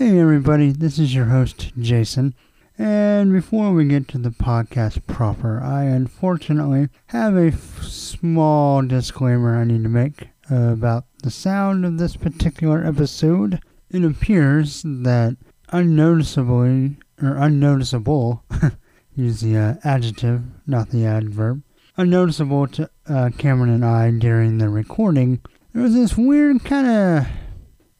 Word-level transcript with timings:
Hey, 0.00 0.18
everybody, 0.18 0.72
this 0.72 0.98
is 0.98 1.14
your 1.14 1.26
host, 1.26 1.72
Jason. 1.78 2.34
And 2.78 3.34
before 3.34 3.70
we 3.74 3.84
get 3.84 4.08
to 4.08 4.16
the 4.16 4.30
podcast 4.30 5.06
proper, 5.06 5.60
I 5.60 5.84
unfortunately 5.84 6.88
have 7.08 7.36
a 7.36 7.48
f- 7.48 7.82
small 7.82 8.80
disclaimer 8.80 9.58
I 9.58 9.64
need 9.64 9.82
to 9.82 9.90
make 9.90 10.28
about 10.48 11.04
the 11.22 11.30
sound 11.30 11.84
of 11.84 11.98
this 11.98 12.16
particular 12.16 12.82
episode. 12.82 13.60
It 13.90 14.02
appears 14.02 14.82
that 14.86 15.36
unnoticeably, 15.68 16.96
or 17.22 17.36
unnoticeable, 17.36 18.42
use 19.14 19.42
the 19.42 19.58
uh, 19.58 19.74
adjective, 19.84 20.44
not 20.66 20.88
the 20.88 21.04
adverb, 21.04 21.62
unnoticeable 21.98 22.68
to 22.68 22.90
uh, 23.06 23.28
Cameron 23.36 23.68
and 23.68 23.84
I 23.84 24.10
during 24.12 24.56
the 24.56 24.70
recording, 24.70 25.42
there 25.74 25.82
was 25.82 25.92
this 25.92 26.16
weird 26.16 26.64
kind 26.64 26.86
of 26.86 27.26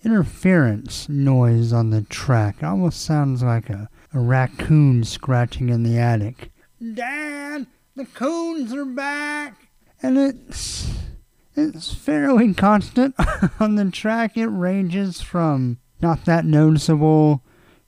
interference 0.04 1.08
noise 1.08 1.72
on 1.72 1.90
the 1.90 2.02
track. 2.02 2.56
It 2.58 2.64
almost 2.64 3.02
sounds 3.02 3.42
like 3.42 3.68
a, 3.70 3.88
a 4.12 4.20
raccoon 4.20 5.04
scratching 5.04 5.68
in 5.68 5.82
the 5.82 5.98
attic. 5.98 6.50
Dad, 6.94 7.66
the 7.96 8.06
coons 8.06 8.72
are 8.72 8.84
back! 8.84 9.68
And 10.02 10.16
it's 10.16 10.90
it's 11.54 11.92
fairly 11.92 12.54
constant 12.54 13.14
on 13.60 13.74
the 13.74 13.90
track. 13.90 14.36
It 14.36 14.46
ranges 14.46 15.20
from 15.20 15.78
not 16.00 16.24
that 16.24 16.46
noticeable 16.46 17.42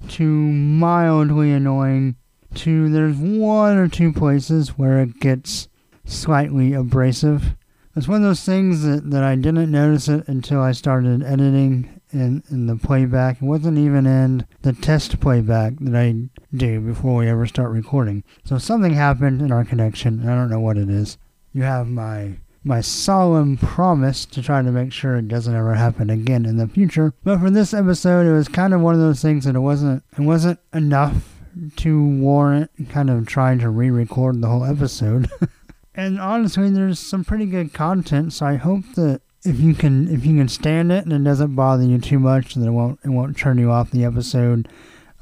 to 0.08 0.24
mildly 0.24 1.52
annoying 1.52 2.16
to 2.54 2.90
there's 2.90 3.16
one 3.16 3.78
or 3.78 3.88
two 3.88 4.12
places 4.12 4.76
where 4.76 5.00
it 5.00 5.20
gets 5.20 5.68
slightly 6.04 6.74
abrasive. 6.74 7.54
It's 7.96 8.08
one 8.08 8.22
of 8.22 8.28
those 8.28 8.44
things 8.44 8.82
that, 8.82 9.10
that 9.10 9.22
I 9.22 9.36
didn't 9.36 9.70
notice 9.70 10.08
it 10.08 10.26
until 10.28 10.60
I 10.60 10.72
started 10.72 11.22
editing 11.22 12.00
in, 12.12 12.42
in 12.50 12.66
the 12.66 12.76
playback. 12.76 13.36
It 13.36 13.44
wasn't 13.44 13.78
even 13.78 14.06
in 14.06 14.46
the 14.62 14.72
test 14.72 15.20
playback 15.20 15.74
that 15.80 15.96
I 15.96 16.28
do 16.54 16.80
before 16.80 17.16
we 17.16 17.28
ever 17.28 17.46
start 17.46 17.70
recording. 17.70 18.24
So 18.44 18.58
something 18.58 18.94
happened 18.94 19.40
in 19.40 19.50
our 19.50 19.64
connection. 19.64 20.28
I 20.28 20.34
don't 20.34 20.50
know 20.50 20.60
what 20.60 20.78
it 20.78 20.88
is. 20.88 21.18
You 21.52 21.62
have 21.62 21.88
my 21.88 22.38
my 22.64 22.80
solemn 22.80 23.56
promise 23.56 24.24
to 24.24 24.40
try 24.40 24.62
to 24.62 24.70
make 24.70 24.92
sure 24.92 25.16
it 25.16 25.26
doesn't 25.26 25.54
ever 25.54 25.74
happen 25.74 26.10
again 26.10 26.46
in 26.46 26.58
the 26.58 26.68
future. 26.68 27.12
But 27.24 27.40
for 27.40 27.50
this 27.50 27.74
episode, 27.74 28.26
it 28.26 28.32
was 28.32 28.46
kind 28.46 28.72
of 28.72 28.80
one 28.80 28.94
of 28.94 29.00
those 29.00 29.20
things 29.20 29.44
that 29.44 29.56
it 29.56 29.60
wasn't 29.60 30.04
it 30.16 30.22
wasn't 30.22 30.60
enough 30.72 31.40
to 31.76 32.06
warrant 32.06 32.70
kind 32.88 33.10
of 33.10 33.26
trying 33.26 33.58
to 33.58 33.68
re-record 33.68 34.40
the 34.40 34.48
whole 34.48 34.64
episode. 34.64 35.30
and 35.94 36.20
honestly, 36.20 36.70
there's 36.70 36.98
some 36.98 37.24
pretty 37.24 37.46
good 37.46 37.74
content, 37.74 38.32
so 38.32 38.46
I 38.46 38.56
hope 38.56 38.84
that 38.94 39.22
if 39.44 39.60
you 39.60 39.74
can 39.74 40.08
if 40.08 40.24
you 40.24 40.36
can 40.36 40.48
stand 40.48 40.92
it 40.92 41.04
and 41.04 41.12
it 41.12 41.24
doesn't 41.24 41.54
bother 41.54 41.84
you 41.84 41.98
too 41.98 42.18
much, 42.18 42.54
then 42.54 42.66
it 42.66 42.70
won't 42.70 43.00
it 43.04 43.08
won't 43.08 43.36
turn 43.36 43.58
you 43.58 43.70
off 43.70 43.90
the 43.90 44.04
episode. 44.04 44.68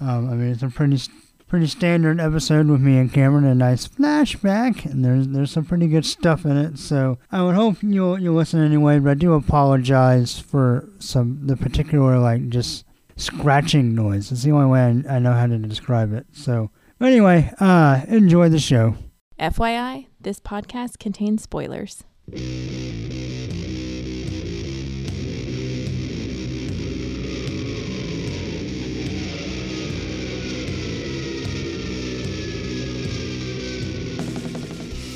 Um, 0.01 0.31
I 0.31 0.35
mean, 0.35 0.51
it's 0.51 0.63
a 0.63 0.69
pretty 0.69 1.01
pretty 1.49 1.67
standard 1.67 2.21
episode 2.21 2.69
with 2.69 2.81
me 2.81 2.97
and 2.97 3.13
Cameron, 3.13 3.45
a 3.45 3.55
nice 3.55 3.89
flashback, 3.89 4.85
and 4.85 5.05
there's 5.05 5.29
there's 5.29 5.51
some 5.51 5.65
pretty 5.65 5.89
good 5.89 6.05
stuff 6.05 6.45
in 6.45 6.57
it. 6.57 6.79
So 6.79 7.19
I 7.33 7.43
would 7.43 7.55
hope 7.55 7.83
you'll 7.83 8.19
you'll 8.19 8.35
listen 8.35 8.65
anyway. 8.65 8.99
But 8.99 9.11
I 9.11 9.15
do 9.15 9.35
apologize 9.35 10.39
for 10.39 10.89
some 10.99 11.47
the 11.47 11.57
particular 11.57 12.19
like 12.19 12.49
just 12.49 12.85
scratching 13.17 13.95
noise. 13.95 14.33
It's 14.33 14.43
the 14.43 14.53
only 14.53 14.67
way 14.67 14.81
I, 14.81 15.17
I 15.17 15.19
know 15.19 15.33
how 15.33 15.47
to 15.47 15.59
describe 15.59 16.13
it. 16.13 16.27
So 16.33 16.71
anyway, 17.01 17.53
uh, 17.59 18.03
enjoy 18.09 18.49
the 18.49 18.59
show. 18.59 18.97
FYI, 19.39 20.07
this 20.21 20.41
podcast 20.41 20.99
contains 20.99 21.43
spoilers. 21.43 22.05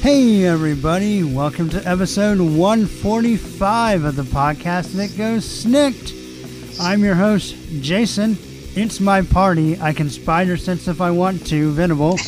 Hey, 0.04 0.44
everybody, 0.44 1.24
welcome 1.24 1.70
to 1.70 1.88
episode 1.88 2.38
145 2.38 4.04
of 4.04 4.16
the 4.16 4.22
podcast 4.22 4.92
that 4.96 5.16
goes 5.16 5.46
SNIKT. 5.46 6.78
I'm 6.78 7.02
your 7.02 7.14
host, 7.14 7.56
Jason. 7.80 8.36
It's 8.76 9.00
my 9.00 9.22
party. 9.22 9.80
I 9.80 9.94
can 9.94 10.10
spider 10.10 10.58
sense 10.58 10.88
if 10.88 11.00
I 11.00 11.10
want 11.10 11.46
to, 11.46 11.72
Venable. 11.72 12.18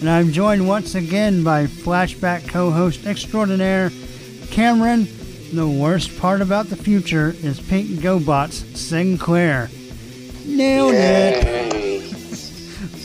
And 0.00 0.10
I'm 0.10 0.32
joined 0.32 0.68
once 0.68 0.94
again 0.94 1.42
by 1.42 1.64
flashback 1.64 2.46
co 2.46 2.70
host 2.70 3.06
extraordinaire, 3.06 3.90
Cameron. 4.50 5.08
The 5.54 5.66
worst 5.66 6.18
part 6.18 6.42
about 6.42 6.66
the 6.66 6.76
future 6.76 7.34
is 7.42 7.58
Pink 7.58 7.88
GoBots 8.00 8.76
Sinclair. 8.76 9.70
Nailed 10.44 10.92
it. 10.94 12.04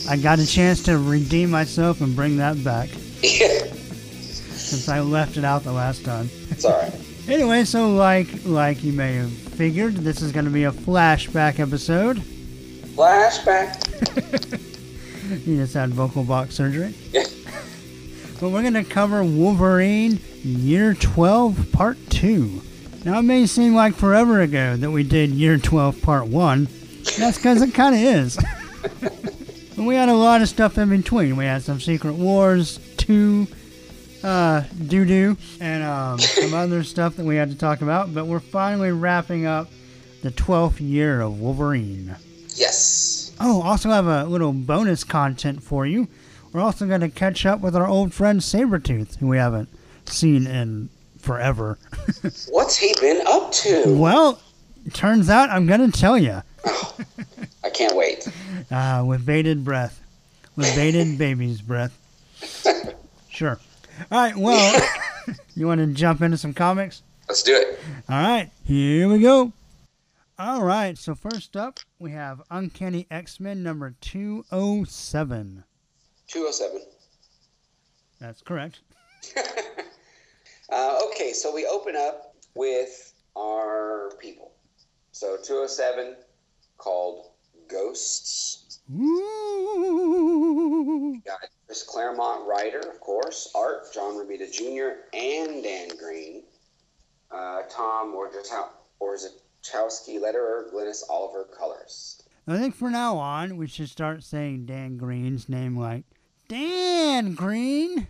I 0.09 0.17
got 0.17 0.39
a 0.39 0.45
chance 0.45 0.83
to 0.83 0.97
redeem 0.97 1.49
myself 1.49 2.01
and 2.01 2.13
bring 2.13 2.35
that 2.35 2.61
back 2.65 2.89
since 4.67 4.89
I 4.89 4.99
left 4.99 5.37
it 5.37 5.43
out 5.43 5.63
the 5.63 5.71
last 5.71 6.03
time. 6.05 6.29
it's 6.49 6.65
alright. 6.65 6.93
Anyway, 7.27 7.65
so 7.65 7.89
like 7.93 8.29
like 8.45 8.85
you 8.85 8.93
may 8.93 9.15
have 9.15 9.29
figured, 9.31 9.95
this 9.95 10.21
is 10.21 10.31
going 10.31 10.45
to 10.45 10.51
be 10.51 10.63
a 10.63 10.71
flashback 10.71 11.59
episode. 11.59 12.17
Flashback. 12.95 13.83
You 15.45 15.57
just 15.57 15.73
had 15.73 15.89
vocal 15.89 16.23
box 16.23 16.55
surgery. 16.55 16.93
Yeah. 17.11 17.23
But 18.39 18.51
we're 18.51 18.61
going 18.61 18.75
to 18.75 18.83
cover 18.85 19.23
Wolverine 19.25 20.19
Year 20.43 20.93
12 20.93 21.71
Part 21.73 21.97
2. 22.11 22.61
Now, 23.03 23.19
it 23.19 23.23
may 23.23 23.45
seem 23.47 23.73
like 23.75 23.95
forever 23.95 24.39
ago 24.41 24.77
that 24.77 24.91
we 24.91 25.01
did 25.03 25.31
Year 25.31 25.57
12 25.57 26.01
Part 26.03 26.27
1. 26.27 26.67
That's 27.17 27.37
because 27.37 27.61
it 27.63 27.73
kind 27.73 27.95
of 27.95 28.01
is. 28.01 28.37
but 29.01 29.83
we 29.85 29.95
had 29.95 30.07
a 30.07 30.13
lot 30.13 30.41
of 30.43 30.47
stuff 30.49 30.77
in 30.77 30.87
between. 30.89 31.35
We 31.35 31.45
had 31.45 31.63
some 31.63 31.79
Secret 31.81 32.13
Wars 32.13 32.79
2, 32.97 33.47
uh, 34.23 34.63
doo 34.87 35.05
doo, 35.05 35.37
and 35.59 35.83
um, 35.83 36.19
some 36.19 36.53
other 36.53 36.83
stuff 36.83 37.15
that 37.15 37.25
we 37.25 37.35
had 37.35 37.49
to 37.49 37.57
talk 37.57 37.81
about. 37.81 38.13
But 38.13 38.25
we're 38.27 38.39
finally 38.39 38.91
wrapping 38.91 39.45
up 39.45 39.69
the 40.21 40.31
12th 40.31 40.79
year 40.79 41.21
of 41.21 41.39
Wolverine. 41.39 42.15
Yes. 42.55 43.33
Oh, 43.39 43.61
also 43.61 43.89
have 43.89 44.07
a 44.07 44.23
little 44.25 44.51
bonus 44.53 45.03
content 45.03 45.61
for 45.61 45.85
you. 45.85 46.07
We're 46.51 46.61
also 46.61 46.87
going 46.87 47.01
to 47.01 47.09
catch 47.09 47.45
up 47.45 47.61
with 47.61 47.75
our 47.75 47.87
old 47.87 48.13
friend 48.13 48.39
Sabretooth, 48.41 49.17
who 49.17 49.27
we 49.27 49.37
haven't 49.37 49.69
seen 50.05 50.47
in 50.47 50.89
forever. 51.19 51.77
What's 52.49 52.77
he 52.77 52.95
been 52.99 53.21
up 53.27 53.51
to? 53.51 53.83
well, 53.99 54.41
turns 54.93 55.29
out 55.29 55.49
I'm 55.49 55.67
going 55.67 55.91
to 55.91 55.99
tell 55.99 56.17
you. 56.17 56.41
I 57.63 57.69
can't 57.73 57.95
wait. 57.95 58.27
Uh, 58.69 59.01
with 59.07 59.25
bated 59.25 59.63
breath. 59.63 60.01
With 60.57 60.75
bated 60.75 61.17
baby's 61.17 61.61
breath. 61.61 61.97
Sure. 63.29 63.59
All 64.11 64.19
right, 64.19 64.35
well, 64.35 64.89
you 65.55 65.67
want 65.67 65.81
to 65.81 65.87
jump 65.87 66.21
into 66.21 66.37
some 66.37 66.53
comics? 66.53 67.03
Let's 67.27 67.43
do 67.43 67.55
it. 67.55 67.79
All 68.09 68.21
right, 68.21 68.49
here 68.63 69.09
we 69.09 69.19
go. 69.19 69.51
All 70.39 70.63
right, 70.63 70.97
so 70.97 71.15
first 71.15 71.57
up, 71.57 71.79
we 71.99 72.11
have 72.11 72.41
Uncanny 72.51 73.07
X 73.09 73.39
Men 73.39 73.63
number 73.63 73.95
207. 74.01 75.63
207. 76.27 76.81
That's 78.19 78.41
correct. 78.41 78.79
Uh, 80.69 80.99
okay, 81.07 81.31
so 81.31 81.53
we 81.53 81.65
open 81.65 81.95
up 81.95 82.35
with 82.53 83.13
our 83.37 84.11
people. 84.19 84.51
So 85.13 85.37
207 85.37 86.17
called 86.77 87.27
Ghosts. 87.69 88.79
Ooh. 88.93 89.17
Got 91.25 91.39
Chris 91.67 91.83
Claremont 91.83 92.47
writer, 92.47 92.79
of 92.79 92.99
course. 93.01 93.51
Art, 93.53 93.93
John 93.93 94.13
Romita 94.13 94.49
Jr. 94.49 95.01
and 95.13 95.61
Dan 95.61 95.89
Green. 95.99 96.43
Uh, 97.29 97.63
Tom 97.69 98.15
Orzechowski 98.15 100.17
letterer, 100.17 100.71
Glynis 100.71 101.03
Oliver 101.09 101.43
colors. 101.43 102.23
I 102.47 102.57
think 102.57 102.73
for 102.73 102.89
now 102.89 103.17
on, 103.17 103.57
we 103.57 103.67
should 103.67 103.89
start 103.89 104.23
saying 104.23 104.65
Dan 104.65 104.95
Green's 104.95 105.49
name 105.49 105.77
like 105.77 106.05
Dan 106.47 107.33
Green. 107.33 108.07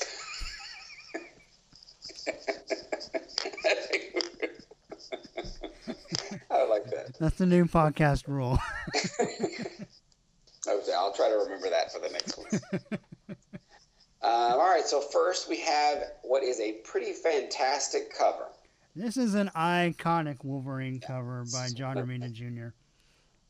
I 6.50 6.64
like 6.64 6.86
that. 6.86 7.18
That's 7.20 7.36
the 7.36 7.44
new 7.44 7.66
podcast 7.66 8.26
rule. 8.26 8.58
Okay, 10.68 10.92
I'll 10.96 11.12
try 11.12 11.28
to 11.28 11.36
remember 11.36 11.70
that 11.70 11.92
for 11.92 12.00
the 12.00 12.08
next 12.08 12.36
one. 12.36 12.60
um, 13.30 13.38
all 14.22 14.70
right, 14.70 14.84
so 14.84 15.00
first 15.00 15.48
we 15.48 15.60
have 15.60 16.02
what 16.22 16.42
is 16.42 16.60
a 16.60 16.72
pretty 16.84 17.12
fantastic 17.12 18.16
cover. 18.16 18.46
this 18.94 19.16
is 19.16 19.34
an 19.34 19.50
iconic 19.56 20.44
Wolverine 20.44 21.00
cover 21.00 21.44
by 21.52 21.68
John 21.74 21.96
Romita 21.96 22.32
Jr. 22.32 22.68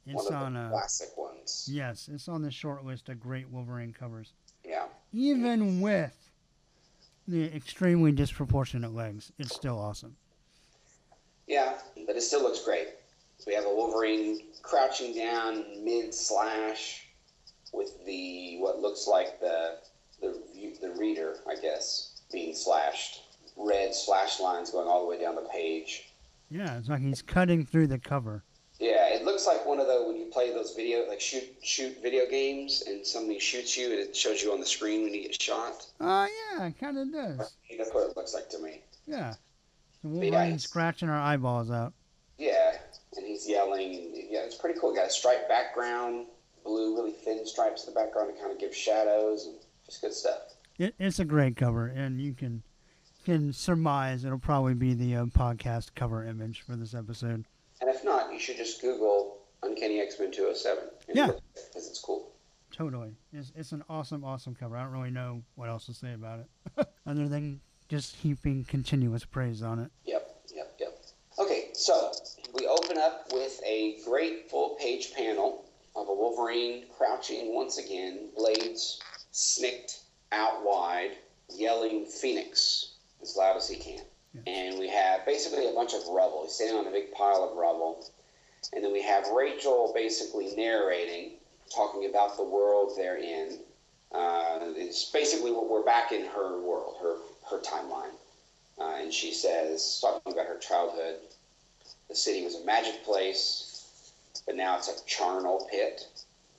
It's 0.07 0.31
on 0.31 0.57
a 0.57 0.71
classic 0.71 1.09
ones. 1.17 1.69
yes, 1.71 2.09
it's 2.13 2.29
on 2.29 2.43
the 2.43 2.51
short 2.51 2.85
list 2.85 3.09
of 3.09 3.19
great 3.19 3.49
Wolverine 3.49 3.93
covers. 3.93 4.33
Yeah. 4.65 4.85
Even 5.13 5.81
with 5.81 6.15
the 7.27 7.45
extremely 7.55 8.13
disproportionate 8.13 8.95
legs, 8.95 9.33
it's 9.39 9.55
still 9.55 9.79
awesome. 9.79 10.17
Yeah, 11.49 11.75
but 12.07 12.17
it 12.17 12.23
still 12.23 12.43
looks 12.43 12.65
great. 12.65 12.89
we 13.47 13.55
have 13.55 13.65
a 13.65 13.75
Wolverine 13.75 14.41
crouching 14.63 15.15
down 15.15 15.85
mid 15.85 16.15
slash 16.15 17.06
with 17.73 18.05
the 18.07 18.57
what 18.59 18.81
looks 18.81 19.07
like 19.07 19.41
the 19.41 19.79
the 20.21 20.41
the 20.81 20.91
reader, 20.99 21.37
I 21.49 21.57
guess, 21.57 22.23
being 22.33 22.55
slashed. 22.55 23.23
Red 23.59 23.95
slash 23.95 24.39
lines 24.39 24.71
going 24.71 24.87
all 24.87 25.01
the 25.01 25.09
way 25.09 25.19
down 25.19 25.35
the 25.35 25.49
page. 25.51 26.13
Yeah, 26.51 26.77
it's 26.79 26.91
like 26.91 27.01
he's 27.01 27.23
cutting 27.23 27.65
through 27.65 27.87
the 27.87 27.99
cover. 27.99 28.43
Yeah, 28.79 29.09
it 29.15 29.25
looks 29.25 29.47
like 29.47 29.65
one 29.65 29.81
of 29.81 29.87
the 29.87 30.05
when 30.07 30.17
you 30.17 30.27
play 30.27 30.53
those 30.53 30.75
video 30.75 31.09
like 31.09 31.21
shoot 31.21 31.45
shoot 31.63 31.97
video 32.03 32.29
games 32.29 32.83
and 32.87 33.07
somebody 33.07 33.39
shoots 33.39 33.77
you 33.77 33.91
and 33.91 33.99
it 33.99 34.15
shows 34.15 34.43
you 34.43 34.53
on 34.53 34.61
the 34.61 34.67
screen 34.67 35.03
when 35.03 35.15
you 35.15 35.23
get 35.23 35.41
shot. 35.41 35.87
Oh 36.01 36.07
uh, 36.07 36.27
yeah, 36.27 36.67
it 36.67 36.79
kind 36.79 36.99
of 36.99 37.11
does. 37.11 37.55
That's 37.79 37.91
what 37.95 38.11
it 38.11 38.17
looks 38.17 38.35
like 38.35 38.51
to 38.51 38.59
me. 38.59 38.83
Yeah, 39.07 39.35
the 40.03 40.09
Wolverine 40.09 40.51
yeah, 40.53 40.57
scratching 40.59 41.09
our 41.09 41.19
eyeballs 41.19 41.71
out. 41.71 41.95
Yeah, 42.39 42.77
and 43.17 43.27
he's 43.27 43.49
yelling. 43.49 43.95
And, 43.95 44.15
yeah, 44.31 44.41
it's 44.41 44.57
pretty 44.57 44.79
cool. 44.79 44.95
Got 44.95 45.07
a 45.07 45.11
striped 45.11 45.49
background, 45.49 46.27
blue, 46.67 46.95
really 46.95 47.13
thin 47.13 47.47
stripes 47.47 47.87
in 47.87 47.95
the 47.95 47.99
background 47.99 48.35
to 48.35 48.41
kind 48.41 48.53
of 48.53 48.59
give 48.59 48.75
shadows 48.75 49.47
and 49.47 49.57
just 49.85 50.01
good 50.01 50.13
stuff. 50.13 50.55
It, 50.79 50.95
it's 50.99 51.19
a 51.19 51.25
great 51.25 51.57
cover, 51.57 51.87
and 51.87 52.21
you 52.21 52.35
can 52.35 52.63
can 53.25 53.53
surmise 53.53 54.25
it'll 54.25 54.39
probably 54.39 54.75
be 54.75 54.95
the 54.95 55.17
uh, 55.17 55.25
podcast 55.27 55.91
cover 55.97 56.25
image 56.25 56.61
for 56.61 56.77
this 56.77 56.95
episode. 56.95 57.45
And 57.81 57.91
if 57.91 58.05
not, 58.05 58.33
you 58.33 58.39
should 58.39 58.57
just 58.57 58.81
Google 58.81 59.39
Uncanny 59.63 60.01
X 60.01 60.19
Men 60.21 60.31
207. 60.31 60.85
Yeah. 61.13 61.27
Because 61.27 61.89
it's 61.89 61.99
cool. 61.99 62.31
Totally. 62.71 63.17
It's, 63.33 63.53
it's 63.57 63.73
an 63.73 63.83
awesome, 63.89 64.25
awesome 64.25 64.55
cover. 64.55 64.77
I 64.77 64.85
don't 64.85 64.93
really 64.93 65.11
know 65.11 65.43
what 65.57 65.69
else 65.69 65.87
to 65.87 65.95
say 65.95 66.13
about 66.13 66.41
it 66.41 66.89
other 67.07 67.29
than 67.29 67.61
just 67.89 68.17
heaping 68.17 68.65
continuous 68.65 69.25
praise 69.25 69.63
on 69.63 69.81
it. 69.81 69.91
Yep, 70.05 70.37
yep, 70.55 70.77
yep. 70.79 71.05
Okay, 71.39 71.69
so 71.73 72.13
we 72.55 72.67
open 72.67 72.99
up 72.99 73.27
with 73.33 73.61
a 73.65 73.99
great 74.05 74.51
full 74.51 74.77
page 74.81 75.13
panel 75.15 75.66
of 75.97 76.09
a 76.09 76.15
Wolverine 76.15 76.85
crouching 76.97 77.55
once 77.55 77.79
again, 77.79 78.29
blades 78.37 79.01
snicked 79.33 80.01
out 80.33 80.65
wide, 80.65 81.13
yelling 81.55 82.05
Phoenix 82.07 82.93
as 83.23 83.37
loud 83.37 83.57
as 83.57 83.69
he 83.69 83.77
can. 83.77 84.03
Yeah. 84.35 84.53
And 84.53 84.79
we 84.79 84.89
have 84.89 85.25
basically 85.25 85.69
a 85.69 85.73
bunch 85.73 85.95
of 85.95 86.07
rubble. 86.09 86.43
He's 86.45 86.53
standing 86.53 86.77
on 86.77 86.87
a 86.87 86.91
big 86.91 87.13
pile 87.13 87.49
of 87.51 87.57
rubble. 87.57 88.07
And 88.73 88.85
then 88.85 88.93
we 88.93 89.03
have 89.03 89.29
Rachel 89.29 89.93
basically 89.95 90.55
narrating, 90.57 91.33
talking 91.75 92.09
about 92.09 92.37
the 92.37 92.45
world 92.45 92.93
they're 92.97 93.19
in. 93.19 93.59
Uh, 94.13 94.59
it's 94.77 95.11
basically 95.11 95.53
what 95.53 95.69
we're 95.69 95.85
back 95.85 96.13
in 96.13 96.27
her 96.27 96.61
world, 96.61 96.97
her 97.01 97.17
her 97.51 97.61
timeline. 97.63 98.13
Uh, 98.79 99.03
and 99.03 99.13
she 99.13 99.33
says, 99.33 99.99
talking 100.01 100.33
about 100.33 100.47
her 100.47 100.59
childhood, 100.59 101.17
the 102.09 102.15
city 102.15 102.45
was 102.45 102.57
a 102.57 102.65
magic 102.65 103.05
place, 103.05 103.66
but 104.47 104.57
now 104.57 104.77
it's 104.77 104.89
a 104.89 105.05
charnel 105.07 105.69
pit. 105.71 106.07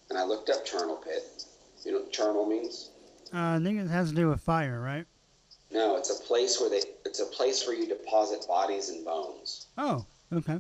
And 0.09 0.17
I 0.17 0.23
looked 0.23 0.49
up 0.49 0.65
charnel 0.65 0.97
pit. 0.97 1.45
You 1.83 1.93
know 1.93 1.99
what 1.99 2.11
charnel 2.11 2.45
means? 2.45 2.91
Uh, 3.33 3.57
I 3.57 3.59
think 3.61 3.79
it 3.79 3.87
has 3.87 4.09
to 4.09 4.15
do 4.15 4.29
with 4.29 4.41
fire, 4.41 4.79
right? 4.79 5.05
No, 5.71 5.97
it's 5.97 6.09
a 6.09 6.23
place 6.23 6.59
where 6.59 6.69
they. 6.69 6.81
It's 7.05 7.19
a 7.19 7.25
place 7.25 7.67
where 7.67 7.75
you 7.75 7.87
deposit 7.87 8.47
bodies 8.47 8.89
and 8.89 9.03
bones. 9.03 9.67
Oh, 9.77 10.05
okay. 10.31 10.59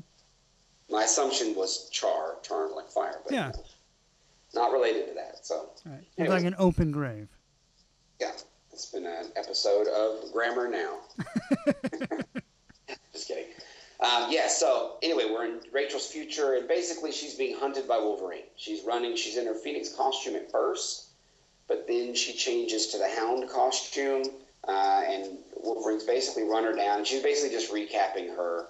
My 0.89 1.03
assumption 1.03 1.55
was 1.55 1.89
char, 1.89 2.35
charm 2.43 2.71
like 2.75 2.89
fire, 2.89 3.19
but 3.23 3.33
yeah, 3.33 3.51
not 4.53 4.71
related 4.71 5.07
to 5.07 5.13
that. 5.15 5.45
So, 5.45 5.55
All 5.55 5.71
right. 5.85 6.03
it's 6.17 6.29
like 6.29 6.43
an 6.43 6.55
open 6.57 6.91
grave. 6.91 7.29
Yeah, 8.19 8.31
it's 8.71 8.85
been 8.87 9.05
an 9.05 9.27
episode 9.35 9.87
of 9.87 10.31
Grammar 10.33 10.69
Now. 10.69 10.99
Just 13.13 13.27
kidding. 13.27 13.45
Um, 13.99 14.27
yeah, 14.29 14.47
so 14.47 14.97
anyway, 15.01 15.25
we're 15.31 15.45
in 15.45 15.59
Rachel's 15.71 16.05
future, 16.05 16.53
and 16.53 16.67
basically 16.67 17.11
she's 17.11 17.33
being 17.33 17.57
hunted 17.57 17.87
by 17.87 17.97
Wolverine. 17.97 18.43
She's 18.55 18.83
running, 18.83 19.15
she's 19.15 19.37
in 19.37 19.47
her 19.47 19.55
Phoenix 19.55 19.91
costume 19.91 20.35
at 20.35 20.51
first, 20.51 21.07
but 21.67 21.87
then 21.87 22.13
she 22.13 22.33
changes 22.33 22.87
to 22.87 22.99
the 22.99 23.09
Hound 23.09 23.49
costume, 23.49 24.23
uh, 24.67 25.01
and 25.07 25.37
Wolverine's 25.55 26.03
basically 26.03 26.43
run 26.43 26.63
her 26.63 26.75
down. 26.75 27.05
She's 27.05 27.23
basically 27.23 27.55
just 27.55 27.71
recapping 27.71 28.35
her 28.35 28.67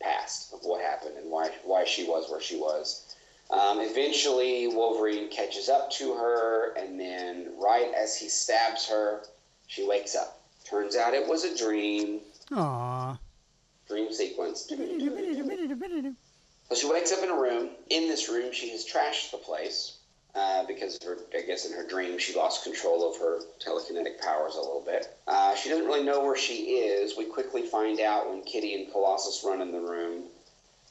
past 0.00 0.54
of 0.54 0.60
what 0.62 0.80
happened 0.80 1.18
and 1.18 1.30
why, 1.30 1.50
why 1.64 1.84
she 1.84 2.04
was 2.04 2.30
where 2.30 2.40
she 2.40 2.56
was. 2.56 3.14
Um, 3.50 3.80
eventually, 3.80 4.68
Wolverine 4.68 5.28
catches 5.28 5.68
up 5.68 5.90
to 5.92 6.14
her, 6.14 6.72
and 6.78 6.98
then 6.98 7.52
right 7.62 7.92
as 7.94 8.16
he 8.16 8.28
stabs 8.30 8.88
her, 8.88 9.22
she 9.66 9.86
wakes 9.86 10.16
up. 10.16 10.40
Turns 10.64 10.96
out 10.96 11.12
it 11.12 11.28
was 11.28 11.44
a 11.44 11.56
dream. 11.56 12.20
Aww 12.50 13.18
dream 13.88 14.12
sequence. 14.12 14.70
So 16.68 16.74
she 16.74 16.88
wakes 16.88 17.12
up 17.12 17.22
in 17.22 17.30
a 17.30 17.40
room. 17.40 17.70
In 17.90 18.08
this 18.08 18.28
room, 18.28 18.52
she 18.52 18.70
has 18.70 18.84
trashed 18.84 19.30
the 19.30 19.36
place 19.36 19.98
uh, 20.34 20.66
because 20.66 20.98
her, 21.04 21.16
I 21.32 21.42
guess 21.42 21.64
in 21.64 21.72
her 21.72 21.86
dream 21.86 22.18
she 22.18 22.34
lost 22.34 22.64
control 22.64 23.08
of 23.08 23.16
her 23.18 23.38
telekinetic 23.64 24.20
powers 24.20 24.56
a 24.56 24.60
little 24.60 24.82
bit. 24.84 25.06
Uh, 25.28 25.54
she 25.54 25.68
doesn't 25.68 25.86
really 25.86 26.02
know 26.02 26.24
where 26.24 26.36
she 26.36 26.72
is. 26.72 27.16
We 27.16 27.26
quickly 27.26 27.62
find 27.62 28.00
out 28.00 28.28
when 28.28 28.42
Kitty 28.42 28.74
and 28.74 28.90
Colossus 28.90 29.44
run 29.46 29.60
in 29.60 29.70
the 29.70 29.80
room 29.80 30.24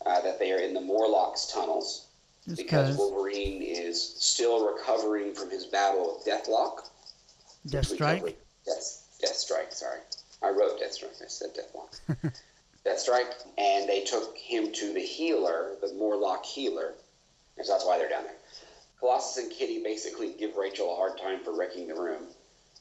uh, 0.05 0.21
that 0.21 0.39
they 0.39 0.53
are 0.53 0.59
in 0.59 0.73
the 0.73 0.81
Morlocks 0.81 1.51
tunnels 1.51 2.07
because 2.55 2.95
Wolverine 2.97 3.61
is 3.61 4.15
still 4.17 4.71
recovering 4.71 5.33
from 5.33 5.49
his 5.49 5.65
battle 5.65 6.15
with 6.15 6.25
Deathlok. 6.25 6.87
Deathstrike. 7.67 8.35
Yes, 8.65 9.19
Deathstrike. 9.21 9.73
Sorry, 9.73 9.99
I 10.41 10.49
wrote 10.49 10.79
Deathstrike. 10.79 11.21
I 11.21 11.27
said 11.27 11.49
Deathlok. 12.85 12.95
Deathstrike, 12.95 13.33
and 13.57 13.89
they 13.89 14.03
took 14.03 14.37
him 14.37 14.71
to 14.71 14.93
the 14.93 15.01
healer, 15.01 15.71
the 15.81 15.93
Morlock 15.93 16.45
healer, 16.45 16.93
because 17.55 17.69
that's 17.69 17.85
why 17.85 17.97
they're 17.97 18.09
down 18.09 18.23
there. 18.23 18.35
Colossus 18.99 19.43
and 19.43 19.51
Kitty 19.51 19.83
basically 19.83 20.33
give 20.33 20.55
Rachel 20.55 20.91
a 20.91 20.95
hard 20.95 21.17
time 21.17 21.39
for 21.43 21.57
wrecking 21.57 21.87
the 21.87 21.95
room, 21.95 22.23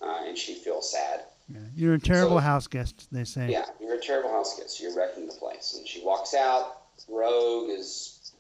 uh, 0.01 0.25
and 0.27 0.39
she 0.39 0.55
feels 0.55 0.91
sad. 0.91 1.23
Yeah, 1.53 1.61
you're 1.77 1.95
a 1.95 2.01
terrible 2.01 2.39
so, 2.39 2.41
house 2.41 2.67
guest, 2.67 3.09
they 3.13 3.25
say. 3.25 3.51
Yeah, 3.51 3.67
you're 3.81 3.97
a 3.97 4.01
terrible 4.01 4.31
house 4.31 4.59
guest. 4.59 4.81
You're 4.81 4.97
wrecking 4.97 5.27
the 5.27 5.35
place. 5.35 5.75
And 5.77 5.87
she 5.87 6.03
walks 6.03 6.35
out. 6.35 6.79
Rogue 7.09 7.69
is 7.69 8.33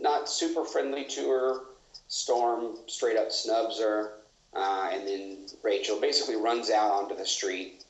not 0.00 0.28
super 0.28 0.64
friendly 0.64 1.04
to 1.04 1.28
her. 1.30 1.60
Storm 2.06 2.76
straight 2.86 3.16
up 3.16 3.32
snubs 3.32 3.80
her. 3.80 4.12
Uh, 4.54 4.90
and 4.92 5.08
then 5.08 5.46
Rachel 5.64 6.00
basically 6.00 6.36
runs 6.36 6.70
out 6.70 6.92
onto 6.92 7.16
the 7.16 7.26
street. 7.26 7.84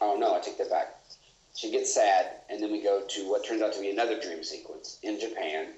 Oh, 0.00 0.16
no, 0.18 0.34
I 0.34 0.40
take 0.40 0.58
that 0.58 0.68
back. 0.68 1.01
She 1.54 1.70
gets 1.70 1.92
sad, 1.92 2.40
and 2.48 2.62
then 2.62 2.72
we 2.72 2.80
go 2.82 3.02
to 3.02 3.28
what 3.28 3.44
turns 3.44 3.62
out 3.62 3.72
to 3.74 3.80
be 3.80 3.90
another 3.90 4.18
dream 4.20 4.42
sequence 4.42 4.98
in 5.02 5.20
Japan, 5.20 5.68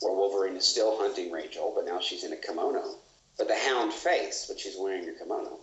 where 0.00 0.14
Wolverine 0.14 0.56
is 0.56 0.64
still 0.66 0.98
hunting 0.98 1.30
Rachel, 1.30 1.72
but 1.74 1.84
now 1.84 2.00
she's 2.00 2.24
in 2.24 2.32
a 2.32 2.36
kimono. 2.36 2.96
But 3.38 3.48
the 3.48 3.56
hound 3.56 3.92
face, 3.92 4.46
but 4.48 4.58
she's 4.58 4.76
wearing 4.76 5.08
a 5.08 5.12
kimono. 5.12 5.58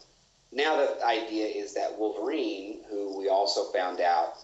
Now 0.51 0.77
the 0.77 1.05
idea 1.05 1.45
is 1.45 1.73
that 1.73 1.97
Wolverine, 1.97 2.79
who 2.89 3.17
we 3.17 3.29
also 3.29 3.65
found 3.71 4.01
out, 4.01 4.35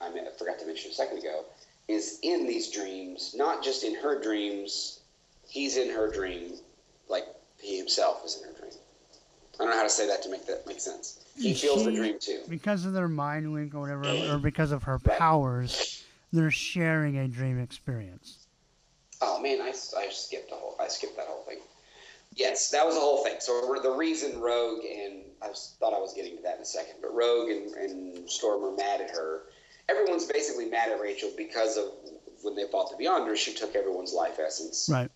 I 0.00 0.10
mean, 0.10 0.24
I 0.26 0.30
forgot 0.38 0.58
to 0.60 0.66
mention 0.66 0.90
a 0.90 0.94
second 0.94 1.18
ago, 1.18 1.44
is 1.88 2.18
in 2.22 2.46
these 2.46 2.70
dreams, 2.70 3.34
not 3.36 3.62
just 3.62 3.84
in 3.84 3.94
her 3.96 4.20
dreams, 4.20 5.00
he's 5.48 5.76
in 5.76 5.90
her 5.90 6.10
dream, 6.10 6.54
like 7.08 7.26
he 7.60 7.76
himself 7.76 8.24
is 8.24 8.40
in 8.40 8.48
her. 8.48 8.51
I 9.54 9.64
don't 9.64 9.70
know 9.70 9.76
how 9.76 9.82
to 9.82 9.90
say 9.90 10.06
that 10.06 10.22
to 10.22 10.30
make 10.30 10.46
that 10.46 10.66
make 10.66 10.80
sense. 10.80 11.20
He 11.36 11.54
feels 11.54 11.80
she, 11.80 11.86
the 11.86 11.92
dream 11.92 12.18
too. 12.18 12.42
Because 12.48 12.84
of 12.84 12.92
their 12.92 13.08
mind 13.08 13.52
link 13.52 13.74
or 13.74 13.80
whatever, 13.80 14.34
or 14.34 14.38
because 14.38 14.72
of 14.72 14.82
her 14.84 14.98
powers, 14.98 16.04
they're 16.32 16.50
sharing 16.50 17.18
a 17.18 17.28
dream 17.28 17.60
experience. 17.60 18.46
Oh 19.20 19.40
man, 19.40 19.60
I, 19.60 19.68
I 19.68 20.08
skipped 20.10 20.50
the 20.50 20.56
whole 20.56 20.76
I 20.80 20.88
skipped 20.88 21.16
that 21.16 21.26
whole 21.26 21.44
thing. 21.44 21.58
Yes, 22.34 22.70
that 22.70 22.84
was 22.86 22.94
the 22.94 23.00
whole 23.00 23.22
thing. 23.24 23.36
So 23.40 23.78
the 23.82 23.90
reason 23.90 24.40
Rogue 24.40 24.84
and 24.84 25.22
I 25.42 25.48
was, 25.48 25.74
thought 25.78 25.92
I 25.92 25.98
was 25.98 26.14
getting 26.14 26.36
to 26.38 26.42
that 26.42 26.56
in 26.56 26.62
a 26.62 26.66
second, 26.66 26.94
but 27.02 27.14
Rogue 27.14 27.50
and, 27.50 27.74
and 27.74 28.30
Storm 28.30 28.64
are 28.64 28.74
mad 28.74 29.02
at 29.02 29.10
her. 29.10 29.42
Everyone's 29.88 30.24
basically 30.24 30.66
mad 30.66 30.90
at 30.90 31.00
Rachel 31.00 31.30
because 31.36 31.76
of 31.76 31.86
when 32.42 32.56
they 32.56 32.64
fought 32.70 32.90
the 32.90 33.02
Beyonders, 33.04 33.36
she 33.36 33.52
took 33.52 33.76
everyone's 33.76 34.12
life 34.12 34.38
essence. 34.44 34.88
Right. 34.90 35.10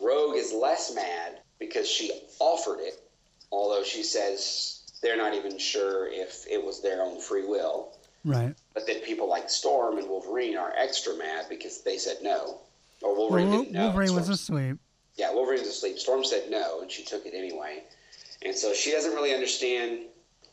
Rogue 0.00 0.36
is 0.36 0.52
less 0.52 0.94
mad 0.94 1.40
because 1.58 1.88
she 1.88 2.12
offered 2.38 2.80
it, 2.80 3.03
although 3.54 3.84
she 3.84 4.02
says 4.02 4.82
they're 5.02 5.16
not 5.16 5.34
even 5.34 5.58
sure 5.58 6.08
if 6.08 6.46
it 6.50 6.64
was 6.64 6.82
their 6.82 7.02
own 7.02 7.20
free 7.20 7.46
will. 7.46 7.96
Right. 8.24 8.54
But 8.72 8.86
then 8.86 9.00
people 9.00 9.28
like 9.28 9.50
Storm 9.50 9.98
and 9.98 10.08
Wolverine 10.08 10.56
are 10.56 10.72
extra 10.76 11.14
mad 11.14 11.46
because 11.48 11.82
they 11.82 11.98
said 11.98 12.18
no. 12.22 12.60
Or 13.02 13.14
Wolverine 13.14 13.50
well, 13.50 13.62
didn't 13.62 13.74
know. 13.74 13.84
Wolverine 13.84 14.14
was 14.14 14.28
asleep. 14.28 14.78
Yeah, 15.16 15.32
Wolverine 15.32 15.60
was 15.60 15.68
asleep. 15.68 15.98
Storm 15.98 16.24
said 16.24 16.50
no, 16.50 16.80
and 16.80 16.90
she 16.90 17.04
took 17.04 17.26
it 17.26 17.34
anyway. 17.34 17.82
And 18.42 18.56
so 18.56 18.72
she 18.72 18.90
doesn't 18.90 19.12
really 19.12 19.34
understand 19.34 20.00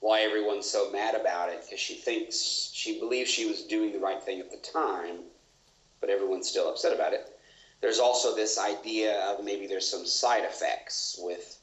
why 0.02 0.22
everyone's 0.22 0.70
so 0.70 0.92
mad 0.92 1.16
about 1.16 1.50
it 1.50 1.62
because 1.64 1.80
she 1.80 1.96
thinks, 1.96 2.72
she 2.74 3.00
believes 3.00 3.30
she 3.30 3.48
was 3.48 3.64
doing 3.64 3.94
the 3.94 4.00
right 4.00 4.22
thing 4.22 4.40
at 4.40 4.52
the 4.52 4.58
time, 4.58 5.20
but 6.02 6.10
everyone's 6.10 6.50
still 6.50 6.70
upset 6.70 6.94
about 6.94 7.14
it. 7.14 7.40
There's 7.80 8.00
also 8.00 8.36
this 8.36 8.60
idea 8.60 9.20
of 9.22 9.46
maybe 9.46 9.66
there's 9.66 9.88
some 9.88 10.06
side 10.06 10.44
effects 10.44 11.20
with 11.22 11.58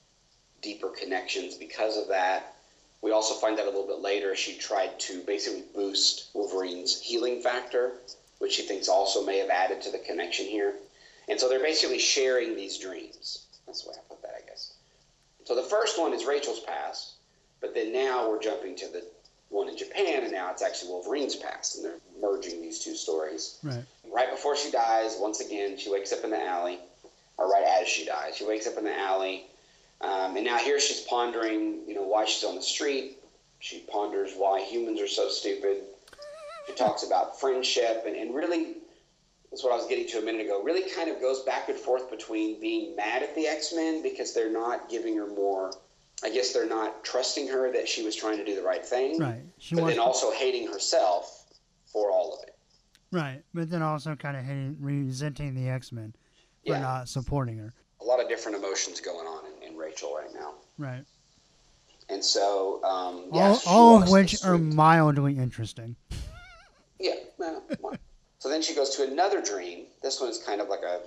deeper 0.62 0.88
connections 0.88 1.54
because 1.54 1.96
of 1.96 2.08
that 2.08 2.54
we 3.00 3.12
also 3.12 3.34
find 3.34 3.58
out 3.60 3.66
a 3.66 3.70
little 3.70 3.86
bit 3.86 4.00
later 4.00 4.34
she 4.34 4.56
tried 4.56 4.98
to 4.98 5.22
basically 5.22 5.62
boost 5.74 6.28
Wolverine's 6.34 7.00
healing 7.00 7.40
factor 7.40 7.92
which 8.38 8.52
she 8.52 8.62
thinks 8.62 8.88
also 8.88 9.24
may 9.24 9.38
have 9.38 9.50
added 9.50 9.82
to 9.82 9.90
the 9.90 9.98
connection 9.98 10.46
here. 10.46 10.74
And 11.28 11.38
so 11.38 11.48
they're 11.48 11.60
basically 11.60 11.98
sharing 11.98 12.56
these 12.56 12.78
dreams. 12.78 13.46
That's 13.66 13.82
the 13.82 13.90
way 13.90 13.96
I 13.98 14.08
put 14.08 14.22
that, 14.22 14.34
I 14.36 14.48
guess. 14.48 14.72
So 15.44 15.54
the 15.54 15.62
first 15.62 15.98
one 15.98 16.14
is 16.14 16.24
Rachel's 16.24 16.60
past, 16.60 17.14
but 17.60 17.74
then 17.74 17.92
now 17.92 18.28
we're 18.28 18.40
jumping 18.40 18.76
to 18.76 18.88
the 18.88 19.04
one 19.50 19.68
in 19.68 19.76
Japan, 19.76 20.24
and 20.24 20.32
now 20.32 20.50
it's 20.50 20.62
actually 20.62 20.90
Wolverine's 20.90 21.36
past, 21.36 21.76
and 21.76 21.84
they're 21.84 22.00
merging 22.20 22.60
these 22.60 22.84
two 22.84 22.94
stories. 22.94 23.58
Right. 23.62 23.84
Right 24.12 24.30
before 24.30 24.56
she 24.56 24.70
dies, 24.70 25.16
once 25.18 25.40
again, 25.40 25.78
she 25.78 25.90
wakes 25.90 26.12
up 26.12 26.22
in 26.22 26.30
the 26.30 26.42
alley, 26.42 26.78
or 27.38 27.50
right 27.50 27.64
as 27.64 27.88
she 27.88 28.04
dies, 28.04 28.36
she 28.36 28.46
wakes 28.46 28.66
up 28.66 28.76
in 28.76 28.84
the 28.84 28.98
alley, 28.98 29.46
um, 30.00 30.36
and 30.36 30.44
now 30.44 30.58
here 30.58 30.78
she's 30.80 31.00
pondering, 31.02 31.80
you 31.86 31.94
know, 31.94 32.02
why 32.02 32.24
she's 32.24 32.44
on 32.44 32.54
the 32.54 32.62
street. 32.62 33.18
She 33.60 33.80
ponders 33.90 34.32
why 34.36 34.60
humans 34.62 35.00
are 35.00 35.08
so 35.08 35.28
stupid. 35.28 35.78
She 36.68 36.74
talks 36.74 37.02
about 37.02 37.40
friendship, 37.40 38.04
and, 38.06 38.14
and 38.14 38.34
really, 38.34 38.74
that's 39.50 39.64
what 39.64 39.72
I 39.72 39.76
was 39.76 39.86
getting 39.86 40.06
to 40.08 40.18
a 40.18 40.22
minute 40.22 40.42
ago. 40.42 40.62
Really, 40.62 40.88
kind 40.90 41.10
of 41.10 41.20
goes 41.20 41.42
back 41.42 41.68
and 41.68 41.78
forth 41.78 42.10
between 42.10 42.60
being 42.60 42.94
mad 42.94 43.22
at 43.22 43.34
the 43.34 43.46
X 43.46 43.72
Men 43.74 44.02
because 44.02 44.34
they're 44.34 44.52
not 44.52 44.88
giving 44.88 45.16
her 45.16 45.26
more. 45.26 45.72
I 46.22 46.30
guess 46.30 46.52
they're 46.52 46.68
not 46.68 47.04
trusting 47.04 47.48
her 47.48 47.72
that 47.72 47.88
she 47.88 48.04
was 48.04 48.14
trying 48.14 48.38
to 48.38 48.44
do 48.44 48.54
the 48.54 48.62
right 48.62 48.84
thing. 48.84 49.18
Right. 49.18 49.42
She 49.58 49.74
but 49.76 49.86
then 49.86 49.98
also 49.98 50.30
hating 50.32 50.66
herself 50.66 51.46
for 51.86 52.10
all 52.10 52.34
of 52.34 52.42
it. 52.46 52.56
right, 53.12 53.42
but 53.54 53.70
then 53.70 53.82
also 53.82 54.14
kind 54.14 54.36
of 54.36 54.44
hating, 54.44 54.76
resenting 54.80 55.54
the 55.54 55.68
X 55.68 55.90
Men 55.90 56.12
for 56.66 56.72
Yeah. 56.74 56.80
not 56.80 57.08
supporting 57.08 57.56
her. 57.58 57.72
A 58.00 58.04
lot 58.04 58.20
of 58.20 58.28
different 58.28 58.58
emotions 58.58 59.00
going 59.00 59.26
on 59.26 59.37
in 60.02 60.14
right 60.14 60.34
now. 60.34 60.54
Right. 60.78 61.04
And 62.08 62.24
so, 62.24 62.82
um, 62.84 63.24
yeah, 63.32 63.56
all 63.66 63.96
all 63.96 64.02
of 64.02 64.08
which 64.10 64.42
are 64.44 64.58
mildly 64.58 65.36
interesting. 65.36 65.96
Yeah. 67.00 67.14
well, 67.38 67.62
so 68.40 68.48
then 68.48 68.60
she 68.60 68.74
goes 68.74 68.96
to 68.96 69.04
another 69.04 69.40
dream. 69.40 69.84
This 70.02 70.20
one 70.20 70.30
is 70.30 70.38
kind 70.38 70.60
of 70.60 70.68
like 70.68 70.82
a 70.82 70.98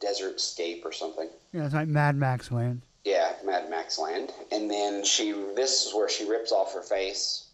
desert 0.00 0.40
scape 0.40 0.82
or 0.82 0.92
something. 0.92 1.28
Yeah, 1.52 1.66
it's 1.66 1.74
like 1.74 1.88
Mad 1.88 2.16
Max 2.16 2.50
land. 2.50 2.80
Yeah, 3.04 3.32
Mad 3.44 3.70
Max 3.70 3.98
Land. 4.00 4.32
And 4.50 4.68
then 4.68 5.04
she, 5.04 5.30
this 5.54 5.86
is 5.86 5.94
where 5.94 6.08
she 6.08 6.28
rips 6.28 6.50
off 6.50 6.74
her 6.74 6.82
face, 6.82 7.44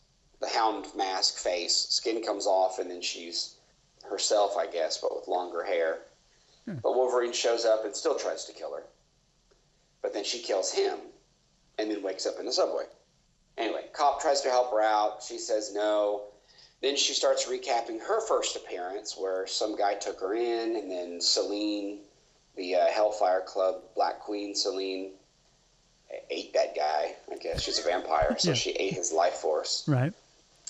the 0.40 0.48
hound 0.48 0.86
mask 0.96 1.36
face. 1.36 1.76
Skin 1.90 2.22
comes 2.22 2.46
off, 2.46 2.78
and 2.78 2.90
then 2.90 3.02
she's 3.02 3.56
herself, 4.08 4.56
I 4.56 4.66
guess, 4.66 4.96
but 4.96 5.14
with 5.14 5.28
longer 5.28 5.62
hair. 5.62 5.98
Hmm. 6.64 6.76
But 6.82 6.94
Wolverine 6.94 7.34
shows 7.34 7.66
up 7.66 7.84
and 7.84 7.94
still 7.94 8.16
tries 8.16 8.46
to 8.46 8.52
kill 8.52 8.74
her. 8.74 8.84
But 10.02 10.12
then 10.12 10.24
she 10.24 10.40
kills 10.40 10.72
him, 10.72 10.98
and 11.78 11.90
then 11.90 12.02
wakes 12.02 12.26
up 12.26 12.38
in 12.40 12.46
the 12.46 12.52
subway. 12.52 12.84
Anyway, 13.56 13.84
cop 13.92 14.20
tries 14.20 14.40
to 14.42 14.50
help 14.50 14.70
her 14.72 14.80
out. 14.82 15.22
She 15.22 15.38
says 15.38 15.72
no. 15.74 16.22
Then 16.80 16.96
she 16.96 17.12
starts 17.12 17.46
recapping 17.48 18.00
her 18.00 18.20
first 18.26 18.56
appearance, 18.56 19.16
where 19.16 19.46
some 19.46 19.76
guy 19.76 19.94
took 19.94 20.20
her 20.20 20.34
in, 20.34 20.74
and 20.76 20.90
then 20.90 21.20
Selene, 21.20 22.00
the 22.56 22.74
uh, 22.74 22.86
Hellfire 22.86 23.42
Club 23.46 23.76
Black 23.94 24.18
Queen, 24.20 24.54
Selene, 24.54 25.12
ate 26.30 26.52
that 26.54 26.74
guy. 26.74 27.14
I 27.30 27.36
guess 27.36 27.62
she's 27.62 27.78
a 27.78 27.82
vampire, 27.82 28.36
so 28.38 28.48
Yeah. 28.48 28.54
she 28.54 28.70
ate 28.72 28.94
his 28.94 29.12
life 29.12 29.34
force. 29.34 29.84
Right. 29.86 30.12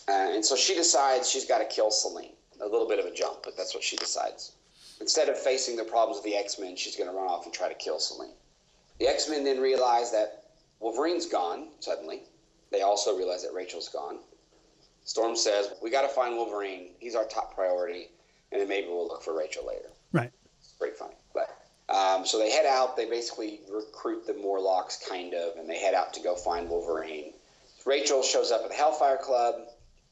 Uh, 0.08 0.12
and 0.12 0.44
so 0.44 0.54
she 0.56 0.74
decides 0.74 1.30
she's 1.30 1.46
got 1.46 1.58
to 1.58 1.64
kill 1.64 1.90
Selene. 1.90 2.32
A 2.60 2.66
little 2.66 2.86
bit 2.86 2.98
of 2.98 3.06
a 3.06 3.10
jump, 3.10 3.38
but 3.42 3.56
that's 3.56 3.74
what 3.74 3.82
she 3.82 3.96
decides. 3.96 4.52
Instead 5.00 5.28
of 5.28 5.38
facing 5.38 5.76
the 5.76 5.84
problems 5.84 6.18
of 6.18 6.24
the 6.24 6.36
X 6.36 6.58
Men, 6.58 6.76
she's 6.76 6.94
going 6.96 7.08
to 7.10 7.16
run 7.16 7.26
off 7.26 7.44
and 7.44 7.52
try 7.54 7.68
to 7.68 7.74
kill 7.74 7.98
Selene. 7.98 8.30
The 9.02 9.08
X 9.08 9.28
Men 9.28 9.42
then 9.42 9.58
realize 9.58 10.12
that 10.12 10.44
Wolverine's 10.78 11.26
gone 11.26 11.70
suddenly. 11.80 12.22
They 12.70 12.82
also 12.82 13.18
realize 13.18 13.42
that 13.42 13.52
Rachel's 13.52 13.88
gone. 13.88 14.20
Storm 15.04 15.34
says, 15.34 15.70
We 15.82 15.90
got 15.90 16.02
to 16.02 16.08
find 16.08 16.36
Wolverine. 16.36 16.90
He's 17.00 17.16
our 17.16 17.24
top 17.24 17.52
priority. 17.52 18.10
And 18.52 18.60
then 18.60 18.68
maybe 18.68 18.86
we'll 18.86 19.08
look 19.08 19.24
for 19.24 19.36
Rachel 19.36 19.66
later. 19.66 19.88
Right. 20.12 20.30
It's 20.60 20.74
pretty 20.78 20.94
funny. 20.94 21.16
But 21.34 21.48
um, 21.92 22.24
so 22.24 22.38
they 22.38 22.52
head 22.52 22.64
out. 22.64 22.96
They 22.96 23.10
basically 23.10 23.62
recruit 23.68 24.24
the 24.24 24.34
Morlocks, 24.34 25.04
kind 25.08 25.34
of, 25.34 25.56
and 25.56 25.68
they 25.68 25.80
head 25.80 25.94
out 25.94 26.14
to 26.14 26.20
go 26.20 26.36
find 26.36 26.70
Wolverine. 26.70 27.32
Rachel 27.84 28.22
shows 28.22 28.52
up 28.52 28.62
at 28.62 28.68
the 28.68 28.76
Hellfire 28.76 29.16
Club. 29.16 29.62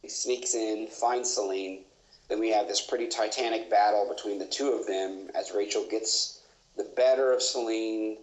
He 0.03 0.09
sneaks 0.09 0.57
in, 0.57 0.89
finds 0.89 1.33
Selene. 1.33 1.85
Then 2.29 2.41
we 2.41 2.49
have 2.49 2.67
this 2.67 2.81
pretty 2.81 3.07
titanic 3.07 3.71
battle 3.71 4.13
between 4.13 4.41
the 4.41 4.47
two 4.47 4.73
of 4.73 4.89
them 4.89 5.31
as 5.37 5.53
Rachel 5.53 5.87
gets 5.89 6.41
the 6.77 6.91
better 6.97 7.33
of 7.33 7.41
Selene 7.41 8.17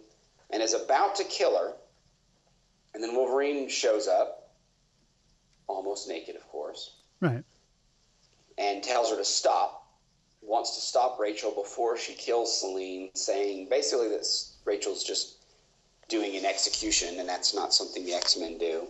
and 0.50 0.62
is 0.62 0.74
about 0.74 1.16
to 1.16 1.24
kill 1.24 1.56
her. 1.58 1.72
And 2.94 3.02
then 3.02 3.14
Wolverine 3.14 3.68
shows 3.68 4.08
up, 4.08 4.50
almost 5.66 6.08
naked, 6.08 6.36
of 6.36 6.46
course 6.48 6.92
Right. 7.20 7.44
and 8.56 8.82
tells 8.82 9.10
her 9.10 9.16
to 9.16 9.24
stop. 9.24 9.86
Wants 10.40 10.76
to 10.76 10.80
stop 10.80 11.18
Rachel 11.18 11.50
before 11.50 11.98
she 11.98 12.14
kills 12.14 12.60
Selene, 12.60 13.10
saying 13.14 13.68
basically 13.68 14.08
that 14.08 14.26
Rachel's 14.64 15.04
just 15.04 15.34
doing 16.08 16.36
an 16.36 16.46
execution, 16.46 17.18
and 17.20 17.28
that's 17.28 17.52
not 17.54 17.74
something 17.74 18.04
the 18.04 18.14
X 18.14 18.36
Men 18.36 18.56
do. 18.56 18.86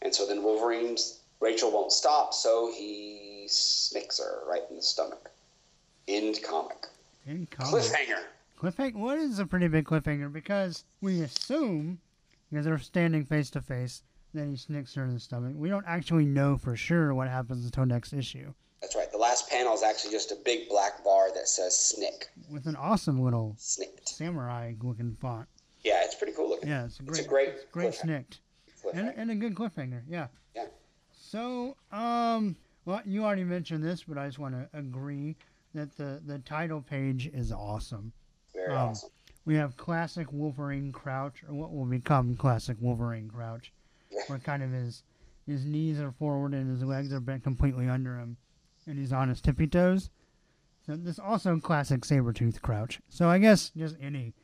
And 0.00 0.14
so 0.14 0.26
then 0.26 0.42
Wolverine's 0.42 1.18
Rachel 1.40 1.70
won't 1.70 1.92
stop, 1.92 2.32
so 2.32 2.72
he 2.72 3.46
snicks 3.48 4.18
her 4.18 4.42
right 4.46 4.62
in 4.70 4.76
the 4.76 4.82
stomach. 4.82 5.30
End 6.08 6.42
comic. 6.42 6.86
In 7.26 7.46
comic. 7.46 7.82
Cliffhanger. 7.82 8.22
Cliffhanger. 8.60 8.94
What 8.94 9.18
is 9.18 9.38
a 9.38 9.46
pretty 9.46 9.68
big 9.68 9.86
cliffhanger? 9.86 10.30
Because 10.30 10.84
we 11.00 11.22
assume, 11.22 11.98
because 12.50 12.66
they're 12.66 12.78
standing 12.78 13.24
face 13.24 13.48
to 13.50 13.62
face, 13.62 14.02
that 14.34 14.46
he 14.46 14.56
snicks 14.56 14.94
her 14.94 15.04
in 15.04 15.14
the 15.14 15.20
stomach. 15.20 15.54
We 15.56 15.70
don't 15.70 15.86
actually 15.86 16.26
know 16.26 16.56
for 16.58 16.76
sure 16.76 17.14
what 17.14 17.28
happens 17.28 17.64
until 17.64 17.86
next 17.86 18.12
issue. 18.12 18.52
That's 18.82 18.94
right. 18.94 19.10
The 19.10 19.18
last 19.18 19.48
panel 19.50 19.74
is 19.74 19.82
actually 19.82 20.12
just 20.12 20.30
a 20.30 20.36
big 20.44 20.68
black 20.68 21.02
bar 21.02 21.32
that 21.34 21.48
says 21.48 21.76
snick. 21.78 22.28
With 22.50 22.66
an 22.66 22.76
awesome 22.76 23.20
little 23.22 23.54
Snicked. 23.58 24.08
samurai 24.08 24.74
looking 24.82 25.16
font. 25.20 25.48
Yeah, 25.82 26.04
it's 26.04 26.14
pretty 26.14 26.34
cool 26.34 26.50
looking. 26.50 26.68
Yeah, 26.68 26.84
it's 26.84 27.00
a 27.00 27.02
great, 27.02 27.18
It's 27.18 27.26
a 27.26 27.28
great 27.28 27.48
it's 27.48 27.64
great 27.72 27.94
snicked. 27.94 28.40
And, 28.94 29.12
and 29.16 29.30
a 29.30 29.34
good 29.34 29.54
cliffhanger, 29.54 30.02
yeah. 30.08 30.28
Yeah. 30.54 30.66
So, 31.18 31.76
um, 31.92 32.56
well, 32.84 33.00
you 33.04 33.24
already 33.24 33.44
mentioned 33.44 33.82
this, 33.82 34.04
but 34.04 34.18
I 34.18 34.26
just 34.26 34.38
want 34.38 34.54
to 34.54 34.78
agree 34.78 35.36
that 35.74 35.96
the, 35.96 36.20
the 36.26 36.38
title 36.40 36.80
page 36.82 37.30
is 37.32 37.52
awesome. 37.52 38.12
Very 38.66 38.76
um, 38.76 38.88
awesome. 38.90 39.10
We 39.44 39.54
have 39.56 39.76
classic 39.76 40.32
Wolverine 40.32 40.92
crouch, 40.92 41.42
or 41.48 41.54
what 41.54 41.72
will 41.72 41.86
become 41.86 42.36
classic 42.36 42.76
Wolverine 42.80 43.28
crouch, 43.28 43.72
where 44.26 44.38
kind 44.38 44.62
of 44.62 44.70
his 44.70 45.02
his 45.46 45.64
knees 45.64 45.98
are 45.98 46.12
forward 46.12 46.52
and 46.52 46.70
his 46.70 46.84
legs 46.84 47.12
are 47.12 47.20
bent 47.20 47.42
completely 47.42 47.88
under 47.88 48.16
him, 48.16 48.36
and 48.86 48.98
he's 48.98 49.12
on 49.12 49.28
his 49.28 49.40
tippy 49.40 49.66
toes. 49.66 50.10
So 50.86 50.96
this 50.96 51.18
also 51.18 51.58
classic 51.58 52.02
Sabretooth 52.02 52.60
crouch. 52.60 53.00
So 53.08 53.28
I 53.28 53.38
guess 53.38 53.70
just 53.76 53.96
any 54.00 54.34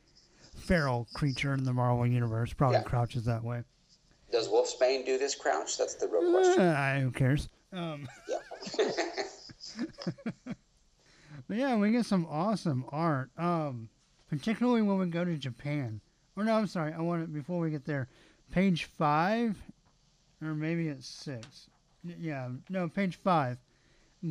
feral 0.59 1.07
creature 1.13 1.53
in 1.53 1.63
the 1.63 1.73
Marvel 1.73 2.05
universe 2.05 2.53
probably 2.53 2.77
Yeah. 2.77 2.83
crouches 2.83 3.25
that 3.25 3.43
way. 3.43 3.63
Does 4.31 4.49
Wolfsbane 4.49 5.05
do 5.05 5.17
this 5.17 5.35
crouch? 5.35 5.77
That's 5.77 5.95
the 5.95 6.07
real 6.07 6.31
question. 6.31 6.63
Uh, 6.63 6.99
who 6.99 7.11
cares? 7.11 7.47
Um, 7.71 8.07
Yeah. 8.27 8.91
But 11.47 11.57
yeah, 11.57 11.77
we 11.77 11.91
get 11.91 12.05
some 12.05 12.25
awesome 12.29 12.83
art. 12.89 13.29
Um, 13.37 13.87
particularly 14.29 14.81
when 14.81 14.97
we 14.97 15.05
go 15.07 15.23
to 15.25 15.35
Japan. 15.37 16.01
Or 16.35 16.43
no, 16.43 16.53
I'm 16.55 16.67
sorry. 16.67 16.93
I 16.93 17.01
want 17.01 17.23
it 17.23 17.33
before 17.33 17.59
we 17.59 17.71
get 17.71 17.85
there. 17.85 18.07
Page 18.51 18.85
five, 18.85 19.57
or 20.41 20.53
maybe 20.53 20.87
it's 20.87 21.07
six. 21.07 21.69
Yeah, 22.03 22.49
no, 22.69 22.87
page 22.87 23.15
five. 23.17 23.57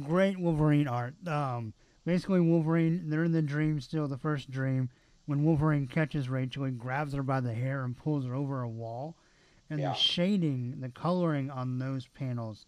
Great 0.00 0.38
Wolverine 0.38 0.88
art. 0.88 1.15
Um, 1.26 1.73
basically 2.05 2.41
Wolverine. 2.41 3.09
They're 3.11 3.25
in 3.25 3.33
the 3.33 3.43
dream 3.43 3.81
still. 3.81 4.09
The 4.09 4.17
first 4.19 4.50
dream. 4.50 4.88
When 5.26 5.45
Wolverine 5.45 5.88
catches 5.88 6.29
Rachel, 6.29 6.65
he 6.65 6.71
grabs 6.71 7.12
her 7.12 7.23
by 7.23 7.41
the 7.41 7.53
hair 7.53 7.83
and 7.85 7.97
pulls 7.97 8.25
her 8.25 8.35
over 8.35 8.62
a 8.62 8.69
wall. 8.69 9.17
And 9.69 9.81
Yeah. 9.81 9.88
the 9.88 9.95
shading, 9.95 10.81
the 10.81 10.88
coloring 10.88 11.50
on 11.50 11.79
those 11.81 12.07
panels 12.07 12.67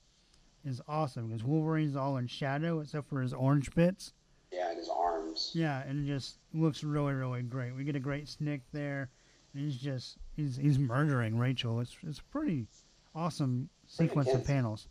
is 0.65 0.83
awesome 0.89 1.29
because 1.29 1.45
Wolverine's 1.45 1.95
all 1.95 2.17
in 2.17 2.27
shadow 2.27 2.81
except 2.81 3.09
for 3.09 3.23
his 3.23 3.33
orange 3.33 3.73
bits. 3.77 4.13
Yeah, 4.51 4.71
and 4.71 4.79
his 4.79 4.89
arms. 4.89 5.51
Yeah, 5.55 5.83
and 5.87 6.09
it 6.09 6.13
just 6.13 6.37
looks 6.55 6.83
really, 6.83 7.15
really 7.15 7.43
great. 7.43 7.75
We 7.75 7.85
get 7.85 7.97
a 7.97 8.01
great 8.01 8.29
snick 8.29 8.63
there. 8.73 9.11
And 9.55 9.65
he's 9.65 9.79
just 9.79 10.19
he's 10.37 10.57
he's 10.57 10.79
murdering 10.79 11.39
Rachel. 11.39 11.81
It's 11.81 11.97
it's 12.07 12.19
a 12.19 12.25
pretty 12.25 12.67
awesome 13.15 13.69
sequence 13.87 14.33
of 14.33 14.47
panels. 14.47 14.89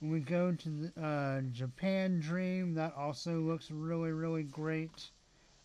When 0.00 0.10
we 0.10 0.20
go 0.20 0.52
to 0.52 0.68
the 0.68 1.02
uh, 1.04 1.40
Japan 1.52 2.20
Dream, 2.20 2.74
that 2.74 2.94
also 2.96 3.38
looks 3.40 3.70
really, 3.70 4.12
really 4.12 4.44
great. 4.44 5.10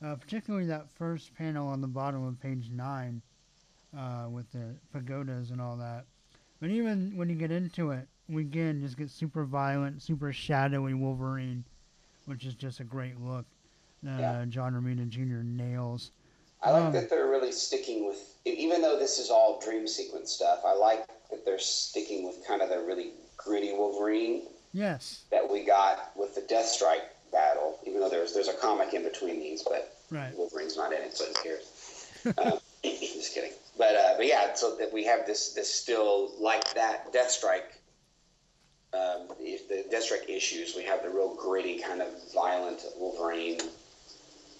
Uh, 0.03 0.15
particularly 0.15 0.67
that 0.67 0.89
first 0.91 1.33
panel 1.35 1.67
on 1.67 1.81
the 1.81 1.87
bottom 1.87 2.23
of 2.23 2.39
page 2.39 2.69
nine, 2.69 3.19
uh, 3.97 4.27
with 4.29 4.51
the 4.51 4.75
pagodas 4.93 5.49
and 5.49 5.59
all 5.59 5.75
that. 5.77 6.05
But 6.59 6.69
even 6.69 7.15
when 7.15 7.29
you 7.29 7.35
get 7.35 7.51
into 7.51 7.91
it, 7.91 8.07
we 8.29 8.41
again 8.41 8.81
just 8.81 8.97
get 8.97 9.09
super 9.09 9.43
violent, 9.45 10.01
super 10.01 10.31
shadowy 10.33 10.93
Wolverine, 10.93 11.63
which 12.27 12.45
is 12.45 12.53
just 12.53 12.79
a 12.79 12.83
great 12.83 13.19
look. 13.19 13.45
Uh, 14.05 14.11
Yeah. 14.19 14.45
John 14.47 14.73
Romita 14.73 15.07
Jr. 15.09 15.41
nails. 15.43 16.11
I 16.61 16.71
like 16.71 16.83
Um, 16.85 16.91
that 16.93 17.09
they're 17.09 17.27
really 17.29 17.51
sticking 17.51 18.05
with, 18.07 18.19
even 18.45 18.81
though 18.81 18.99
this 18.99 19.17
is 19.17 19.29
all 19.29 19.59
dream 19.59 19.87
sequence 19.87 20.31
stuff. 20.31 20.59
I 20.65 20.73
like 20.73 21.07
that 21.29 21.45
they're 21.45 21.59
sticking 21.59 22.25
with 22.27 22.45
kind 22.45 22.61
of 22.61 22.69
the 22.69 22.79
really 22.81 23.11
gritty 23.37 23.73
Wolverine 23.73 24.43
Yes. 24.73 25.21
that 25.31 25.49
we 25.49 25.63
got 25.63 26.15
with 26.15 26.35
the 26.35 26.41
Deathstrike 26.41 27.05
battle, 27.31 27.79
even 27.85 27.99
though 28.01 28.09
there's 28.09 28.33
there's 28.33 28.47
a 28.49 28.53
comic 28.53 28.93
in 28.93 29.03
between 29.03 29.39
these, 29.39 29.63
but 29.63 29.93
Right. 30.09 30.35
Wolverine's 30.37 30.77
not 30.77 30.91
in 30.93 31.01
it, 31.01 31.15
so 31.15 31.25
who 31.25 31.33
cares? 31.43 32.07
uh, 32.37 32.57
just 32.83 33.33
kidding. 33.33 33.51
But 33.77 33.95
uh, 33.95 34.13
but 34.17 34.25
yeah, 34.25 34.53
so 34.55 34.75
that 34.77 34.91
we 34.91 35.03
have 35.05 35.25
this 35.25 35.53
this 35.53 35.73
still 35.73 36.31
like 36.39 36.73
that 36.73 37.11
Deathstrike. 37.13 37.76
Um, 38.97 39.27
if 39.39 39.67
the 39.67 39.85
Deathstrike 39.95 40.29
issues, 40.29 40.75
we 40.75 40.83
have 40.83 41.03
the 41.03 41.09
real 41.09 41.35
gritty 41.35 41.79
kind 41.79 42.01
of 42.01 42.07
violent 42.33 42.81
Wolverine. 42.97 43.59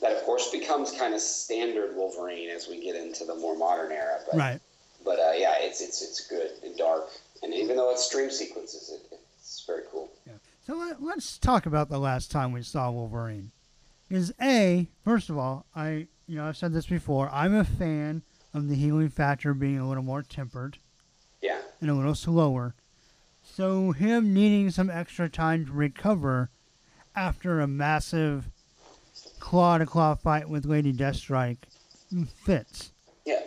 That 0.02 0.16
of 0.16 0.24
course 0.24 0.52
becomes 0.52 0.92
kind 0.92 1.16
of 1.16 1.22
standard 1.22 1.96
Wolverine 1.96 2.50
as 2.50 2.68
we 2.68 2.84
get 2.84 2.96
into 2.96 3.26
the 3.26 3.36
more 3.36 3.58
modern 3.58 3.92
era. 3.92 4.20
But, 4.30 4.38
Right. 4.38 4.60
But 5.04 5.20
uh, 5.20 5.32
yeah, 5.36 5.56
it's 5.60 5.82
it's 5.82 6.02
it's 6.02 6.28
good 6.28 6.52
and 6.64 6.78
dark, 6.78 7.08
and 7.42 7.54
even 7.54 7.78
though 7.78 7.92
it's 7.92 8.10
dream 8.12 8.30
sequences, 8.30 8.90
it, 8.90 9.20
it's 9.40 9.64
very 9.66 9.84
cool. 9.92 10.12
So 10.66 10.76
let, 10.76 11.02
let's 11.02 11.38
talk 11.38 11.66
about 11.66 11.90
the 11.90 11.98
last 11.98 12.30
time 12.30 12.52
we 12.52 12.62
saw 12.62 12.92
Wolverine. 12.92 13.52
Is 14.10 14.34
a 14.42 14.90
first 15.06 15.30
of 15.30 15.38
all, 15.38 15.66
I 15.74 16.08
you 16.28 16.36
know 16.36 16.46
I've 16.46 16.58
said 16.58 16.74
this 16.74 16.88
before. 16.88 17.30
I'm 17.32 17.56
a 17.56 17.64
fan 17.64 18.22
of 18.54 18.68
the 18.68 18.76
healing 18.76 19.10
factor 19.10 19.54
being 19.54 19.80
a 19.80 19.88
little 19.88 20.04
more 20.04 20.24
tempered 20.24 20.78
Yeah, 21.42 21.60
and 21.80 21.90
a 21.90 21.94
little 21.94 22.16
slower. 22.16 22.76
So 23.58 23.92
him 23.92 24.36
needing 24.36 24.70
some 24.70 24.92
extra 24.92 25.28
time 25.30 25.66
to 25.66 25.72
recover 25.72 26.52
after 27.16 27.60
a 27.60 27.66
massive 27.66 28.52
claw 29.40 29.80
to 29.80 29.86
claw 29.88 30.14
fight 30.14 30.48
with 30.48 30.68
Lady 30.68 30.94
Deathstrike 30.94 31.64
fits. 32.36 32.92
yeah, 33.26 33.42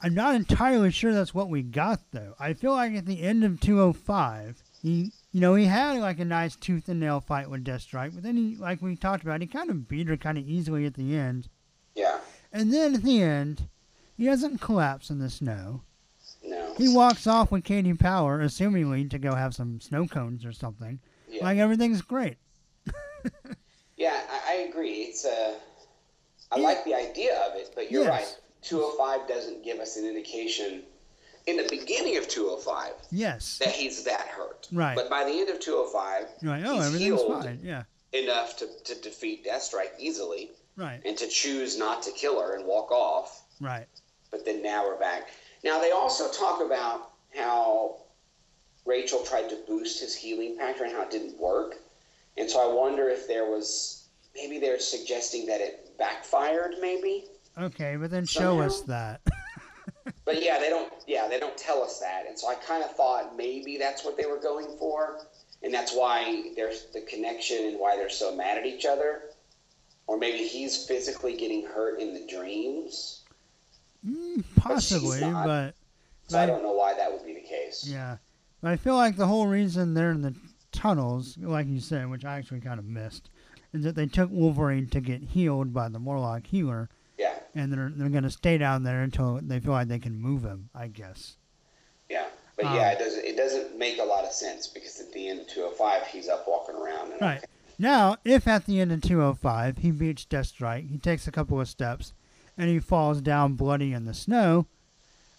I'm 0.00 0.14
not 0.14 0.36
entirely 0.36 0.90
sure 0.90 1.12
that's 1.12 1.34
what 1.34 1.50
we 1.50 1.60
got 1.60 2.00
though. 2.12 2.34
I 2.40 2.54
feel 2.54 2.72
like 2.72 2.94
at 2.94 3.04
the 3.04 3.20
end 3.20 3.44
of 3.44 3.60
205, 3.60 4.62
he, 4.80 5.12
you 5.32 5.40
know, 5.42 5.54
he 5.54 5.66
had 5.66 5.98
like 5.98 6.18
a 6.18 6.24
nice 6.24 6.56
tooth 6.56 6.88
and 6.88 6.98
nail 6.98 7.20
fight 7.20 7.50
with 7.50 7.62
Deathstrike, 7.62 8.14
but 8.14 8.22
then 8.22 8.38
he, 8.38 8.56
like 8.56 8.80
we 8.80 8.96
talked 8.96 9.22
about, 9.22 9.42
he 9.42 9.46
kind 9.46 9.68
of 9.68 9.86
beat 9.86 10.08
her 10.08 10.16
kind 10.16 10.38
of 10.38 10.48
easily 10.48 10.86
at 10.86 10.94
the 10.94 11.14
end. 11.14 11.50
yeah. 11.94 12.20
And 12.54 12.72
then 12.72 12.94
at 12.94 13.02
the 13.02 13.20
end, 13.20 13.68
he 14.16 14.24
doesn't 14.24 14.62
collapse 14.62 15.10
in 15.10 15.18
the 15.18 15.28
snow. 15.28 15.82
He 16.78 16.88
walks 16.94 17.26
off 17.26 17.50
with 17.52 17.64
Katie 17.64 17.94
Power, 17.94 18.40
assumingly 18.40 19.08
to 19.10 19.18
go 19.18 19.34
have 19.34 19.54
some 19.54 19.80
snow 19.80 20.06
cones 20.06 20.44
or 20.44 20.52
something. 20.52 20.98
Yeah. 21.28 21.44
Like 21.44 21.58
everything's 21.58 22.02
great. 22.02 22.36
Yeah, 23.96 24.20
I, 24.30 24.52
I 24.52 24.54
agree. 24.68 25.02
It's 25.02 25.24
uh, 25.24 25.54
I 26.50 26.56
Yeah. 26.56 26.62
like 26.64 26.84
the 26.84 26.94
idea 26.94 27.38
of 27.48 27.54
it, 27.56 27.70
but 27.74 27.90
you're 27.92 28.02
Yes. 28.02 28.10
right. 28.10 28.36
205 28.62 29.28
doesn't 29.28 29.62
give 29.64 29.78
us 29.78 29.96
an 29.96 30.06
indication 30.06 30.82
in 31.46 31.56
the 31.56 31.68
beginning 31.70 32.16
of 32.16 32.26
205 32.26 32.94
Yes. 33.12 33.58
that 33.58 33.68
he's 33.68 34.02
that 34.04 34.22
hurt. 34.28 34.66
Right. 34.72 34.96
But 34.96 35.08
by 35.08 35.22
the 35.24 35.30
end 35.38 35.50
of 35.50 35.60
205, 35.60 36.26
You're 36.40 36.50
like, 36.56 36.64
oh, 36.66 36.76
he's 36.76 36.86
everything's 36.86 37.22
fine. 37.22 37.60
Yeah. 37.62 37.84
enough 38.12 38.56
to, 38.56 38.66
to 38.84 39.00
defeat 39.02 39.44
Deathstrike 39.46 39.92
easily 40.00 40.50
Right. 40.76 41.00
and 41.04 41.16
to 41.18 41.28
choose 41.28 41.78
not 41.78 42.02
to 42.04 42.10
kill 42.12 42.40
her 42.40 42.56
and 42.56 42.64
walk 42.66 42.90
off. 42.90 43.44
Right. 43.60 43.86
But 44.32 44.44
then 44.44 44.62
now 44.62 44.84
we're 44.84 44.98
back. 44.98 45.28
Now 45.64 45.80
they 45.80 45.90
also 45.90 46.30
talk 46.30 46.60
about 46.60 47.10
how 47.36 47.96
Rachel 48.84 49.24
tried 49.24 49.48
to 49.50 49.58
boost 49.66 50.00
his 50.00 50.14
healing 50.14 50.56
factor 50.56 50.84
and 50.84 50.92
how 50.92 51.02
it 51.02 51.10
didn't 51.10 51.38
work. 51.38 51.76
And 52.36 52.50
so 52.50 52.68
I 52.68 52.74
wonder 52.74 53.08
if 53.08 53.28
there 53.28 53.46
was 53.46 54.08
maybe 54.34 54.58
they're 54.58 54.80
suggesting 54.80 55.46
that 55.46 55.60
it 55.60 55.96
backfired 55.98 56.76
maybe. 56.80 57.26
Okay, 57.58 57.96
but 57.96 58.10
then 58.10 58.24
show 58.24 58.60
us 58.60 58.80
that. 58.82 59.20
But 60.24 60.42
yeah, 60.42 60.58
they 60.60 60.70
don't 60.70 60.92
yeah, 61.06 61.28
they 61.28 61.40
don't 61.40 61.56
tell 61.56 61.82
us 61.82 61.98
that. 61.98 62.26
And 62.28 62.38
so 62.38 62.48
I 62.48 62.54
kind 62.54 62.84
of 62.84 62.94
thought 62.94 63.36
maybe 63.36 63.76
that's 63.76 64.04
what 64.04 64.16
they 64.16 64.26
were 64.26 64.38
going 64.38 64.76
for. 64.78 65.26
And 65.62 65.74
that's 65.74 65.94
why 65.94 66.52
there's 66.56 66.86
the 66.92 67.02
connection 67.02 67.66
and 67.66 67.78
why 67.78 67.96
they're 67.96 68.08
so 68.08 68.34
mad 68.34 68.58
at 68.58 68.66
each 68.66 68.84
other. 68.84 69.22
Or 70.06 70.18
maybe 70.18 70.46
he's 70.46 70.86
physically 70.86 71.36
getting 71.36 71.66
hurt 71.66 72.00
in 72.00 72.14
the 72.14 72.26
dreams. 72.26 73.21
Mm, 74.06 74.44
possibly, 74.56 75.20
not. 75.20 75.46
but 75.46 75.74
So 76.28 76.38
I 76.38 76.42
Right. 76.42 76.46
don't 76.46 76.62
know 76.62 76.72
why 76.72 76.94
that 76.94 77.12
would 77.12 77.24
be 77.24 77.34
the 77.34 77.40
case. 77.40 77.84
Yeah. 77.86 78.16
But 78.60 78.70
I 78.72 78.76
feel 78.76 78.94
like 78.96 79.16
the 79.16 79.26
whole 79.26 79.46
reason 79.46 79.94
they're 79.94 80.12
in 80.12 80.22
the 80.22 80.34
tunnels, 80.70 81.36
like 81.38 81.66
you 81.66 81.80
said, 81.80 82.08
which 82.10 82.24
I 82.24 82.38
actually 82.38 82.60
kind 82.60 82.78
of 82.78 82.84
missed, 82.86 83.28
is 83.72 83.82
that 83.84 83.94
they 83.96 84.06
took 84.06 84.30
Wolverine 84.30 84.88
to 84.88 85.00
get 85.00 85.22
healed 85.22 85.72
by 85.72 85.88
the 85.88 85.98
Morlock 85.98 86.46
healer, 86.46 86.88
Yeah. 87.18 87.34
and 87.54 87.72
they're, 87.72 87.90
they're 87.94 88.08
going 88.08 88.22
to 88.24 88.30
stay 88.30 88.56
down 88.58 88.82
there 88.82 89.02
until 89.02 89.40
they 89.42 89.60
feel 89.60 89.72
like 89.72 89.88
they 89.88 89.98
can 89.98 90.16
move 90.18 90.42
him, 90.44 90.70
I 90.74 90.88
guess. 90.88 91.36
Yeah, 92.08 92.26
but 92.56 92.66
Um, 92.66 92.76
yeah, 92.76 92.90
it 92.92 92.98
doesn't 92.98 93.24
it 93.24 93.36
doesn't 93.36 93.78
make 93.78 93.98
a 93.98 94.04
lot 94.04 94.24
of 94.24 94.32
sense 94.32 94.66
because 94.68 95.00
at 95.00 95.12
the 95.12 95.28
end 95.28 95.40
of 95.40 95.48
205, 95.48 96.06
he's 96.06 96.28
up 96.28 96.44
walking 96.46 96.74
around. 96.76 97.12
And 97.12 97.20
Right. 97.20 97.44
Now, 97.78 98.16
if 98.24 98.46
at 98.46 98.66
the 98.66 98.80
end 98.80 98.92
of 98.92 99.00
205 99.02 99.78
he 99.78 99.90
beats 99.90 100.24
Deathstrike, 100.24 100.88
he 100.90 100.98
takes 100.98 101.26
a 101.26 101.32
couple 101.32 101.60
of 101.60 101.68
steps, 101.68 102.12
and 102.58 102.68
he 102.68 102.78
falls 102.78 103.20
down 103.20 103.54
bloody 103.54 103.92
in 103.92 104.04
the 104.04 104.14
snow, 104.14 104.66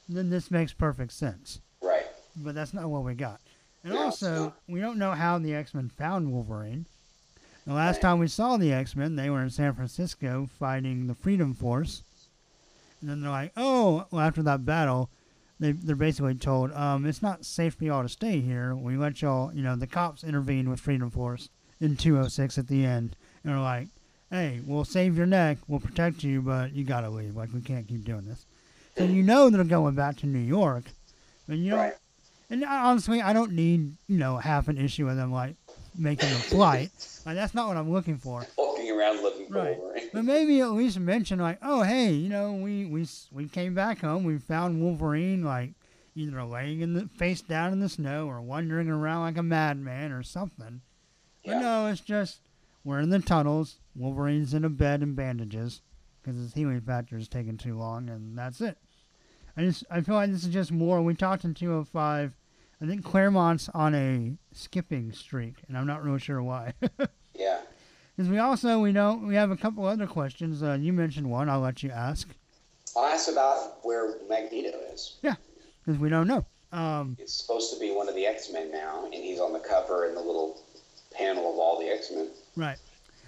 then 0.10 0.30
this 0.30 0.52
makes 0.52 0.74
perfect 0.74 1.12
sense. 1.14 1.62
Right. 1.82 2.06
but 2.36 2.56
that's 2.56 2.74
not 2.74 2.90
what 2.90 3.04
we 3.04 3.14
got. 3.14 3.40
And 3.84 3.94
No, 3.94 4.04
also, 4.04 4.54
we 4.68 4.80
don't 4.80 4.98
know 4.98 5.12
how 5.12 5.38
the 5.40 5.54
X 5.54 5.74
Men 5.74 5.90
found 5.90 6.32
Wolverine. 6.32 6.86
The 7.68 7.74
last 7.74 7.96
Right. 7.98 8.02
time 8.02 8.20
we 8.20 8.28
saw 8.28 8.58
the 8.58 8.74
X 8.74 8.96
Men, 8.96 9.16
they 9.16 9.30
were 9.30 9.42
in 9.42 9.50
San 9.50 9.74
Francisco 9.74 10.50
fighting 10.60 11.08
the 11.08 11.16
Freedom 11.16 11.54
Force. 11.54 12.04
And 13.02 13.10
then 13.10 13.22
they're 13.22 13.30
like, 13.32 13.52
oh, 13.58 14.06
well, 14.12 14.22
after 14.26 14.42
that 14.44 14.66
battle, 14.66 15.10
they, 15.60 15.74
they're 15.74 15.96
basically 15.96 16.36
told, 16.36 16.72
um, 16.72 17.06
it's 17.06 17.22
not 17.22 17.46
safe 17.46 17.76
for 17.76 17.84
y'all 17.84 18.02
to 18.04 18.10
stay 18.10 18.40
here. 18.40 18.74
We 18.76 18.96
let 18.98 19.22
y'all, 19.22 19.54
you 19.54 19.62
know, 19.62 19.76
the 19.76 19.88
cops 19.88 20.24
intervened 20.24 20.70
with 20.70 20.80
Freedom 20.80 21.10
Force 21.10 21.50
in 21.82 21.96
206 21.98 22.58
at 22.58 22.68
the 22.68 22.86
end. 22.86 23.16
And 23.44 23.52
they're 23.54 23.60
like, 23.62 23.90
hey, 24.34 24.60
we'll 24.66 24.84
save 24.84 25.16
your 25.16 25.28
neck, 25.28 25.60
we'll 25.68 25.80
protect 25.80 26.24
you, 26.24 26.42
but 26.42 26.74
you 26.74 26.84
gotta 26.84 27.08
leave. 27.10 27.36
Like, 27.36 27.54
we 27.54 27.62
can't 27.62 27.88
keep 27.88 28.04
doing 28.04 28.26
this. 28.26 28.48
So 28.98 29.04
you 29.04 29.22
know 29.22 29.50
they're 29.52 29.64
going 29.64 29.94
back 29.94 30.18
to 30.18 30.26
New 30.26 30.40
York. 30.40 30.86
and 31.48 31.64
you 31.64 31.70
know, 31.72 31.78
Right. 31.78 31.94
and 32.50 32.64
honestly, 32.66 33.22
I 33.22 33.32
don't 33.34 33.52
need 33.52 33.94
you 34.08 34.18
know 34.18 34.38
half 34.38 34.68
an 34.70 34.78
issue 34.80 35.06
with 35.06 35.18
them 35.18 35.32
like 35.32 35.56
making 35.96 36.30
a 36.30 36.40
flight. 36.40 36.90
Like 37.26 37.36
that's 37.36 37.54
not 37.54 37.68
what 37.68 37.78
I'm 37.78 37.92
looking 37.92 38.18
for. 38.18 38.46
Walking 38.58 38.90
around 38.92 39.22
looking 39.22 39.48
for 39.48 39.54
Right. 39.54 39.78
Wolverine. 39.78 40.10
But 40.14 40.26
maybe 40.26 40.62
at 40.62 40.72
least 40.72 41.00
mention 41.00 41.38
like, 41.40 41.60
oh 41.62 41.84
hey, 41.84 42.12
you 42.12 42.30
know 42.30 42.54
we 42.54 42.86
we 42.86 43.06
we 43.32 43.48
came 43.48 43.76
back 43.76 44.00
home, 44.00 44.24
we 44.24 44.38
found 44.40 44.82
Wolverine 44.82 45.44
like 45.44 45.74
either 46.16 46.44
laying 46.44 46.82
in 46.82 46.94
the 46.94 47.08
face 47.18 47.42
down 47.42 47.72
in 47.74 47.80
the 47.80 47.90
snow 47.90 48.28
or 48.28 48.40
wandering 48.42 48.90
around 48.90 49.22
like 49.22 49.38
a 49.38 49.44
madman 49.44 50.12
or 50.12 50.24
something. 50.24 50.82
But 51.46 51.52
Yeah. 51.52 51.60
no, 51.60 51.88
it's 51.88 52.02
just 52.02 52.40
we're 52.84 53.00
in 53.00 53.10
the 53.10 53.20
tunnels. 53.20 53.78
Wolverine's 53.96 54.54
in 54.54 54.66
a 54.66 54.70
bed 54.70 55.02
and 55.02 55.16
bandages 55.16 55.82
because 56.22 56.40
his 56.40 56.54
healing 56.54 56.82
factor 56.82 57.18
is 57.18 57.28
taking 57.28 57.58
too 57.58 57.78
long, 57.78 58.10
and 58.10 58.38
that's 58.38 58.62
it. 58.62 58.78
I 59.56 59.62
just 59.62 59.84
I 59.92 60.02
feel 60.02 60.16
like 60.16 60.32
this 60.32 60.44
is 60.44 60.54
just 60.54 60.72
more. 60.72 61.02
We 61.02 61.14
talked 61.14 61.44
in 61.46 61.54
205. 61.54 62.36
I 62.82 62.86
think 62.86 63.06
Claremont's 63.06 63.70
on 63.70 63.96
a 63.96 64.34
skipping 64.52 65.12
streak, 65.14 65.56
and 65.68 65.78
I'm 65.78 65.88
not 65.88 66.04
really 66.04 66.20
sure 66.20 66.42
why. 66.42 66.74
Yeah. 67.36 67.62
Because 68.16 68.30
we 68.30 68.38
also 68.38 68.80
we 68.80 68.92
know 68.92 69.16
we 69.16 69.34
have 69.34 69.50
a 69.50 69.58
couple 69.58 69.86
other 69.88 70.06
questions. 70.06 70.62
Uh, 70.62 70.78
you 70.80 70.94
mentioned 70.94 71.28
one. 71.30 71.50
I'll 71.50 71.62
let 71.62 71.82
you 71.82 71.90
ask 71.90 72.30
I'll 72.96 73.06
ask 73.06 73.28
about 73.32 73.84
where 73.84 74.18
Magneto 74.30 74.78
is. 74.94 75.18
Yeah, 75.24 75.34
because 75.84 76.00
we 76.00 76.10
don't 76.10 76.28
know. 76.28 76.46
Um, 76.72 77.18
It's 77.20 77.34
supposed 77.34 77.74
to 77.74 77.80
be 77.80 77.92
one 77.92 78.08
of 78.08 78.14
the 78.14 78.28
X 78.28 78.52
Men 78.54 78.72
now, 78.72 79.06
and 79.06 79.16
he's 79.16 79.40
on 79.40 79.52
the 79.52 79.60
cover 79.60 80.06
in 80.08 80.14
the 80.14 80.22
little 80.22 80.62
panel 81.12 81.52
of 81.52 81.58
all 81.58 81.80
the 81.80 81.88
X 81.88 82.12
Men. 82.12 82.30
Right. 82.56 82.78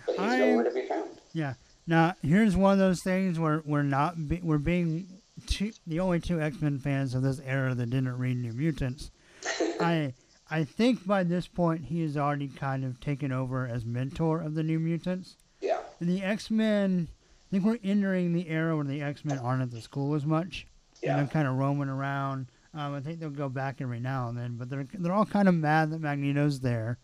But 0.06 0.14
he's 0.14 0.20
I- 0.20 0.38
nowhere 0.40 0.64
to 0.66 0.72
be 0.72 0.88
found. 0.88 1.10
Yeah. 1.34 1.54
Now 1.88 2.16
here's 2.24 2.56
one 2.56 2.74
of 2.74 2.80
those 2.80 3.02
things 3.04 3.40
where 3.40 3.62
we're 3.66 3.84
not 3.84 4.28
be, 4.28 4.40
we're 4.44 4.58
being 4.58 5.08
two, 5.48 5.72
the 5.86 6.00
only 6.00 6.20
two 6.20 6.42
X 6.42 6.60
Men 6.62 6.80
fans 6.80 7.14
of 7.14 7.22
this 7.24 7.40
era 7.46 7.74
that 7.76 7.90
didn't 7.90 8.18
read 8.18 8.38
New 8.38 8.54
Mutants. 8.54 9.12
I 9.80 10.14
I 10.50 10.64
think 10.64 11.06
by 11.06 11.24
this 11.24 11.48
point 11.48 11.86
he 11.86 12.02
has 12.02 12.18
already 12.18 12.48
kind 12.48 12.84
of 12.86 13.00
taken 13.00 13.32
over 13.32 13.68
as 13.68 13.86
mentor 13.86 14.42
of 14.42 14.56
the 14.56 14.64
New 14.64 14.80
Mutants. 14.80 15.36
Yeah. 15.62 15.80
And 16.00 16.10
the 16.10 16.24
X 16.24 16.50
Men, 16.50 17.08
I 17.10 17.46
think 17.52 17.66
we're 17.66 17.78
entering 17.84 18.34
the 18.34 18.50
era 18.50 18.76
where 18.76 18.86
the 18.86 19.02
X 19.02 19.24
Men 19.26 19.38
aren't 19.40 19.62
at 19.62 19.72
the 19.72 19.82
school 19.82 20.16
as 20.16 20.26
much. 20.26 20.66
And 21.02 21.04
Yeah. 21.04 21.18
they're 21.18 21.28
kind 21.28 21.48
of 21.48 21.56
roaming 21.56 21.90
around. 21.90 22.48
Um, 22.74 22.94
I 22.96 23.00
think 23.02 23.20
they'll 23.20 23.30
go 23.30 23.48
back 23.50 23.80
every 23.80 24.00
now 24.00 24.28
and 24.30 24.38
then, 24.38 24.56
but 24.58 24.70
they're 24.70 24.86
they're 24.94 25.14
all 25.14 25.26
kind 25.26 25.48
of 25.48 25.54
mad 25.56 25.92
that 25.92 26.02
Magneto's 26.02 26.60
there. 26.62 26.98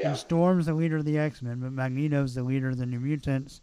Yeah. 0.00 0.08
And 0.10 0.16
Storm's 0.18 0.66
the 0.66 0.74
leader 0.74 0.96
of 0.96 1.04
the 1.04 1.18
X 1.18 1.42
Men, 1.42 1.60
but 1.60 1.72
Magneto's 1.72 2.34
the 2.34 2.42
leader 2.42 2.68
of 2.70 2.78
the 2.78 2.86
New 2.86 3.00
Mutants. 3.00 3.60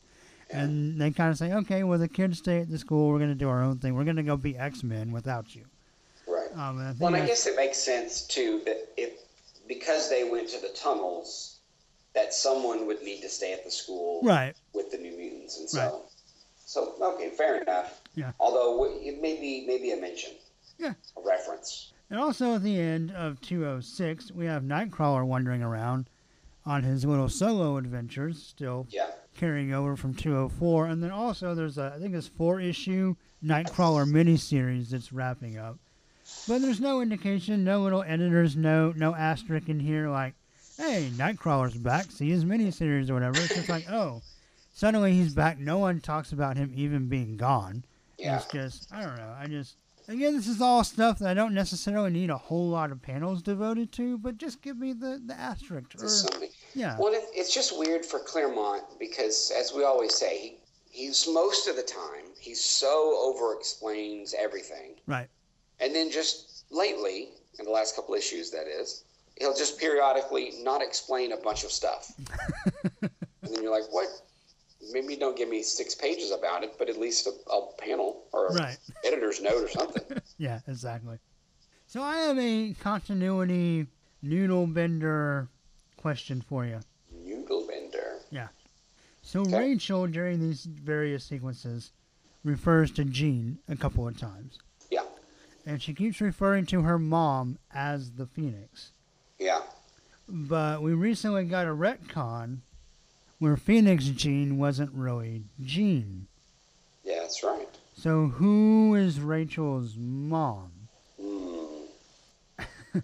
And 0.49 0.99
they 1.01 1.11
kind 1.11 1.29
of 1.29 1.37
say, 1.37 1.51
okay, 1.51 1.83
well, 1.83 1.99
the 1.99 2.07
kids 2.07 2.37
stay 2.37 2.59
at 2.61 2.69
the 2.69 2.77
school. 2.77 3.09
We're 3.09 3.17
going 3.17 3.31
to 3.31 3.35
do 3.35 3.49
our 3.49 3.61
own 3.61 3.79
thing. 3.79 3.95
We're 3.95 4.05
going 4.05 4.15
to 4.15 4.23
go 4.23 4.37
be 4.37 4.57
X 4.57 4.83
Men 4.83 5.11
without 5.11 5.53
you. 5.55 5.65
Right. 6.27 6.47
Um, 6.53 6.79
and 6.79 6.87
I 6.89 6.95
Well, 6.99 7.15
I 7.15 7.25
guess 7.25 7.47
it 7.47 7.55
makes 7.57 7.77
sense 7.77 8.21
too 8.21 8.61
that 8.65 8.87
if 8.97 9.13
because 9.67 10.09
they 10.09 10.23
went 10.29 10.47
to 10.49 10.61
the 10.61 10.69
tunnels, 10.69 11.59
that 12.15 12.33
someone 12.33 12.87
would 12.87 13.01
need 13.03 13.21
to 13.21 13.29
stay 13.29 13.51
at 13.51 13.65
the 13.65 13.71
school 13.71 14.21
right. 14.23 14.53
with 14.73 14.89
the 14.91 14.97
New 14.97 15.17
Mutants, 15.17 15.59
and 15.59 15.69
so 15.69 15.79
Right. 15.81 15.91
so 16.65 16.93
okay, 17.15 17.29
fair 17.31 17.61
enough. 17.61 18.01
Yeah. 18.15 18.31
Although 18.39 18.77
w- 18.83 18.99
it 19.01 19.21
may 19.21 19.39
be 19.39 19.65
maybe 19.67 19.91
a 19.91 19.97
mention. 19.97 20.31
Yeah. 20.77 20.93
A 21.17 21.21
reference. 21.27 21.91
And 22.09 22.19
also 22.19 22.55
at 22.55 22.63
the 22.63 22.79
end 22.79 23.11
of 23.11 23.41
206, 23.41 24.31
we 24.31 24.45
have 24.45 24.63
Nightcrawler 24.63 25.25
wandering 25.25 25.61
around 25.61 26.09
on 26.67 26.83
his 26.83 27.05
little 27.05 27.29
solo 27.29 27.77
adventures, 27.77 28.43
still 28.43 28.85
Yeah. 28.89 29.09
carrying 29.35 29.73
over 29.73 29.95
from 29.95 30.13
204. 30.13 30.87
And 30.87 31.01
then 31.01 31.11
also 31.11 31.55
there's 31.55 31.77
a, 31.77 31.93
I 31.95 31.99
think 31.99 32.13
it's 32.13 32.27
four 32.27 32.59
issue 32.59 33.15
Nightcrawler 33.43 34.05
miniseries 34.09 34.89
that's 34.89 35.13
wrapping 35.13 35.57
up. 35.57 35.77
But 36.47 36.61
there's 36.61 36.81
no 36.81 37.01
indication, 37.01 37.63
no 37.63 37.81
little 37.81 38.03
editor's 38.03 38.55
note, 38.57 38.97
no 38.97 39.15
asterisk 39.15 39.69
in 39.69 39.79
here 39.79 40.09
like, 40.09 40.33
hey, 40.77 41.09
Nightcrawler's 41.15 41.77
back, 41.77 42.11
see 42.11 42.29
his 42.29 42.43
miniseries 42.45 43.09
or 43.09 43.13
whatever. 43.13 43.37
It's 43.39 43.55
just 43.55 43.69
like, 43.69 43.89
oh, 43.91 44.21
suddenly 44.73 45.13
he's 45.13 45.33
back. 45.33 45.57
No 45.59 45.77
one 45.77 46.01
talks 46.01 46.31
about 46.33 46.57
him 46.57 46.71
even 46.75 47.07
being 47.07 47.37
gone. 47.37 47.85
Yeah. 48.19 48.37
It's 48.37 48.45
just, 48.47 48.91
I 48.91 49.03
don't 49.03 49.15
know. 49.15 49.33
I 49.39 49.47
just, 49.47 49.77
again, 50.07 50.35
this 50.35 50.47
is 50.47 50.61
all 50.61 50.83
stuff 50.83 51.19
that 51.19 51.29
I 51.29 51.33
don't 51.33 51.53
necessarily 51.53 52.09
need 52.09 52.29
a 52.29 52.37
whole 52.37 52.69
lot 52.69 52.91
of 52.91 53.01
panels 53.01 53.41
devoted 53.41 53.91
to, 53.93 54.17
but 54.17 54.37
just 54.37 54.61
give 54.61 54.77
me 54.77 54.93
the, 54.93 55.21
the 55.25 55.33
asterisk. 55.33 55.95
Or, 56.01 56.07
something. 56.07 56.49
yeah. 56.73 56.95
Well, 56.99 57.13
it, 57.13 57.23
it's 57.33 57.53
just 57.53 57.77
weird 57.77 58.05
for 58.05 58.19
Claremont 58.19 58.83
because, 58.99 59.51
as 59.57 59.73
we 59.73 59.83
always 59.83 60.15
say, 60.15 60.37
he, 60.37 60.57
he's 61.05 61.27
most 61.31 61.67
of 61.67 61.75
the 61.75 61.83
time 61.83 62.25
he's 62.39 62.63
so 62.63 63.17
over 63.21 63.53
explains 63.55 64.33
everything, 64.37 64.95
Right. 65.07 65.27
and 65.79 65.93
then 65.93 66.09
just 66.11 66.65
lately, 66.71 67.29
in 67.59 67.65
the 67.65 67.71
last 67.71 67.95
couple 67.95 68.13
issues, 68.15 68.51
that 68.51 68.67
is, 68.67 69.03
he'll 69.39 69.55
just 69.55 69.79
periodically 69.79 70.53
not 70.61 70.81
explain 70.81 71.31
a 71.33 71.37
bunch 71.37 71.63
of 71.63 71.71
stuff, 71.71 72.11
and 73.01 73.09
then 73.41 73.61
you're 73.63 73.71
like, 73.71 73.91
what? 73.91 74.07
Maybe 74.91 75.15
don't 75.15 75.35
give 75.37 75.49
me 75.49 75.63
six 75.63 75.95
pages 75.95 76.31
about 76.31 76.63
it, 76.63 76.75
but 76.79 76.89
at 76.89 76.97
least 76.97 77.27
a, 77.27 77.31
a 77.51 77.67
panel 77.77 78.23
or 78.31 78.47
a 78.47 78.53
Right. 78.53 78.77
editor's 79.05 79.41
note 79.41 79.63
or 79.63 79.69
something. 79.69 80.03
Yeah, 80.37 80.59
exactly. 80.67 81.17
So 81.87 82.01
I 82.01 82.17
have 82.17 82.37
a 82.37 82.73
continuity 82.79 83.87
noodle 84.21 84.67
bender 84.67 85.47
question 85.97 86.41
for 86.41 86.65
you. 86.65 86.79
Noodle 87.23 87.65
bender. 87.67 88.17
Yeah. 88.31 88.47
So 89.21 89.41
Okay. 89.41 89.57
Rachel, 89.57 90.07
during 90.07 90.39
these 90.39 90.63
various 90.65 91.23
sequences, 91.23 91.91
refers 92.43 92.91
to 92.91 93.03
Jean 93.03 93.59
a 93.67 93.75
couple 93.75 94.07
of 94.07 94.17
times, 94.17 94.59
Yeah, 94.89 95.03
and 95.65 95.81
she 95.81 95.93
keeps 95.93 96.21
referring 96.21 96.65
to 96.67 96.83
her 96.83 96.97
mom 96.97 97.57
as 97.73 98.11
the 98.11 98.25
Phoenix. 98.25 98.91
yeah. 99.39 99.61
But 100.29 100.81
we 100.81 100.93
recently 100.93 101.45
got 101.45 101.65
a 101.67 101.71
retcon 101.71 102.59
where 103.39 103.57
Phoenix 103.57 104.05
Jean 104.05 104.57
wasn't 104.57 104.91
really 104.93 105.43
Jean. 105.63 106.27
Yeah, 107.03 107.19
that's 107.21 107.43
right. 107.43 107.67
So 107.95 108.27
who 108.27 108.95
is 108.95 109.19
Rachel's 109.19 109.95
mom? 109.97 110.71
Hmm. 111.19 111.63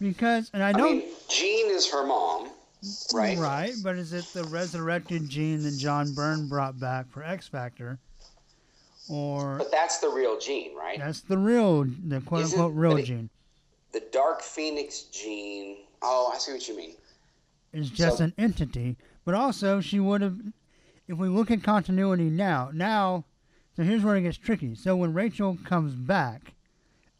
Because, 0.00 0.50
and 0.52 0.62
I 0.64 0.70
I 0.70 0.72
don't. 0.72 0.96
mean, 0.98 1.08
Jean 1.28 1.70
is 1.70 1.88
her 1.92 2.04
mom, 2.04 2.48
right? 3.14 3.38
Right, 3.38 3.72
but 3.84 3.94
is 3.96 4.12
it 4.12 4.24
the 4.34 4.42
resurrected 4.44 5.28
Jean 5.28 5.62
that 5.62 5.76
John 5.78 6.12
Byrne 6.12 6.48
brought 6.48 6.80
back 6.80 7.08
for 7.12 7.22
X 7.22 7.46
Factor? 7.46 8.00
Or 9.08 9.58
But 9.58 9.70
that's 9.70 9.98
the 9.98 10.08
real 10.08 10.40
Jean, 10.40 10.74
right? 10.76 10.98
that's 10.98 11.20
the 11.20 11.38
real, 11.38 11.84
the 11.84 12.20
quote 12.20 12.42
Isn't- 12.42 12.58
unquote 12.58 12.74
real 12.76 12.96
it- 12.96 13.04
Jean? 13.04 13.30
The 13.92 14.02
Dark 14.10 14.42
Phoenix 14.42 15.02
Jean. 15.12 15.76
Oh, 16.02 16.32
I 16.34 16.38
see 16.38 16.52
what 16.52 16.66
you 16.66 16.76
mean. 16.76 16.94
is 17.72 17.88
just 17.88 18.18
So- 18.18 18.24
an 18.24 18.34
entity. 18.38 18.96
But 19.24 19.34
also, 19.34 19.80
she 19.80 20.00
would 20.00 20.20
have, 20.20 20.38
if 21.06 21.16
we 21.18 21.28
look 21.28 21.50
at 21.50 21.62
continuity 21.62 22.28
now, 22.30 22.70
now, 22.72 23.24
so 23.76 23.82
here's 23.82 24.02
where 24.02 24.16
it 24.16 24.22
gets 24.22 24.38
tricky. 24.38 24.74
So 24.74 24.96
when 24.96 25.14
Rachel 25.14 25.56
comes 25.64 25.94
back, 25.94 26.54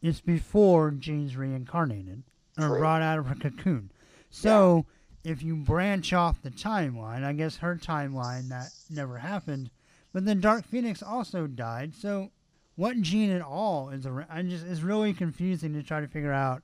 it's 0.01 0.21
before 0.21 0.91
Jean's 0.91 1.37
reincarnated 1.37 2.23
or 2.57 2.67
True. 2.67 2.79
brought 2.79 3.01
out 3.01 3.19
of 3.19 3.27
her 3.27 3.35
cocoon. 3.35 3.89
So 4.29 4.85
if 5.23 5.41
you 5.41 5.55
branch 5.55 6.11
off 6.11 6.41
the 6.41 6.51
timeline, 6.51 7.23
I 7.23 7.33
guess 7.33 7.57
her 7.57 7.75
timeline 7.75 8.49
that 8.49 8.69
never 8.89 9.17
happened, 9.17 9.71
but 10.11 10.25
then 10.25 10.41
Dark 10.41 10.65
Phoenix 10.65 11.01
also 11.01 11.47
died. 11.47 11.95
So 11.95 12.31
what 12.75 13.01
Jean 13.01 13.31
at 13.31 13.41
all 13.41 13.89
is 13.89 14.05
around? 14.05 14.27
I 14.29 14.41
just 14.43 14.65
it's 14.65 14.81
really 14.81 15.13
confusing 15.13 15.73
to 15.73 15.83
try 15.83 16.01
to 16.01 16.07
figure 16.07 16.33
out 16.33 16.63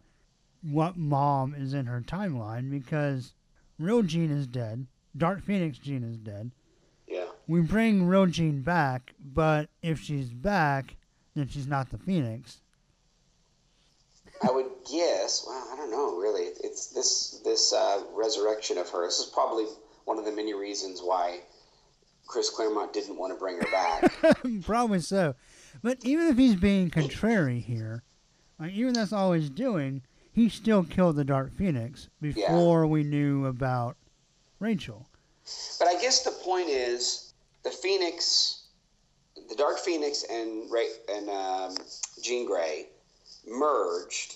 what 0.62 0.98
mom 0.98 1.56
is 1.56 1.74
in 1.74 1.86
her 1.86 2.02
timeline 2.02 2.70
because 2.70 3.34
real 3.78 4.04
Jean 4.04 4.32
is 4.32 4.48
dead. 4.48 4.86
Dark 5.18 5.44
Phoenix 5.44 5.78
Jean 5.78 6.04
is 6.04 6.18
dead. 6.18 6.52
Yeah. 7.08 7.26
We 7.48 7.62
bring 7.62 8.06
real 8.06 8.28
Jean 8.28 8.62
back, 8.62 9.14
but 9.20 9.70
if 9.82 10.00
she's 10.00 10.30
back, 10.30 10.96
then 11.36 11.48
she's 11.48 11.68
not 11.68 11.90
the 11.90 11.98
Phoenix. 11.98 12.62
I 14.42 14.52
would 14.52 14.68
guess. 14.90 15.44
Well, 15.46 15.68
I 15.74 15.76
don't 15.76 15.92
know. 15.92 16.18
Really, 16.18 16.44
it's 16.64 16.88
this 16.88 17.42
this 17.44 17.74
uh, 17.74 18.04
resurrection 18.14 18.78
of 18.78 18.90
her. 18.90 19.06
This 19.06 19.20
is 19.20 19.26
probably 19.26 19.66
one 20.06 20.18
of 20.18 20.26
the 20.26 20.32
many 20.32 20.54
reasons 20.54 21.02
why 21.02 21.42
Chris 22.28 22.50
Claremont 22.50 22.94
didn't 22.94 23.18
want 23.18 23.34
to 23.34 23.40
bring 23.40 23.58
her 23.58 23.68
back. 23.72 24.36
Probably 24.64 25.00
so. 25.00 25.36
But 25.82 25.98
even 26.04 26.28
if 26.28 26.38
he's 26.38 26.56
being 26.56 26.90
contrary 26.90 27.60
here, 27.60 28.04
like 28.60 28.72
even 28.74 28.94
that's 28.94 29.12
all 29.12 29.34
he's 29.34 29.50
doing, 29.50 30.04
he 30.32 30.48
still 30.48 30.84
killed 30.84 31.16
the 31.16 31.24
Dark 31.24 31.52
Phoenix 31.56 32.08
before 32.22 32.86
we 32.86 33.04
knew 33.04 33.46
about 33.46 33.98
Rachel. 34.60 35.08
but 35.80 35.88
I 35.88 36.00
guess 36.02 36.24
the 36.24 36.32
point 36.32 36.70
is 36.70 37.34
the 37.64 37.72
Phoenix, 37.72 38.64
the 39.50 39.56
Dark 39.56 39.80
Phoenix, 39.80 40.24
and 40.30 40.70
Ray, 40.72 40.90
and 41.10 41.30
um, 41.30 41.76
Jean 42.22 42.46
Grey 42.46 42.88
merged 43.48 44.36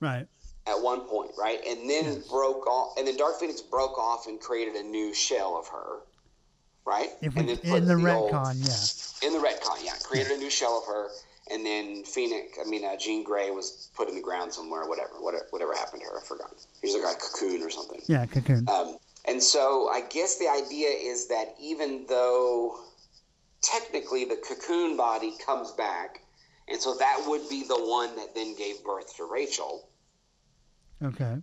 Right. 0.00 0.26
at 0.66 0.80
one 0.80 1.00
point, 1.02 1.32
right? 1.38 1.60
And 1.66 1.88
then 1.90 2.04
Yes. 2.04 2.16
broke 2.28 2.66
off, 2.66 2.96
and 2.98 3.06
then 3.06 3.16
Dark 3.16 3.40
Phoenix 3.40 3.60
broke 3.60 3.98
off 3.98 4.26
and 4.26 4.40
created 4.40 4.74
a 4.76 4.82
new 4.82 5.12
shell 5.14 5.56
of 5.56 5.66
her, 5.68 6.00
right? 6.84 7.10
If 7.20 7.36
and 7.36 7.46
we 7.46 7.54
then 7.54 7.70
put 7.70 7.78
in 7.78 7.86
the 7.86 8.12
old- 8.12 8.30
retcon, 8.32 8.54
yeah. 8.60 9.26
in 9.26 9.32
the 9.32 9.40
retcon, 9.40 9.82
yeah, 9.84 9.94
created 10.02 10.32
a 10.32 10.36
new 10.38 10.50
shell 10.50 10.78
of 10.78 10.84
her, 10.86 11.10
and 11.50 11.66
then 11.66 12.04
Phoenix, 12.04 12.56
I 12.60 12.68
mean, 12.68 12.84
uh, 12.84 12.96
Jean 12.96 13.24
Grey 13.24 13.50
was 13.50 13.88
put 13.96 14.08
in 14.08 14.14
the 14.14 14.20
ground 14.20 14.52
somewhere, 14.52 14.86
whatever, 14.86 15.14
whatever, 15.20 15.46
whatever 15.50 15.74
happened 15.74 16.02
to 16.02 16.08
her, 16.08 16.18
I 16.20 16.22
forgot. 16.22 16.52
She's 16.82 16.94
like 16.94 17.16
a 17.16 17.18
cocoon 17.18 17.62
or 17.62 17.70
something. 17.70 18.00
Yeah, 18.06 18.26
cocoon. 18.26 18.68
Um, 18.68 18.96
and 19.24 19.42
so 19.42 19.88
I 19.88 20.02
guess 20.02 20.38
the 20.38 20.48
idea 20.48 20.88
is 20.88 21.28
that 21.28 21.54
even 21.60 22.06
though 22.08 22.76
technically 23.62 24.24
the 24.24 24.36
cocoon 24.36 24.96
body 24.96 25.34
comes 25.44 25.70
back, 25.72 26.20
and 26.68 26.80
so 26.80 26.94
that 26.96 27.22
would 27.26 27.48
be 27.48 27.64
the 27.64 27.76
one 27.78 28.14
that 28.16 28.34
then 28.34 28.56
gave 28.56 28.82
birth 28.84 29.16
to 29.16 29.24
Rachel, 29.30 29.88
Okay. 31.02 31.42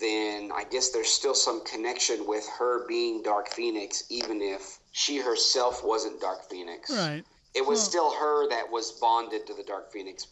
then 0.00 0.50
I 0.54 0.64
guess 0.64 0.90
there's 0.90 1.08
still 1.08 1.34
some 1.34 1.64
connection 1.64 2.26
with 2.26 2.46
her 2.58 2.86
being 2.86 3.22
Dark 3.22 3.48
Phoenix, 3.50 4.04
even 4.10 4.40
if 4.42 4.78
she 4.92 5.18
herself 5.18 5.84
wasn't 5.84 6.20
Dark 6.20 6.48
Phoenix. 6.50 6.90
Right. 6.90 7.24
It 7.54 7.66
was 7.66 7.78
Well- 7.80 7.88
still 7.88 8.10
her 8.12 8.48
that 8.50 8.70
was 8.70 8.92
bonded 8.92 9.46
to 9.46 9.54
the 9.54 9.62
Dark 9.64 9.90
Phoenix, 9.92 10.26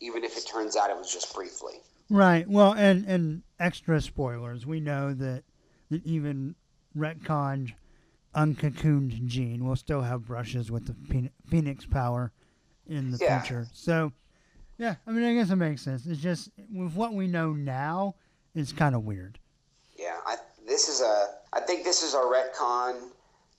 even 0.00 0.24
if 0.24 0.36
it 0.36 0.46
turns 0.46 0.76
out 0.76 0.90
it 0.90 0.96
was 0.96 1.12
just 1.12 1.34
briefly. 1.34 1.80
Right. 2.10 2.48
Well, 2.48 2.72
and 2.72 3.06
and 3.06 3.42
extra 3.60 4.00
spoilers. 4.00 4.66
We 4.66 4.80
know 4.80 5.14
that 5.14 5.44
that 5.92 6.04
even 6.04 6.54
retconned, 6.96 7.72
uncocooned 8.34 9.26
Jean 9.26 9.64
will 9.64 9.76
still 9.76 10.02
have 10.02 10.26
brushes 10.26 10.70
with 10.70 10.86
the 10.86 11.30
Phoenix 11.48 11.84
power 11.86 12.32
in 12.86 13.10
the 13.12 13.18
Yeah. 13.18 13.40
future. 13.40 13.68
So, 13.72 14.12
yeah. 14.78 14.96
I 15.06 15.10
mean, 15.12 15.24
I 15.24 15.34
guess 15.34 15.50
it 15.50 15.56
makes 15.56 15.82
sense. 15.82 16.06
It's 16.06 16.20
just 16.20 16.50
with 16.72 16.94
what 16.94 17.12
we 17.14 17.26
know 17.28 17.52
now, 17.52 18.14
it's 18.54 18.72
kind 18.72 18.94
of 18.94 19.04
weird. 19.04 19.38
Yeah, 19.96 20.16
I, 20.26 20.36
this 20.66 20.88
is 20.88 21.00
a. 21.00 21.34
I 21.52 21.60
think 21.60 21.84
this 21.84 22.02
is 22.02 22.14
a 22.14 22.18
retcon 22.18 23.10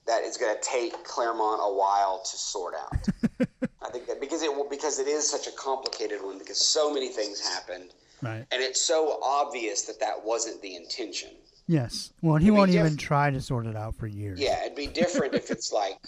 that 0.06 0.22
is 0.24 0.36
going 0.36 0.54
to 0.54 0.60
take 0.60 0.92
Claremont 1.04 1.60
a 1.62 1.72
while 1.72 2.20
to 2.28 2.36
sort 2.36 2.74
out. 2.74 3.08
I 3.82 3.88
think 3.90 4.06
that 4.08 4.20
because 4.20 4.42
it 4.42 4.54
will 4.54 4.68
because 4.68 4.98
it 4.98 5.06
is 5.06 5.28
such 5.28 5.46
a 5.46 5.52
complicated 5.52 6.22
one 6.22 6.38
because 6.38 6.58
so 6.58 6.92
many 6.92 7.08
things 7.08 7.40
happened 7.40 7.90
Right. 8.22 8.44
and 8.50 8.62
it's 8.62 8.80
so 8.80 9.18
obvious 9.22 9.82
that 9.82 10.00
that 10.00 10.24
wasn't 10.24 10.60
the 10.62 10.74
intention. 10.74 11.30
Yes. 11.66 12.12
Well, 12.22 12.36
he 12.36 12.50
won't 12.50 12.70
even 12.70 12.96
try 12.96 13.30
to 13.30 13.40
sort 13.40 13.66
it 13.66 13.76
out 13.76 13.94
for 13.96 14.06
years. 14.06 14.38
Yeah, 14.40 14.64
it'd 14.64 14.76
be 14.76 14.86
different 14.86 15.34
if 15.34 15.50
it's 15.50 15.72
like, 15.72 15.98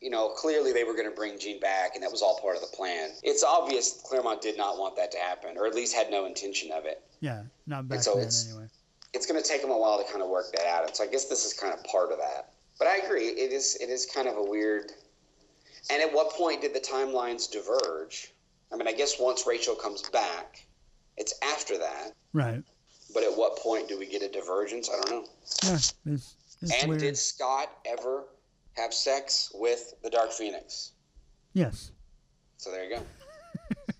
you 0.00 0.10
know, 0.10 0.28
clearly 0.30 0.72
they 0.72 0.84
were 0.84 0.92
going 0.92 1.08
to 1.08 1.14
bring 1.16 1.38
Jean 1.38 1.58
back 1.58 1.94
and 1.94 2.02
that 2.02 2.12
was 2.12 2.20
all 2.22 2.38
part 2.40 2.56
of 2.56 2.60
the 2.62 2.76
plan. 2.76 3.10
It's 3.22 3.42
obvious 3.42 4.02
Claremont 4.04 4.42
did 4.42 4.56
not 4.58 4.78
want 4.78 4.94
that 4.96 5.10
to 5.12 5.18
happen, 5.18 5.56
or 5.56 5.66
at 5.66 5.74
least 5.74 5.94
had 5.94 6.10
no 6.10 6.26
intention 6.26 6.70
of 6.72 6.84
it. 6.84 7.02
Yeah. 7.20 7.44
Not 7.66 7.88
back 7.88 8.02
so 8.02 8.12
then, 8.12 8.20
it's- 8.22 8.48
anyway. 8.48 8.68
It's 9.14 9.24
going 9.24 9.42
to 9.42 9.48
take 9.48 9.62
him 9.62 9.70
a 9.70 9.78
while 9.78 9.96
to 10.04 10.04
kind 10.10 10.22
of 10.22 10.28
work 10.28 10.52
that 10.52 10.66
out. 10.66 10.84
And 10.86 10.94
so 10.94 11.02
I 11.02 11.06
guess 11.06 11.24
this 11.24 11.46
is 11.46 11.54
kind 11.54 11.72
of 11.72 11.82
part 11.84 12.12
of 12.12 12.18
that. 12.18 12.50
But 12.78 12.88
I 12.88 12.98
agree, 12.98 13.28
it 13.28 13.50
is 13.50 13.76
it 13.80 13.88
is 13.88 14.04
kind 14.04 14.28
of 14.28 14.36
a 14.36 14.42
weird. 14.42 14.92
And 15.90 16.02
at 16.02 16.12
what 16.12 16.32
point 16.32 16.60
did 16.60 16.74
the 16.74 16.80
timelines 16.80 17.50
diverge? 17.50 18.34
I 18.70 18.76
mean, 18.76 18.86
I 18.86 18.92
guess 18.92 19.18
once 19.18 19.46
Rachel 19.46 19.74
comes 19.74 20.02
back, 20.10 20.66
it's 21.16 21.32
after 21.42 21.78
that. 21.78 22.12
Right. 22.34 22.62
But 23.16 23.24
at 23.24 23.34
what 23.34 23.56
point 23.56 23.88
do 23.88 23.98
we 23.98 24.04
get 24.04 24.20
a 24.20 24.28
divergence? 24.28 24.90
I 24.90 25.00
don't 25.00 25.10
know. 25.10 25.28
Yeah. 25.64 25.76
It's, 25.76 25.94
it's 26.60 26.82
and 26.82 26.90
weird. 26.90 27.00
did 27.00 27.16
Scott 27.16 27.70
ever 27.86 28.24
have 28.76 28.92
sex 28.92 29.50
with 29.54 29.94
the 30.04 30.10
Dark 30.10 30.32
Phoenix? 30.32 30.92
yes. 31.54 31.92
So 32.58 32.70
there 32.70 32.84
you 32.84 32.96
go. 32.96 33.02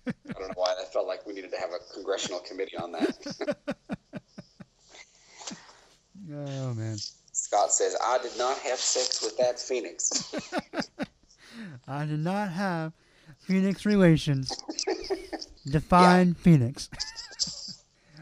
I 0.07 0.33
don't 0.33 0.49
know 0.49 0.53
why 0.53 0.75
I 0.79 0.85
felt 0.85 1.07
like 1.07 1.25
we 1.25 1.33
needed 1.33 1.49
to 1.49 1.57
have 1.57 1.71
a 1.71 1.93
congressional 1.95 2.41
committee 2.41 2.77
on 2.77 2.91
that. 2.91 3.55
Oh 6.29 6.73
man. 6.73 6.97
Scott 7.31 7.71
says, 7.71 7.95
I 8.03 8.17
did 8.17 8.37
not 8.37 8.57
have 8.57 8.77
sex 8.79 9.23
with 9.23 9.37
that 9.37 9.57
Phoenix. 9.57 10.35
I 11.87 12.05
did 12.05 12.19
not 12.19 12.49
have 12.49 12.91
Phoenix 13.39 13.85
relations. 13.85 14.51
Define 15.65 16.33
Phoenix. 16.33 16.89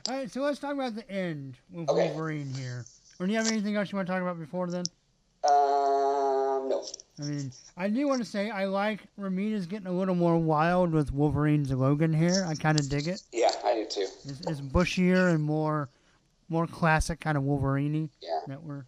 All 0.07 0.15
right, 0.15 0.31
so 0.31 0.41
let's 0.41 0.59
talk 0.59 0.73
about 0.73 0.95
the 0.95 1.09
end 1.09 1.55
with 1.71 1.89
Okay. 1.89 2.09
Wolverine 2.09 2.53
here. 2.53 2.85
Or 3.19 3.25
do 3.25 3.31
you 3.31 3.37
have 3.39 3.47
anything 3.47 3.75
else 3.75 3.91
you 3.91 3.95
want 3.95 4.07
to 4.07 4.13
talk 4.13 4.21
about 4.21 4.39
before 4.39 4.67
then? 4.69 4.83
um, 5.43 6.69
no. 6.69 6.83
I 7.19 7.23
mean, 7.23 7.51
I 7.77 7.87
do 7.87 8.07
want 8.07 8.21
to 8.21 8.29
say 8.29 8.49
I 8.49 8.65
like 8.65 9.01
Romita's 9.17 9.65
getting 9.65 9.87
a 9.87 9.91
little 9.91 10.15
more 10.15 10.37
wild 10.37 10.91
with 10.91 11.11
Wolverine's 11.13 11.71
Logan 11.71 12.13
here. 12.13 12.45
I 12.47 12.55
kind 12.55 12.79
of 12.79 12.89
dig 12.89 13.07
it. 13.07 13.21
Yeah, 13.31 13.51
I 13.63 13.75
do 13.75 13.85
too. 13.85 14.07
It's, 14.25 14.41
it's 14.41 14.61
bushier 14.61 15.33
and 15.33 15.43
more, 15.43 15.89
more 16.49 16.67
classic 16.67 17.19
kind 17.19 17.37
of 17.37 17.43
Wolverine 17.43 18.09
Yeah, 18.21 18.39
that 18.47 18.61
we're, 18.61 18.85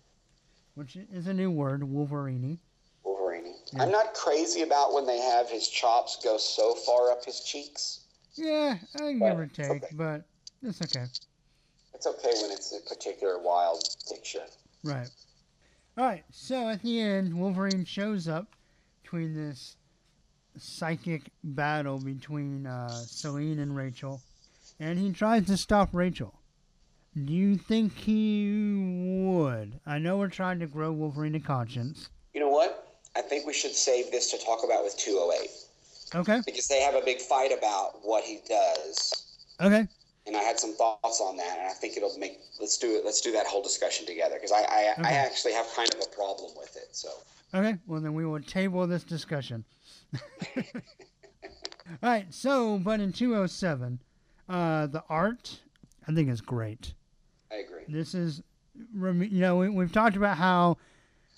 which 0.76 0.98
is 1.12 1.28
a 1.28 1.34
new 1.34 1.50
word, 1.50 1.84
Wolverine. 1.84 2.60
Wolverine. 3.04 3.54
Yeah. 3.74 3.84
I'm 3.84 3.92
not 3.92 4.14
crazy 4.14 4.62
about 4.64 4.94
when 4.94 5.06
they 5.08 5.20
have 5.20 5.50
his 5.50 5.68
chops 5.68 6.18
go 6.24 6.38
so 6.38 6.74
far 6.76 7.12
up 7.12 7.24
his 7.24 7.40
cheeks. 7.42 8.02
Yeah, 8.36 8.78
I 8.96 8.98
can 8.98 9.20
Right, 9.20 9.30
give 9.30 9.40
or 9.40 9.48
take, 9.48 9.84
okay. 9.84 9.88
but 9.94 10.24
it's 10.64 10.82
okay. 10.82 11.06
It's 11.94 12.08
okay 12.08 12.34
when 12.42 12.52
it's 12.52 12.74
a 12.74 12.88
particular 12.88 13.40
wild 13.40 13.84
picture. 14.10 14.46
Right. 14.84 15.10
All 15.98 16.06
right. 16.06 16.24
So 16.32 16.70
at 16.70 16.82
the 16.84 17.00
end, 17.00 17.34
Wolverine 17.34 17.86
shows 17.86 18.28
up 18.28 18.56
between 19.02 19.34
this 19.34 19.78
psychic 20.58 21.24
battle 21.44 22.00
between 22.00 22.66
uh, 22.66 22.90
Selene 22.90 23.60
and 23.60 23.76
Rachel, 23.76 24.22
and 24.80 25.00
he 25.00 25.12
tries 25.12 25.46
to 25.48 25.58
stop 25.58 25.90
Rachel. 25.94 26.34
Do 27.26 27.34
you 27.34 27.58
think 27.58 27.94
he 27.96 29.26
would? 29.26 29.80
I 29.86 29.98
know 29.98 30.18
we're 30.18 30.28
trying 30.28 30.60
to 30.60 30.68
grow 30.68 30.92
Wolverine 30.92 31.34
to 31.34 31.40
conscience. 31.40 32.10
You 32.34 32.42
know 32.42 32.50
what? 32.50 33.00
I 33.16 33.22
think 33.22 33.48
we 33.48 33.54
should 33.54 33.76
save 33.76 34.12
this 34.12 34.30
to 34.32 34.38
talk 34.46 34.64
about 34.64 34.84
with 34.84 34.96
208 34.98 35.50
Okay. 36.14 36.42
because 36.46 36.68
they 36.68 36.82
have 36.82 36.94
a 36.94 37.02
big 37.04 37.20
fight 37.20 37.52
about 37.52 38.00
what 38.04 38.24
he 38.24 38.40
does. 38.48 39.26
Okay. 39.60 39.88
And 40.28 40.36
I 40.36 40.42
had 40.42 40.60
some 40.60 40.74
thoughts 40.74 41.22
on 41.22 41.38
that, 41.38 41.58
and 41.58 41.68
I 41.68 41.72
think 41.72 41.96
it'll 41.96 42.18
make 42.20 42.40
let's 42.60 42.78
do 42.78 42.98
it. 42.98 43.06
Let's 43.06 43.22
do 43.22 43.32
that 43.32 43.48
whole 43.48 43.64
discussion 43.64 44.06
together 44.06 44.36
because 44.36 44.52
I 44.52 44.62
I, 44.62 44.94
Okay. 45.00 45.02
I 45.04 45.12
actually 45.14 45.54
have 45.54 45.68
kind 45.76 45.90
of 45.94 46.02
a 46.02 46.16
problem 46.16 46.52
with 46.58 46.76
it. 46.76 46.90
So 46.92 47.10
Okay. 47.54 47.78
Well, 47.88 48.02
then 48.02 48.14
we 48.14 48.26
will 48.26 48.42
table 48.42 48.86
this 48.88 49.04
discussion. 49.04 49.64
All 52.04 52.10
right. 52.10 52.26
So, 52.34 52.78
but 52.78 53.00
in 53.00 53.14
207, 53.14 54.00
uh, 54.50 54.88
the 54.88 55.04
art, 55.10 55.62
I 56.08 56.14
think, 56.14 56.30
is 56.30 56.42
great. 56.42 56.94
I 57.52 57.56
agree. 57.56 57.84
This 57.88 58.14
is, 58.14 58.44
you 58.76 59.30
know, 59.32 59.56
we, 59.56 59.70
we've 59.70 59.92
talked 59.92 60.18
about 60.18 60.38
how 60.38 60.78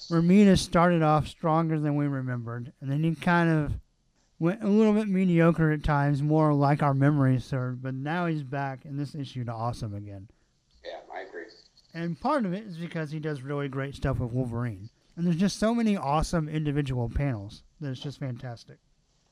Romita 0.10 0.58
started 0.58 1.04
off 1.04 1.28
stronger 1.28 1.80
than 1.80 1.95
we 1.95 2.08
remembered, 2.08 2.71
and 2.82 2.91
then 2.91 3.04
he 3.04 3.13
kind 3.13 3.49
of 3.49 3.73
went 4.39 4.63
a 4.63 4.67
little 4.67 4.93
bit 4.93 5.08
mediocre 5.08 5.71
at 5.71 5.84
times, 5.84 6.23
more 6.23 6.54
like 6.54 6.82
our 6.82 6.93
memories 6.93 7.43
served. 7.43 7.84
But 7.84 7.93
now 7.93 8.25
he's 8.25 8.43
back 8.43 8.86
in 8.86 8.97
this 8.97 9.13
issue 9.13 9.43
to 9.45 9.52
awesome 9.52 9.93
again. 9.93 10.30
Yeah, 10.84 10.99
I 11.13 11.21
agree. 11.21 11.43
And 11.93 12.19
part 12.19 12.45
of 12.45 12.54
it 12.54 12.65
is 12.65 12.78
because 12.78 13.12
he 13.12 13.19
does 13.19 13.41
really 13.41 13.67
great 13.67 13.95
stuff 13.95 14.19
with 14.19 14.32
Wolverine. 14.32 14.89
And 15.15 15.25
there's 15.25 15.36
just 15.36 15.60
so 15.60 15.75
many 15.75 15.97
awesome 15.97 16.47
individual 16.47 17.10
panels 17.10 17.63
that 17.82 17.89
it's 17.89 17.99
just 17.99 18.19
fantastic. 18.19 18.78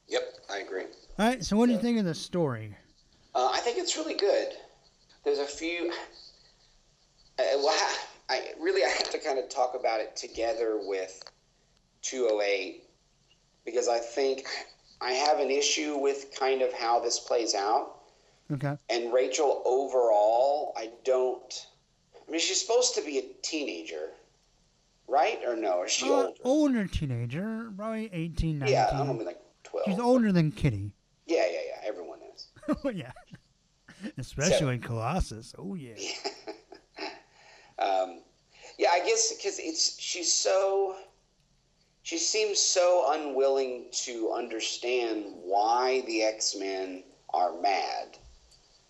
Yep, 0.07 0.21
I 0.49 0.57
agree. 0.59 0.83
All 1.17 1.27
right, 1.27 1.43
so 1.43 1.55
what 1.55 1.67
do 1.67 1.71
you 1.71 1.79
think 1.79 1.97
of 1.99 2.05
the 2.05 2.13
story? 2.13 2.75
Uh, 3.33 3.49
I 3.53 3.59
think 3.59 3.77
it's 3.77 3.95
really 3.95 4.15
good. 4.15 4.49
There's 5.23 5.39
a 5.39 5.45
few. 5.45 5.91
Uh, 7.39 7.43
well, 7.55 7.69
I, 7.69 7.97
I 8.29 8.41
really 8.59 8.83
I 8.83 8.89
have 8.89 9.09
to 9.11 9.19
kind 9.19 9.39
of 9.39 9.47
talk 9.47 9.75
about 9.79 9.99
it 9.99 10.15
together 10.15 10.79
with 10.83 11.23
208 12.01 12.83
because 13.63 13.87
I 13.87 13.99
think 13.99 14.47
I 15.01 15.11
have 15.11 15.39
an 15.39 15.49
issue 15.51 15.97
with 15.97 16.33
kind 16.37 16.61
of 16.61 16.73
how 16.73 16.99
this 16.99 17.19
plays 17.19 17.53
out. 17.55 17.95
Okay. 18.51 18.75
And 18.89 19.13
Rachel, 19.13 19.61
overall, 19.65 20.73
I 20.77 20.89
don't. 21.03 21.65
I 22.27 22.31
mean, 22.31 22.39
she's 22.39 22.61
supposed 22.61 22.95
to 22.95 23.01
be 23.01 23.19
a 23.19 23.23
teenager, 23.41 24.09
right? 25.07 25.39
Or 25.45 25.55
no? 25.55 25.83
Is 25.83 25.91
she 25.91 26.05
Uh, 26.09 26.13
older? 26.13 26.33
older 26.43 26.87
teenager, 26.87 27.71
probably 27.75 28.09
18, 28.11 28.59
19. 28.59 28.73
Yeah, 28.73 28.89
I 28.91 28.97
don't 29.05 29.17
mean 29.17 29.25
like 29.25 29.41
12. 29.63 29.85
She's 29.87 29.99
older 29.99 30.31
than 30.31 30.51
Kitty. 30.51 30.91
Yeah, 31.25 31.45
yeah, 31.51 31.59
yeah. 31.67 31.87
Everyone 31.87 32.19
is. 32.35 32.47
oh, 32.83 32.89
yeah. 32.89 33.11
Especially 34.17 34.75
in 34.75 34.81
Colossus. 34.81 35.53
Oh, 35.57 35.75
yeah. 35.75 35.93
Um, 37.79 38.21
yeah, 38.79 38.89
I 38.91 39.05
guess 39.05 39.33
because 39.35 39.59
it's 39.59 39.99
she's 40.01 40.33
so 40.33 40.95
she 42.07 42.17
seems 42.17 42.57
so 42.61 43.11
unwilling 43.11 43.89
to 43.91 44.31
understand 44.31 45.25
why 45.43 46.01
the 46.07 46.23
X 46.23 46.55
Men 46.55 47.03
are 47.33 47.59
mad, 47.59 48.17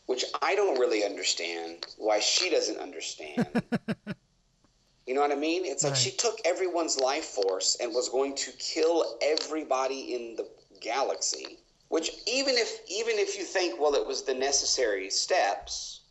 which 0.05 0.23
I 0.41 0.55
don't 0.55 0.79
really 0.79 1.03
understand. 1.03 1.85
Why 1.97 2.19
she 2.19 2.49
doesn't 2.51 2.77
understand. 2.79 3.63
you 5.07 5.15
know 5.15 5.21
what 5.21 5.31
I 5.31 5.35
mean? 5.35 5.65
It's 5.65 5.83
like 5.83 5.93
Right. 5.93 5.97
she 5.97 6.11
took 6.11 6.39
everyone's 6.45 6.99
life 6.99 7.25
force 7.25 7.75
and 7.79 7.93
was 7.93 8.09
going 8.09 8.35
to 8.35 8.51
kill 8.53 9.17
everybody 9.21 10.13
in 10.13 10.35
the 10.35 10.47
galaxy. 10.81 11.59
Which 11.89 12.11
even 12.27 12.55
if 12.57 12.81
even 12.87 13.17
if 13.17 13.37
you 13.37 13.43
think 13.45 13.79
well 13.79 13.95
it 13.95 14.05
was 14.05 14.23
the 14.23 14.35
necessary 14.35 15.09
steps, 15.09 16.01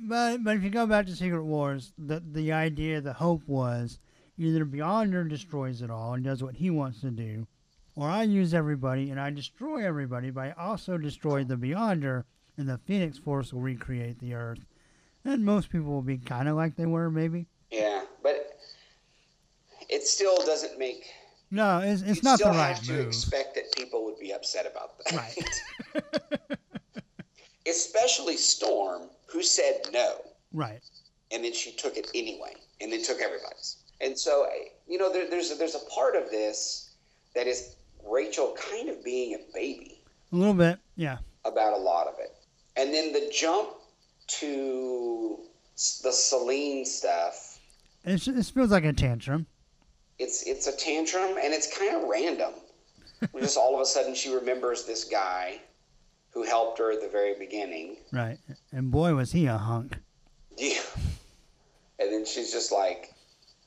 But 0.00 0.44
but 0.44 0.56
if 0.56 0.62
you 0.62 0.70
go 0.70 0.86
back 0.86 1.06
to 1.06 1.16
Secret 1.16 1.44
Wars, 1.44 1.92
the 1.98 2.20
the 2.20 2.52
idea, 2.52 3.00
the 3.00 3.14
hope 3.14 3.48
was 3.48 3.98
either 4.40 4.64
Beyonder 4.64 5.28
destroys 5.28 5.82
it 5.82 5.90
all 5.90 6.14
and 6.14 6.24
does 6.24 6.42
what 6.42 6.56
he 6.56 6.70
wants 6.70 7.02
to 7.02 7.10
do, 7.10 7.46
or 7.94 8.08
I 8.08 8.22
use 8.22 8.54
everybody 8.54 9.10
and 9.10 9.20
I 9.20 9.30
destroy 9.30 9.86
everybody, 9.86 10.30
but 10.30 10.40
I 10.40 10.50
also 10.52 10.96
destroy 10.96 11.44
the 11.44 11.56
Beyonder, 11.56 12.24
and 12.56 12.68
the 12.68 12.78
Phoenix 12.78 13.18
Force 13.18 13.52
will 13.52 13.60
recreate 13.60 14.18
the 14.18 14.34
Earth, 14.34 14.64
and 15.24 15.44
most 15.44 15.70
people 15.70 15.90
will 15.92 16.02
be 16.02 16.18
kind 16.18 16.48
of 16.48 16.56
like 16.56 16.76
they 16.76 16.86
were, 16.86 17.10
maybe. 17.10 17.46
Yeah, 17.70 18.02
but 18.22 18.58
it 19.88 20.04
still 20.06 20.36
doesn't 20.46 20.78
make. 20.78 21.04
No, 21.50 21.80
it's 21.80 22.02
it's 22.02 22.16
you 22.16 22.22
not 22.22 22.38
the 22.38 22.44
still 22.44 22.54
right 22.54 22.76
have 22.76 22.82
to 22.84 23.00
expect 23.00 23.54
that 23.56 23.72
people 23.76 24.04
would 24.04 24.18
be 24.18 24.32
upset 24.32 24.66
about 24.66 24.98
that. 25.04 25.14
Right. 25.14 26.58
Especially 27.66 28.36
Storm, 28.36 29.10
who 29.26 29.42
said 29.42 29.82
no, 29.92 30.16
right. 30.52 30.80
and 31.30 31.44
then 31.44 31.52
she 31.52 31.72
took 31.72 31.96
it 31.96 32.08
anyway, 32.14 32.54
and 32.80 32.90
then 32.90 33.02
took 33.02 33.20
everybody's. 33.20 33.76
And 34.00 34.18
so, 34.18 34.46
you 34.88 34.98
know, 34.98 35.12
there, 35.12 35.28
there's 35.28 35.50
a, 35.50 35.54
there's 35.54 35.74
a 35.74 35.90
part 35.90 36.16
of 36.16 36.30
this 36.30 36.90
that 37.34 37.46
is 37.46 37.76
Rachel 38.04 38.56
kind 38.58 38.88
of 38.88 39.04
being 39.04 39.34
a 39.34 39.38
baby 39.54 40.00
A 40.32 40.36
little 40.36 40.54
bit, 40.54 40.78
yeah. 40.96 41.18
about 41.44 41.74
a 41.74 41.76
lot 41.76 42.06
of 42.06 42.14
it, 42.18 42.34
and 42.76 42.92
then 42.94 43.12
the 43.12 43.30
jump 43.32 43.68
to 44.38 45.38
the 46.02 46.12
Selene 46.12 46.84
stuff. 46.84 47.58
It's, 48.04 48.26
it 48.26 48.42
feels 48.46 48.70
like 48.70 48.84
a 48.84 48.92
tantrum. 48.92 49.46
it's 50.18 50.42
it's 50.46 50.66
a 50.66 50.76
tantrum 50.76 51.36
and 51.42 51.52
it's 51.52 51.76
kind 51.76 51.94
of 51.96 52.08
random. 52.08 52.52
Just 53.38 53.58
all 53.58 53.74
of 53.74 53.80
a 53.82 53.84
sudden 53.86 54.14
she 54.14 54.34
remembers 54.34 54.84
this 54.86 55.04
guy 55.04 55.60
who 56.32 56.42
helped 56.42 56.78
her 56.78 56.92
at 56.92 57.02
the 57.02 57.08
very 57.08 57.34
beginning. 57.38 57.96
Right. 58.12 58.38
And 58.72 58.90
boy, 58.90 59.14
was 59.14 59.32
he 59.32 59.46
a 59.46 59.58
hunk. 59.58 59.98
Yeah. 60.56 60.80
And 61.98 62.10
then 62.12 62.24
she's 62.24 62.50
just 62.52 62.72
like, 62.72 63.12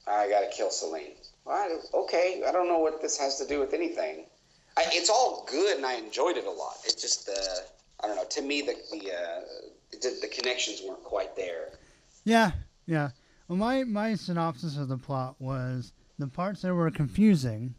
I 0.08 0.30
gotta 0.30 0.50
kill 0.52 0.70
Selene. 0.70 1.14
Well, 1.46 1.82
okay, 1.94 2.44
I 2.48 2.52
don't 2.52 2.68
know 2.68 2.80
what 2.80 3.02
this 3.02 3.18
has 3.20 3.38
to 3.40 3.48
do 3.48 3.60
with 3.60 3.74
anything. 3.74 4.26
I, 4.78 4.86
it's 4.92 5.10
all 5.10 5.48
good 5.50 5.78
and 5.78 5.86
I 5.86 5.96
enjoyed 5.96 6.38
it 6.38 6.46
a 6.46 6.52
lot. 6.52 6.78
It's 6.84 7.02
just 7.02 7.30
uh, 7.30 8.04
I 8.04 8.08
don't 8.08 8.16
know. 8.16 8.26
To 8.28 8.42
me, 8.42 8.62
the 8.62 8.76
the, 8.92 9.12
uh, 9.12 9.42
the 9.92 10.20
the 10.22 10.28
connections 10.28 10.82
weren't 10.86 11.04
quite 11.04 11.36
there. 11.36 11.70
Yeah, 12.24 12.52
yeah. 12.86 13.10
Well, 13.48 13.58
my, 13.58 13.84
my 13.84 14.16
synopsis 14.16 14.78
of 14.78 14.88
the 14.88 14.98
plot 14.98 15.36
was 15.40 15.92
the 16.18 16.28
parts 16.28 16.62
that 16.62 16.74
were 16.74 16.90
confusing, 16.92 17.76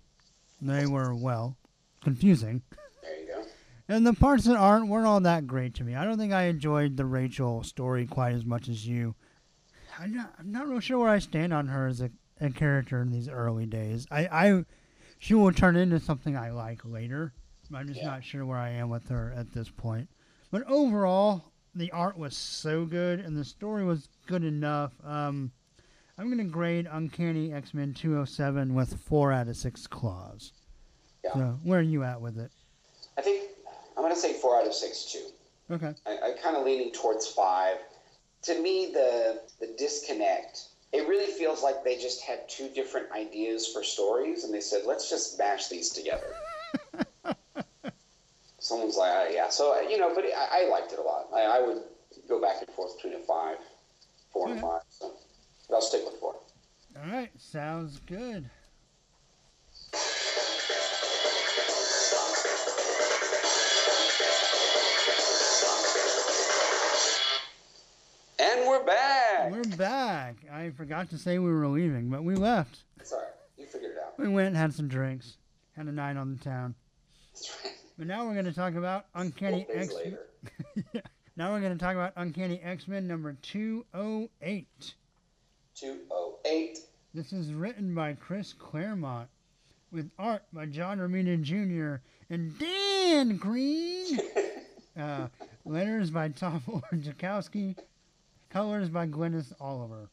they 0.61 0.87
were, 0.87 1.15
well, 1.15 1.57
confusing. 2.03 2.63
There 3.03 3.21
you 3.21 3.27
go. 3.27 3.45
And 3.89 4.07
the 4.07 4.13
parts 4.13 4.45
that 4.45 4.57
aren't 4.57 4.89
weren't 4.89 5.07
all 5.07 5.21
that 5.21 5.47
great 5.47 5.75
to 5.75 5.85
me. 5.85 5.95
I 5.95 6.05
don't 6.05 6.19
think 6.19 6.33
I 6.33 6.45
enjoyed 6.45 6.97
the 6.97 7.07
Rachel 7.07 7.63
story 7.63 8.07
quite 8.07 8.35
as 8.35 8.45
much 8.45 8.69
as 8.69 8.87
you. 8.87 9.15
I'm 9.99 10.15
not, 10.15 10.35
I'm 10.39 10.51
not 10.53 10.69
real 10.69 10.81
sure 10.81 10.99
where 10.99 11.09
I 11.09 11.19
stand 11.19 11.53
on 11.53 11.67
her 11.69 11.87
as 11.87 12.01
a, 12.01 12.11
a 12.41 12.51
character 12.51 13.01
in 13.03 13.11
these 13.11 13.29
early 13.29 13.67
days. 13.67 14.07
I, 14.11 14.27
I 14.27 14.65
she 15.19 15.35
will 15.35 15.53
turn 15.53 15.77
into 15.77 16.01
something 16.01 16.37
I 16.37 16.51
like 16.51 16.85
later. 16.85 17.33
but 17.71 17.79
I'm 17.79 17.89
just 17.89 18.01
Yeah. 18.01 18.07
not 18.09 18.25
sure 18.25 18.45
where 18.45 18.59
I 18.59 18.71
am 18.71 18.89
with 18.91 19.09
her 19.09 19.33
at 19.37 19.53
this 19.53 19.69
point. 19.71 20.09
But 20.51 20.65
overall, 20.69 21.45
the 21.75 21.91
art 21.93 22.17
was 22.19 22.37
so 22.37 22.85
good 22.85 23.21
and 23.21 23.37
the 23.37 23.45
story 23.45 23.85
was 23.85 24.09
good 24.27 24.45
enough. 24.45 24.93
Um, 25.05 25.51
I'm 26.19 26.27
going 26.27 26.39
to 26.39 26.53
grade 26.53 26.87
Uncanny 26.91 27.53
X 27.53 27.75
Men 27.75 27.93
207 27.95 28.75
with 28.75 28.95
four 29.01 29.33
out 29.33 29.49
of 29.49 29.57
six 29.57 29.87
claws. 29.87 30.53
Yeah. 31.25 31.33
So 31.35 31.59
where 31.63 31.79
are 31.81 31.83
you 31.83 32.05
at 32.05 32.21
with 32.21 32.39
it? 32.39 32.51
I 33.17 33.23
think 33.23 33.49
I'm 33.97 34.03
gonna 34.03 34.15
say 34.17 34.35
four 34.35 34.61
out 34.61 34.67
of 34.67 34.75
six 34.75 35.11
too. 35.11 35.27
Okay. 35.71 35.93
I, 36.07 36.11
I 36.11 36.33
kind 36.43 36.57
of 36.57 36.65
leaning 36.67 36.93
towards 36.93 37.27
five. 37.27 37.77
To 38.45 38.61
me, 38.61 38.91
the 38.93 39.43
the 39.61 39.75
disconnect 39.79 40.69
it 40.95 41.09
really 41.09 41.27
feels 41.27 41.61
like 41.61 41.83
they 41.83 41.97
just 41.97 42.23
had 42.23 42.49
two 42.49 42.69
different 42.69 43.11
ideas 43.11 43.67
for 43.67 43.83
stories, 43.83 44.45
and 44.45 44.55
they 44.55 44.61
said, 44.61 44.83
let's 44.87 45.11
just 45.11 45.37
mash 45.37 45.67
these 45.67 45.91
together. 45.91 46.29
Someone's 48.61 48.97
like, 48.97 49.11
uh, 49.11 49.25
yeah. 49.33 49.49
So, 49.49 49.81
you 49.81 49.99
know, 49.99 50.15
but 50.15 50.25
I, 50.25 50.67
I 50.67 50.69
liked 50.69 50.93
it 50.93 51.01
a 51.01 51.03
lot. 51.03 51.27
I, 51.35 51.59
I 51.59 51.67
would 51.67 51.83
go 52.29 52.41
back 52.41 52.63
and 52.65 52.71
forth 52.77 52.97
between 52.97 53.21
a 53.21 53.25
five, 53.25 53.57
four, 54.33 54.53
and 54.53 54.61
five. 54.61 54.83
So, 54.89 55.11
but 55.69 55.75
I'll 55.75 55.83
stick 55.83 56.03
with 56.05 56.15
four. 56.21 56.37
All 56.97 57.11
right, 57.11 57.31
sounds 57.37 57.99
good. 57.99 58.49
And 68.65 68.71
we're 68.71 68.85
back. 68.87 69.53
We're 69.53 69.77
back. 69.77 70.37
I 70.51 70.71
forgot 70.71 71.11
to 71.11 71.19
say 71.19 71.39
we 71.39 71.53
were 71.53 71.69
leaving, 71.69 72.09
but 72.09 72.25
we 72.25 72.35
left. 72.35 72.85
Sorry. 73.03 73.27
You 73.59 73.67
figured 73.67 73.93
it 73.93 73.99
out. 74.03 74.19
We 74.19 74.27
went, 74.27 74.49
and 74.49 74.57
had 74.57 74.73
some 74.73 74.89
drinks, 74.89 75.37
had 75.77 75.85
a 75.85 75.93
night 75.93 76.17
on 76.17 76.35
the 76.35 76.43
town. 76.43 76.75
But 77.99 78.07
now 78.09 78.27
we're 78.27 78.33
going 78.33 78.47
to 78.47 78.55
talk 78.55 78.75
about 78.75 79.05
Uncanny 79.15 79.67
X. 79.73 79.93
later. 79.95 80.19
now 81.37 81.53
we're 81.53 81.61
going 81.61 81.77
to 81.77 81.79
talk 81.79 81.95
about 81.95 82.13
Uncanny 82.17 82.59
X 82.61 82.89
Men 82.89 83.07
number 83.07 83.37
208. 83.43 84.95
208. 85.77 86.79
This 87.13 87.33
is 87.33 87.53
written 87.53 87.95
by 87.95 88.15
Chris 88.15 88.53
Claremont 88.53 89.29
with 89.93 90.11
art 90.19 90.43
by 90.53 90.67
John 90.67 90.99
Romita 90.99 91.41
Jr. 91.41 92.03
and 92.31 92.59
Dan 92.59 93.37
Green. 93.37 94.19
uh, 94.99 95.29
letters 95.65 96.11
by 96.11 96.31
Tom 96.31 96.63
Orzechowski. 96.67 97.77
Colors 98.55 98.89
by 98.89 99.05
Gwyneth 99.09 99.53
Oliver. 99.61 100.09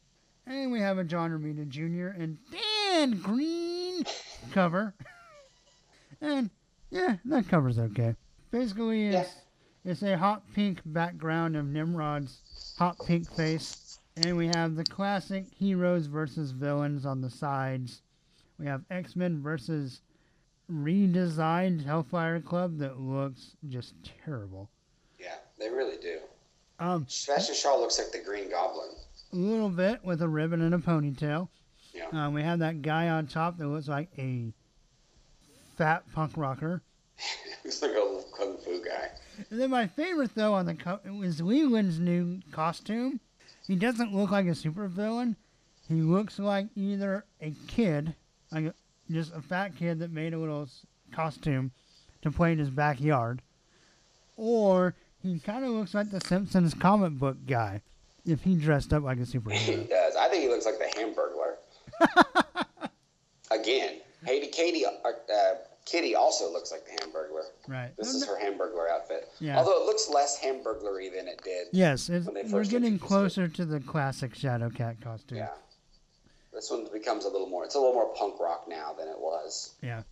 And 0.47 0.71
we 0.71 0.79
have 0.79 0.97
a 0.97 1.03
John 1.03 1.29
Romita 1.29 1.69
Jr. 1.69 2.19
and 2.19 2.39
Dan 2.51 3.19
Green 3.21 4.03
cover. 4.51 4.95
and 6.21 6.49
yeah, 6.89 7.17
that 7.25 7.47
cover's 7.47 7.77
okay. 7.77 8.15
Basically, 8.49 9.09
it's, 9.09 9.35
it's 9.85 10.01
a 10.01 10.17
hot 10.17 10.41
pink 10.55 10.79
background 10.87 11.55
of 11.55 11.67
Nimrod's 11.67 12.39
hot 12.79 12.97
pink 13.05 13.31
face. 13.31 13.99
And 14.17 14.35
we 14.35 14.47
have 14.47 14.75
the 14.75 14.85
classic 14.85 15.45
heroes 15.55 16.07
versus 16.07 16.49
villains 16.49 17.05
on 17.05 17.21
the 17.21 17.29
sides. 17.29 18.01
We 18.57 18.65
have 18.65 18.81
X 18.89 19.15
Men 19.15 19.43
versus 19.43 20.01
redesigned 20.67 21.85
Hellfire 21.85 22.41
Club 22.41 22.79
that 22.79 22.99
looks 22.99 23.51
just 23.69 23.93
terrible. 24.25 24.71
Yeah, 25.19 25.35
they 25.59 25.69
really 25.69 25.97
do. 25.97 26.17
Um, 26.81 27.05
Sebastian 27.07 27.55
Shaw 27.55 27.77
looks 27.79 27.99
like 27.99 28.11
the 28.11 28.17
Green 28.27 28.49
Goblin. 28.49 28.89
a 29.31 29.35
little 29.35 29.69
bit 29.69 30.03
with 30.03 30.21
a 30.23 30.27
ribbon 30.27 30.61
and 30.61 30.73
a 30.73 30.79
ponytail. 30.79 31.47
Yeah. 31.93 32.07
Um, 32.11 32.33
we 32.33 32.41
have 32.41 32.59
that 32.59 32.81
guy 32.81 33.09
on 33.09 33.27
top 33.27 33.57
that 33.59 33.67
looks 33.67 33.87
like 33.87 34.09
a 34.17 34.51
fat 35.77 36.03
punk 36.13 36.31
rocker. 36.35 36.81
looks 37.63 37.81
like 37.83 37.91
a 37.91 37.93
little 37.93 38.25
kung 38.35 38.57
fu 38.57 38.83
guy. 38.83 39.09
And 39.51 39.61
then 39.61 39.69
my 39.69 39.85
favorite 39.85 40.33
though 40.33 40.55
on 40.55 40.65
the 40.65 40.73
co- 40.73 40.99
was 41.05 41.39
Leland's 41.39 41.99
new 41.99 42.39
costume. 42.51 43.19
He 43.67 43.75
doesn't 43.75 44.13
look 44.13 44.31
like 44.31 44.47
a 44.47 44.49
supervillain. 44.49 45.35
He 45.87 46.01
looks 46.01 46.39
like 46.39 46.67
either 46.75 47.25
a 47.41 47.53
kid, 47.67 48.15
like 48.51 48.65
a, 48.65 48.73
just 49.11 49.33
a 49.35 49.41
fat 49.41 49.75
kid 49.77 49.99
that 49.99 50.11
made 50.11 50.33
a 50.33 50.39
little 50.39 50.67
costume 51.11 51.71
to 52.23 52.31
play 52.31 52.53
in 52.53 52.57
his 52.59 52.69
backyard, 52.69 53.41
or 54.35 54.95
he 55.21 55.39
kind 55.39 55.63
of 55.65 55.71
looks 55.71 55.93
like 55.93 56.09
the 56.11 56.21
Simpsons 56.21 56.73
comic 56.73 57.13
book 57.13 57.37
guy 57.47 57.81
if 58.25 58.41
he 58.43 58.55
dressed 58.55 58.93
up 58.93 59.03
like 59.03 59.17
a 59.17 59.21
superhero. 59.33 59.53
He 59.57 59.75
does. 59.87 60.15
I 60.15 60.27
think 60.29 60.43
he 60.43 60.49
looks 60.49 60.65
like 60.65 60.77
the 60.79 60.85
Hamburglar. 60.99 61.55
Again, 63.51 63.97
Haiti 64.25 64.47
Katie, 64.47 64.85
uh, 64.85 64.89
uh, 64.89 65.53
Kitty 65.85 66.15
also 66.15 66.51
looks 66.51 66.71
like 66.71 66.85
the 66.85 67.03
Hamburglar. 67.03 67.43
right. 67.67 67.91
This 67.97 68.09
is 68.13 68.25
her 68.25 68.39
Hamburglar 68.41 68.89
outfit. 68.89 69.29
Yeah. 69.39 69.57
Although 69.57 69.81
it 69.81 69.85
looks 69.85 70.09
less 70.09 70.39
Hamburglar-y 70.39 71.09
than 71.15 71.27
it 71.27 71.41
did. 71.43 71.67
Yes, 71.73 72.07
it's, 72.09 72.25
when 72.27 72.35
they 72.35 72.43
we're 72.43 72.63
getting 72.63 72.93
introduced 72.93 73.03
it. 73.03 73.07
closer 73.07 73.47
to 73.49 73.65
the 73.65 73.79
classic 73.81 74.35
Shadow 74.35 74.69
Cat 74.69 75.01
costume. 75.01 75.39
Yeah. 75.39 75.49
This 76.53 76.69
one 76.69 76.87
becomes 76.93 77.25
a 77.25 77.29
little 77.29 77.47
more. 77.49 77.65
It's 77.65 77.75
a 77.75 77.79
little 77.79 77.93
more 77.93 78.13
punk 78.15 78.39
rock 78.39 78.65
now 78.69 78.93
than 78.97 79.07
it 79.07 79.19
was 79.19 79.73
Yeah. 79.81 80.03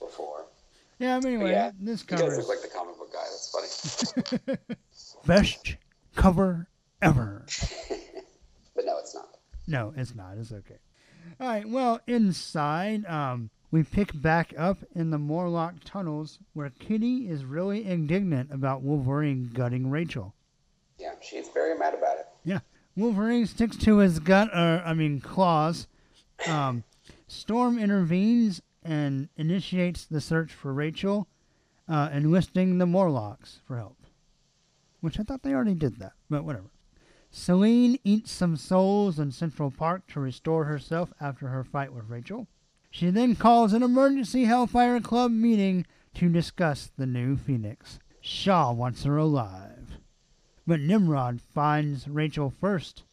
before. 0.00 0.46
Yeah, 1.00 1.18
but 1.18 1.28
anyway, 1.28 1.52
yeah, 1.52 1.70
this 1.80 2.02
cover 2.02 2.24
does 2.24 2.34
is 2.34 2.46
look 2.46 2.48
like 2.48 2.60
the 2.60 2.68
comic 2.68 2.98
book 2.98 3.10
guy. 3.10 3.24
That's 3.24 4.36
funny. 4.36 4.58
best 5.26 5.76
cover 6.14 6.68
ever. 7.00 7.46
but 8.76 8.84
no, 8.84 8.98
it's 8.98 9.14
not. 9.14 9.28
No, 9.66 9.94
it's 9.96 10.14
not. 10.14 10.36
It's 10.36 10.52
okay. 10.52 10.76
All 11.40 11.48
right. 11.48 11.66
Well, 11.66 12.00
inside, 12.06 13.06
um, 13.06 13.48
we 13.70 13.82
pick 13.82 14.20
back 14.20 14.52
up 14.58 14.76
in 14.94 15.10
the 15.10 15.16
Morlock 15.16 15.76
tunnels 15.86 16.38
where 16.52 16.70
Kitty 16.78 17.30
is 17.30 17.46
really 17.46 17.86
indignant 17.86 18.52
about 18.52 18.82
Wolverine 18.82 19.50
gutting 19.54 19.88
Rachel. 19.88 20.34
Yeah, 20.98 21.14
she's 21.22 21.48
very 21.48 21.78
mad 21.78 21.94
about 21.94 22.18
it. 22.18 22.26
Yeah. 22.44 22.58
Wolverine 22.94 23.46
sticks 23.46 23.78
to 23.78 23.98
his 23.98 24.18
gut, 24.18 24.50
or 24.52 24.82
I 24.84 24.92
mean 24.92 25.22
claws. 25.22 25.86
Um, 26.46 26.84
Storm 27.26 27.78
intervenes 27.78 28.60
and 28.82 29.28
initiates 29.36 30.04
the 30.04 30.20
search 30.20 30.52
for 30.52 30.72
Rachel, 30.72 31.28
uh, 31.88 32.08
enlisting 32.12 32.78
the 32.78 32.86
Morlocks 32.86 33.60
for 33.66 33.76
help. 33.76 33.98
Which 35.00 35.18
I 35.18 35.22
thought 35.22 35.42
they 35.42 35.54
already 35.54 35.74
did 35.74 35.98
that, 35.98 36.12
but 36.28 36.44
whatever. 36.44 36.70
Selene 37.30 37.98
eats 38.02 38.32
some 38.32 38.56
souls 38.56 39.18
in 39.18 39.30
Central 39.30 39.70
Park 39.70 40.06
to 40.08 40.20
restore 40.20 40.64
herself 40.64 41.12
after 41.20 41.48
her 41.48 41.62
fight 41.62 41.92
with 41.92 42.08
Rachel. 42.08 42.48
She 42.90 43.10
then 43.10 43.36
calls 43.36 43.72
an 43.72 43.84
emergency 43.84 44.44
Hellfire 44.44 45.00
Club 45.00 45.30
meeting 45.30 45.86
to 46.14 46.28
discuss 46.28 46.90
the 46.96 47.06
new 47.06 47.36
Phoenix. 47.36 48.00
Shaw 48.20 48.72
wants 48.72 49.04
her 49.04 49.16
alive. 49.16 49.98
But 50.66 50.80
Nimrod 50.80 51.40
finds 51.40 52.08
Rachel 52.08 52.50
first. 52.50 53.04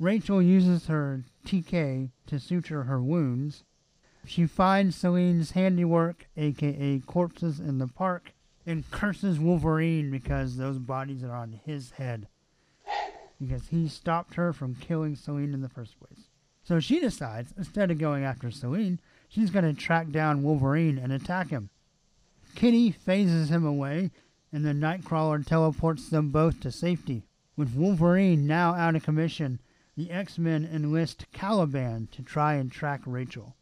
Rachel 0.00 0.42
uses 0.42 0.86
her 0.86 1.24
TK 1.46 2.10
to 2.26 2.40
suture 2.40 2.84
her 2.84 3.02
wounds. 3.02 3.64
She 4.26 4.46
finds 4.46 4.96
Selene's 4.96 5.50
handiwork, 5.52 6.26
aka 6.36 6.98
corpses, 7.00 7.60
in 7.60 7.78
the 7.78 7.86
park, 7.86 8.32
and 8.66 8.90
curses 8.90 9.38
Wolverine 9.38 10.10
because 10.10 10.56
those 10.56 10.78
bodies 10.78 11.22
are 11.22 11.34
on 11.34 11.60
his 11.64 11.92
head. 11.92 12.26
Because 13.38 13.68
he 13.68 13.88
stopped 13.88 14.34
her 14.36 14.52
from 14.52 14.76
killing 14.76 15.14
Selene 15.14 15.52
in 15.52 15.60
the 15.60 15.68
first 15.68 15.98
place. 16.00 16.28
So 16.62 16.80
she 16.80 16.98
decides, 17.00 17.52
instead 17.58 17.90
of 17.90 17.98
going 17.98 18.24
after 18.24 18.50
Selene, 18.50 18.98
she's 19.28 19.50
going 19.50 19.66
to 19.66 19.78
track 19.78 20.10
down 20.10 20.42
Wolverine 20.42 20.96
and 20.96 21.12
attack 21.12 21.50
him. 21.50 21.68
Kitty 22.54 22.90
phases 22.90 23.50
him 23.50 23.66
away, 23.66 24.10
and 24.50 24.64
the 24.64 24.72
Nightcrawler 24.72 25.44
teleports 25.44 26.08
them 26.08 26.30
both 26.30 26.60
to 26.60 26.72
safety. 26.72 27.24
With 27.56 27.74
Wolverine 27.74 28.46
now 28.46 28.74
out 28.74 28.96
of 28.96 29.02
commission, 29.02 29.60
the 29.96 30.10
X 30.10 30.38
Men 30.38 30.68
enlist 30.72 31.26
Caliban 31.32 32.08
to 32.12 32.22
try 32.22 32.54
and 32.54 32.72
track 32.72 33.02
Rachel. 33.04 33.54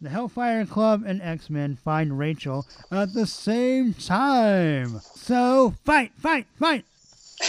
The 0.00 0.10
Hellfire 0.10 0.64
Club 0.64 1.02
and 1.04 1.20
X 1.20 1.50
Men 1.50 1.74
find 1.74 2.18
Rachel 2.18 2.66
at 2.90 3.14
the 3.14 3.26
same 3.26 3.94
time. 3.94 5.00
So, 5.00 5.74
fight, 5.84 6.12
fight, 6.16 6.46
fight! 6.58 6.84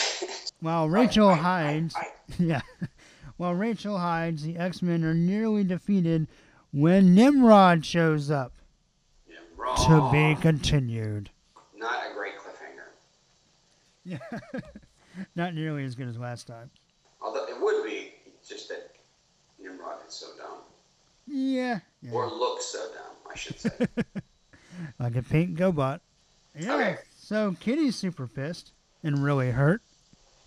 While 0.59 0.89
Rachel 0.89 1.35
hides, 1.35 1.95
yeah, 2.39 2.61
while 3.37 3.53
Rachel 3.53 3.97
hides, 3.97 4.43
the 4.43 4.57
X 4.57 4.81
Men 4.81 5.05
are 5.05 5.13
nearly 5.13 5.63
defeated 5.63 6.27
when 6.73 7.15
Nimrod 7.15 7.85
shows 7.85 8.29
up. 8.29 8.51
To 9.85 10.09
be 10.11 10.35
continued. 10.41 11.29
Not 11.77 12.01
a 12.09 12.13
great 12.15 12.33
cliffhanger. 12.33 12.89
Yeah, 14.03 14.59
not 15.35 15.53
nearly 15.53 15.83
as 15.85 15.95
good 15.95 16.07
as 16.07 16.17
last 16.17 16.47
time. 16.47 16.71
Although 17.21 17.45
it 17.45 17.61
would 17.61 17.83
be 17.85 18.13
just 18.45 18.67
that 18.69 18.95
Nimrod 19.61 19.99
is 20.07 20.13
so 20.13 20.27
dumb. 20.37 20.59
Yeah, 21.29 21.79
Or 22.11 22.25
yeah. 22.25 22.31
looks 22.33 22.65
so 22.65 22.79
dumb, 22.79 23.31
I 23.31 23.35
should 23.37 23.59
say. 23.59 23.71
like 24.99 25.15
a 25.15 25.23
pink 25.23 25.57
GoBot. 25.57 25.99
Yeah. 26.57 26.75
Okay. 26.75 26.97
So 27.17 27.55
Kitty's 27.59 27.95
super 27.95 28.27
pissed 28.27 28.71
and 29.03 29.23
really 29.23 29.51
hurt. 29.51 29.81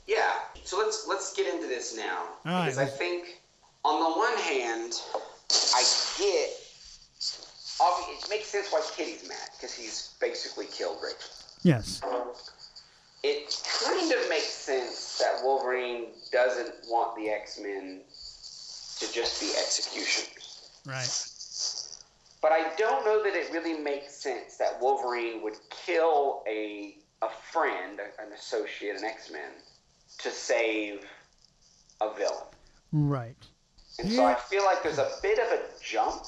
yeah. 0.06 0.32
So 0.64 0.78
let's 0.78 1.06
let's 1.08 1.32
get 1.34 1.52
into 1.52 1.66
this 1.66 1.96
now. 1.96 2.18
All 2.46 2.52
right, 2.52 2.64
because 2.66 2.78
I 2.78 2.84
let's- 2.84 2.96
think 2.96 3.40
on 3.84 4.00
the 4.00 4.18
one 4.18 4.36
hand, 4.38 4.94
I 5.74 5.82
get 6.18 6.50
it 8.08 8.30
makes 8.30 8.46
sense 8.48 8.68
why 8.70 8.80
Kitty's 8.96 9.28
mad, 9.28 9.48
because 9.56 9.74
he's 9.74 10.14
basically 10.20 10.66
killed 10.66 10.98
Rachel. 11.02 11.30
Yes. 11.62 12.00
It 13.24 13.54
kind 13.84 14.12
of 14.12 14.28
makes 14.28 14.48
sense 14.52 15.18
that 15.18 15.42
Wolverine 15.44 16.06
doesn't 16.32 16.74
want 16.88 17.16
the 17.16 17.28
X 17.28 17.58
Men 17.60 18.00
to 18.98 19.12
just 19.12 19.40
be 19.40 19.48
executioners. 19.58 20.41
Right. 20.84 21.28
But 22.40 22.50
I 22.50 22.74
don't 22.76 23.04
know 23.04 23.22
that 23.22 23.34
it 23.34 23.52
really 23.52 23.78
makes 23.78 24.14
sense 24.14 24.56
that 24.56 24.80
Wolverine 24.80 25.42
would 25.42 25.56
kill 25.70 26.42
a 26.48 26.96
a 27.22 27.28
friend, 27.52 28.00
an 28.00 28.32
associate, 28.32 28.96
an 28.96 29.04
X 29.04 29.30
Men, 29.30 29.52
to 30.18 30.30
save 30.30 31.06
a 32.00 32.12
villain. 32.14 32.48
Right. 32.90 33.36
And 34.00 34.10
so 34.10 34.24
I 34.24 34.34
feel 34.34 34.64
like 34.64 34.82
there's 34.82 34.98
a 34.98 35.10
bit 35.22 35.38
of 35.38 35.46
a 35.52 35.60
jump 35.80 36.24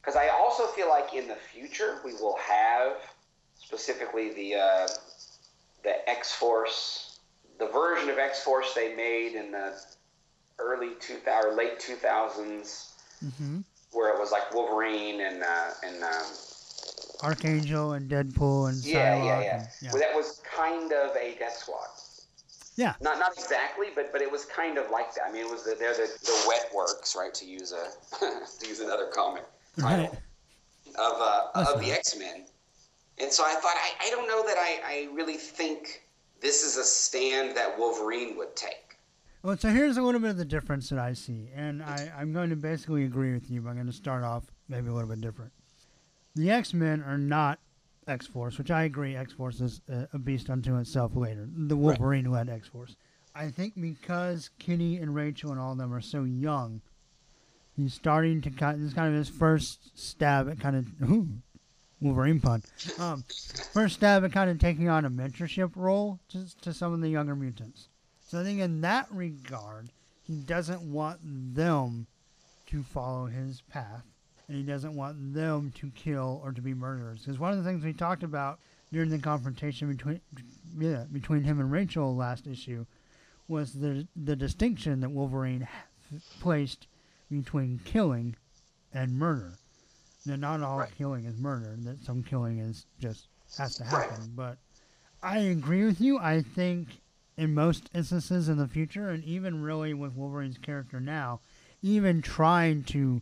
because 0.00 0.16
I 0.16 0.28
also 0.28 0.66
feel 0.68 0.88
like 0.88 1.14
in 1.14 1.26
the 1.26 1.34
future 1.34 1.98
we 2.04 2.12
will 2.14 2.36
have 2.36 2.92
specifically 3.56 4.32
the 4.34 4.54
uh, 4.54 4.88
the 5.82 6.08
X 6.08 6.32
Force, 6.32 7.18
the 7.58 7.66
version 7.66 8.08
of 8.08 8.18
X 8.18 8.44
Force 8.44 8.72
they 8.74 8.94
made 8.94 9.34
in 9.34 9.50
the 9.50 9.74
early 10.58 10.90
2000 11.00 11.50
or 11.50 11.56
late 11.56 11.80
2000s, 11.80 12.92
hmm 13.36 13.60
where 13.96 14.12
it 14.14 14.18
was 14.20 14.30
like 14.30 14.52
Wolverine 14.54 15.22
and 15.22 15.42
uh, 15.42 15.70
and 15.82 16.02
um, 16.04 16.26
Archangel 17.22 17.94
and 17.94 18.10
Deadpool 18.10 18.68
and 18.68 18.84
yeah, 18.84 19.16
Psylocke 19.16 19.24
yeah, 19.24 19.40
yeah, 19.40 19.56
and- 19.60 19.68
yeah. 19.82 19.90
Well, 19.92 20.00
that 20.02 20.14
was 20.14 20.42
kind 20.44 20.92
of 20.92 21.16
a 21.16 21.34
Death 21.38 21.56
Squad. 21.56 21.88
Yeah. 22.76 22.92
Not 23.00 23.18
not 23.18 23.32
exactly, 23.32 23.86
but 23.94 24.12
but 24.12 24.20
it 24.20 24.30
was 24.30 24.44
kind 24.44 24.76
of 24.76 24.90
like 24.90 25.14
that. 25.14 25.22
I 25.28 25.32
mean, 25.32 25.46
it 25.46 25.50
was 25.50 25.64
the, 25.64 25.74
they're 25.78 25.94
the, 25.94 26.08
the 26.24 26.44
wet 26.46 26.70
works, 26.74 27.16
right? 27.16 27.32
To 27.34 27.46
use 27.46 27.72
a 27.72 27.88
to 28.60 28.68
use 28.68 28.80
another 28.80 29.06
comic 29.14 29.44
Right. 29.78 30.10
of 30.10 31.14
uh, 31.18 31.46
That's 31.54 31.70
of 31.72 31.80
the. 31.80 31.90
X 31.92 32.16
Men. 32.18 32.44
And 33.18 33.32
so 33.32 33.44
I 33.46 33.54
thought 33.54 33.76
I, 33.76 34.06
I 34.06 34.10
don't 34.10 34.28
know 34.28 34.46
that 34.46 34.58
I, 34.58 34.80
I 34.84 35.08
really 35.14 35.38
think 35.38 36.02
this 36.42 36.62
is 36.62 36.76
a 36.76 36.84
stand 36.84 37.56
that 37.56 37.78
Wolverine 37.78 38.36
would 38.36 38.54
take. 38.56 38.85
Well, 39.46 39.56
so 39.56 39.68
here's 39.68 39.96
a 39.96 40.02
little 40.02 40.20
bit 40.20 40.30
of 40.30 40.38
the 40.38 40.44
difference 40.44 40.88
that 40.88 40.98
I 40.98 41.12
see, 41.12 41.50
and 41.54 41.80
I, 41.80 42.10
I'm 42.18 42.32
going 42.32 42.50
to 42.50 42.56
basically 42.56 43.04
agree 43.04 43.32
with 43.32 43.48
you, 43.48 43.60
but 43.60 43.68
I'm 43.68 43.74
going 43.76 43.86
to 43.86 43.92
start 43.92 44.24
off 44.24 44.42
maybe 44.68 44.88
a 44.88 44.92
little 44.92 45.08
bit 45.08 45.20
different. 45.20 45.52
The 46.34 46.50
X 46.50 46.74
Men 46.74 47.00
are 47.06 47.16
not 47.16 47.60
X 48.08 48.26
Force, 48.26 48.58
which 48.58 48.72
I 48.72 48.82
agree. 48.82 49.14
X 49.14 49.32
Force 49.32 49.60
is 49.60 49.82
a, 49.88 50.08
a 50.14 50.18
beast 50.18 50.50
unto 50.50 50.76
itself 50.78 51.14
later. 51.14 51.48
The 51.48 51.76
Wolverine 51.76 52.28
led 52.28 52.48
X 52.48 52.66
Force. 52.66 52.96
I 53.36 53.50
think 53.50 53.80
because 53.80 54.50
Kitty 54.58 54.96
and 54.96 55.14
Rachel 55.14 55.52
and 55.52 55.60
all 55.60 55.70
of 55.70 55.78
them 55.78 55.94
are 55.94 56.00
so 56.00 56.24
young, 56.24 56.80
he's 57.76 57.94
starting 57.94 58.40
to 58.40 58.50
kind. 58.50 58.80
This 58.80 58.88
is 58.88 58.94
kind 58.94 59.10
of 59.10 59.14
his 59.14 59.28
first 59.28 59.96
stab 59.96 60.48
at 60.48 60.58
kind 60.58 60.74
of 60.74 61.08
ooh, 61.08 61.28
Wolverine 62.00 62.40
pun. 62.40 62.64
Um, 62.98 63.22
first 63.72 63.94
stab 63.94 64.24
at 64.24 64.32
kind 64.32 64.50
of 64.50 64.58
taking 64.58 64.88
on 64.88 65.04
a 65.04 65.10
mentorship 65.10 65.70
role 65.76 66.18
to, 66.30 66.46
to 66.62 66.74
some 66.74 66.92
of 66.92 67.00
the 67.00 67.10
younger 67.10 67.36
mutants. 67.36 67.90
So 68.26 68.40
I 68.40 68.44
think 68.44 68.60
in 68.60 68.80
that 68.80 69.06
regard, 69.10 69.90
he 70.22 70.36
doesn't 70.36 70.82
want 70.82 71.20
them 71.54 72.06
to 72.66 72.82
follow 72.82 73.26
his 73.26 73.62
path, 73.62 74.02
and 74.48 74.56
he 74.56 74.64
doesn't 74.64 74.96
want 74.96 75.32
them 75.32 75.72
to 75.76 75.90
kill 75.90 76.40
or 76.42 76.50
to 76.52 76.60
be 76.60 76.74
murderers. 76.74 77.20
Because 77.20 77.38
one 77.38 77.52
of 77.52 77.58
the 77.58 77.64
things 77.64 77.84
we 77.84 77.92
talked 77.92 78.24
about 78.24 78.58
during 78.92 79.10
the 79.10 79.18
confrontation 79.18 79.88
between 79.92 80.20
yeah 80.78 81.04
between 81.12 81.42
him 81.44 81.60
and 81.60 81.70
Rachel 81.70 82.14
last 82.16 82.46
issue 82.46 82.84
was 83.48 83.72
the 83.72 84.06
the 84.16 84.34
distinction 84.36 85.00
that 85.00 85.10
Wolverine 85.10 85.66
placed 86.40 86.88
between 87.30 87.80
killing 87.84 88.34
and 88.92 89.16
murder. 89.18 89.58
Now, 90.24 90.36
not 90.36 90.62
all 90.62 90.78
Right. 90.78 90.90
killing 90.96 91.24
is 91.26 91.36
murder. 91.36 91.76
That 91.78 92.02
some 92.04 92.22
killing 92.24 92.58
is 92.58 92.86
just 92.98 93.28
has 93.56 93.76
to 93.76 93.84
Right. 93.84 93.90
happen. 93.92 94.32
But 94.34 94.58
I 95.22 95.38
agree 95.38 95.84
with 95.84 96.00
you. 96.00 96.18
I 96.18 96.42
think 96.42 97.00
in 97.36 97.54
most 97.54 97.90
instances 97.94 98.48
in 98.48 98.56
the 98.56 98.68
future, 98.68 99.08
and 99.08 99.24
even 99.24 99.62
really 99.62 99.94
with 99.94 100.14
Wolverine's 100.14 100.58
character 100.58 101.00
now, 101.00 101.40
even 101.82 102.22
trying 102.22 102.82
to 102.84 103.20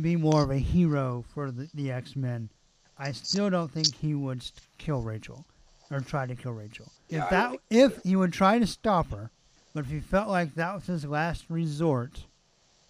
be 0.00 0.16
more 0.16 0.42
of 0.42 0.50
a 0.50 0.58
hero 0.58 1.24
for 1.34 1.50
the, 1.50 1.68
the 1.74 1.90
X 1.90 2.16
Men, 2.16 2.50
I 2.98 3.12
still 3.12 3.50
don't 3.50 3.70
think 3.70 3.94
he 3.94 4.14
would 4.14 4.44
kill 4.78 5.02
Rachel 5.02 5.44
or 5.90 6.00
try 6.00 6.26
to 6.26 6.34
kill 6.34 6.52
Rachel. 6.52 6.90
Yeah, 7.08 7.24
if 7.24 7.30
that 7.30 7.56
if 7.70 8.02
he 8.02 8.16
would 8.16 8.32
try 8.32 8.58
to 8.58 8.66
stop 8.66 9.10
her, 9.10 9.30
but 9.74 9.84
if 9.84 9.90
he 9.90 10.00
felt 10.00 10.28
like 10.28 10.54
that 10.54 10.74
was 10.74 10.86
his 10.86 11.04
last 11.04 11.46
resort, 11.48 12.24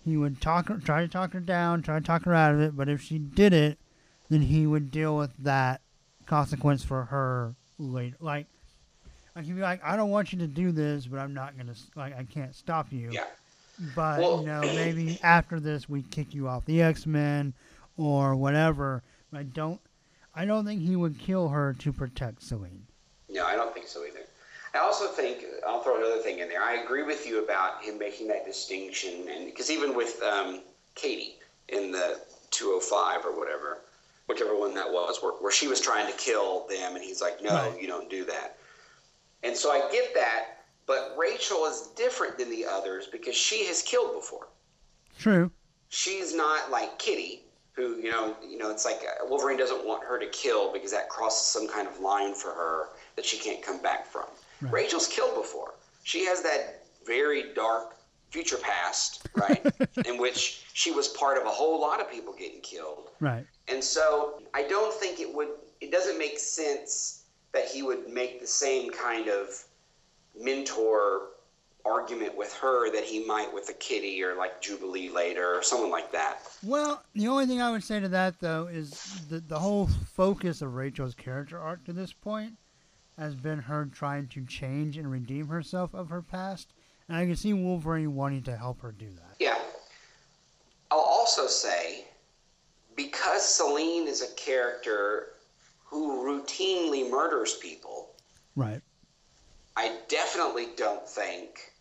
he 0.04 0.16
would 0.16 0.40
talk 0.40 0.68
her, 0.68 0.78
try 0.78 1.00
to 1.00 1.08
talk 1.08 1.32
her 1.32 1.40
down, 1.40 1.82
try 1.82 1.98
to 1.98 2.04
talk 2.04 2.24
her 2.24 2.34
out 2.34 2.54
of 2.54 2.60
it. 2.60 2.76
But 2.76 2.88
if 2.88 3.00
she 3.00 3.18
did 3.18 3.52
it, 3.52 3.78
then 4.28 4.42
he 4.42 4.66
would 4.66 4.90
deal 4.90 5.16
with 5.16 5.36
that 5.38 5.80
consequence 6.26 6.84
for 6.84 7.04
her 7.06 7.54
later. 7.78 8.16
Like, 8.20 8.46
like 9.36 9.44
he'd 9.44 9.54
be 9.54 9.60
like, 9.60 9.84
I 9.84 9.96
don't 9.96 10.10
want 10.10 10.32
you 10.32 10.38
to 10.40 10.46
do 10.46 10.72
this, 10.72 11.06
but 11.06 11.18
I'm 11.20 11.34
not 11.34 11.56
gonna 11.56 11.74
like 11.94 12.16
I 12.18 12.24
can't 12.24 12.54
stop 12.54 12.90
you. 12.90 13.10
Yeah. 13.12 13.24
But 13.94 14.20
Well- 14.20 14.40
you 14.40 14.46
know, 14.46 14.62
maybe 14.62 15.20
after 15.22 15.60
this 15.60 15.88
we 15.88 16.02
kick 16.02 16.34
you 16.34 16.48
off 16.48 16.64
the 16.64 16.82
X 16.82 17.06
Men 17.06 17.52
or 17.96 18.34
whatever. 18.34 19.02
I 19.32 19.42
don't, 19.42 19.80
I 20.34 20.46
don't 20.46 20.64
think 20.64 20.80
he 20.80 20.96
would 20.96 21.18
kill 21.18 21.48
her 21.48 21.74
to 21.80 21.92
protect 21.92 22.42
Selene. 22.42 22.86
No, 23.28 23.44
I 23.44 23.54
don't 23.54 23.74
think 23.74 23.86
so 23.86 24.02
either. 24.04 24.20
I 24.72 24.78
also 24.78 25.08
think 25.08 25.44
I'll 25.66 25.82
throw 25.82 25.96
another 25.98 26.22
thing 26.22 26.38
in 26.38 26.48
there. 26.48 26.62
I 26.62 26.76
agree 26.82 27.02
with 27.02 27.26
you 27.26 27.42
about 27.44 27.82
him 27.82 27.98
making 27.98 28.28
that 28.28 28.46
distinction, 28.46 29.28
and 29.28 29.44
because 29.46 29.70
even 29.70 29.94
with 29.94 30.22
um, 30.22 30.60
Katie 30.94 31.34
in 31.68 31.92
the 31.92 32.18
205 32.50 33.26
or 33.26 33.38
whatever, 33.38 33.78
whichever 34.28 34.56
one 34.58 34.74
that 34.74 34.90
was, 34.90 35.18
where, 35.22 35.32
where 35.32 35.52
she 35.52 35.68
was 35.68 35.80
trying 35.80 36.06
to 36.10 36.16
kill 36.18 36.66
them, 36.68 36.94
and 36.94 37.04
he's 37.04 37.20
like, 37.20 37.42
"No, 37.42 37.50
Right. 37.50 37.80
you 37.80 37.86
don't 37.88 38.08
do 38.08 38.24
that." 38.26 38.56
And 39.42 39.56
so 39.56 39.70
I 39.70 39.90
get 39.92 40.14
that, 40.14 40.64
but 40.86 41.14
Rachel 41.18 41.66
is 41.66 41.88
different 41.96 42.38
than 42.38 42.50
the 42.50 42.64
others 42.64 43.06
because 43.06 43.34
she 43.34 43.66
has 43.66 43.82
killed 43.82 44.14
before. 44.14 44.48
True. 45.18 45.50
She's 45.88 46.34
not 46.34 46.70
like 46.70 46.98
Kitty, 46.98 47.42
who 47.72 47.96
you 47.96 48.10
know, 48.10 48.36
you 48.46 48.58
know, 48.58 48.70
it's 48.70 48.84
like 48.84 49.00
uh, 49.02 49.26
Wolverine 49.26 49.58
doesn't 49.58 49.86
want 49.86 50.04
her 50.04 50.18
to 50.18 50.26
kill 50.26 50.72
because 50.72 50.90
that 50.92 51.08
crosses 51.08 51.46
some 51.46 51.68
kind 51.68 51.86
of 51.86 52.00
line 52.00 52.34
for 52.34 52.50
her 52.50 52.88
that 53.16 53.24
she 53.24 53.38
can't 53.38 53.62
come 53.62 53.80
back 53.82 54.06
from. 54.06 54.24
Right. 54.60 54.72
Rachel's 54.72 55.06
killed 55.06 55.34
before. 55.34 55.74
She 56.02 56.24
has 56.24 56.42
that 56.42 56.84
very 57.04 57.54
dark 57.54 57.96
future 58.30 58.56
past, 58.56 59.26
right, 59.34 59.64
in 60.06 60.18
which 60.18 60.64
she 60.72 60.90
was 60.90 61.08
part 61.08 61.38
of 61.38 61.46
a 61.46 61.50
whole 61.50 61.80
lot 61.80 62.00
of 62.00 62.10
people 62.10 62.34
getting 62.38 62.60
killed. 62.60 63.10
Right. 63.20 63.46
And 63.68 63.82
so 63.82 64.42
I 64.54 64.64
don't 64.64 64.92
think 64.92 65.20
it 65.20 65.32
would, 65.32 65.48
it 65.80 65.90
doesn't 65.90 66.18
make 66.18 66.38
sense 66.38 67.15
that 67.56 67.68
he 67.68 67.82
would 67.82 68.08
make 68.08 68.38
the 68.38 68.46
same 68.46 68.90
kind 68.90 69.28
of 69.28 69.64
mentor 70.38 71.28
argument 71.86 72.36
with 72.36 72.52
her 72.52 72.92
that 72.92 73.02
he 73.02 73.24
might 73.24 73.52
with 73.54 73.70
a 73.70 73.72
kitty 73.72 74.22
or 74.22 74.34
like 74.34 74.60
Jubilee 74.60 75.08
later 75.08 75.54
or 75.54 75.62
someone 75.62 75.90
like 75.90 76.12
that. 76.12 76.38
Well, 76.62 77.02
the 77.14 77.28
only 77.28 77.46
thing 77.46 77.62
I 77.62 77.70
would 77.70 77.82
say 77.82 77.98
to 77.98 78.08
that 78.08 78.40
though 78.40 78.66
is 78.66 78.90
the 79.30 79.40
the 79.40 79.58
whole 79.58 79.86
focus 79.86 80.60
of 80.60 80.74
Rachel's 80.74 81.14
character 81.14 81.58
arc 81.58 81.84
to 81.84 81.94
this 81.94 82.12
point 82.12 82.54
has 83.16 83.34
been 83.34 83.60
her 83.60 83.86
trying 83.86 84.28
to 84.28 84.44
change 84.44 84.98
and 84.98 85.10
redeem 85.10 85.48
herself 85.48 85.94
of 85.94 86.10
her 86.10 86.20
past, 86.20 86.74
and 87.08 87.16
I 87.16 87.24
can 87.24 87.36
see 87.36 87.54
Wolverine 87.54 88.14
wanting 88.14 88.42
to 88.42 88.56
help 88.56 88.82
her 88.82 88.92
do 88.92 89.08
that. 89.08 89.36
Yeah. 89.40 89.56
I'll 90.90 90.98
also 90.98 91.46
say 91.46 92.04
because 92.94 93.48
Selene 93.48 94.06
is 94.06 94.20
a 94.20 94.34
character 94.34 95.28
who 95.96 96.22
routinely 96.24 97.10
murders 97.10 97.54
people, 97.54 98.10
Right. 98.54 98.80
I 99.76 99.98
definitely 100.08 100.68
don't 100.76 101.06
think 101.06 101.72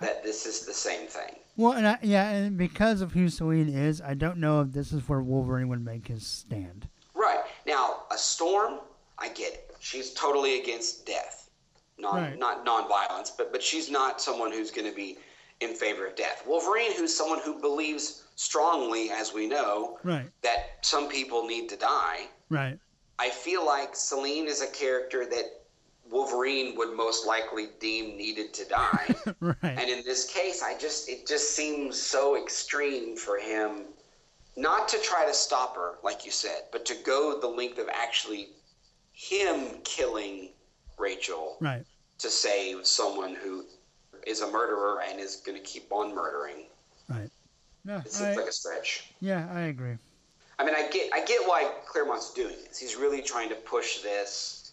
that 0.00 0.22
this 0.22 0.46
is 0.46 0.64
the 0.66 0.72
same 0.72 1.06
thing. 1.08 1.34
Well, 1.56 1.72
and 1.72 1.86
I, 1.86 1.98
yeah, 2.02 2.30
and 2.30 2.56
because 2.56 3.00
of 3.00 3.12
who 3.12 3.28
Selene 3.28 3.68
is, 3.68 4.00
I 4.00 4.14
don't 4.14 4.38
know 4.38 4.60
if 4.60 4.72
this 4.72 4.92
is 4.92 5.08
where 5.08 5.20
Wolverine 5.20 5.68
would 5.68 5.84
make 5.84 6.06
his 6.08 6.24
stand. 6.26 6.88
Right. 7.14 7.40
Now, 7.66 8.04
a 8.12 8.16
storm, 8.18 8.78
I 9.18 9.28
get 9.28 9.52
it. 9.54 9.74
She's 9.80 10.12
totally 10.14 10.60
against 10.60 11.06
death. 11.06 11.50
Non 11.98 12.14
Right. 12.14 12.38
not 12.38 12.64
non-violence, 12.64 13.32
but 13.36 13.50
but 13.52 13.62
she's 13.62 13.90
not 13.90 14.20
someone 14.20 14.52
who's 14.52 14.70
going 14.70 14.88
to 14.88 14.94
be 14.96 15.18
in 15.60 15.74
favor 15.74 16.06
of 16.06 16.14
death. 16.16 16.44
Wolverine 16.46 16.92
who's 16.96 17.14
someone 17.14 17.40
who 17.40 17.60
believes 17.60 18.22
strongly 18.36 19.10
as 19.10 19.34
we 19.34 19.46
know 19.46 19.98
Right. 20.04 20.30
that 20.42 20.78
some 20.82 21.08
people 21.08 21.46
need 21.46 21.68
to 21.70 21.76
die. 21.76 22.28
Right. 22.48 22.78
I 23.20 23.28
feel 23.28 23.66
like 23.66 23.94
Selene 23.94 24.46
is 24.46 24.62
a 24.62 24.66
character 24.66 25.26
that 25.26 25.44
Wolverine 26.10 26.74
would 26.76 26.96
most 26.96 27.26
likely 27.26 27.68
deem 27.78 28.16
needed 28.16 28.54
to 28.54 28.64
die. 28.64 29.14
right. 29.40 29.56
And 29.62 29.90
in 29.90 30.02
this 30.04 30.32
case, 30.32 30.62
I 30.62 30.76
just 30.78 31.08
it 31.10 31.26
just 31.26 31.54
seems 31.54 32.00
so 32.00 32.42
extreme 32.42 33.16
for 33.16 33.36
him 33.36 33.82
not 34.56 34.88
to 34.88 34.98
try 35.02 35.26
to 35.26 35.34
stop 35.34 35.76
her, 35.76 35.98
like 36.02 36.24
you 36.24 36.30
said, 36.32 36.62
but 36.72 36.86
to 36.86 36.94
go 37.04 37.38
the 37.38 37.46
length 37.46 37.78
of 37.78 37.88
actually 37.92 38.48
him 39.12 39.66
killing 39.84 40.48
Rachel 40.98 41.58
right. 41.60 41.84
to 42.18 42.28
save 42.28 42.86
someone 42.86 43.34
who 43.34 43.66
is 44.26 44.40
a 44.40 44.50
murderer 44.50 45.02
and 45.06 45.20
is 45.20 45.36
going 45.36 45.58
to 45.58 45.64
keep 45.64 45.92
on 45.92 46.14
murdering. 46.14 46.64
Right. 47.08 47.30
No, 47.84 47.98
It 47.98 48.12
seems 48.12 48.38
I, 48.38 48.40
like 48.40 48.48
a 48.48 48.52
stretch. 48.52 49.12
yeah, 49.20 49.48
I 49.52 49.62
agree. 49.62 49.96
I 50.60 50.64
mean, 50.64 50.74
I 50.76 50.88
get 50.90 51.10
I 51.14 51.24
get 51.24 51.40
why 51.48 51.70
Claremont's 51.86 52.34
doing 52.34 52.54
this. 52.68 52.78
He's 52.78 52.94
really 52.94 53.22
trying 53.22 53.48
to 53.48 53.54
push 53.54 54.00
this 54.00 54.72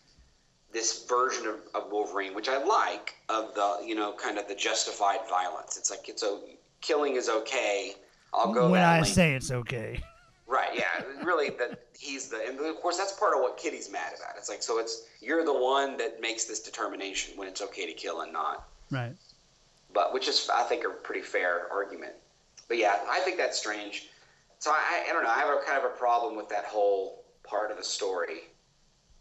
this 0.73 1.05
version 1.05 1.47
of, 1.47 1.55
of 1.73 1.89
Wolverine, 1.89 2.35
which 2.35 2.49
I 2.49 2.61
like, 2.61 3.15
of 3.29 3.55
the 3.55 3.77
you 3.85 3.95
know 3.95 4.11
kind 4.13 4.37
of 4.37 4.49
the 4.49 4.55
justified 4.55 5.19
violence. 5.29 5.77
It's 5.77 5.89
like 5.89 6.09
it's 6.09 6.23
a 6.23 6.39
killing 6.81 7.15
is 7.15 7.29
okay. 7.29 7.93
I'll 8.33 8.53
go 8.53 8.69
when 8.69 8.83
I 8.83 9.01
say 9.03 9.33
it's 9.33 9.49
okay. 9.49 10.03
right, 10.47 10.71
yeah, 10.75 11.03
really 11.23 11.51
that 11.51 11.85
he's 11.97 12.27
the 12.27 12.45
and 12.45 12.59
of 12.59 12.75
course 12.81 12.97
that's 12.97 13.13
part 13.13 13.33
of 13.33 13.39
what 13.39 13.55
Kitty's 13.55 13.89
mad 13.89 14.11
about. 14.17 14.35
It's 14.37 14.49
like 14.49 14.61
so 14.61 14.79
it's 14.79 15.05
you're 15.21 15.45
the 15.45 15.57
one 15.57 15.95
that 15.97 16.19
makes 16.19 16.43
this 16.43 16.59
determination 16.59 17.37
when 17.37 17.47
it's 17.47 17.61
okay 17.61 17.85
to 17.85 17.93
kill 17.93 18.21
and 18.21 18.33
not, 18.33 18.67
Right. 18.91 19.13
but 19.93 20.13
which 20.13 20.27
is 20.27 20.49
I 20.53 20.63
think 20.63 20.83
a 20.83 20.89
pretty 20.89 21.21
fair 21.21 21.71
argument. 21.71 22.11
but 22.67 22.75
yeah, 22.77 22.99
I 23.09 23.21
think 23.21 23.37
that's 23.37 23.57
strange. 23.57 24.09
So 24.59 24.71
I, 24.71 25.05
I 25.09 25.13
don't 25.13 25.23
know. 25.23 25.29
I 25.29 25.39
have 25.39 25.49
a 25.49 25.61
kind 25.65 25.77
of 25.77 25.85
a 25.85 25.95
problem 25.95 26.35
with 26.35 26.49
that 26.49 26.65
whole 26.65 27.23
part 27.43 27.71
of 27.71 27.77
the 27.77 27.83
story 27.83 28.39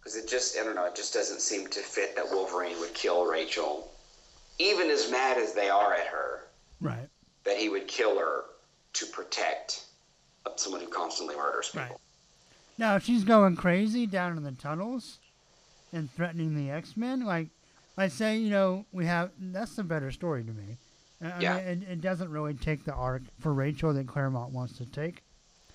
because 0.01 0.17
it 0.17 0.29
just 0.29 0.59
I 0.59 0.65
don't 0.65 0.75
know. 0.75 0.87
It 0.87 0.97
just 0.97 1.13
doesn't 1.13 1.41
seem 1.41 1.67
to 1.69 1.81
fit 1.81 2.17
that 2.17 2.25
Wolverine 2.31 2.79
would 2.81 2.95
kill 2.95 3.27
Rachel, 3.27 3.93
even 4.59 4.89
as 4.89 5.11
mad 5.11 5.37
as 5.39 5.53
they 5.53 5.69
are 5.69 5.95
at 5.95 6.07
her. 6.07 6.45
Right. 6.81 7.09
That 7.45 7.57
he 7.57 7.69
would 7.69 7.87
kill 7.87 8.19
her 8.19 8.43
to 8.95 9.07
protect 9.07 9.85
uh, 10.47 10.51
someone 10.57 10.81
who 10.81 10.89
constantly 10.89 11.37
murders 11.37 11.69
people. 11.69 11.87
Right. 11.87 11.97
Now, 12.79 12.97
if 12.97 13.05
she's 13.05 13.25
going 13.25 13.57
crazy 13.57 14.07
down 14.07 14.37
in 14.37 14.43
the 14.43 14.53
tunnels 14.53 15.19
and 15.93 16.11
threatening 16.11 16.55
the 16.55 16.71
X 16.71 16.97
Men, 16.97 17.25
like 17.25 17.49
I 17.97 18.09
say, 18.09 18.37
you 18.39 18.51
know, 18.51 18.85
we 18.93 19.07
have 19.07 19.31
that's 19.39 19.77
the 19.77 19.85
better 19.85 20.11
story 20.11 20.45
to 20.45 20.53
me. 20.53 20.79
I 21.23 21.41
Yeah. 21.41 21.55
mean, 21.57 21.65
it, 21.67 21.83
it 21.93 22.01
doesn't 22.01 22.31
really 22.31 22.55
take 22.55 22.85
the 22.85 22.93
arc 22.93 23.23
for 23.39 23.55
Rachel 23.55 23.93
that 23.95 24.07
Claremont 24.07 24.53
wants 24.53 24.77
to 24.79 24.87
take. 24.87 25.23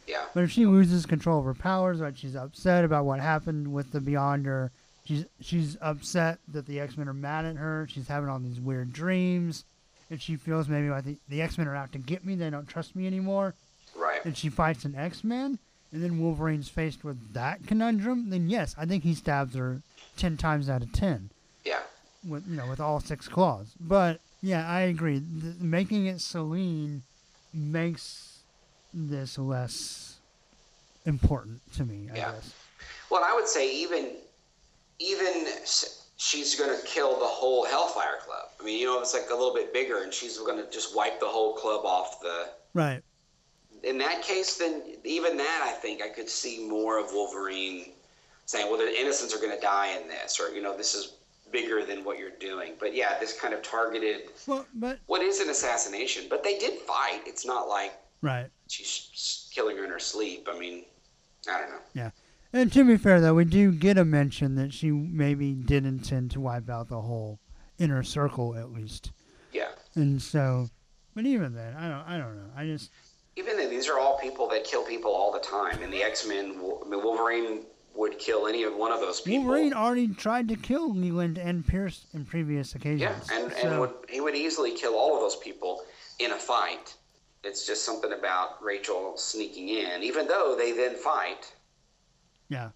Yeah. 0.07 0.23
But 0.33 0.43
if 0.43 0.51
she 0.51 0.65
loses 0.65 1.05
control 1.05 1.39
of 1.39 1.45
her 1.45 1.53
powers, 1.53 1.99
right? 1.99 2.17
she's 2.17 2.35
upset 2.35 2.83
about 2.85 3.05
what 3.05 3.19
happened 3.19 3.71
with 3.71 3.91
the 3.91 3.99
Beyonder, 3.99 4.69
she's 5.05 5.25
she's 5.39 5.77
upset 5.81 6.39
that 6.47 6.65
the 6.65 6.79
X 6.79 6.97
Men 6.97 7.07
are 7.07 7.13
mad 7.13 7.45
at 7.45 7.55
her. 7.57 7.87
She's 7.89 8.07
having 8.07 8.29
all 8.29 8.39
these 8.39 8.59
weird 8.59 8.91
dreams, 8.93 9.63
and 10.09 10.21
she 10.21 10.35
feels 10.35 10.67
maybe 10.67 10.89
like 10.89 11.05
the, 11.05 11.17
the 11.29 11.41
X 11.41 11.57
Men 11.57 11.67
are 11.67 11.75
out 11.75 11.91
to 11.93 11.97
get 11.97 12.25
me. 12.25 12.35
They 12.35 12.49
don't 12.49 12.67
trust 12.67 12.95
me 12.95 13.07
anymore, 13.07 13.53
Right. 13.95 14.23
and 14.25 14.35
she 14.37 14.49
fights 14.49 14.85
an 14.85 14.95
X 14.95 15.23
Men. 15.23 15.59
And 15.93 16.01
then 16.01 16.21
Wolverine's 16.21 16.69
faced 16.69 17.03
with 17.03 17.33
that 17.33 17.67
conundrum. 17.67 18.29
Then 18.29 18.49
yes, 18.49 18.73
I 18.77 18.85
think 18.85 19.03
he 19.03 19.13
stabs 19.13 19.55
her 19.55 19.81
ten 20.15 20.37
times 20.37 20.69
out 20.69 20.81
of 20.81 20.93
ten 20.93 21.29
Yeah. 21.65 21.81
with 22.27 22.47
you 22.47 22.55
know 22.55 22.67
with 22.67 22.79
all 22.79 23.01
six 23.01 23.27
claws. 23.27 23.73
But 23.79 24.21
yeah, 24.41 24.65
I 24.67 24.81
agree. 24.81 25.19
Th- 25.41 25.55
making 25.59 26.05
it 26.05 26.21
Selene 26.21 27.01
makes 27.53 28.30
this 28.93 29.37
less 29.37 30.17
important 31.05 31.61
to 31.75 31.85
me. 31.85 32.09
I 32.11 32.15
Yeah. 32.15 32.31
guess. 32.33 32.51
Well, 33.09 33.23
I 33.23 33.33
would 33.33 33.47
say 33.47 33.73
even 33.75 34.17
even 34.99 35.47
she's 36.17 36.53
going 36.55 36.69
to 36.79 36.85
kill 36.85 37.17
the 37.19 37.25
whole 37.25 37.65
Hellfire 37.65 38.19
Club. 38.23 38.49
I 38.59 38.63
mean, 38.63 38.79
you 38.79 38.85
know, 38.85 38.99
it's 39.01 39.15
like 39.15 39.31
a 39.31 39.33
little 39.33 39.53
bit 39.53 39.73
bigger, 39.73 40.03
and 40.03 40.13
she's 40.13 40.37
going 40.37 40.63
to 40.63 40.69
just 40.69 40.95
wipe 40.95 41.19
the 41.19 41.25
whole 41.27 41.55
club 41.55 41.85
off 41.85 42.21
the. 42.21 42.49
Right. 42.75 43.01
In 43.83 43.97
that 43.97 44.21
case, 44.21 44.57
then 44.57 44.83
even 45.03 45.37
that, 45.37 45.61
I 45.67 45.71
think 45.71 46.03
I 46.03 46.09
could 46.09 46.29
see 46.29 46.67
more 46.67 46.99
of 46.99 47.11
Wolverine 47.11 47.93
saying, 48.45 48.69
"Well, 48.69 48.77
the 48.77 48.99
innocents 48.99 49.33
are 49.33 49.39
going 49.39 49.55
to 49.55 49.61
die 49.61 49.97
in 49.99 50.07
this," 50.07 50.39
or 50.39 50.49
you 50.53 50.61
know, 50.61 50.77
this 50.77 50.93
is 50.93 51.13
bigger 51.51 51.83
than 51.83 52.03
what 52.03 52.19
you're 52.19 52.29
doing. 52.29 52.73
But 52.79 52.93
yeah, 52.95 53.17
this 53.19 53.37
kind 53.37 53.53
of 53.53 53.63
targeted 53.63 54.29
Well, 54.45 54.65
but 54.75 54.99
what 55.07 55.21
is 55.23 55.39
an 55.39 55.49
assassination. 55.49 56.27
But 56.29 56.43
they 56.43 56.59
did 56.59 56.79
fight. 56.81 57.21
It's 57.25 57.45
not 57.45 57.67
like 57.67 57.93
right. 58.22 58.47
she's 58.67 59.49
killing 59.53 59.78
her 59.78 59.84
in 59.84 59.89
her 59.91 59.99
sleep. 59.99 60.47
I 60.51 60.57
mean, 60.57 60.86
I 61.49 61.59
don't 61.59 61.69
know. 61.69 61.80
Yeah. 61.93 62.11
And 62.53 62.72
to 62.74 62.84
be 62.84 62.97
fair, 62.97 63.22
though, 63.22 63.34
we 63.34 63.45
do 63.45 63.72
get 63.72 63.97
a 63.97 64.03
mention 64.05 64.55
that 64.55 64.74
she 64.74 64.91
maybe 64.91 65.53
did 65.53 65.86
intend 65.86 66.32
to 66.32 66.41
wipe 66.41 66.69
out 66.69 66.89
the 66.89 67.01
whole 67.01 67.39
inner 67.80 68.03
circle 68.03 68.55
at 68.55 68.72
least. 68.72 69.11
Yeah. 69.53 69.69
And 69.95 70.22
so, 70.22 70.69
but 71.15 71.26
even 71.26 71.53
then, 71.53 71.76
I 71.76 71.88
don't, 71.88 72.07
I 72.07 72.17
don't 72.17 72.36
know. 72.36 72.49
I 72.55 72.65
just, 72.65 72.91
Even 73.38 73.55
then, 73.57 73.69
these 73.69 73.88
are 73.88 73.99
all 73.99 74.19
people 74.19 74.47
that 74.49 74.65
kill 74.65 74.84
people 74.84 75.11
all 75.11 75.32
the 75.32 75.39
time. 75.39 75.82
And 75.82 75.91
the 75.93 76.03
X 76.03 76.28
Men, 76.28 76.57
I 76.86 76.89
mean, 76.89 77.03
Wolverine 77.03 77.61
would 77.95 78.19
kill 78.19 78.47
any 78.47 78.63
of 78.63 78.76
one 78.76 78.91
of 78.91 78.99
those 78.99 79.22
people. 79.22 79.45
Wolverine 79.45 79.74
already 79.74 80.07
tried 80.09 80.47
to 80.49 80.55
kill 80.55 80.93
Leland 80.93 81.38
and 81.38 81.65
Pierce 81.65 82.05
in 82.13 82.26
previous 82.26 82.76
occasions. 82.76 83.01
yeah, 83.01 83.43
and, 83.43 83.53
and 83.53 83.80
would, 83.80 83.93
he 84.09 84.22
would 84.22 84.36
easily 84.36 84.76
kill 84.76 84.95
all 84.95 85.15
of 85.15 85.22
those 85.22 85.36
people 85.38 85.82
in 86.19 86.32
a 86.32 86.38
fight. 86.38 86.95
It's 87.43 87.65
just 87.65 87.83
something 87.83 88.13
about 88.13 88.63
Rachel 88.63 89.17
sneaking 89.17 89.69
in, 89.69 90.03
even 90.03 90.27
though 90.27 90.55
they 90.57 90.71
then 90.73 90.95
fight. 90.95 91.51
yeah. 92.49 92.69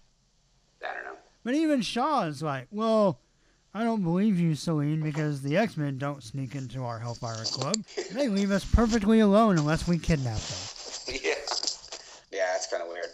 I 0.82 0.94
don't 0.94 1.04
know. 1.04 1.16
But 1.44 1.54
even 1.54 1.80
Shaw 1.80 2.24
is 2.24 2.42
like, 2.42 2.66
well, 2.70 3.18
I 3.72 3.84
don't 3.84 4.02
believe 4.02 4.38
you, 4.38 4.54
Selene, 4.54 5.00
because 5.02 5.42
the 5.42 5.56
X 5.56 5.76
Men 5.76 5.98
don't 5.98 6.22
sneak 6.22 6.54
into 6.54 6.82
our 6.82 6.98
Hellfire 6.98 7.44
Club. 7.44 7.76
They 8.12 8.28
leave 8.28 8.50
us 8.50 8.64
perfectly 8.64 9.20
alone 9.20 9.58
unless 9.58 9.86
we 9.86 9.98
kidnap 9.98 10.38
them. 10.38 11.14
yeah, 11.22 11.34
yeah, 12.32 12.54
it's 12.56 12.66
kind 12.70 12.82
of 12.82 12.88
weird. 12.88 13.10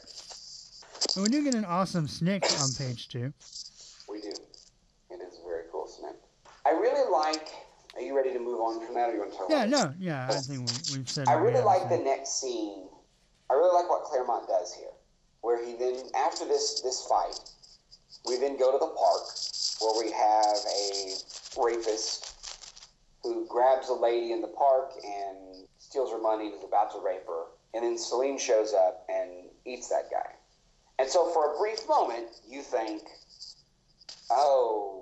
But 1.14 1.22
we 1.22 1.28
do 1.28 1.44
get 1.44 1.55
an 1.55 1.64
awesome 1.64 2.07
snikt 2.07 2.61
on 2.62 2.72
page 2.74 3.09
two. 3.09 3.32
We 4.09 4.20
do. 4.20 4.28
It 5.11 5.20
is 5.20 5.38
a 5.38 5.46
very 5.46 5.64
cool 5.70 5.86
Snikt. 5.86 6.16
I 6.64 6.70
really 6.70 7.11
like. 7.11 7.48
Are 7.95 8.01
you 8.01 8.16
ready 8.16 8.32
to 8.32 8.38
move 8.38 8.61
on 8.61 8.84
from 8.84 8.95
that, 8.95 9.11
or 9.11 9.12
you 9.12 9.20
want 9.20 9.32
to 9.32 9.38
talk? 9.38 9.51
Yeah, 9.51 9.64
about 9.64 9.70
no, 9.70 9.95
yeah, 9.99 10.28
I 10.30 10.38
think 10.38 10.61
we, 10.61 10.99
we've 10.99 11.09
said. 11.09 11.28
I 11.28 11.34
really 11.34 11.57
have 11.57 11.64
like 11.64 11.88
the 11.90 11.99
next 11.99 12.40
scene. 12.40 12.88
I 13.51 13.55
really 13.55 13.74
like 13.74 13.90
what 13.90 14.05
Claremont 14.05 14.49
does 14.49 14.72
here, 14.72 14.93
where 15.43 15.62
he 15.64 15.76
then, 15.76 16.07
after 16.16 16.47
this 16.47 16.80
this 16.80 17.07
fight, 17.07 17.38
we 18.26 18.38
then 18.38 18.57
go 18.59 18.72
to 18.72 18.78
the 18.78 18.93
park 18.97 19.22
where 19.80 20.05
we 20.05 20.11
have 20.12 20.57
a 20.57 21.14
rapist 21.61 22.32
who 23.22 23.47
grabs 23.47 23.88
a 23.88 23.95
lady 23.95 24.32
in 24.32 24.40
the 24.40 24.49
park 24.49 24.93
and 25.05 25.66
steals 25.78 26.11
her 26.11 26.18
money 26.20 26.47
and 26.47 26.55
is 26.55 26.64
about 26.64 26.90
to 26.93 26.99
rape 27.05 27.26
her, 27.26 27.45
and 27.74 27.84
then 27.84 27.99
Selene 27.99 28.38
shows 28.38 28.72
up 28.72 29.05
and 29.11 29.51
eats 29.66 29.88
that 29.88 30.11
guy. 30.11 30.32
And 30.99 31.11
so, 31.11 31.30
for 31.30 31.55
a 31.55 31.59
brief 31.59 31.86
moment, 31.86 32.28
you 32.49 32.62
think, 32.62 33.03
"Oh, 34.30 35.01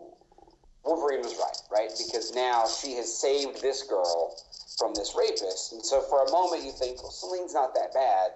Wolverine 0.85 1.21
was 1.21 1.37
right, 1.37 1.81
right? 1.81 1.91
Because 1.99 2.35
now 2.35 2.65
she 2.67 2.95
has 2.95 3.13
saved 3.13 3.61
this 3.61 3.83
girl 3.83 4.37
from 4.79 4.95
this 4.95 5.15
rapist. 5.17 5.73
And 5.73 5.85
so 5.85 6.01
for 6.03 6.25
a 6.25 6.31
moment 6.31 6.65
you 6.65 6.73
think, 6.73 7.03
well, 7.03 7.13
Selene's 7.13 7.55
not 7.55 7.75
that 7.75 7.93
bad. 7.93 8.31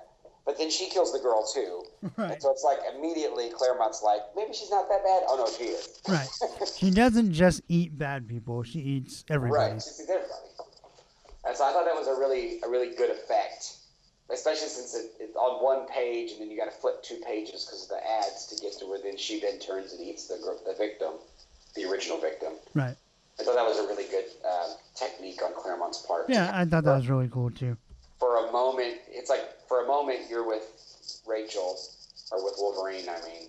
But 0.45 0.59
then 0.59 0.70
she 0.70 0.90
kills 0.90 1.11
the 1.12 1.20
girl 1.20 1.47
too. 1.53 1.84
Right. 2.18 2.32
And 2.32 2.42
so 2.42 2.51
it's 2.53 2.62
like 2.62 2.78
immediately 2.95 3.49
Claremont's 3.49 4.03
like, 4.03 4.20
maybe 4.36 4.53
she's 4.53 4.70
not 4.70 4.88
that 4.90 5.03
bad. 5.03 5.22
Oh 5.26 5.36
no, 5.36 5.51
she 5.57 5.72
is. 5.72 6.01
Right. 6.07 6.28
She 6.76 6.90
doesn't 6.90 7.32
just 7.32 7.62
eat 7.68 7.97
bad 7.97 8.28
people; 8.28 8.62
she 8.62 8.78
eats 8.80 9.24
everybody. 9.30 9.72
Right. 9.72 9.82
She 9.82 9.88
sees 9.88 10.11
everybody. 10.11 10.49
And 11.47 11.57
so 11.57 11.64
I 11.64 11.72
thought 11.72 11.86
that 11.86 11.95
was 11.95 12.09
a 12.09 12.18
really 12.18 12.61
a 12.62 12.68
really 12.68 12.95
good 12.95 13.11
effect. 13.11 13.78
Especially 14.30 14.68
since 14.68 14.95
it, 14.95 15.12
it's 15.18 15.36
on 15.36 15.62
one 15.62 15.86
page 15.88 16.32
and 16.32 16.40
then 16.40 16.51
you 16.51 16.57
got 16.57 16.64
to 16.64 16.78
flip 16.78 17.03
two 17.03 17.20
pages 17.26 17.64
because 17.64 17.84
of 17.84 17.88
the 17.90 18.01
ads 18.07 18.47
to 18.47 18.57
get 18.62 18.72
to 18.78 18.86
where 18.86 18.99
then 19.03 19.16
she 19.16 19.40
then 19.40 19.59
turns 19.59 19.92
and 19.92 20.01
eats 20.01 20.28
the, 20.28 20.36
the 20.66 20.74
victim, 20.74 21.12
the 21.76 21.84
original 21.90 22.18
victim. 22.20 22.52
Right. 22.74 22.96
I 23.38 23.42
thought 23.42 23.54
that 23.56 23.66
was 23.66 23.78
a 23.78 23.82
really 23.88 24.04
good 24.04 24.26
uh, 24.48 24.68
technique 24.94 25.42
on 25.42 25.52
Claremont's 25.54 25.98
part. 26.06 26.26
Yeah, 26.28 26.50
I 26.54 26.64
thought 26.64 26.84
that 26.84 26.96
was 26.96 27.08
really 27.08 27.28
cool 27.32 27.50
too. 27.50 27.76
for 28.20 28.46
a 28.46 28.52
moment, 28.52 28.94
it's 29.08 29.28
like 29.28 29.42
for 29.68 29.82
a 29.84 29.86
moment 29.86 30.20
you're 30.30 30.46
with 30.46 30.62
Rachel 31.26 31.76
or 32.30 32.44
with 32.44 32.54
Wolverine, 32.58 33.08
I 33.08 33.20
mean, 33.28 33.48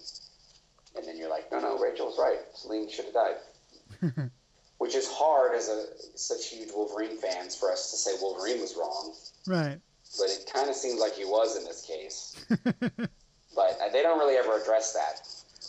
and 0.97 1.05
then 1.07 1.17
you're 1.17 1.29
like, 1.29 1.51
no, 1.51 1.59
no, 1.59 1.77
Rachel's 1.77 2.17
right. 2.17 2.39
Selene 2.55 2.89
should 2.89 3.05
have 3.05 3.13
died. 3.13 4.31
Which 4.79 4.95
is 4.95 5.07
hard 5.09 5.55
as 5.55 5.69
a 5.69 5.85
such 6.17 6.47
huge 6.49 6.69
Wolverine 6.75 7.17
fans 7.17 7.55
for 7.55 7.71
us 7.71 7.91
to 7.91 7.97
say 7.97 8.11
Wolverine 8.21 8.59
was 8.61 8.75
wrong, 8.75 9.13
Right. 9.47 9.79
but 10.17 10.29
it 10.29 10.49
kind 10.51 10.69
of 10.69 10.75
seems 10.75 10.99
like 10.99 11.13
he 11.13 11.25
was 11.25 11.55
in 11.57 11.63
this 11.63 11.85
case. 11.85 12.45
but 12.69 13.77
uh, 13.81 13.89
they 13.93 14.01
don't 14.03 14.19
really 14.19 14.35
ever 14.35 14.59
address 14.59 14.93
that. 14.93 15.21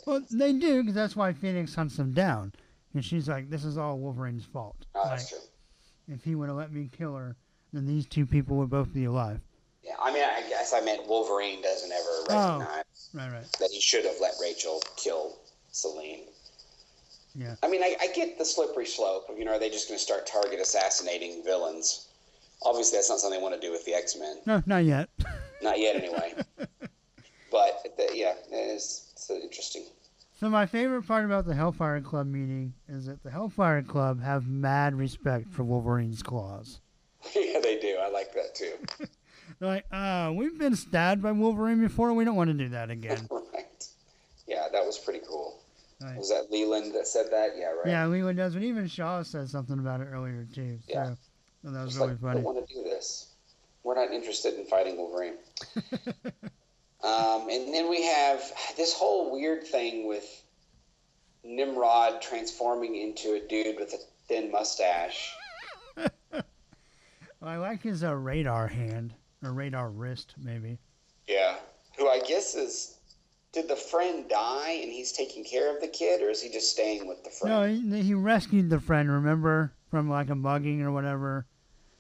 Well, 0.07 0.23
they 0.31 0.53
do 0.53 0.83
because 0.83 0.95
that's 0.95 1.17
why 1.17 1.33
Phoenix 1.33 1.75
hunts 1.75 1.97
them 1.97 2.13
down, 2.13 2.53
and 2.95 3.05
she's 3.05 3.29
like, 3.29 3.51
"This 3.51 3.65
is 3.65 3.77
all 3.77 3.99
Wolverine's 3.99 4.45
fault. 4.45 4.87
Oh, 4.95 5.01
like, 5.01 5.11
that's 5.11 5.29
true. 5.31 5.39
if 6.09 6.23
he 6.25 6.35
would 6.37 6.49
have 6.49 6.57
let 6.57 6.73
me 6.73 6.89
kill 6.97 7.15
her, 7.17 7.37
then 7.73 7.87
these 7.87 8.07
two 8.07 8.25
people 8.25 8.57
would 8.59 8.71
both 8.71 8.93
be 8.95 9.05
alive." 9.05 9.41
Yeah, 9.83 9.95
I 10.01 10.13
mean, 10.13 10.23
I 10.25 10.49
guess 10.49 10.73
I 10.73 10.81
meant 10.81 11.07
Wolverine 11.07 11.61
doesn't 11.63 11.93
ever 11.93 12.09
Oh. 12.31 12.59
recognize 12.59 13.11
Right. 13.15 13.33
Right. 13.33 13.53
that 13.61 13.71
he 13.71 13.81
should 13.81 14.05
have 14.05 14.17
let 14.21 14.35
Rachel 14.41 14.83
kill 14.97 15.37
Selene. 15.73 16.25
Yeah. 17.35 17.55
I 17.63 17.69
mean, 17.69 17.83
I, 17.83 17.97
I 18.01 18.09
get 18.15 18.39
the 18.39 18.45
slippery 18.45 18.87
slope. 18.87 19.27
You 19.37 19.45
know, 19.45 19.53
are 19.53 19.59
they 19.59 19.69
just 19.71 19.89
going 19.89 19.99
to 19.99 20.03
start 20.03 20.27
target 20.27 20.59
assassinating 20.61 21.45
villains? 21.45 22.09
Obviously, 22.63 22.97
that's 22.97 23.09
not 23.11 23.19
something 23.21 23.39
they 23.39 23.43
want 23.43 23.55
to 23.55 23.61
do 23.61 23.71
with 23.71 23.85
the 23.85 23.93
X 23.95 24.17
Men. 24.17 24.39
No, 24.47 24.63
not 24.67 24.85
yet. 24.85 25.09
Not 25.63 25.79
yet, 25.79 25.97
anyway. 25.97 26.35
but 27.51 27.87
the, 27.97 28.09
yeah, 28.15 28.35
it's, 28.51 29.06
it's 29.35 29.45
interesting. 29.45 29.85
So 30.39 30.51
my 30.51 30.67
favorite 30.67 31.07
part 31.07 31.25
about 31.25 31.47
the 31.47 31.55
Hellfire 31.55 32.01
Club 32.03 32.27
meeting 32.27 32.75
is 32.89 33.07
that 33.07 33.23
the 33.23 33.31
Hellfire 33.31 33.83
Club 33.83 34.23
have 34.23 34.47
mad 34.47 34.95
respect 34.95 35.49
for 35.53 35.65
Wolverine's 35.65 36.23
claws. 36.23 36.81
yeah, 37.35 37.59
they 37.63 37.79
do. 37.81 37.97
I 38.01 38.11
like 38.11 38.33
that 38.35 38.55
too. 38.55 38.75
They're 39.59 39.69
like, 39.69 39.87
uh, 39.93 40.33
we've 40.35 40.59
been 40.59 40.77
stabbed 40.77 41.23
by 41.23 41.33
Wolverine 41.33 41.81
before. 41.81 42.13
We 42.13 42.25
don't 42.25 42.37
want 42.37 42.49
to 42.51 42.55
do 42.55 42.69
that 42.71 42.91
again. 42.91 43.27
right. 43.31 43.87
Yeah, 44.47 44.67
that 44.73 44.85
was 44.85 44.99
pretty 44.99 45.21
cool. 45.27 45.61
Right. 46.03 46.19
Was 46.19 46.29
that 46.29 46.51
Leland 46.51 46.95
that 46.95 47.07
said 47.07 47.27
that? 47.31 47.53
Yeah, 47.57 47.69
right. 47.69 47.87
Yeah, 47.87 48.07
Leland 48.07 48.37
does, 48.37 48.53
but 48.53 48.63
even 48.63 48.87
Shaw 48.87 49.23
said 49.23 49.49
something 49.49 49.79
about 49.79 50.03
it 50.03 50.09
earlier 50.13 50.47
too. 50.55 50.79
So 50.87 50.93
Yeah. 50.93 51.15
that 51.65 51.73
was 51.85 51.87
It's 51.93 51.97
really 51.97 52.09
like, 52.11 52.17
we 52.21 52.29
funny. 52.29 52.35
don't 52.43 52.55
want 52.55 52.69
to 52.69 52.75
do 52.75 52.83
this. 52.83 53.29
We're 53.83 53.95
not 53.95 54.13
interested 54.13 54.55
in 54.59 54.67
fighting 54.67 54.97
Wolverine. 54.99 55.35
Um, 57.05 57.49
and 57.51 57.73
then 57.73 57.89
we 57.91 58.03
have 58.05 58.43
this 58.77 58.95
whole 58.95 59.31
weird 59.33 59.65
thing 59.65 60.07
with 60.07 60.25
Nimrod 61.45 62.21
transforming 62.23 62.97
into 62.97 63.35
a 63.35 63.41
dude 63.49 63.77
with 63.79 63.93
a 63.93 63.99
thin 64.29 64.51
mustache. 64.51 65.33
I 67.43 67.57
like 67.57 67.83
his 67.83 68.03
uh, 68.03 68.15
radar 68.15 68.67
hand 68.67 69.15
or 69.45 69.53
radar 69.53 69.91
wrist, 69.91 70.35
maybe. 70.37 70.79
Yeah. 71.29 71.57
Who 71.99 72.09
I 72.09 72.21
guess 72.21 72.55
is. 72.55 72.93
Did 73.53 73.69
the 73.69 73.77
friend 73.77 74.29
die 74.29 74.81
and 74.83 74.93
he's 74.93 75.13
taking 75.13 75.43
care 75.43 75.75
of 75.75 75.81
the 75.81 75.89
kid, 75.89 76.21
or 76.21 76.29
is 76.29 76.43
he 76.43 76.51
just 76.51 76.71
staying 76.71 77.07
with 77.09 77.25
the 77.25 77.31
No, 77.49 77.61
friend? 77.63 77.95
he, 77.95 78.03
he 78.03 78.13
rescued 78.15 78.69
the 78.69 78.81
friend. 78.81 79.11
Remember 79.11 79.73
from 79.91 80.11
like 80.11 80.29
a 80.29 80.35
mugging 80.35 80.83
or 80.83 80.93
whatever. 80.93 81.47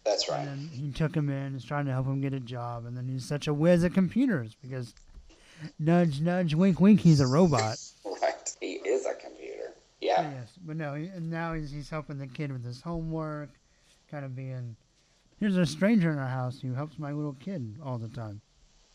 That's 0.06 0.28
right. 0.28 0.46
And 0.46 0.70
he 0.70 0.92
took 0.92 1.14
him 1.14 1.28
in, 1.28 1.56
is 1.56 1.64
trying 1.64 1.86
to 1.86 1.92
help 1.92 2.06
him 2.06 2.20
get 2.20 2.32
a 2.32 2.40
job, 2.40 2.86
and 2.86 2.96
then 2.96 3.08
he's 3.08 3.24
such 3.24 3.48
a 3.48 3.52
whiz 3.52 3.82
at 3.82 3.92
computers 3.92 4.56
because 4.62 4.94
nudge, 5.78 6.20
nudge, 6.20 6.54
wink, 6.54 6.80
wink, 6.80 7.00
he's 7.00 7.20
a 7.20 7.26
robot. 7.26 7.76
Right. 8.22 8.56
He 8.60 8.72
is 8.74 9.04
a 9.04 9.14
computer. 9.14 9.74
Yeah. 10.00 10.30
yes, 10.30 10.52
but 10.64 10.76
no, 10.76 10.94
he, 10.94 11.06
and 11.06 11.30
now 11.30 11.52
he's, 11.52 11.70
he's 11.70 11.90
helping 11.90 12.18
the 12.18 12.26
kid 12.26 12.50
with 12.50 12.64
his 12.64 12.80
homework, 12.80 13.50
kind 14.10 14.24
of 14.24 14.34
being. 14.34 14.74
Here's 15.38 15.56
a 15.56 15.66
stranger 15.66 16.10
in 16.10 16.18
our 16.18 16.26
house 16.26 16.60
who 16.60 16.72
helps 16.72 16.98
my 16.98 17.12
little 17.12 17.36
kid 17.38 17.76
all 17.84 17.98
the 17.98 18.08
time. 18.08 18.40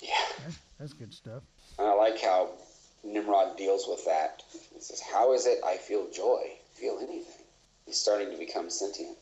Yeah. 0.01 0.09
That's, 0.43 0.59
that's 0.79 0.93
good 0.93 1.13
stuff. 1.13 1.43
And 1.77 1.87
I 1.87 1.93
like 1.93 2.19
how 2.19 2.49
Nimrod 3.03 3.57
deals 3.57 3.85
with 3.87 4.03
that. 4.05 4.43
He 4.73 4.81
says, 4.81 5.01
How 5.01 5.33
is 5.33 5.45
it 5.45 5.59
I 5.65 5.77
feel 5.77 6.09
joy? 6.09 6.41
Feel 6.73 6.97
anything? 6.97 7.45
He's 7.85 7.97
starting 7.97 8.31
to 8.31 8.37
become 8.37 8.69
sentient. 8.69 9.17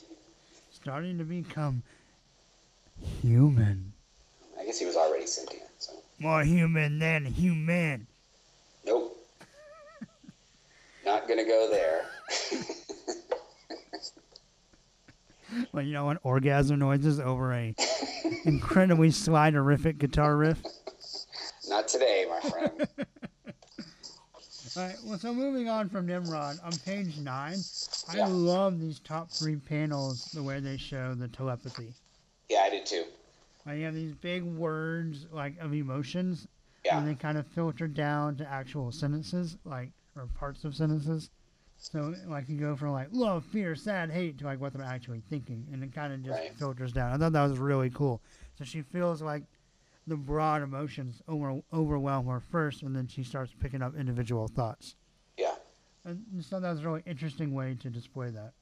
Starting 0.82 1.17
to 1.17 1.23
become 1.23 1.84
human. 3.21 3.93
I 4.59 4.65
guess 4.65 4.80
he 4.80 4.86
was 4.86 4.95
already 4.95 5.25
sentient, 5.25 5.63
so. 5.77 5.93
More 6.19 6.43
human 6.43 6.99
than 6.99 7.25
human. 7.25 8.07
Nope. 8.86 9.17
Not 11.05 11.27
gonna 11.27 11.45
go 11.45 11.69
there. 11.69 12.05
Well, 15.71 15.84
you 15.84 15.93
know 15.93 16.05
what? 16.05 16.17
Orgasm 16.23 16.80
noises 16.80 17.19
over 17.19 17.53
a 17.53 17.75
incredibly 18.45 19.09
sliderific 19.09 19.97
guitar 19.97 20.36
riff. 20.36 20.61
Not 21.67 21.88
today, 21.88 22.25
my 22.30 22.49
friend. 22.49 22.88
All 24.80 24.86
right, 24.86 25.03
well, 25.03 25.19
so 25.19 25.34
moving 25.34 25.67
on 25.67 25.89
from 25.89 26.05
Nimrod, 26.05 26.57
on 26.63 26.77
page 26.77 27.17
nine, 27.17 27.65
I 28.07 28.15
Yeah. 28.15 28.27
love 28.27 28.80
these 28.80 29.01
top 29.01 29.30
three 29.38 29.57
panels, 29.57 30.30
the 30.32 30.41
way 30.41 30.61
they 30.61 30.77
show 30.77 31.13
the 31.15 31.27
telepathy. 31.27 31.95
Yeah, 32.47 32.61
I 32.61 32.69
did 32.69 32.86
too. 32.86 33.03
Like, 33.65 33.80
you 33.80 33.84
have 33.84 33.93
these 33.93 34.13
big 34.13 34.41
words, 34.43 35.27
like, 35.34 35.57
of 35.59 35.73
emotions, 35.73 36.47
Yeah. 36.86 36.97
and 36.97 37.05
they 37.05 37.15
kind 37.15 37.38
of 37.38 37.45
filter 37.47 37.89
down 37.89 38.38
to 38.38 38.49
actual 38.49 38.93
sentences, 38.93 39.57
like, 39.65 39.91
or 40.15 40.27
parts 40.27 40.63
of 40.63 40.73
sentences. 40.73 41.30
So, 41.75 42.15
like, 42.25 42.47
you 42.47 42.57
go 42.57 42.77
from, 42.77 42.93
like, 42.93 43.09
love, 43.11 43.43
fear, 43.43 43.75
sad, 43.75 44.09
hate, 44.11 44.38
to, 44.38 44.45
like, 44.45 44.61
what 44.61 44.71
they're 44.71 44.82
actually 44.82 45.23
thinking, 45.30 45.67
and 45.73 45.84
it 45.84 45.93
kind 45.93 46.13
of 46.13 46.23
just 46.23 46.39
Right. 46.39 46.55
filters 46.57 46.93
down. 46.93 47.11
I 47.11 47.17
thought 47.17 47.34
that 47.34 47.49
was 47.49 47.59
really 47.59 47.89
cool. 47.89 48.21
So 48.57 48.63
she 48.63 48.82
feels 48.82 49.21
like 49.21 49.43
the 50.10 50.18
broad 50.18 50.62
emotions 50.62 51.22
over, 51.28 51.62
overwhelm 51.74 52.28
her 52.28 52.39
first, 52.39 52.84
and 52.84 52.95
then 52.95 53.07
she 53.07 53.24
starts 53.24 53.53
picking 53.60 53.82
up 53.82 53.95
individual 53.95 54.47
thoughts. 54.47 54.95
Yeah. 55.38 55.55
And 56.05 56.24
just 56.36 56.49
thought 56.49 56.62
that 56.62 56.72
was 56.72 56.82
a 56.82 56.88
really 56.88 57.03
interesting 57.05 57.53
way 57.53 57.78
to 57.82 57.89
display 57.89 58.30
that. 58.32 58.53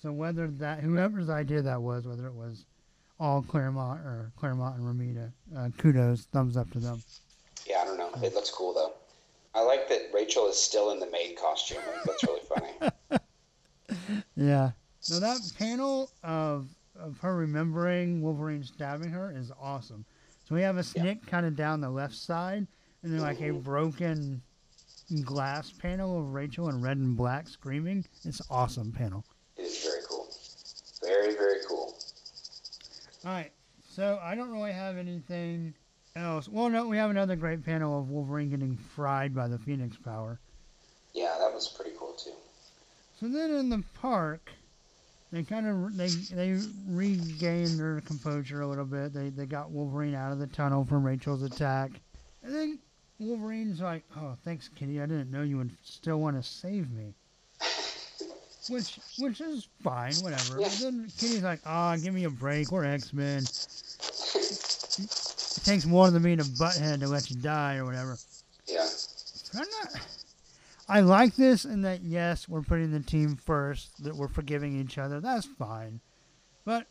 So 0.00 0.12
whether 0.12 0.48
that 0.48 0.80
whoever's 0.80 1.30
idea 1.30 1.62
that 1.62 1.80
was, 1.80 2.06
whether 2.06 2.26
it 2.26 2.34
was 2.34 2.64
all 3.20 3.42
Claremont 3.42 4.00
or 4.00 4.32
Claremont 4.36 4.78
and 4.78 4.86
Romita, 4.86 5.32
uh, 5.56 5.68
kudos, 5.78 6.24
thumbs 6.32 6.56
up 6.56 6.70
to 6.72 6.78
them. 6.78 7.02
Yeah, 7.66 7.82
I 7.82 7.84
don't 7.84 7.98
know. 7.98 8.10
It 8.22 8.34
looks 8.34 8.50
cool 8.50 8.74
though. 8.74 8.94
I 9.54 9.62
like 9.62 9.88
that 9.90 10.10
Rachel 10.12 10.48
is 10.48 10.60
still 10.60 10.90
in 10.92 10.98
the 10.98 11.10
maid 11.10 11.36
costume. 11.36 11.82
That's 12.04 12.24
really 12.24 12.40
funny. 12.48 12.92
Yeah. 14.36 14.70
So 15.00 15.20
that 15.20 15.38
panel 15.58 16.10
of 16.22 16.68
of 16.98 17.18
her 17.18 17.34
remembering 17.34 18.22
Wolverine 18.22 18.62
stabbing 18.62 19.10
her 19.10 19.32
is 19.36 19.50
awesome. 19.60 20.04
We 20.52 20.60
have 20.60 20.76
a 20.76 20.82
snikt 20.82 21.26
kind 21.26 21.46
of 21.46 21.56
down 21.56 21.80
the 21.80 21.88
left 21.88 22.14
side, 22.14 22.66
and 23.02 23.12
then 23.12 23.20
like 23.20 23.40
a 23.40 23.52
broken 23.52 24.42
glass 25.24 25.72
panel 25.72 26.20
of 26.20 26.34
Rachel 26.34 26.68
in 26.68 26.82
red 26.82 26.98
and 26.98 27.16
black 27.16 27.48
screaming. 27.48 28.04
It's 28.22 28.40
an 28.40 28.46
awesome 28.50 28.92
panel. 28.92 29.24
It 29.56 29.62
is 29.62 29.82
very 29.82 30.02
cool. 30.06 30.28
Very, 31.02 31.34
very 31.34 31.60
cool. 31.66 31.96
All 33.24 33.30
right. 33.30 33.50
So 33.88 34.20
I 34.22 34.34
don't 34.34 34.50
really 34.50 34.72
have 34.72 34.98
anything 34.98 35.72
else. 36.16 36.50
Well, 36.50 36.68
no, 36.68 36.86
we 36.86 36.98
have 36.98 37.10
another 37.10 37.34
great 37.34 37.64
panel 37.64 37.98
of 37.98 38.10
Wolverine 38.10 38.50
getting 38.50 38.76
fried 38.76 39.34
by 39.34 39.48
the 39.48 39.58
Phoenix 39.58 39.96
power. 39.96 40.38
Yeah, 41.14 41.34
that 41.38 41.52
was 41.52 41.66
pretty 41.68 41.92
cool 41.98 42.12
too. 42.12 42.34
So 43.18 43.26
then 43.26 43.52
in 43.52 43.70
the 43.70 43.82
park, 43.94 44.50
they 45.32 45.42
kind 45.42 45.66
of 45.66 45.96
they 45.96 46.08
they 46.08 46.58
regained 46.86 47.80
their 47.80 48.02
composure 48.02 48.60
a 48.60 48.66
little 48.66 48.84
bit. 48.84 49.14
They 49.14 49.30
they 49.30 49.46
got 49.46 49.70
Wolverine 49.70 50.14
out 50.14 50.30
of 50.30 50.38
the 50.38 50.46
tunnel 50.46 50.84
from 50.84 51.04
Rachel's 51.04 51.42
attack, 51.42 51.90
and 52.42 52.54
then 52.54 52.78
Wolverine's 53.18 53.80
like, 53.80 54.04
"Oh, 54.14 54.36
thanks, 54.44 54.68
Kitty. 54.68 55.00
I 55.00 55.06
didn't 55.06 55.30
know 55.30 55.42
you 55.42 55.56
would 55.56 55.74
still 55.82 56.20
want 56.20 56.36
to 56.36 56.42
save 56.42 56.90
me." 56.90 57.14
Which 58.68 59.00
which 59.18 59.40
is 59.40 59.66
fine, 59.82 60.14
whatever. 60.16 60.58
But 60.58 60.78
then 60.80 61.10
Kitty's 61.18 61.42
like, 61.42 61.60
"Ah, 61.64 61.96
give 61.96 62.12
me 62.12 62.24
a 62.24 62.30
break. 62.30 62.70
We're 62.70 62.84
X 62.84 63.14
Men. 63.14 63.42
It 64.98 65.64
takes 65.64 65.86
more 65.86 66.10
than 66.10 66.22
being 66.22 66.40
a 66.40 66.44
butthead 66.44 67.00
to 67.00 67.08
let 67.08 67.30
you 67.30 67.36
die 67.36 67.76
or 67.76 67.86
whatever." 67.86 68.18
Yeah. 68.66 68.86
I'm 69.54 69.66
not. 69.82 70.11
I 70.88 71.00
like 71.00 71.36
this 71.36 71.64
in 71.64 71.82
that 71.82 72.02
yes, 72.02 72.48
we're 72.48 72.62
putting 72.62 72.90
the 72.92 73.00
team 73.00 73.36
first, 73.36 74.02
that 74.04 74.14
we're 74.16 74.28
forgiving 74.28 74.78
each 74.78 74.98
other. 74.98 75.20
That's 75.20 75.46
fine, 75.46 76.00
but 76.64 76.86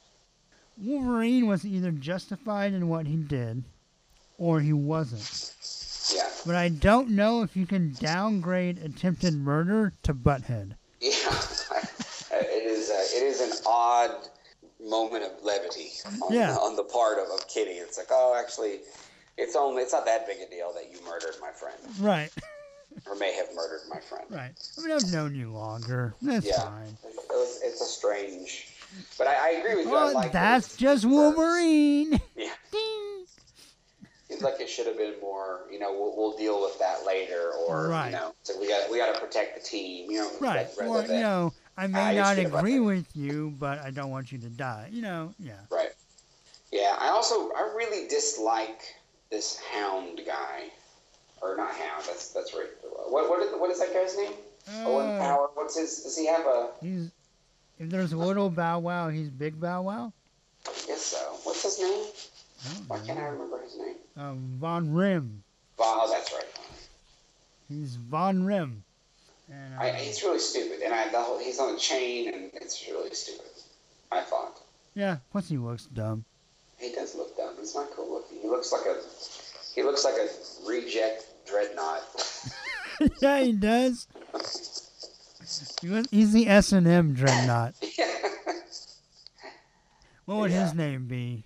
Wolverine 0.77 1.47
was 1.47 1.65
either 1.65 1.91
justified 1.91 2.73
in 2.73 2.87
what 2.87 3.05
he 3.05 3.15
did, 3.17 3.63
or 4.37 4.59
he 4.59 4.73
wasn't. 4.73 5.53
Yeah. 6.15 6.27
But 6.45 6.55
I 6.55 6.69
don't 6.69 7.09
know 7.11 7.43
if 7.43 7.55
you 7.55 7.65
can 7.67 7.93
downgrade 7.99 8.79
attempted 8.79 9.33
murder 9.35 9.93
to 10.03 10.13
butthead. 10.13 10.75
Yeah. 10.99 11.09
it 12.31 12.65
is. 12.65 12.89
Uh, 12.89 12.93
it 13.17 13.23
is 13.23 13.41
an 13.41 13.51
odd 13.67 14.11
moment 14.83 15.23
of 15.23 15.31
levity 15.43 15.89
on, 16.05 16.33
Yeah. 16.33 16.55
on 16.55 16.75
the 16.75 16.83
part 16.83 17.19
of, 17.19 17.25
of 17.29 17.47
Kitty. 17.47 17.71
It's 17.71 17.97
like, 17.97 18.07
oh, 18.09 18.35
actually, 18.41 18.79
it's 19.37 19.55
only. 19.55 19.83
It's 19.83 19.93
not 19.93 20.05
that 20.05 20.25
big 20.25 20.37
a 20.45 20.49
deal 20.49 20.73
that 20.73 20.91
you 20.91 20.97
murdered 21.05 21.35
my 21.39 21.51
friend, 21.51 21.77
Right, 21.99 22.31
or 23.07 23.15
may 23.15 23.33
have 23.35 23.47
murdered 23.55 23.81
my 23.89 23.99
friend. 23.99 24.25
right. 24.29 24.51
I 24.77 24.81
mean, 24.81 24.91
I've 24.91 25.11
known 25.11 25.35
you 25.35 25.49
longer. 25.51 26.13
That's 26.21 26.45
Yeah. 26.45 26.61
fine. 26.61 26.97
It 27.03 27.15
was, 27.29 27.59
it's 27.63 27.81
a 27.81 27.85
strange. 27.85 28.67
But 29.17 29.27
I, 29.27 29.35
I 29.35 29.49
agree 29.59 29.75
with 29.77 29.85
you. 29.87 29.95
I 29.95 30.09
Oh, 30.09 30.11
like 30.13 30.31
that's 30.33 30.75
just. 30.75 31.05
Wolverine. 31.05 32.19
Yeah. 32.35 32.51
Ding. 32.71 33.25
Seems 34.29 34.41
like 34.43 34.59
it 34.59 34.69
should 34.69 34.87
have 34.87 34.97
been 34.97 35.15
more. 35.21 35.61
You 35.71 35.79
know, 35.79 35.91
we'll, 35.93 36.15
we'll 36.17 36.37
deal 36.37 36.61
with 36.61 36.77
that 36.79 37.05
later, 37.05 37.51
or 37.67 37.87
Right. 37.89 38.07
you 38.07 38.11
know, 38.13 38.33
so 38.43 38.59
we 38.59 38.67
got 38.67 38.89
we 38.91 38.97
got 38.97 39.13
to 39.13 39.19
protect 39.19 39.55
the 39.61 39.61
team. 39.67 40.09
You 40.11 40.19
know, 40.19 40.31
Right. 40.39 40.67
Or, 40.81 41.01
than- 41.01 41.15
you 41.15 41.21
know, 41.21 41.53
I 41.77 41.87
may 41.87 42.15
you 42.15 42.21
not 42.21 42.37
agree 42.37 42.79
with 42.79 43.05
you, 43.15 43.53
but 43.59 43.79
I 43.79 43.91
don't 43.91 44.09
want 44.09 44.31
you 44.31 44.37
to 44.39 44.49
die. 44.49 44.89
You 44.91 45.01
know, 45.01 45.33
yeah. 45.39 45.53
Right. 45.69 45.91
Yeah, 46.71 46.95
I 46.99 47.09
also 47.09 47.51
I 47.51 47.73
really 47.75 48.07
dislike 48.07 48.81
this 49.29 49.59
Hound 49.73 50.21
guy, 50.25 50.69
or 51.41 51.55
not 51.57 51.71
Hound. 51.71 52.03
That's 52.07 52.29
that's 52.31 52.53
right. 52.53 52.67
What 53.09 53.29
what 53.29 53.41
is, 53.43 53.51
what 53.59 53.69
is 53.71 53.79
that 53.79 53.93
guy's 53.93 54.15
name? 54.17 54.33
Owen 54.85 55.09
Uh, 55.09 55.19
Power. 55.19 55.49
What's 55.55 55.77
his? 55.77 56.03
Does 56.03 56.17
he 56.17 56.27
have 56.27 56.45
a? 56.45 56.69
he's, 56.81 57.09
if 57.79 57.89
there's 57.89 58.13
a 58.13 58.17
little 58.17 58.49
Bow 58.49 58.79
Wow, 58.79 59.09
he's 59.09 59.29
Big 59.29 59.59
Bow 59.59 59.81
Wow. 59.83 60.13
I 60.67 60.71
guess 60.87 61.01
so. 61.01 61.17
What's 61.43 61.63
his 61.63 61.79
name? 61.79 62.05
Why 62.87 62.99
can't 62.99 63.19
I 63.19 63.23
remember 63.29 63.59
his 63.63 63.75
name? 63.77 63.95
Um, 64.15 64.57
Von 64.59 64.93
Roehm. 64.93 65.39
Oh, 65.79 66.07
that's 66.13 66.31
right. 66.31 66.45
He's 67.67 67.95
Von 67.95 68.43
Roehm. 68.45 68.83
And, 69.51 69.73
uh, 69.77 69.81
I, 69.81 69.91
he's 69.93 70.21
really 70.23 70.39
stupid, 70.39 70.81
and 70.81 70.93
I 70.93 71.09
the 71.09 71.19
whole, 71.19 71.39
he's 71.39 71.59
on 71.59 71.75
a 71.75 71.77
chain, 71.77 72.31
and 72.33 72.51
it's 72.53 72.85
really 72.87 73.13
stupid. 73.13 73.45
I 74.11 74.21
thought 74.21 74.59
yeah, 74.93 75.17
plus 75.31 75.47
he 75.49 75.57
looks 75.57 75.85
dumb. 75.85 76.23
he 76.77 76.91
does 76.93 77.15
look 77.15 77.35
dumb. 77.37 77.55
He's 77.59 77.73
not 77.73 77.89
cool 77.91 78.11
looking. 78.13 78.39
He 78.41 78.47
looks 78.47 78.71
like 78.71 78.85
a 78.85 78.95
he 79.73 79.83
looks 79.83 80.03
like 80.05 80.15
a 80.15 80.27
reject 80.69 81.25
dreadnought. 81.51 82.01
yeah, 83.21 83.39
he 83.41 83.51
does. 83.53 84.07
He's 86.09 86.31
the 86.33 86.47
S 86.47 86.71
and 86.71 86.87
M 86.87 87.13
dreadnought. 87.13 87.75
What 90.25 90.37
would 90.37 90.51
his 90.51 90.73
name 90.73 91.07
be? 91.07 91.43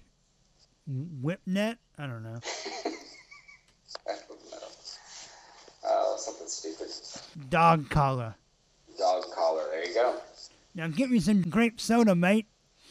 Whipnet? 0.87 1.77
I 1.97 2.05
don't 2.05 2.21
know. 2.23 2.39
I 4.07 4.11
don't 4.11 4.51
know. 4.51 4.67
Oh, 5.83 6.15
something 6.19 6.47
stupid. 6.47 6.89
Dog 7.49 7.89
collar. 7.89 8.35
Dog 8.97 9.23
collar. 9.33 9.63
There 9.71 9.87
you 9.87 9.93
go. 9.93 10.17
Now 10.75 10.87
get 10.87 11.09
me 11.09 11.19
some 11.19 11.41
grape 11.41 11.81
soda, 11.81 12.15
mate. 12.15 12.47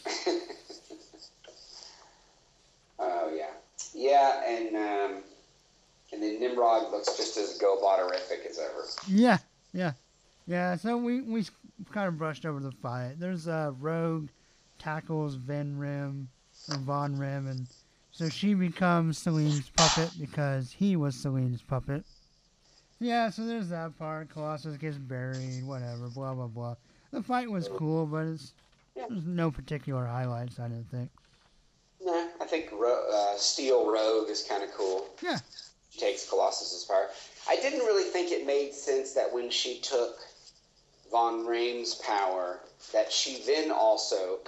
Oh 2.97 3.33
yeah, 3.35 3.51
yeah, 3.93 4.43
and 4.49 4.77
um, 4.77 5.23
and 6.15 6.23
then 6.23 6.41
Nimrod 6.41 6.91
looks 6.93 7.17
just 7.17 7.37
as 7.37 7.59
go 7.59 7.77
botterific 7.83 8.49
as 8.49 8.59
ever. 8.59 8.85
Yeah, 9.09 9.39
yeah, 9.73 9.93
yeah. 10.47 10.77
So 10.77 10.97
we 10.97 11.21
we 11.21 11.45
kind 11.93 12.09
of 12.09 12.17
brushed 12.17 12.47
over 12.47 12.61
the 12.61 12.73
fight. 12.73 13.17
There's 13.19 13.49
uh, 13.49 13.73
Rogue 13.79 14.29
tackles 14.79 15.35
Van 15.35 15.77
Rim. 15.77 16.29
or 16.71 16.77
Von 16.79 17.19
Roehm, 17.19 17.51
and 17.51 17.67
so 18.11 18.29
she 18.29 18.55
becomes 18.55 19.19
Selene's 19.19 19.69
puppet 19.71 20.11
because 20.19 20.73
he 20.73 20.97
was 20.97 21.15
Selene's 21.17 21.63
puppet. 21.63 22.05
Yeah, 23.01 23.29
so 23.31 23.45
there's 23.45 23.69
that 23.71 23.99
part. 23.99 24.31
Colossus 24.31 24.77
gets 24.77 24.97
buried, 24.97 25.65
whatever, 25.67 26.09
blah 26.15 26.33
blah 26.33 26.47
blah. 26.47 26.77
The 27.11 27.23
fight 27.23 27.51
was 27.51 27.69
cool, 27.69 28.07
but 28.07 28.27
it's 28.27 28.55
there's 28.95 29.27
no 29.27 29.51
particular 29.51 30.07
highlights. 30.07 30.59
I 30.59 30.69
didn't 30.69 30.91
think. 30.91 31.11
Nah, 32.01 32.29
I 32.41 32.45
think 32.45 32.71
Ro- 32.73 33.09
uh, 33.13 33.37
Steel 33.37 33.91
Rogue 33.91 34.29
is 34.29 34.45
kind 34.49 34.63
of 34.63 34.71
cool. 34.73 35.09
Yeah, 35.23 35.39
takes 35.99 36.29
Colossus's 36.29 36.85
power. 36.85 37.09
I 37.49 37.57
didn't 37.57 37.81
really 37.81 38.05
think 38.11 38.33
it 38.33 38.47
made 38.47 38.73
sense 38.75 39.13
that 39.13 39.33
when 39.33 39.51
she 39.51 39.81
took 39.81 40.19
Von 41.11 41.45
Roehm's 41.47 41.95
power, 41.97 42.61
that 42.93 43.13
she 43.13 43.43
then 43.47 43.71
also, 43.71 44.39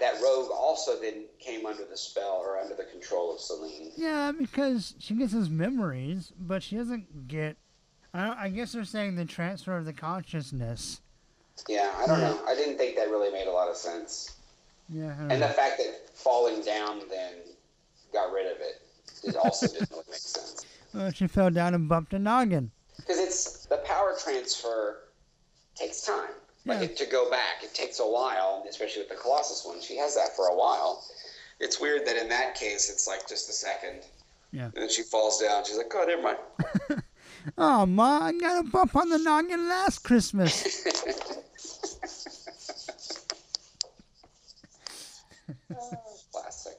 that 0.00 0.14
Rogue 0.22 0.50
also 0.52 1.00
then 1.00 1.24
came 1.38 1.64
under 1.66 1.84
the 1.84 1.96
spell 1.96 2.42
or 2.44 2.58
under 2.58 2.74
the 2.74 2.84
control 2.84 3.34
of 3.34 3.40
Selene. 3.40 3.92
yeah, 3.96 4.32
because 4.36 4.94
she 4.98 5.14
gets 5.14 5.32
his 5.32 5.48
memories, 5.48 6.32
but 6.38 6.62
she 6.62 6.76
doesn't 6.76 7.28
get. 7.28 7.56
I, 8.12 8.46
I 8.46 8.48
guess 8.48 8.72
they're 8.72 8.84
saying 8.84 9.14
the 9.16 9.24
transfer 9.24 9.76
of 9.76 9.84
the 9.84 9.92
consciousness. 9.92 11.00
Yeah, 11.68 11.90
I 11.96 12.06
don't 12.06 12.20
know. 12.20 12.40
I 12.48 12.54
didn't 12.54 12.78
think 12.78 12.96
that 12.96 13.08
really 13.08 13.30
made 13.32 13.46
a 13.46 13.52
lot 13.52 13.68
of 13.68 13.76
sense. 13.76 14.36
Yeah, 14.88 15.14
And 15.18 15.28
know. 15.28 15.38
the 15.40 15.48
fact 15.48 15.78
that 15.78 16.10
falling 16.14 16.62
down 16.62 17.00
then 17.08 17.34
got 18.12 18.32
rid 18.32 18.46
of 18.46 18.60
it, 18.60 18.82
it 19.22 19.36
also 19.36 19.68
didn't 19.68 19.90
really 19.90 20.02
make 20.10 20.18
sense. 20.18 20.64
Well, 20.94 21.10
she 21.12 21.26
fell 21.26 21.50
down 21.50 21.74
and 21.74 21.88
bumped 21.88 22.12
a 22.14 22.18
noggin. 22.18 22.70
Because 22.96 23.18
it's 23.18 23.66
the 23.66 23.78
power 23.78 24.16
transfer 24.22 24.98
takes 25.74 26.02
time. 26.02 26.30
Like 26.66 26.78
Yeah. 26.80 26.84
it, 26.86 26.96
to 26.98 27.06
go 27.06 27.30
back, 27.30 27.62
it 27.62 27.72
takes 27.74 28.00
a 28.00 28.06
while, 28.06 28.64
especially 28.68 29.02
with 29.02 29.08
the 29.10 29.14
Colossus 29.16 29.64
one. 29.64 29.80
She 29.80 29.96
has 29.96 30.14
that 30.16 30.36
for 30.36 30.48
a 30.48 30.54
while. 30.54 31.04
It's 31.58 31.80
weird 31.80 32.06
that 32.06 32.16
in 32.16 32.28
that 32.28 32.54
case, 32.54 32.90
it's 32.90 33.06
like 33.06 33.26
just 33.28 33.48
a 33.48 33.52
second. 33.52 34.02
Yeah. 34.52 34.64
And 34.64 34.74
then 34.74 34.88
she 34.90 35.02
falls 35.02 35.40
down. 35.40 35.64
She's 35.64 35.76
like, 35.76 35.92
"Oh, 35.94 36.04
never 36.04 36.22
mind." 36.22 36.38
Oh, 37.56 37.86
Ma, 37.86 38.24
I 38.26 38.32
got 38.32 38.66
a 38.66 38.68
bump 38.68 38.94
on 38.96 39.08
the 39.08 39.16
noggin 39.16 39.66
last 39.66 40.00
Christmas. 40.00 40.84
Classic. 46.32 46.76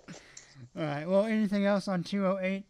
All 0.77 0.83
right. 0.83 1.07
Well, 1.07 1.25
anything 1.25 1.65
else 1.65 1.87
on 1.87 2.03
208? 2.03 2.63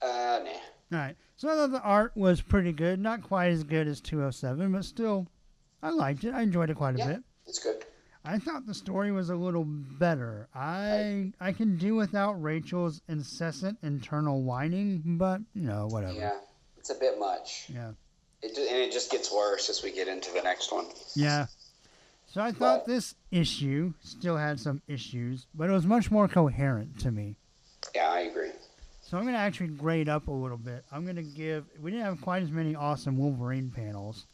Uh, 0.00 0.40
nah. 0.44 0.50
All 0.92 0.98
right. 0.98 1.16
So 1.36 1.48
I 1.48 1.54
thought 1.54 1.72
the 1.72 1.82
art 1.82 2.12
was 2.16 2.40
pretty 2.40 2.72
good. 2.72 3.00
Not 3.00 3.22
quite 3.22 3.48
as 3.52 3.64
good 3.64 3.88
as 3.88 4.00
207, 4.00 4.72
but 4.72 4.84
still, 4.84 5.26
I 5.82 5.90
liked 5.90 6.24
it. 6.24 6.34
I 6.34 6.42
enjoyed 6.42 6.70
it 6.70 6.76
quite 6.76 6.94
a 6.94 6.98
Yeah, 6.98 7.06
bit. 7.14 7.22
it's 7.46 7.58
good. 7.58 7.84
I 8.24 8.38
thought 8.38 8.66
the 8.66 8.74
story 8.74 9.10
was 9.10 9.30
a 9.30 9.34
little 9.34 9.64
better. 9.64 10.48
I 10.54 11.32
I 11.40 11.52
can 11.52 11.76
do 11.76 11.96
without 11.96 12.40
Rachel's 12.40 13.00
incessant 13.08 13.78
internal 13.82 14.42
whining, 14.42 15.02
but 15.18 15.40
you 15.54 15.62
know, 15.66 15.88
whatever. 15.88 16.12
Yeah, 16.12 16.38
it's 16.78 16.90
a 16.90 16.94
bit 16.94 17.18
much. 17.18 17.66
Yeah. 17.68 17.92
It 18.42 18.56
and 18.56 18.76
it 18.78 18.92
just 18.92 19.10
gets 19.10 19.32
worse 19.32 19.68
as 19.70 19.82
we 19.82 19.90
get 19.92 20.06
into 20.06 20.30
the 20.32 20.42
next 20.42 20.72
one. 20.72 20.86
Yeah. 21.16 21.46
So 22.28 22.40
I 22.40 22.52
thought 22.52 22.78
Right. 22.78 22.86
this 22.86 23.14
issue 23.32 23.92
still 24.02 24.36
had 24.36 24.60
some 24.60 24.82
issues, 24.86 25.46
but 25.54 25.68
it 25.68 25.72
was 25.72 25.84
much 25.86 26.10
more 26.10 26.28
coherent 26.28 27.00
to 27.00 27.10
me. 27.10 27.36
Yeah, 27.94 28.08
I 28.10 28.20
agree. 28.20 28.52
So 29.12 29.18
I'm 29.18 29.24
going 29.24 29.34
to 29.34 29.40
actually 29.40 29.66
grade 29.66 30.08
up 30.08 30.28
a 30.28 30.30
little 30.30 30.56
bit. 30.56 30.86
I'm 30.90 31.04
going 31.04 31.16
to 31.16 31.22
give. 31.22 31.66
We 31.82 31.90
didn't 31.90 32.06
have 32.06 32.22
quite 32.22 32.42
as 32.42 32.50
many 32.50 32.74
awesome 32.74 33.18
Wolverine 33.18 33.70
panels, 33.70 34.24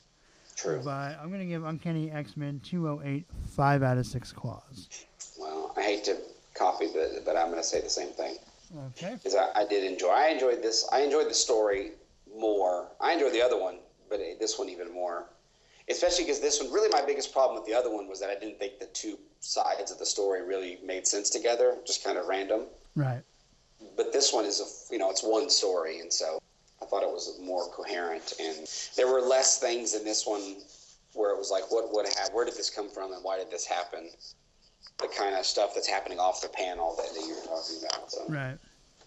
True. 0.54 0.80
but 0.84 1.18
I'm 1.20 1.30
going 1.30 1.40
to 1.40 1.46
give 1.46 1.64
Uncanny 1.64 2.12
X 2.12 2.36
Men 2.36 2.60
208 2.62 3.26
five 3.48 3.82
out 3.82 3.98
of 3.98 4.06
six 4.06 4.30
claws. 4.30 4.88
Well, 5.36 5.74
I 5.76 5.82
hate 5.82 6.04
to 6.04 6.16
copy, 6.54 6.86
but 6.94 7.24
but 7.24 7.36
I'm 7.36 7.46
going 7.46 7.60
to 7.60 7.66
say 7.66 7.80
the 7.80 7.90
same 7.90 8.10
thing. 8.10 8.36
Okay. 8.90 9.14
because 9.14 9.34
I, 9.34 9.48
I 9.56 9.66
did 9.66 9.82
enjoy. 9.82 10.10
I 10.10 10.28
enjoyed 10.28 10.62
this. 10.62 10.88
I 10.92 11.00
enjoyed 11.00 11.28
the 11.28 11.34
story 11.34 11.94
more. 12.32 12.86
I 13.00 13.14
enjoyed 13.14 13.32
the 13.32 13.42
other 13.42 13.60
one, 13.60 13.78
but 14.08 14.20
this 14.38 14.60
one 14.60 14.68
even 14.68 14.94
more. 14.94 15.24
Especially 15.90 16.22
because 16.22 16.38
this 16.38 16.62
one, 16.62 16.72
really, 16.72 16.88
my 16.90 17.04
biggest 17.04 17.32
problem 17.32 17.58
with 17.58 17.68
the 17.68 17.74
other 17.74 17.92
one 17.92 18.06
was 18.06 18.20
that 18.20 18.30
I 18.30 18.38
didn't 18.38 18.60
think 18.60 18.78
the 18.78 18.86
two 18.86 19.18
sides 19.40 19.90
of 19.90 19.98
the 19.98 20.06
story 20.06 20.46
really 20.46 20.78
made 20.84 21.04
sense 21.04 21.30
together. 21.30 21.78
Just 21.84 22.04
kind 22.04 22.16
of 22.16 22.28
random. 22.28 22.66
Right. 22.94 23.22
But 23.96 24.12
this 24.12 24.32
one 24.32 24.44
is 24.44 24.60
a, 24.60 24.92
you 24.92 24.98
know, 24.98 25.10
it's 25.10 25.22
one 25.22 25.50
story, 25.50 26.00
and 26.00 26.12
so 26.12 26.40
I 26.82 26.86
thought 26.86 27.02
it 27.02 27.08
was 27.08 27.38
more 27.42 27.68
coherent. 27.70 28.34
And 28.40 28.68
there 28.96 29.06
were 29.06 29.20
less 29.20 29.58
things 29.58 29.94
in 29.94 30.04
this 30.04 30.26
one 30.26 30.56
where 31.14 31.30
it 31.30 31.38
was 31.38 31.50
like, 31.50 31.70
what 31.70 31.92
would 31.92 32.06
have, 32.06 32.30
where 32.32 32.44
did 32.44 32.54
this 32.54 32.70
come 32.70 32.88
from, 32.88 33.12
and 33.12 33.22
why 33.24 33.38
did 33.38 33.50
this 33.50 33.66
happen? 33.66 34.08
The 34.98 35.08
kind 35.16 35.34
of 35.34 35.46
stuff 35.46 35.74
that's 35.74 35.86
happening 35.86 36.18
off 36.18 36.40
the 36.40 36.48
panel 36.48 36.96
that, 36.96 37.14
that 37.14 37.20
you 37.26 37.34
were 37.34 37.40
talking 37.42 37.76
about. 37.88 38.10
So. 38.10 38.24
Right. 38.28 38.56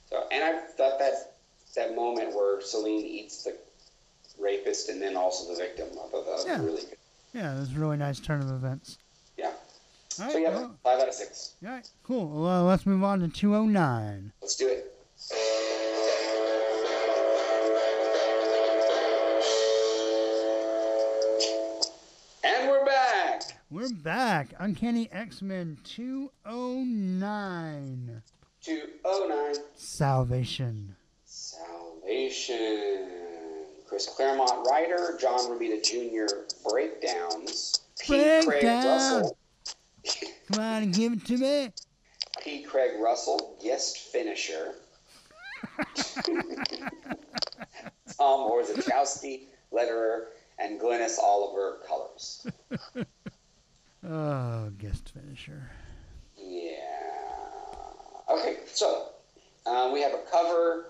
So, 0.09 0.23
and 0.31 0.43
I 0.43 0.59
thought 0.77 0.99
that 0.99 1.35
that 1.75 1.95
moment 1.95 2.35
where 2.35 2.61
Selene 2.61 3.05
eats 3.05 3.43
the 3.43 3.57
rapist 4.39 4.89
and 4.89 5.01
then 5.01 5.15
also 5.15 5.53
the 5.53 5.57
victim, 5.57 5.87
I 5.91 6.07
thought 6.09 6.25
that 6.25 6.31
was 6.31 6.45
Yeah. 6.45 6.61
really 6.61 6.81
good. 6.81 6.97
Yeah, 7.33 7.55
it 7.55 7.59
was 7.59 7.71
a 7.73 7.79
really 7.79 7.97
nice 7.97 8.19
turn 8.19 8.41
of 8.41 8.49
events. 8.49 8.97
All 10.19 10.29
So 10.29 10.33
right. 10.33 10.41
yeah, 10.41 10.49
well, 10.49 10.75
five 10.83 10.99
out 10.99 11.07
of 11.07 11.13
six. 11.13 11.55
all 11.63 11.69
right. 11.71 11.89
Cool. 12.03 12.41
Well, 12.43 12.65
let's 12.65 12.85
move 12.85 13.03
on 13.03 13.19
to 13.21 13.27
209. 13.27 14.33
Let's 14.41 14.55
do 14.55 14.67
it. 14.67 14.93
And 22.43 22.69
we're 22.69 22.85
back. 22.85 23.43
We're 23.69 23.89
back. 23.93 24.53
Uncanny 24.59 25.09
X 25.11 25.41
Men 25.41 25.77
209. 25.83 28.21
Two 28.61 28.81
oh 29.05 29.27
nine. 29.29 29.55
Salvation. 29.75 30.95
Salvation. 31.25 33.07
Chris 33.87 34.07
Claremont 34.07 34.65
writer, 34.67 35.17
John 35.19 35.39
Romita 35.41 35.83
Jr. 35.83 36.27
breakdowns. 36.69 37.81
P. 37.99 38.41
Craig 38.45 38.63
Russell. 38.63 39.37
Come 40.51 40.63
on 40.63 40.83
and 40.83 40.93
give 40.93 41.13
it 41.13 41.25
to 41.25 41.37
me. 41.37 41.71
P. 42.41 42.63
Craig 42.63 42.99
Russell, 42.99 43.57
guest 43.63 43.97
finisher. 44.11 44.73
Tom 48.17 48.49
Orzechowski, 48.49 49.43
letterer, 49.71 50.25
and 50.59 50.79
Glynis 50.79 51.19
Oliver, 51.19 51.79
colors. 51.87 52.47
Oh, 54.03 54.71
guest 54.79 55.11
finisher. 55.13 55.69
Yeah. 56.35 56.71
Okay, 58.31 58.57
so 58.65 59.09
uh, 59.67 59.91
we 59.93 60.01
have 60.01 60.13
a 60.13 60.23
cover 60.31 60.87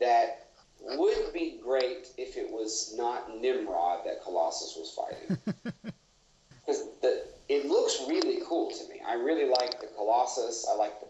that 0.00 0.48
would 0.80 1.32
be 1.32 1.60
great 1.62 2.08
if 2.16 2.36
it 2.36 2.50
was 2.50 2.94
not 2.96 3.40
Nimrod 3.40 4.04
that 4.06 4.24
Colossus 4.24 4.76
was 4.76 4.90
fighting. 4.92 5.38
Because 6.66 6.84
the 7.00 7.24
it 7.48 7.66
looks 7.66 8.00
really 8.08 8.40
cool 8.46 8.70
to 8.70 8.88
me. 8.88 9.00
I 9.06 9.14
really 9.14 9.48
like 9.48 9.80
the 9.80 9.88
Colossus. 9.96 10.66
I 10.70 10.74
like 10.74 11.00
the, 11.00 11.06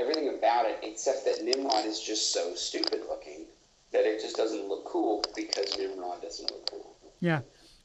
everything 0.00 0.28
about 0.38 0.66
it, 0.66 0.78
except 0.82 1.24
that 1.24 1.44
Nimrod 1.44 1.84
is 1.84 2.00
just 2.00 2.32
so 2.32 2.54
stupid 2.54 3.02
looking 3.08 3.46
that 3.92 4.04
it 4.04 4.20
just 4.20 4.36
doesn't 4.36 4.68
look 4.68 4.84
cool 4.84 5.24
because 5.36 5.76
Nimrod 5.78 6.22
doesn't 6.22 6.50
look 6.50 6.70
cool. 6.70 6.96
Yeah. 7.20 7.40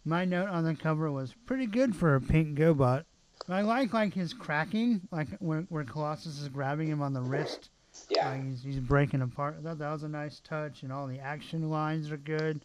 My 0.06 0.26
note 0.26 0.50
on 0.50 0.64
the 0.64 0.76
cover 0.76 1.12
was 1.12 1.34
pretty 1.46 1.66
good 1.66 1.96
for 1.96 2.16
a 2.16 2.22
pink 2.22 2.58
GoBot. 2.58 3.04
I 3.48 3.62
like 3.62 3.94
like 3.94 4.14
his 4.14 4.34
cracking, 4.34 5.02
like 5.12 5.28
where, 5.40 5.62
where 5.70 5.84
Colossus 5.84 6.40
is 6.40 6.50
grabbing 6.50 6.88
him 6.88 7.02
on 7.02 7.14
the 7.14 7.22
wrist. 7.22 7.70
Yeah, 8.10 8.30
Like 8.30 8.46
he's, 8.46 8.64
he's 8.64 8.80
breaking 8.80 9.22
apart. 9.22 9.58
I 9.60 9.64
thought 9.64 9.80
that 9.80 9.92
was 9.92 10.04
a 10.04 10.10
nice 10.10 10.40
touch, 10.42 10.84
and 10.84 10.94
all 10.94 11.08
the 11.08 11.20
action 11.20 11.70
lines 11.70 12.12
are 12.12 12.18
good. 12.18 12.62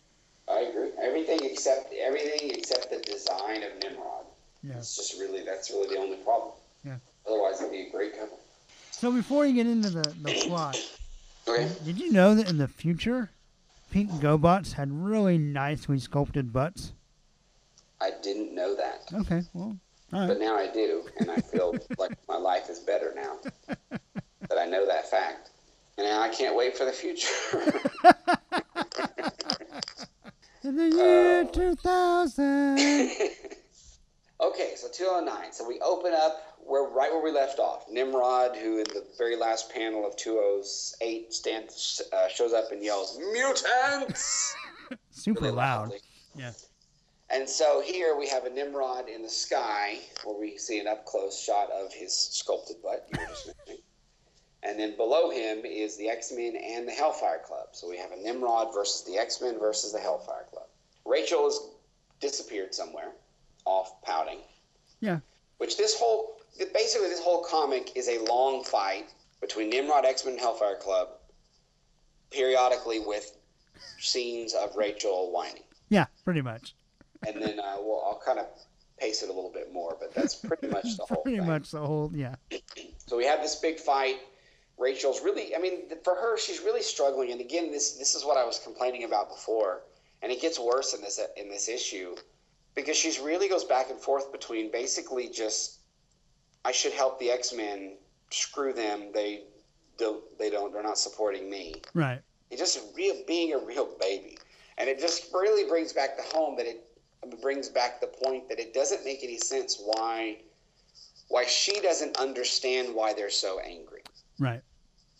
I 0.48 0.60
agree. 0.60 0.90
Everything 1.02 1.40
except 1.42 1.92
everything 1.94 2.50
except 2.50 2.90
the 2.90 2.98
design 2.98 3.62
of 3.62 3.82
Nimrod. 3.82 4.26
Yeah. 4.66 4.76
It's 4.78 4.96
just 4.96 5.18
really 5.20 5.44
that's 5.44 5.70
really 5.70 5.94
the 5.94 6.00
only 6.00 6.16
problem. 6.18 6.52
Yeah. 6.84 6.96
Otherwise, 7.26 7.60
it'd 7.60 7.72
be 7.72 7.82
a 7.82 7.90
great 7.90 8.18
couple. 8.18 8.38
So 8.90 9.12
before 9.12 9.44
you 9.46 9.54
get 9.54 9.66
into 9.66 9.90
the, 9.90 10.02
the 10.22 10.32
plot, 10.46 10.78
Okay. 11.46 11.68
did 11.84 11.98
you 12.00 12.10
know 12.12 12.34
that 12.34 12.48
in 12.48 12.56
the 12.56 12.68
future, 12.68 13.30
pink 13.90 14.10
GoBots 14.12 14.72
had 14.72 14.90
really 14.90 15.36
nicely 15.36 15.98
sculpted 15.98 16.52
butts? 16.52 16.92
I 18.00 18.12
didn't 18.22 18.54
know 18.54 18.74
that, 18.76 19.02
Okay, 19.12 19.42
well, 19.52 19.76
all 20.12 20.26
but 20.26 20.38
now 20.40 20.56
I 20.56 20.68
do, 20.68 21.04
and 21.18 21.30
I 21.30 21.40
feel 21.40 21.76
like 21.98 22.16
my 22.28 22.36
life 22.36 22.70
is 22.70 22.78
better 22.78 23.12
now 23.14 23.38
that 24.48 24.58
I 24.58 24.66
know 24.66 24.86
that 24.86 25.10
fact. 25.10 25.50
And 25.96 26.06
now 26.06 26.20
I 26.22 26.28
can't 26.28 26.56
wait 26.56 26.76
for 26.76 26.84
the 26.84 26.92
future. 26.92 27.28
In 30.64 30.76
the 30.76 30.88
year 30.88 31.40
uh, 31.48 31.52
2000. 31.52 32.78
Okay, 34.50 34.72
so 34.76 34.88
209. 34.88 35.52
So 35.52 35.66
we 35.66 35.80
open 35.80 36.12
up 36.12 36.56
where 36.58 36.84
right 36.84 37.12
where 37.12 37.22
we 37.22 37.30
left 37.30 37.58
off. 37.58 37.84
Nimrod, 37.90 38.56
who 38.56 38.78
in 38.78 38.84
the 38.84 39.04
very 39.18 39.36
last 39.36 39.72
panel 39.72 40.06
of 40.06 40.16
208 40.16 41.32
stands, 41.32 42.02
uh, 42.12 42.28
shows 42.28 42.52
up 42.52 42.72
and 42.72 42.82
yells, 42.82 43.18
"Mutants!" 43.18 44.54
Super 45.10 45.42
really 45.42 45.56
loud. 45.56 45.80
loudly. 45.82 45.98
Yeah. 46.34 46.52
And 47.30 47.48
so 47.48 47.82
here 47.84 48.16
we 48.16 48.28
have 48.28 48.44
a 48.44 48.50
Nimrod 48.50 49.08
in 49.08 49.22
the 49.22 49.28
sky, 49.28 49.98
where 50.24 50.38
we 50.38 50.58
see 50.58 50.78
an 50.78 50.86
up 50.86 51.04
close 51.06 51.42
shot 51.42 51.70
of 51.70 51.92
his 51.92 52.14
sculpted 52.14 52.76
butt. 52.82 53.06
You 53.12 53.20
were 53.20 53.26
just. 53.26 53.50
And 54.66 54.80
then 54.80 54.96
below 54.96 55.28
him 55.28 55.66
is 55.66 55.98
the 55.98 56.08
X 56.08 56.32
Men 56.32 56.56
and 56.56 56.88
the 56.88 56.92
Hellfire 56.92 57.42
Club. 57.44 57.68
So 57.72 57.86
we 57.86 57.98
have 57.98 58.12
a 58.12 58.16
Nimrod 58.16 58.72
versus 58.72 59.04
the 59.04 59.18
X 59.18 59.42
Men 59.42 59.58
versus 59.58 59.92
the 59.92 59.98
Hellfire 60.00 60.46
Club. 60.50 60.64
Rachel 61.04 61.44
has 61.44 61.60
disappeared 62.18 62.74
somewhere, 62.74 63.12
off 63.64 64.02
pouting. 64.02 64.40
Yeah. 65.00 65.20
Which 65.58 65.76
this 65.76 65.98
whole, 65.98 66.38
basically, 66.72 67.08
this 67.08 67.20
whole 67.20 67.44
comic 67.44 67.96
is 67.96 68.08
a 68.08 68.18
long 68.24 68.64
fight 68.64 69.12
between 69.40 69.70
Nimrod, 69.70 70.04
X 70.04 70.24
Men, 70.24 70.34
and 70.34 70.40
Hellfire 70.40 70.76
Club, 70.76 71.08
periodically 72.30 72.98
with 73.00 73.36
scenes 73.98 74.54
of 74.54 74.74
Rachel 74.76 75.30
whining. 75.32 75.62
Yeah, 75.88 76.06
pretty 76.24 76.42
much. 76.42 76.74
And 77.26 77.40
then 77.40 77.58
uh, 77.60 77.76
well, 77.80 78.02
I'll 78.06 78.22
kind 78.24 78.38
of 78.38 78.46
pace 78.98 79.22
it 79.22 79.28
a 79.28 79.32
little 79.32 79.50
bit 79.52 79.72
more, 79.72 79.96
but 79.98 80.14
that's 80.14 80.34
pretty 80.34 80.68
much 80.68 80.96
the 80.96 81.04
whole 81.08 81.22
pretty 81.22 81.38
thing. 81.38 81.46
much 81.46 81.70
the 81.70 81.80
whole. 81.80 82.10
Yeah. 82.14 82.36
So 83.06 83.18
we 83.18 83.26
have 83.26 83.42
this 83.42 83.56
big 83.56 83.78
fight. 83.78 84.16
Rachel's 84.78 85.20
really, 85.22 85.54
I 85.54 85.58
mean, 85.58 85.82
for 86.04 86.14
her, 86.14 86.38
she's 86.38 86.60
really 86.60 86.80
struggling. 86.80 87.32
And 87.32 87.40
again, 87.40 87.70
this 87.70 87.92
this 87.98 88.14
is 88.14 88.24
what 88.24 88.38
I 88.38 88.46
was 88.46 88.58
complaining 88.58 89.04
about 89.04 89.28
before, 89.28 89.82
and 90.22 90.32
it 90.32 90.40
gets 90.40 90.58
worse 90.58 90.94
in 90.94 91.02
this 91.02 91.20
in 91.36 91.50
this 91.50 91.68
issue 91.68 92.16
because 92.74 92.96
she's 92.96 93.18
really 93.18 93.48
goes 93.48 93.64
back 93.64 93.90
and 93.90 93.98
forth 93.98 94.32
between 94.32 94.70
basically 94.70 95.28
just 95.28 95.78
I 96.64 96.72
should 96.72 96.92
help 96.92 97.20
the 97.20 97.30
X 97.30 97.52
Men, 97.52 97.96
screw 98.30 98.72
them, 98.72 99.10
they 99.12 99.44
don't 99.98 100.22
they 100.38 100.50
don't 100.50 100.72
they're 100.72 100.82
not 100.82 100.98
supporting 100.98 101.50
me. 101.50 101.74
Right. 101.92 102.20
It's 102.50 102.60
just 102.60 102.80
real 102.96 103.16
being 103.26 103.52
a 103.52 103.58
real 103.58 103.88
baby, 104.00 104.38
and 104.78 104.88
it 104.88 105.00
just 105.00 105.32
really 105.32 105.68
brings 105.68 105.92
back 105.92 106.16
the 106.16 106.36
home 106.36 106.56
that 106.56 106.66
it 106.66 106.84
brings 107.40 107.68
back 107.68 108.00
the 108.00 108.06
point 108.06 108.48
that 108.48 108.58
it 108.58 108.74
doesn't 108.74 109.04
make 109.04 109.22
any 109.22 109.38
sense 109.38 109.80
why 109.82 110.38
why 111.28 111.44
she 111.44 111.80
doesn't 111.80 112.16
understand 112.18 112.94
why 112.94 113.14
they're 113.14 113.30
so 113.30 113.58
angry. 113.60 114.02
Right. 114.38 114.62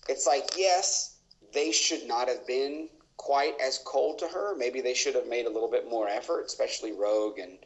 It's 0.09 0.27
like, 0.27 0.51
yes, 0.57 1.17
they 1.53 1.73
should 1.73 2.07
not 2.07 2.29
have 2.29 2.47
been 2.47 2.89
quite 3.17 3.55
as 3.63 3.79
cold 3.85 4.19
to 4.21 4.27
her. 4.29 4.57
Maybe 4.57 4.81
they 4.81 4.95
should 4.95 5.15
have 5.15 5.27
made 5.29 5.47
a 5.47 5.51
little 5.51 5.71
bit 5.71 5.89
more 5.89 6.09
effort, 6.09 6.47
especially 6.47 6.93
Rogue 6.93 7.39
and 7.39 7.59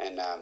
and 0.00 0.18
um, 0.20 0.40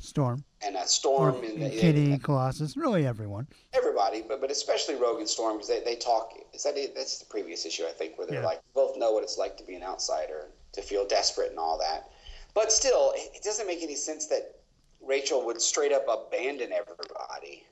Storm. 0.00 0.42
and 0.66 0.76
uh, 0.76 0.84
Storm 0.84 1.36
Or 1.36 1.44
and 1.44 1.62
the, 1.62 1.70
Kitty, 1.70 2.18
Colossus, 2.18 2.76
really 2.76 3.06
everyone. 3.06 3.46
everybody, 3.72 4.22
but 4.26 4.40
but 4.40 4.50
especially 4.50 4.96
Rogue 4.96 5.20
and 5.20 5.28
Storm 5.28 5.54
because 5.56 5.68
they, 5.68 5.80
they 5.80 5.96
talk. 5.96 6.32
Is 6.52 6.62
that 6.64 6.74
that's 6.94 7.18
the 7.18 7.26
previous 7.26 7.64
issue 7.64 7.84
I 7.84 7.92
think 7.92 8.18
where 8.18 8.26
they're 8.26 8.40
Yeah. 8.40 8.46
like 8.46 8.62
both 8.74 8.96
know 8.96 9.12
what 9.12 9.22
it's 9.22 9.38
like 9.38 9.56
to 9.58 9.64
be 9.64 9.74
an 9.74 9.82
outsider, 9.82 10.48
to 10.72 10.82
feel 10.82 11.06
desperate 11.06 11.50
and 11.50 11.58
all 11.58 11.78
that. 11.78 12.10
But 12.54 12.72
still, 12.72 13.12
it 13.16 13.36
it 13.36 13.42
doesn't 13.42 13.66
make 13.66 13.82
any 13.82 13.94
sense 13.94 14.26
that 14.26 14.56
Rachel 15.00 15.44
would 15.46 15.60
straight 15.62 15.92
up 15.92 16.06
abandon 16.08 16.72
everybody. 16.72 17.64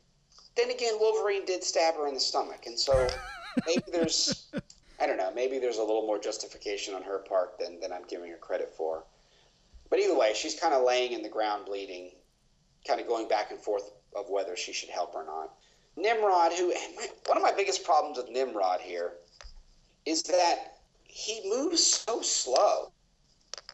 Then 0.56 0.70
again, 0.70 0.94
Wolverine 1.00 1.44
did 1.44 1.62
stab 1.64 1.94
her 1.94 2.06
in 2.08 2.14
the 2.14 2.20
stomach, 2.20 2.66
and 2.66 2.78
so 2.78 3.08
maybe 3.66 3.82
there's 3.92 4.46
I 5.00 5.06
don't 5.06 5.16
know, 5.16 5.32
maybe 5.34 5.58
there's 5.58 5.78
a 5.78 5.82
little 5.82 6.06
more 6.06 6.18
justification 6.18 6.94
on 6.94 7.02
her 7.02 7.18
part 7.18 7.58
than 7.58 7.80
than 7.80 7.92
I'm 7.92 8.04
giving 8.06 8.30
her 8.30 8.36
credit 8.36 8.72
for. 8.76 9.04
But 9.88 9.98
either 9.98 10.16
way, 10.16 10.34
she's 10.34 10.58
kind 10.58 10.74
of 10.74 10.84
laying 10.84 11.12
in 11.12 11.22
the 11.22 11.28
ground 11.28 11.66
bleeding, 11.66 12.12
kind 12.86 13.00
of 13.00 13.08
going 13.08 13.26
back 13.26 13.50
and 13.50 13.60
forth 13.60 13.90
of 14.14 14.28
whether 14.28 14.56
she 14.56 14.72
should 14.72 14.90
help 14.90 15.14
or 15.14 15.24
not. 15.24 15.54
Nimrod, 15.96 16.52
who 16.52 16.68
my, 16.96 17.08
one 17.26 17.36
of 17.36 17.42
my 17.42 17.52
biggest 17.52 17.84
problems 17.84 18.18
with 18.18 18.30
Nimrod 18.30 18.80
here 18.80 19.14
is 20.06 20.22
that 20.24 20.76
he 21.04 21.40
moves 21.48 21.84
so 21.84 22.22
slow 22.22 22.92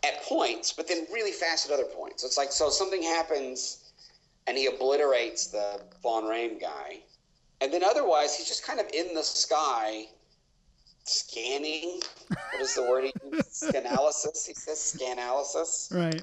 at 0.05 0.22
points, 0.22 0.72
but 0.72 0.89
then 0.89 1.07
really 1.12 1.33
fast 1.33 1.66
at 1.66 1.72
other 1.72 1.85
points. 1.85 2.24
It's 2.24 2.39
like 2.39 2.53
so 2.53 2.70
something 2.70 3.03
happens 3.03 3.93
and 4.47 4.57
he 4.57 4.66
obliterates 4.66 5.49
the 5.49 5.83
Von 6.03 6.24
Roehm 6.24 6.61
guy, 6.61 7.01
and 7.61 7.72
then 7.72 7.83
otherwise 7.83 8.37
he's 8.37 8.47
just 8.47 8.64
kind 8.64 8.79
of 8.79 8.87
in 8.95 9.12
the 9.12 9.22
sky 9.22 10.07
scanning. 11.07 12.00
What 12.52 12.62
is 12.62 12.74
the 12.74 12.82
word 12.82 13.04
he 13.04 13.12
uses? 13.30 13.70
Scanalysis. 13.72 14.46
He 14.46 14.54
says 14.54 14.98
scanalysis 14.98 15.92
Right. 15.94 16.22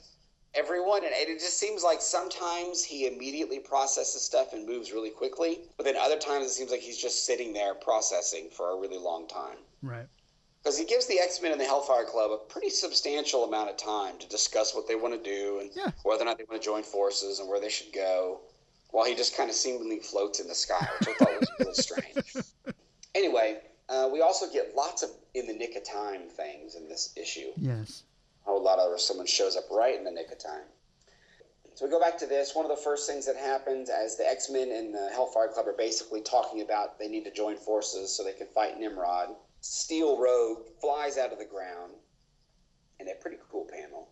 everyone, 0.53 1.03
and 1.03 1.13
it 1.13 1.39
just 1.39 1.59
seems 1.59 1.83
like 1.83 2.01
sometimes 2.01 2.83
he 2.83 3.07
immediately 3.07 3.59
processes 3.59 4.21
stuff 4.23 4.53
and 4.53 4.65
moves 4.67 4.91
really 4.91 5.09
quickly, 5.09 5.61
but 5.77 5.83
then 5.83 5.95
other 5.97 6.17
times 6.17 6.45
it 6.45 6.51
seems 6.51 6.71
like 6.71 6.79
he's 6.81 6.97
just 7.01 7.25
sitting 7.25 7.53
there 7.53 7.73
processing 7.75 8.49
for 8.49 8.71
a 8.71 8.79
really 8.79 8.97
long 8.99 9.27
time. 9.27 9.57
Right. 9.81 10.07
Because 10.63 10.77
he 10.77 10.85
gives 10.85 11.07
the 11.07 11.19
X 11.19 11.41
Men 11.41 11.51
and 11.51 11.59
the 11.59 11.65
Hellfire 11.65 12.05
Club 12.05 12.31
a 12.31 12.37
pretty 12.37 12.69
substantial 12.69 13.43
amount 13.43 13.69
of 13.69 13.75
time 13.77 14.17
to 14.19 14.27
discuss 14.29 14.73
what 14.73 14.87
they 14.87 14.95
want 14.95 15.13
to 15.13 15.29
do 15.29 15.59
and 15.59 15.71
Yeah. 15.75 15.91
whether 16.03 16.21
or 16.21 16.25
not 16.25 16.37
they 16.37 16.45
want 16.49 16.61
to 16.61 16.65
join 16.65 16.83
forces 16.83 17.39
and 17.39 17.49
where 17.49 17.59
they 17.59 17.69
should 17.69 17.91
go, 17.91 18.39
while 18.91 19.05
he 19.05 19.13
just 19.15 19.35
kind 19.35 19.49
of 19.49 19.55
seemingly 19.57 19.99
floats 19.99 20.39
in 20.39 20.47
the 20.47 20.55
sky, 20.55 20.87
which 20.99 21.09
I 21.09 21.13
thought 21.17 21.37
was 21.37 21.51
really 21.59 21.73
strange. 21.87 22.35
Anyway, 23.15 23.59
uh, 23.93 24.09
we 24.11 24.21
also 24.21 24.45
get 24.51 24.75
lots 24.75 25.03
of 25.03 25.09
in 25.35 25.45
the 25.47 25.53
nick 25.53 25.75
of 25.75 25.83
time 25.83 26.21
things 26.29 26.75
in 26.75 26.87
this 26.89 27.13
issue 27.15 27.51
Yes. 27.57 28.03
a 28.45 28.49
whole 28.49 28.63
lot 28.63 28.79
of 28.79 28.99
someone 28.99 29.27
shows 29.27 29.55
up 29.55 29.65
right 29.71 29.95
in 29.97 30.03
the 30.03 30.11
nick 30.11 30.31
of 30.31 30.39
time. 30.39 30.67
So 31.75 31.85
we 31.85 31.91
go 31.91 31.99
back 31.99 32.17
to 32.19 32.27
this. 32.27 32.53
One 32.53 32.65
of 32.65 32.69
the 32.69 32.83
first 32.83 33.09
things 33.09 33.25
that 33.25 33.35
happens 33.35 33.89
as 33.89 34.15
the 34.15 34.29
X 34.29 34.47
Men 34.49 34.71
and 34.71 34.93
the 34.93 35.09
Hellfire 35.11 35.47
Club 35.47 35.67
are 35.67 35.73
basically 35.77 36.21
talking 36.21 36.61
about 36.61 36.99
they 36.99 37.07
need 37.07 37.23
to 37.23 37.31
join 37.33 37.55
forces 37.57 38.15
so 38.15 38.23
they 38.23 38.33
can 38.33 38.45
fight 38.53 38.79
Nimrod. 38.79 39.29
Steel 39.61 40.19
Rogue 40.19 40.67
flies 40.79 41.17
out 41.17 41.31
of 41.33 41.39
the 41.39 41.45
ground 41.45 41.93
in 42.99 43.07
a 43.07 43.15
pretty 43.15 43.37
cool 43.49 43.65
panel. 43.71 44.09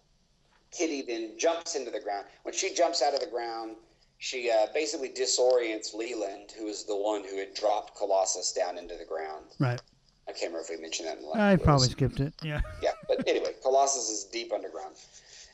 Kitty 0.72 1.04
then 1.04 1.38
jumps 1.38 1.76
into 1.76 1.92
the 1.92 2.00
ground. 2.00 2.26
When 2.44 2.54
she 2.56 2.74
jumps 2.74 3.04
out 3.04 3.14
of 3.14 3.20
the 3.20 3.28
ground, 3.28 3.76
she 4.22 4.51
uh, 4.51 4.67
basically 4.72 5.09
disorients 5.09 5.95
Leland, 5.95 6.51
who 6.55 6.67
is 6.67 6.84
the 6.84 6.95
one 6.95 7.24
who 7.24 7.39
had 7.39 7.55
dropped 7.55 7.97
Colossus 7.97 8.53
down 8.53 8.78
into 8.78 8.95
the 8.95 9.03
ground. 9.03 9.47
Right. 9.57 9.82
I 10.28 10.32
can't 10.32 10.53
remember 10.53 10.61
if 10.61 10.69
we 10.69 10.80
mentioned 10.80 11.09
that 11.09 11.17
in 11.17 11.24
the 11.24 11.30
last. 11.30 11.39
I 11.39 11.53
it 11.53 11.63
probably 11.63 11.89
skipped 11.89 12.19
it. 12.19 12.32
Yeah. 12.43 12.61
yeah, 12.84 12.91
but 13.07 13.28
anyway, 13.28 13.55
Colossus 13.63 14.09
is 14.09 14.26
deep 14.26 14.53
underground. 14.53 14.93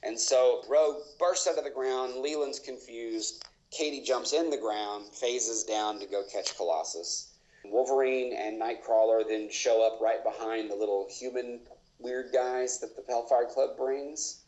And 0.04 0.20
so 0.20 0.64
Rogue 0.68 0.98
bursts 1.18 1.48
out 1.48 1.58
of 1.58 1.64
the 1.64 1.70
ground. 1.70 2.16
Leland's 2.18 2.60
confused. 2.60 3.46
Katie 3.72 4.02
jumps 4.02 4.34
in 4.34 4.50
the 4.50 4.58
ground, 4.58 5.06
phases 5.14 5.64
down 5.64 5.98
to 6.02 6.06
go 6.06 6.24
catch 6.30 6.58
Colossus. 6.58 7.30
Wolverine 7.64 8.34
and 8.34 8.62
Nightcrawler 8.62 9.26
then 9.26 9.50
show 9.50 9.82
up 9.82 10.02
right 10.02 10.22
behind 10.26 10.70
the 10.70 10.76
little 10.76 11.08
human 11.10 11.62
weird 12.00 12.34
guys 12.34 12.80
that 12.80 12.98
the 12.98 13.04
Hellfire 13.08 13.46
Club 13.46 13.78
brings. 13.78 14.42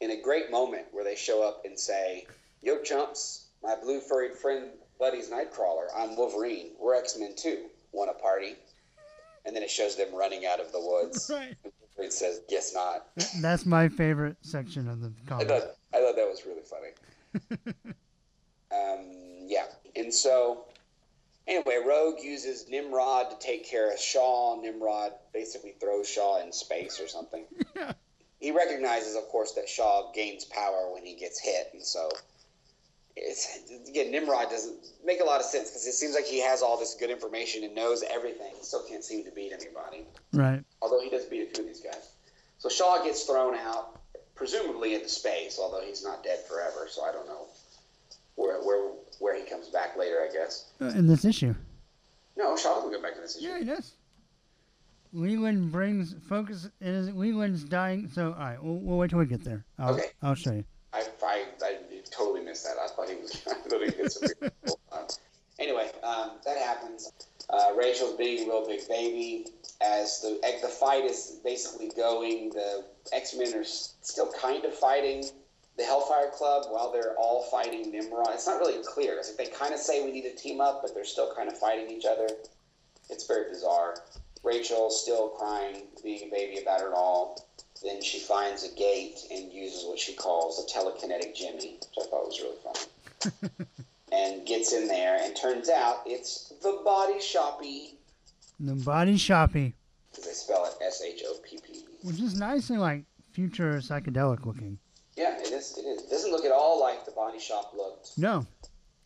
In 0.00 0.10
a 0.10 0.20
great 0.20 0.50
moment 0.50 0.86
where 0.90 1.04
they 1.04 1.14
show 1.14 1.46
up 1.46 1.64
and 1.64 1.78
say, 1.78 2.26
Yo, 2.62 2.80
chumps, 2.82 3.46
my 3.62 3.76
blue 3.82 4.00
furried 4.00 4.36
friend 4.36 4.70
buddy's 4.98 5.30
Nightcrawler. 5.30 5.86
I'm 5.96 6.16
Wolverine. 6.16 6.72
We're 6.80 6.94
X 6.96 7.16
Men 7.18 7.34
too. 7.36 7.66
Want 7.92 8.10
a 8.10 8.14
party? 8.20 8.56
And 9.46 9.54
then 9.54 9.62
it 9.62 9.70
shows 9.70 9.96
them 9.96 10.14
running 10.14 10.44
out 10.44 10.60
of 10.60 10.72
the 10.72 10.80
woods. 10.80 11.30
Right. 11.34 11.56
It 12.00 12.12
says, 12.12 12.42
"Guess 12.48 12.74
not." 12.74 13.06
That's 13.40 13.66
my 13.66 13.88
favorite 13.88 14.36
section 14.42 14.88
of 14.88 15.00
the 15.00 15.12
I 15.26 15.28
comic. 15.28 15.48
thought 15.48 15.62
I 15.92 15.98
thought 15.98 16.14
that 16.14 16.28
was 16.28 16.44
really 16.46 16.62
funny. 16.62 17.74
um, 18.70 19.48
yeah, 19.48 19.64
and 19.96 20.14
so 20.14 20.66
anyway, 21.48 21.80
Rogue 21.84 22.20
uses 22.22 22.68
Nimrod 22.68 23.30
to 23.30 23.38
take 23.44 23.66
care 23.68 23.92
of 23.92 23.98
Shaw. 23.98 24.60
Nimrod 24.60 25.10
basically 25.32 25.74
throws 25.80 26.08
Shaw 26.08 26.40
in 26.40 26.52
space 26.52 27.00
or 27.00 27.08
something. 27.08 27.44
Yeah. 27.76 27.92
He 28.40 28.52
recognizes, 28.52 29.16
of 29.16 29.24
course, 29.24 29.52
that 29.54 29.68
Shaw 29.68 30.12
gains 30.12 30.44
power 30.44 30.92
when 30.94 31.04
he 31.04 31.16
gets 31.16 31.40
hit, 31.40 31.70
and 31.72 31.82
so 31.82 32.08
it's 32.36 32.37
again 33.88 34.10
Nimrod 34.10 34.50
doesn't 34.50 34.76
make 35.04 35.20
a 35.20 35.24
lot 35.24 35.40
of 35.40 35.46
sense 35.46 35.68
because 35.70 35.86
it 35.86 35.92
seems 35.92 36.14
like 36.14 36.24
he 36.24 36.40
has 36.40 36.62
all 36.62 36.78
this 36.78 36.94
good 36.94 37.10
information 37.10 37.64
and 37.64 37.74
knows 37.74 38.02
everything. 38.10 38.52
Still 38.62 38.82
can't 38.88 39.04
seem 39.04 39.24
to 39.24 39.30
beat 39.30 39.52
anybody 39.52 40.04
Right. 40.32 40.62
although 40.82 41.00
he 41.00 41.10
does 41.10 41.24
beat 41.24 41.42
a 41.42 41.46
few 41.54 41.64
of 41.64 41.68
these 41.68 41.80
guys. 41.80 42.10
So 42.58 42.68
Shaw 42.68 43.04
gets 43.04 43.22
thrown 43.24 43.54
out, 43.54 44.00
presumably 44.34 44.94
into 44.94 45.08
space, 45.08 45.58
although 45.60 45.80
he's 45.84 46.02
not 46.04 46.22
dead 46.24 46.40
forever, 46.48 46.86
so 46.90 47.04
I 47.04 47.12
don't 47.12 47.26
know 47.26 47.46
where 48.36 48.60
where 48.62 48.90
where 49.20 49.36
he 49.36 49.42
comes 49.48 49.68
back 49.68 49.96
later, 49.96 50.18
I 50.28 50.32
guess. 50.32 50.66
Uh, 50.80 50.86
in 50.98 51.06
this 51.06 51.24
issue. 51.24 51.54
No, 52.36 52.56
Shaw 52.56 52.76
doesn't 52.76 52.92
go 52.92 53.02
back 53.02 53.16
in 53.16 53.22
this 53.22 53.36
issue. 53.36 53.46
Yeah, 53.46 53.58
he 53.58 53.64
does. 53.64 53.92
Leland 55.12 55.72
brings 55.72 56.14
focus. 56.28 56.68
Is 56.80 57.10
Leland's 57.14 57.64
dying? 57.64 58.08
So, 58.12 58.32
all 58.32 58.38
right, 58.38 58.62
we'll, 58.62 58.76
we'll 58.76 58.98
wait 58.98 59.10
till 59.10 59.18
we 59.18 59.26
get 59.26 59.42
there. 59.42 59.64
I'll, 59.78 59.94
Okay. 59.94 60.04
I'll 60.22 60.34
show 60.34 60.52
you. 60.52 60.64
I, 60.92 61.02
I, 61.22 61.44
I 61.64 61.76
missed 62.58 62.64
that. 62.64 62.78
I 62.82 62.88
thought 62.88 63.88
he 63.88 64.02
was 64.02 64.22
uh, 64.92 65.04
Anyway, 65.58 65.90
um, 66.04 66.32
that 66.44 66.56
happens. 66.56 67.12
Uh, 67.50 67.72
Rachel's 67.76 68.16
being 68.16 68.44
a 68.44 68.46
real 68.46 68.66
big 68.66 68.86
baby. 68.88 69.46
As 69.80 70.20
the 70.20 70.40
the 70.62 70.68
fight 70.68 71.04
is 71.04 71.38
basically 71.44 71.90
going, 71.96 72.50
the 72.50 72.84
X 73.12 73.34
Men 73.36 73.54
are 73.54 73.64
still 73.64 74.32
kind 74.40 74.64
of 74.64 74.74
fighting 74.74 75.24
the 75.76 75.84
Hellfire 75.84 76.30
Club 76.30 76.66
while 76.70 76.92
they're 76.92 77.14
all 77.16 77.44
fighting 77.44 77.90
Nimrod. 77.92 78.30
It's 78.34 78.46
not 78.46 78.58
really 78.58 78.82
clear. 78.84 79.16
It's 79.18 79.28
like 79.28 79.48
they 79.48 79.56
kind 79.56 79.72
of 79.72 79.80
say 79.80 80.04
we 80.04 80.10
need 80.10 80.22
to 80.22 80.34
team 80.34 80.60
up, 80.60 80.82
but 80.82 80.94
they're 80.94 81.04
still 81.04 81.32
kind 81.34 81.48
of 81.48 81.58
fighting 81.58 81.90
each 81.90 82.04
other. 82.04 82.28
It's 83.08 83.26
very 83.26 83.48
bizarre. 83.48 83.94
Rachel 84.42 84.90
still 84.90 85.28
crying, 85.30 85.82
being 86.02 86.28
a 86.28 86.30
baby 86.30 86.60
about 86.60 86.80
it 86.80 86.92
all. 86.94 87.46
Then 87.82 88.02
she 88.02 88.18
finds 88.18 88.64
a 88.64 88.74
gate 88.74 89.20
and 89.30 89.52
uses 89.52 89.84
what 89.86 89.98
she 89.98 90.14
calls 90.14 90.58
a 90.58 90.66
telekinetic 90.78 91.34
Jimmy, 91.34 91.76
which 91.80 92.06
I 92.06 92.10
thought 92.10 92.26
was 92.26 92.40
really 92.40 92.56
funny. 92.64 93.52
and 94.12 94.46
gets 94.46 94.72
in 94.72 94.88
there, 94.88 95.16
and 95.20 95.36
turns 95.36 95.68
out 95.68 96.02
it's 96.06 96.52
the 96.62 96.80
body 96.84 97.20
shoppy. 97.20 97.94
The 98.60 98.74
body 98.74 99.16
shoppy, 99.16 99.74
Because 100.10 100.24
they 100.26 100.32
spell 100.32 100.64
it 100.66 100.72
S 100.84 101.02
H 101.06 101.22
O 101.26 101.36
P 101.48 101.58
P. 101.64 101.84
which 102.02 102.20
is 102.20 102.38
nice 102.38 102.70
and 102.70 102.80
like 102.80 103.04
future 103.32 103.74
psychedelic 103.74 104.44
looking. 104.44 104.78
Yeah, 105.16 105.38
it 105.38 105.52
is. 105.52 105.76
It 105.78 105.82
is. 105.82 106.02
It 106.04 106.10
doesn't 106.10 106.32
look 106.32 106.44
at 106.44 106.52
all 106.52 106.80
like 106.80 107.04
the 107.04 107.12
body 107.12 107.38
shop 107.38 107.72
looked. 107.76 108.16
No, 108.18 108.44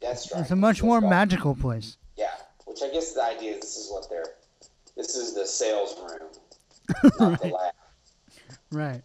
That's 0.01 0.33
right. 0.33 0.41
it's 0.41 0.51
a 0.51 0.57
much 0.57 0.83
more 0.83 1.01
magical 1.03 1.55
place. 1.55 1.97
Yeah, 2.17 2.31
which 2.65 2.81
I 2.83 2.89
guess 2.91 3.13
the 3.13 3.23
idea 3.25 3.53
is 3.57 3.61
this 3.61 3.77
is 3.77 3.91
what 3.91 4.09
they're. 4.09 4.25
This 4.97 5.15
is 5.17 5.35
the 5.35 5.47
sales 5.47 5.95
room, 5.99 6.29
not 7.19 7.41
the 7.41 7.49
lab. 7.49 7.75
Right. 8.73 9.03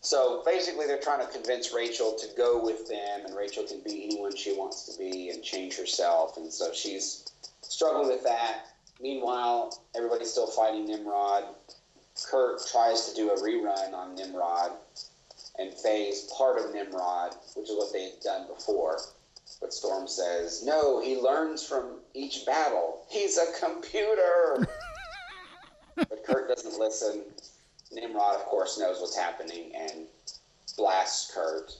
So 0.00 0.42
basically, 0.44 0.86
they're 0.86 1.00
trying 1.00 1.24
to 1.24 1.32
convince 1.32 1.72
Rachel 1.72 2.14
to 2.18 2.26
go 2.36 2.62
with 2.62 2.88
them, 2.88 3.24
and 3.24 3.34
Rachel 3.34 3.64
can 3.64 3.80
be 3.80 4.04
anyone 4.04 4.36
she 4.36 4.52
wants 4.52 4.84
to 4.92 4.98
be 4.98 5.30
and 5.30 5.42
change 5.42 5.76
herself. 5.78 6.36
And 6.36 6.52
so 6.52 6.72
she's 6.72 7.24
struggling 7.62 8.08
with 8.08 8.22
that. 8.24 8.66
Meanwhile, 9.00 9.82
everybody's 9.96 10.30
still 10.30 10.46
fighting 10.46 10.86
Nimrod. 10.86 11.44
Kurt 12.30 12.66
tries 12.70 13.08
to 13.08 13.14
do 13.14 13.30
a 13.30 13.40
rerun 13.40 13.92
on 13.92 14.14
Nimrod 14.14 14.72
and 15.58 15.72
phase 15.72 16.30
part 16.36 16.58
of 16.58 16.74
Nimrod, 16.74 17.34
which 17.56 17.70
is 17.70 17.76
what 17.76 17.92
they 17.92 18.04
had 18.04 18.20
done 18.20 18.46
before. 18.46 18.98
But 19.60 19.72
Storm 19.72 20.06
says, 20.06 20.64
no, 20.64 21.00
he 21.00 21.16
learns 21.16 21.64
from 21.66 22.00
each 22.12 22.44
battle. 22.44 23.04
He's 23.08 23.38
a 23.38 23.46
computer. 23.58 24.66
but 25.96 26.24
Kurt 26.24 26.48
doesn't 26.48 26.78
listen. 26.78 27.22
Nimrod, 27.94 28.36
of 28.36 28.42
course, 28.42 28.78
knows 28.78 29.00
what's 29.00 29.16
happening 29.16 29.72
and 29.74 30.06
blasts 30.76 31.32
Kurt 31.32 31.72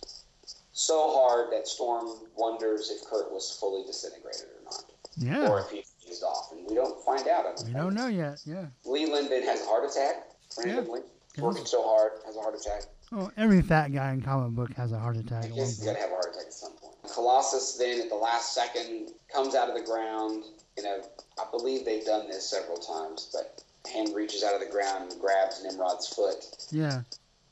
so 0.73 1.12
hard 1.17 1.53
that 1.53 1.69
Storm 1.69 2.09
wonders 2.37 2.91
if 2.91 3.09
Kurt 3.09 3.33
was 3.33 3.57
fully 3.59 3.85
disintegrated 3.87 4.47
or 4.59 4.65
not, 4.65 5.51
or 5.51 5.61
if 5.61 5.71
he 5.71 5.85
fused 6.05 6.23
off. 6.25 6.51
And 6.53 6.67
we 6.69 6.75
don't 6.75 7.01
find 7.05 7.27
out. 7.29 7.45
We 7.65 7.73
don't 7.73 7.95
know 7.95 8.09
yet. 8.09 8.43
Yeah. 8.45 8.67
Leland 8.85 9.31
then 9.31 9.45
has 9.45 9.62
a 9.62 9.67
heart 9.67 9.89
attack 9.89 10.31
randomly. 10.59 11.01
Yeah. 11.37 11.45
Working 11.45 11.67
so 11.67 11.83
hard, 11.83 12.12
has 12.27 12.37
a 12.37 12.41
heart 12.41 12.55
attack. 12.55 12.83
Oh, 13.12 13.31
every 13.37 13.62
fat 13.62 13.93
guy 13.93 14.12
in 14.12 14.23
comic 14.23 14.53
book 14.53 14.73
has 14.75 14.93
a 14.93 14.99
heart 14.99 15.17
attack 15.17 15.45
I 15.45 15.47
at 15.47 15.51
one 15.51 15.59
guess 15.61 15.77
he's 15.77 15.85
got 15.85 15.95
point. 15.95 15.97
to 15.97 16.03
have 16.03 16.11
a 16.11 16.15
heart 16.15 16.27
attack 16.35 16.47
at 16.47 16.53
some 16.53 16.73
point. 16.73 16.95
Colossus 17.12 17.77
then, 17.77 18.01
at 18.01 18.09
the 18.09 18.17
last 18.17 18.55
second, 18.55 19.11
comes 19.33 19.55
out 19.55 19.69
of 19.69 19.77
the 19.77 19.83
ground. 19.83 20.45
You 20.77 20.83
know, 20.83 21.03
I 21.39 21.45
believe 21.57 21.85
they've 21.85 22.05
done 22.05 22.29
this 22.29 22.49
several 22.49 22.79
times, 22.79 23.31
but 23.33 23.62
hand 23.93 24.14
reaches 24.14 24.43
out 24.43 24.55
of 24.55 24.61
the 24.61 24.66
ground 24.66 25.12
and 25.12 25.20
grabs 25.20 25.62
Nimrod's 25.62 26.07
foot. 26.07 26.45
Yeah. 26.70 27.03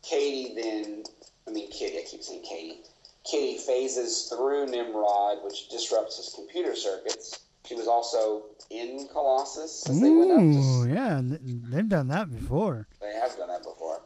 Katie 0.02 0.54
then, 0.54 1.04
I 1.46 1.50
mean, 1.50 1.70
Kitty, 1.70 1.98
I 1.98 2.04
keep 2.08 2.22
saying 2.22 2.42
Katie. 2.42 2.80
Kitty 3.24 3.58
phases 3.58 4.28
through 4.28 4.66
Nimrod, 4.66 5.38
which 5.44 5.68
disrupts 5.68 6.16
his 6.16 6.34
computer 6.34 6.74
circuits. 6.74 7.40
She 7.66 7.76
was 7.76 7.86
also 7.86 8.42
in 8.70 9.08
Colossus 9.12 9.88
as 9.88 10.00
they 10.00 10.10
went 10.10 10.32
up. 10.32 10.38
to 10.38 10.44
Ooh, 10.44 10.88
yeah. 10.92 11.20
They've 11.22 11.88
done 11.88 12.08
that 12.08 12.30
before. 12.30 12.88
They 13.00 13.14
have 13.14 13.36
done 13.36 13.48
that 13.48 13.62
before. 13.62 14.00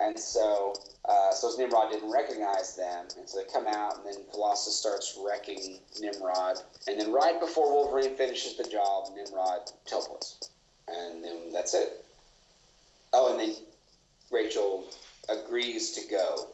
And 0.00 0.18
so, 0.18 0.74
uh, 1.04 1.32
so 1.32 1.52
Nimrod 1.58 1.90
didn't 1.90 2.10
recognize 2.10 2.76
them. 2.76 3.06
And 3.18 3.28
so 3.28 3.38
they 3.38 3.52
come 3.52 3.66
out, 3.66 3.98
and 3.98 4.06
then 4.06 4.22
Colossus 4.32 4.76
starts 4.76 5.18
wrecking 5.22 5.80
Nimrod. 6.00 6.58
And 6.86 6.98
then 7.00 7.12
right 7.12 7.38
before 7.40 7.70
Wolverine 7.70 8.16
finishes 8.16 8.56
the 8.56 8.64
job, 8.64 9.10
Nimrod 9.14 9.70
teleports. 9.86 10.50
And 10.96 11.24
then 11.24 11.52
that's 11.52 11.74
it. 11.74 12.04
Oh, 13.12 13.32
and 13.32 13.40
then 13.40 13.56
Rachel 14.30 14.84
agrees 15.28 15.92
to 15.92 16.08
go 16.10 16.48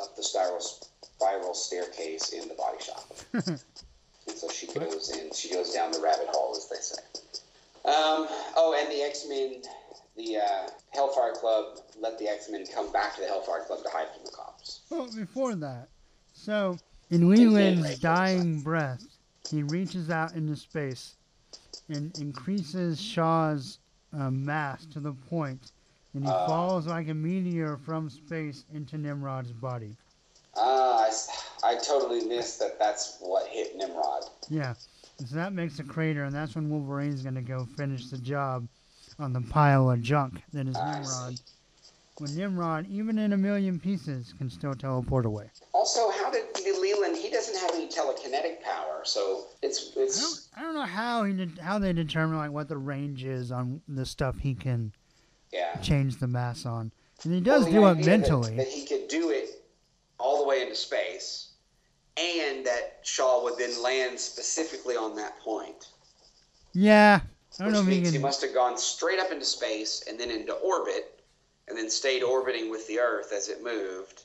up 0.00 0.16
the 0.16 0.22
spiral, 0.22 0.60
spiral 0.60 1.54
staircase 1.54 2.30
in 2.30 2.48
the 2.48 2.54
body 2.54 2.82
shop. 2.82 3.04
and 3.32 4.36
so 4.36 4.48
she 4.48 4.66
goes 4.66 5.10
in. 5.10 5.32
She 5.32 5.50
goes 5.50 5.72
down 5.72 5.92
the 5.92 6.00
rabbit 6.00 6.28
hole, 6.28 6.54
as 6.56 6.68
they 6.68 6.76
say. 6.76 7.02
Um, 7.84 8.26
oh, 8.56 8.76
and 8.78 8.90
the 8.90 9.02
X 9.02 9.26
Men, 9.28 9.62
the 10.16 10.38
uh, 10.38 10.70
Hellfire 10.90 11.32
Club 11.34 11.78
let 12.00 12.18
the 12.18 12.28
X 12.28 12.48
Men 12.50 12.66
come 12.66 12.92
back 12.92 13.14
to 13.14 13.20
the 13.20 13.28
Hellfire 13.28 13.60
Club 13.64 13.82
to 13.84 13.88
hide 13.90 14.08
from 14.14 14.24
the 14.24 14.32
cops. 14.32 14.80
Well, 14.90 15.08
before 15.14 15.54
that, 15.54 15.88
so 16.34 16.78
in 17.10 17.28
Leland's 17.28 17.82
Rachel's 17.82 18.00
dying 18.00 18.60
breath, 18.60 19.04
he 19.48 19.62
reaches 19.62 20.10
out 20.10 20.34
into 20.34 20.56
space 20.56 21.14
and 21.88 22.16
increases 22.18 23.00
Shaw's 23.00 23.78
uh, 24.12 24.30
mass 24.30 24.86
to 24.86 25.00
the 25.00 25.12
point, 25.12 25.72
and 26.14 26.24
he 26.24 26.30
Uh. 26.30 26.46
falls 26.46 26.86
like 26.86 27.08
a 27.08 27.14
meteor 27.14 27.76
from 27.76 28.08
space 28.10 28.64
into 28.72 28.98
Nimrod's 28.98 29.52
body. 29.52 29.96
Ah, 30.56 31.04
I, 31.04 31.08
s- 31.08 31.28
I 31.62 31.76
totally 31.76 32.24
missed 32.26 32.58
that. 32.60 32.78
That's 32.78 33.18
what 33.20 33.46
hit 33.48 33.76
Nimrod. 33.76 34.24
Yeah, 34.48 34.74
so 35.24 35.34
that 35.36 35.52
makes 35.52 35.78
a 35.78 35.84
crater, 35.84 36.24
and 36.24 36.34
that's 36.34 36.54
when 36.54 36.70
Wolverine's 36.70 37.22
gonna 37.22 37.42
go 37.42 37.66
finish 37.76 38.08
the 38.08 38.18
job 38.18 38.66
on 39.18 39.32
the 39.32 39.40
pile 39.42 39.90
of 39.90 40.00
junk 40.02 40.42
that 40.52 40.66
is 40.66 40.76
I 40.76 40.98
Nimrod. 41.00 41.38
see. 41.38 41.42
When 42.18 42.34
Nimrod, 42.34 42.86
even 42.88 43.18
in 43.18 43.32
a 43.34 43.36
million 43.36 43.78
pieces, 43.78 44.32
can 44.38 44.48
still 44.48 44.74
teleport 44.74 45.26
away. 45.26 45.50
Also, 45.74 46.10
how 46.10 46.30
did 46.30 46.44
Leland? 46.80 47.16
He 47.16 47.30
doesn't 47.30 47.56
have 47.58 47.70
any 47.74 47.88
telekinetic 47.88 48.62
power, 48.62 49.02
so 49.04 49.46
it's 49.62 49.90
I 49.92 49.94
don't, 49.94 50.04
it's 50.04 50.48
I 50.56 50.62
don't 50.62 50.74
know 50.74 50.82
how 50.82 51.24
he 51.24 51.34
did, 51.34 51.58
how 51.58 51.78
they 51.78 51.92
determine 51.92 52.38
like 52.38 52.50
what 52.52 52.68
the 52.68 52.78
range 52.78 53.24
is 53.24 53.52
on 53.52 53.82
the 53.86 54.06
stuff 54.06 54.38
he 54.38 54.54
can 54.54 54.92
yeah. 55.52 55.76
change 55.80 56.16
the 56.16 56.26
mass 56.26 56.64
on, 56.64 56.90
and 57.24 57.34
he 57.34 57.40
does 57.40 57.64
Well, 57.64 57.72
do 57.72 57.84
it 57.86 57.90
idea 57.90 58.04
that- 58.04 58.10
mentally. 58.10 58.56
That, 58.56 58.68
he 58.68 58.86
could 58.86 59.08
do 59.08 59.30
it 59.30 59.62
all 60.18 60.42
the 60.42 60.48
way 60.48 60.62
into 60.62 60.74
space, 60.74 61.48
and 62.16 62.64
that 62.66 63.00
Shaw 63.02 63.42
would 63.44 63.58
then 63.58 63.82
land 63.82 64.18
specifically 64.18 64.96
on 64.96 65.14
that 65.16 65.38
point. 65.40 65.88
yeah, 66.72 67.20
I 67.60 67.62
don't 67.64 67.66
Which 67.68 67.74
know 67.74 67.80
if 67.82 67.86
he 67.88 68.00
means 68.00 68.12
he 68.12 68.18
must 68.18 68.40
have 68.42 68.54
gone 68.54 68.78
straight 68.78 69.18
up 69.18 69.30
into 69.30 69.44
space 69.44 70.02
and 70.08 70.18
then 70.18 70.30
into 70.30 70.52
orbit, 70.54 71.15
and 71.68 71.76
then 71.76 71.90
stayed 71.90 72.22
orbiting 72.22 72.70
with 72.70 72.86
the 72.88 72.98
Earth 73.00 73.32
as 73.32 73.48
it 73.48 73.62
moved. 73.62 74.22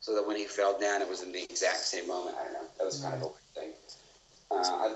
So 0.00 0.14
that 0.14 0.26
when 0.26 0.36
he 0.36 0.44
fell 0.46 0.78
down, 0.78 1.00
it 1.00 1.08
was 1.08 1.22
in 1.22 1.30
the 1.30 1.44
exact 1.44 1.78
same 1.78 2.08
moment. 2.08 2.36
I 2.40 2.44
don't 2.44 2.52
know. 2.54 2.68
That 2.78 2.84
was 2.84 3.00
kind 3.00 3.14
of 3.14 3.22
a 3.22 3.26
weird 3.26 3.36
thing. 3.54 3.70
Uh, 4.50 4.54
I, 4.56 4.94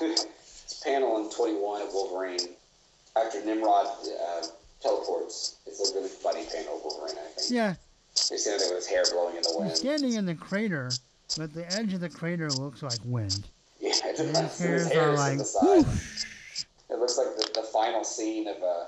it's 0.00 0.80
panel 0.84 1.18
in 1.24 1.30
21 1.30 1.82
of 1.82 1.88
Wolverine. 1.92 2.38
After 3.16 3.44
Nimrod 3.44 3.86
uh, 3.86 4.46
teleports, 4.80 5.56
it's 5.66 5.90
a 5.90 5.94
really 5.96 6.08
funny 6.08 6.44
panel 6.54 6.76
of 6.76 6.84
Wolverine, 6.84 7.16
I 7.18 7.28
think. 7.40 7.50
Yeah, 7.50 7.74
He's 8.14 8.42
standing 8.42 8.60
there 8.68 8.76
with 8.76 8.86
his 8.86 8.86
hair 8.86 9.02
blowing 9.12 9.36
in 9.36 9.42
the 9.42 9.48
he's 9.48 9.58
wind. 9.58 9.76
standing 9.76 10.12
in 10.14 10.24
the 10.24 10.34
crater, 10.36 10.90
but 11.36 11.52
the 11.52 11.66
edge 11.74 11.92
of 11.94 12.00
the 12.00 12.08
crater 12.08 12.48
looks 12.50 12.82
like 12.82 12.98
wind. 13.04 13.44
Yeah, 13.80 13.90
it 14.04 14.20
And 14.20 14.32
looks 14.34 14.58
his 14.60 14.84
his 14.84 14.92
hair 14.92 15.12
is 15.14 15.18
like, 15.18 15.38
the 15.38 15.44
side. 15.44 15.84
It 16.90 16.98
looks 17.00 17.18
like 17.18 17.26
the, 17.36 17.60
the 17.60 17.66
final 17.72 18.04
scene 18.04 18.46
of 18.46 18.56
a 18.62 18.86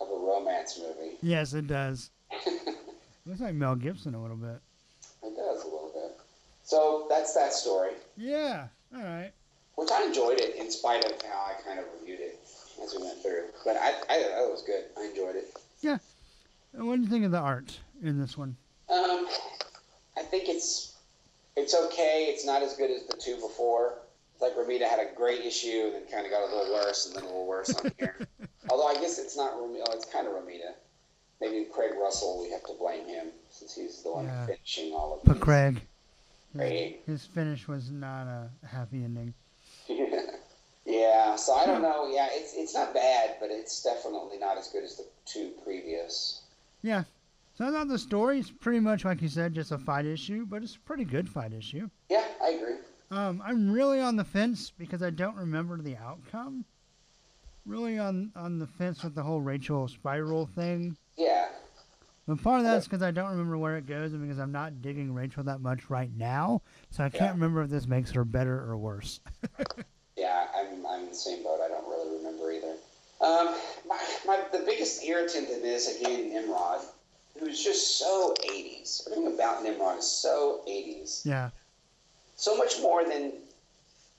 of 0.00 0.08
a 0.08 0.14
romance 0.26 0.78
movie. 0.78 1.16
yes, 1.22 1.52
it 1.54 1.66
does. 1.66 2.10
looks 3.26 3.40
like 3.40 3.54
Mel 3.54 3.74
Gibson 3.76 4.14
a 4.14 4.20
little 4.22 4.36
bit. 4.36 4.60
It 5.22 5.36
does 5.36 5.62
a 5.62 5.66
little 5.66 5.90
bit. 5.94 6.18
So 6.64 7.06
that's 7.08 7.34
that 7.34 7.52
story, 7.52 7.92
Yeah, 8.16 8.68
all 8.94 9.02
right. 9.02 9.32
which 9.74 9.90
I 9.90 10.04
enjoyed 10.04 10.38
it 10.40 10.56
in 10.56 10.70
spite 10.70 11.04
of 11.04 11.20
how 11.22 11.46
I 11.50 11.54
kind 11.66 11.78
of 11.80 11.84
reviewed 12.00 12.20
it 12.20 12.38
as 12.82 12.94
we 12.96 13.02
went 13.02 13.20
through. 13.22 13.44
But 13.64 13.76
I, 13.76 13.88
I 13.88 14.22
thought 14.22 14.44
it 14.46 14.50
was 14.50 14.62
good. 14.66 14.84
I 14.98 15.06
enjoyed 15.06 15.36
it. 15.36 15.52
Yeah. 15.80 15.98
And 16.72 16.86
what 16.86 16.96
do 16.96 17.02
you 17.02 17.08
think 17.08 17.24
of 17.24 17.32
the 17.32 17.38
art 17.38 17.78
in 18.02 18.18
this 18.20 18.38
one? 18.38 18.56
Um, 18.88 19.26
I 20.16 20.22
think 20.22 20.48
it's 20.48 20.96
it's 21.56 21.74
okay. 21.74 22.26
It's 22.32 22.46
not 22.46 22.62
as 22.62 22.76
good 22.76 22.90
as 22.90 23.06
the 23.08 23.16
two 23.16 23.34
before. 23.36 23.94
It's 24.34 24.40
like 24.42 24.54
Romita 24.54 24.88
had 24.88 25.00
a 25.00 25.12
great 25.16 25.40
issue 25.44 25.82
and 25.86 25.94
then 25.94 26.02
kind 26.10 26.24
of 26.24 26.30
got 26.30 26.42
a 26.42 26.56
little 26.56 26.72
worse 26.72 27.06
and 27.06 27.16
then 27.16 27.24
a 27.24 27.26
little 27.26 27.46
worse 27.46 27.74
on 27.74 27.90
here. 27.98 28.16
Although 28.70 28.86
I 28.86 28.94
guess 28.94 29.18
it's 29.18 29.36
not 29.36 29.54
Romita. 29.54 29.84
It's 29.94 30.04
kind 30.04 30.26
of 30.26 30.32
Romita. 30.34 30.74
Maybe 31.40 31.64
Craig 31.72 31.92
Russell. 32.00 32.40
We 32.42 32.50
have 32.50 32.62
to 32.64 32.74
blame 32.78 33.06
him 33.06 33.28
since 33.50 33.74
he's 33.74 34.02
the 34.02 34.12
one 34.12 34.26
Yeah. 34.26 34.46
finishing 34.46 34.92
all 34.92 35.14
of 35.14 35.24
But 35.24 35.34
these. 35.34 35.42
Craig, 35.42 35.74
his, 36.52 36.56
Craig. 36.56 36.96
his 37.06 37.24
finish 37.26 37.66
was 37.68 37.90
not 37.90 38.26
a 38.26 38.50
happy 38.66 39.02
ending. 39.04 39.34
yeah. 40.84 41.36
So 41.36 41.54
I 41.54 41.66
don't 41.66 41.82
know. 41.82 42.08
Yeah, 42.12 42.28
it's 42.32 42.54
it's 42.54 42.74
not 42.74 42.94
bad, 42.94 43.36
but 43.40 43.50
it's 43.50 43.82
definitely 43.82 44.38
not 44.38 44.58
as 44.58 44.68
good 44.68 44.84
as 44.84 44.96
the 44.96 45.06
two 45.24 45.52
previous. 45.64 46.42
Yeah. 46.82 47.04
So 47.56 47.66
I 47.68 47.70
thought 47.72 47.88
the 47.88 47.98
story's 47.98 48.50
pretty 48.50 48.80
much 48.80 49.04
like 49.04 49.20
you 49.22 49.28
said, 49.28 49.54
just 49.54 49.72
a 49.72 49.78
fight 49.78 50.06
issue, 50.06 50.46
but 50.46 50.62
it's 50.62 50.76
a 50.76 50.80
pretty 50.80 51.04
good 51.04 51.28
fight 51.28 51.52
issue. 51.52 51.88
Yeah, 52.08 52.24
I 52.42 52.50
agree. 52.50 52.76
Um, 53.10 53.42
I'm 53.44 53.70
really 53.72 54.00
on 54.00 54.16
the 54.16 54.24
fence 54.24 54.70
because 54.78 55.02
I 55.02 55.10
don't 55.10 55.36
remember 55.36 55.76
the 55.78 55.96
outcome. 55.96 56.64
Really 57.70 58.00
on 58.00 58.32
on 58.34 58.58
the 58.58 58.66
fence 58.66 59.04
with 59.04 59.14
the 59.14 59.22
whole 59.22 59.40
Rachel 59.40 59.86
spiral 59.86 60.46
thing. 60.56 60.96
Yeah. 61.16 61.46
But 62.26 62.42
part 62.42 62.58
of 62.58 62.64
that's 62.64 62.86
because 62.88 63.00
I 63.02 63.12
don't 63.12 63.30
remember 63.30 63.56
where 63.58 63.76
it 63.76 63.86
goes 63.86 64.12
and 64.12 64.20
because 64.22 64.40
I'm 64.40 64.50
not 64.50 64.82
digging 64.82 65.14
Rachel 65.14 65.44
that 65.44 65.60
much 65.60 65.88
right 65.88 66.10
now. 66.16 66.62
So 66.90 67.04
I 67.04 67.10
can't 67.10 67.22
Yeah. 67.22 67.30
remember 67.30 67.62
if 67.62 67.70
this 67.70 67.86
makes 67.86 68.10
her 68.10 68.24
better 68.24 68.58
or 68.68 68.76
worse. 68.76 69.20
Yeah, 70.16 70.48
I'm, 70.54 70.84
I'm 70.84 71.00
in 71.04 71.08
the 71.08 71.14
same 71.14 71.42
boat. 71.42 71.60
I 71.64 71.68
don't 71.68 71.88
really 71.88 72.18
remember 72.18 72.52
either. 72.52 72.74
Um, 73.22 73.54
my, 73.88 73.98
my, 74.26 74.42
the 74.52 74.64
biggest 74.66 75.02
irritant 75.02 75.48
in 75.48 75.62
this, 75.62 75.96
again, 75.98 76.28
Nimrod, 76.28 76.82
who's 77.38 77.62
just 77.64 77.96
so 77.98 78.34
80s. 78.44 79.06
Everything 79.10 79.32
about 79.32 79.62
Nimrod 79.62 80.00
is 80.00 80.06
so 80.06 80.60
80s. 80.68 81.24
Yeah. 81.24 81.50
so 82.36 82.54
much 82.54 82.82
more 82.82 83.02
than 83.02 83.32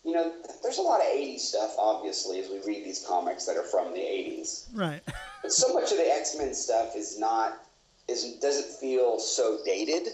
you 0.03 0.13
know. 0.13 0.33
There's 0.63 0.77
a 0.77 0.81
lot 0.81 0.99
of 0.99 1.07
'80s 1.07 1.39
stuff, 1.39 1.75
obviously, 1.77 2.39
as 2.39 2.49
we 2.49 2.59
read 2.59 2.85
these 2.85 3.05
comics 3.07 3.45
that 3.45 3.57
are 3.57 3.63
from 3.63 3.93
the 3.93 3.99
'80s. 3.99 4.65
Right. 4.73 5.01
But 5.41 5.51
so 5.51 5.73
much 5.73 5.91
of 5.91 5.97
the 5.97 6.07
X 6.07 6.35
Men 6.37 6.53
stuff 6.53 6.95
is 6.95 7.17
not 7.17 7.63
is 8.07 8.35
doesn't 8.41 8.79
feel 8.79 9.19
so 9.19 9.57
dated. 9.65 10.09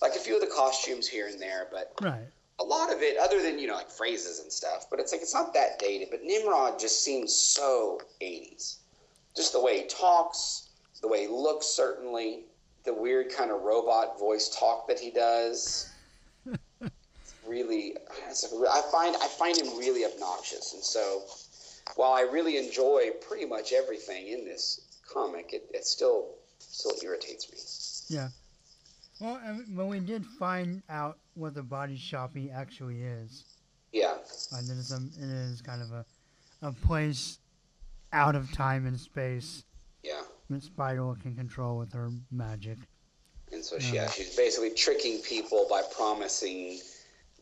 Like 0.00 0.12
a 0.14 0.20
few 0.20 0.36
of 0.36 0.40
the 0.40 0.46
costumes 0.46 1.08
here 1.08 1.26
and 1.26 1.42
there, 1.42 1.66
but 1.72 1.92
right. 2.00 2.28
a 2.60 2.64
lot 2.64 2.92
of 2.92 3.02
it, 3.02 3.16
other 3.18 3.42
than 3.42 3.58
you 3.58 3.66
know 3.66 3.74
like 3.74 3.90
phrases 3.90 4.38
and 4.38 4.52
stuff, 4.52 4.86
but 4.88 5.00
it's 5.00 5.10
like 5.10 5.20
it's 5.20 5.34
not 5.34 5.52
that 5.54 5.80
dated. 5.80 6.08
But 6.12 6.22
Nimrod 6.22 6.78
just 6.78 7.02
seems 7.02 7.34
so 7.34 8.00
'80s, 8.22 8.76
just 9.34 9.52
the 9.52 9.60
way 9.60 9.80
he 9.80 9.86
talks, 9.88 10.68
the 11.02 11.08
way 11.08 11.22
he 11.22 11.28
looks, 11.28 11.66
certainly 11.66 12.44
the 12.84 12.94
weird 12.94 13.30
kind 13.30 13.50
of 13.50 13.62
robot 13.62 14.18
voice 14.18 14.48
talk 14.58 14.86
that 14.88 14.98
he 14.98 15.10
does. 15.10 15.90
Really, 17.48 17.96
I 18.28 18.82
find 18.92 19.16
I 19.16 19.26
find 19.26 19.56
him 19.56 19.78
really 19.78 20.04
obnoxious, 20.04 20.74
and 20.74 20.82
so 20.82 21.24
while 21.96 22.12
I 22.12 22.22
really 22.22 22.58
enjoy 22.58 23.10
pretty 23.26 23.46
much 23.46 23.72
everything 23.72 24.28
in 24.28 24.44
this 24.44 25.00
comic, 25.10 25.52
it, 25.52 25.68
it 25.72 25.84
still 25.86 26.34
still 26.58 26.92
irritates 27.02 27.50
me. 27.50 28.16
Yeah. 28.16 28.28
Well, 29.20 29.40
I 29.44 29.52
mean, 29.52 29.88
we 29.88 30.00
did 30.00 30.24
find 30.38 30.82
out 30.88 31.18
what 31.34 31.54
the 31.54 31.62
body 31.62 31.96
shoppy 31.96 32.50
actually 32.50 33.02
is. 33.02 33.44
Yeah, 33.92 34.18
And 34.52 34.68
that 34.68 34.78
it's 34.78 34.92
a, 34.92 34.96
it 34.96 35.28
is 35.30 35.62
kind 35.62 35.82
of 35.82 35.90
a, 35.92 36.04
a 36.62 36.72
place 36.72 37.38
out 38.12 38.36
of 38.36 38.52
time 38.52 38.86
and 38.86 38.98
space 38.98 39.64
yeah. 40.02 40.20
that 40.50 40.62
Spider 40.62 41.14
can 41.20 41.34
control 41.34 41.78
with 41.78 41.92
her 41.94 42.10
magic. 42.30 42.78
And 43.50 43.64
so 43.64 43.78
she, 43.78 43.94
yeah, 43.94 44.10
she's 44.10 44.36
basically 44.36 44.70
tricking 44.70 45.20
people 45.22 45.66
by 45.70 45.82
promising 45.96 46.80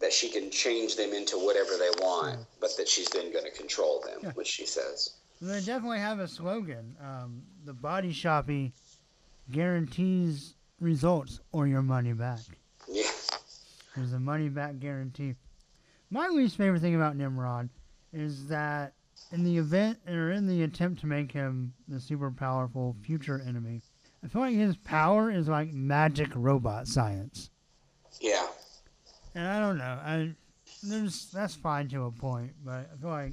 that 0.00 0.12
she 0.12 0.28
can 0.30 0.50
change 0.50 0.96
them 0.96 1.12
into 1.12 1.36
whatever 1.36 1.70
they 1.78 1.90
want, 2.04 2.40
but 2.60 2.76
that 2.76 2.86
she's 2.88 3.08
then 3.08 3.32
going 3.32 3.44
to 3.44 3.50
control 3.50 4.00
them, 4.04 4.18
Yeah. 4.22 4.32
which 4.32 4.46
she 4.48 4.66
says. 4.66 5.14
They 5.40 5.60
definitely 5.60 5.98
have 5.98 6.18
a 6.18 6.28
slogan. 6.28 6.96
Um, 7.02 7.42
the 7.64 7.72
body 7.72 8.12
shoppy 8.12 8.72
guarantees 9.50 10.54
results 10.80 11.40
or 11.52 11.66
your 11.66 11.82
money 11.82 12.12
back. 12.12 12.40
Yeah, 12.88 13.10
There's 13.96 14.12
a 14.12 14.18
money 14.20 14.48
back 14.48 14.78
guarantee. 14.80 15.34
My 16.10 16.28
least 16.28 16.56
favorite 16.56 16.80
thing 16.80 16.94
about 16.94 17.16
Nimrod 17.16 17.68
is 18.12 18.46
that 18.48 18.92
in 19.32 19.44
the 19.44 19.56
event 19.56 19.98
or 20.08 20.30
in 20.30 20.46
the 20.46 20.62
attempt 20.62 21.00
to 21.00 21.06
make 21.06 21.32
him 21.32 21.72
the 21.88 21.98
super 22.00 22.30
powerful 22.30 22.94
future 23.02 23.42
enemy, 23.46 23.80
I 24.24 24.28
feel 24.28 24.42
like 24.42 24.54
his 24.54 24.76
power 24.76 25.30
is 25.30 25.48
like 25.48 25.72
magic 25.72 26.28
robot 26.34 26.86
science. 26.86 27.50
yeah, 28.20 28.46
And 29.36 29.46
I 29.46 29.60
don't 29.60 29.76
know. 29.76 29.84
I 29.84 30.34
there's 30.82 31.26
that's 31.30 31.54
fine 31.54 31.88
to 31.88 32.04
a 32.06 32.10
point, 32.10 32.52
but 32.64 32.90
I 32.92 32.96
feel 33.00 33.10
like 33.10 33.32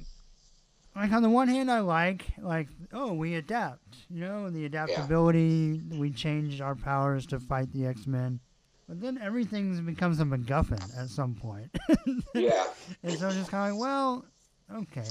like 0.94 1.12
on 1.12 1.22
the 1.22 1.30
one 1.30 1.48
hand 1.48 1.70
I 1.70 1.80
like 1.80 2.26
like 2.38 2.68
oh 2.92 3.14
we 3.14 3.36
adapt, 3.36 3.96
you 4.10 4.20
know, 4.20 4.50
the 4.50 4.66
adaptability, 4.66 5.80
we 5.98 6.10
changed 6.10 6.60
our 6.60 6.74
powers 6.74 7.24
to 7.28 7.40
fight 7.40 7.72
the 7.72 7.86
X-Men. 7.86 8.38
But 8.86 9.00
then 9.00 9.18
everything 9.20 9.82
becomes 9.86 10.20
a 10.20 10.24
MacGuffin 10.24 10.98
at 10.98 11.08
some 11.08 11.34
point. 11.34 11.70
yeah. 12.34 12.66
and 13.02 13.18
so 13.18 13.28
I'm 13.28 13.32
just 13.32 13.50
kind 13.50 13.72
of 13.72 13.78
like, 13.78 13.80
well, 13.80 14.26
okay, 14.74 15.08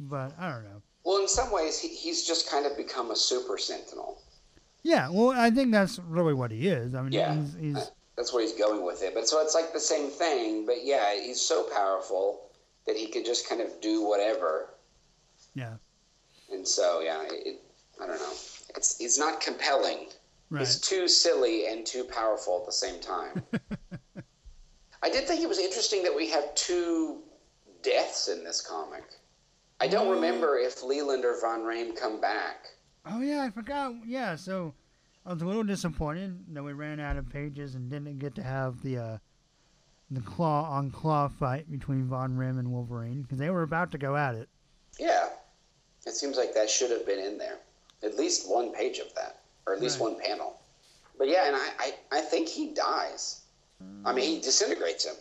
but 0.00 0.32
I 0.38 0.50
don't 0.50 0.64
know. 0.64 0.80
Well, 1.04 1.20
in 1.20 1.28
some 1.28 1.52
ways, 1.52 1.78
he, 1.78 1.88
he's 1.88 2.26
just 2.26 2.48
kind 2.48 2.64
of 2.64 2.74
become 2.74 3.10
a 3.10 3.16
super 3.16 3.58
sentinel. 3.58 4.22
Yeah, 4.82 5.10
well, 5.10 5.30
I 5.30 5.50
think 5.50 5.72
that's 5.72 5.98
really 5.98 6.32
what 6.32 6.50
he 6.52 6.68
is. 6.68 6.94
I 6.94 7.02
mean, 7.02 7.12
Yeah. 7.12 7.34
he's, 7.34 7.54
he's 7.60 7.90
That's 8.16 8.32
where 8.32 8.42
he's 8.42 8.52
going 8.54 8.84
with 8.84 9.02
it. 9.02 9.14
But 9.14 9.28
so 9.28 9.40
it's 9.42 9.54
like 9.54 9.72
the 9.72 9.80
same 9.80 10.10
thing, 10.10 10.66
but 10.66 10.84
yeah, 10.84 11.14
he's 11.14 11.40
so 11.40 11.64
powerful 11.74 12.50
that 12.86 12.96
he 12.96 13.06
could 13.06 13.24
just 13.24 13.48
kind 13.48 13.60
of 13.60 13.80
do 13.80 14.02
whatever. 14.06 14.68
yeah, 15.54 15.74
And 16.52 16.66
so, 16.66 17.00
yeah, 17.00 17.22
it, 17.30 17.60
I 18.02 18.06
don't 18.06 18.18
know. 18.20 18.32
It's, 18.76 19.00
it's 19.00 19.18
not 19.18 19.40
compelling. 19.40 20.06
right. 20.50 20.60
He's 20.60 20.78
too 20.80 21.08
silly 21.08 21.66
and 21.68 21.86
too 21.86 22.04
powerful 22.04 22.60
at 22.60 22.66
the 22.66 22.72
same 22.72 23.00
time. 23.00 23.42
I 25.02 25.10
did 25.10 25.26
think 25.26 25.42
it 25.42 25.48
was 25.48 25.58
interesting 25.58 26.02
that 26.04 26.14
we 26.14 26.28
have 26.30 26.54
two 26.54 27.22
deaths 27.82 28.28
in 28.28 28.44
this 28.44 28.60
comic. 28.60 29.04
I 29.80 29.88
don't 29.88 30.08
Oh. 30.08 30.12
remember 30.12 30.58
if 30.58 30.82
Leland 30.82 31.24
or 31.24 31.40
Von 31.40 31.62
Roehm 31.62 31.96
come 31.96 32.20
back. 32.20 32.66
Oh 33.04 33.20
yeah, 33.20 33.42
I 33.42 33.50
forgot. 33.50 33.94
Yeah, 34.06 34.36
so 34.36 34.74
I 35.24 35.32
was 35.32 35.42
a 35.42 35.46
little 35.46 35.62
disappointed 35.62 36.54
that 36.54 36.62
we 36.62 36.72
ran 36.72 36.98
out 36.98 37.16
of 37.16 37.28
pages 37.30 37.74
and 37.74 37.88
didn't 37.90 38.18
get 38.18 38.34
to 38.36 38.42
have 38.42 38.82
the 38.82 38.98
uh, 38.98 39.18
the 40.10 40.20
claw 40.20 40.68
on 40.70 40.90
claw 40.90 41.28
fight 41.28 41.70
between 41.70 42.04
Von 42.06 42.36
Roehm 42.36 42.58
and 42.58 42.70
Wolverine 42.72 43.22
because 43.22 43.38
they 43.38 43.50
were 43.50 43.62
about 43.62 43.92
to 43.92 43.98
go 43.98 44.16
at 44.16 44.34
it. 44.34 44.48
Yeah, 44.98 45.28
it 46.06 46.14
seems 46.14 46.36
like 46.36 46.54
that 46.54 46.68
should 46.68 46.90
have 46.90 47.06
been 47.06 47.18
in 47.20 47.38
there. 47.38 47.58
At 48.02 48.16
least 48.16 48.50
one 48.50 48.72
page 48.72 48.98
of 48.98 49.14
that, 49.14 49.40
or 49.66 49.74
at 49.74 49.80
least 49.80 50.00
Right. 50.00 50.10
one 50.10 50.20
panel. 50.20 50.58
But 51.16 51.28
yeah, 51.28 51.46
and 51.46 51.54
I, 51.56 51.68
I, 51.78 51.94
I 52.18 52.20
think 52.20 52.48
he 52.48 52.74
dies. 52.74 53.42
I 54.04 54.12
mean, 54.12 54.28
he 54.28 54.40
disintegrates 54.40 55.04
him. 55.04 55.14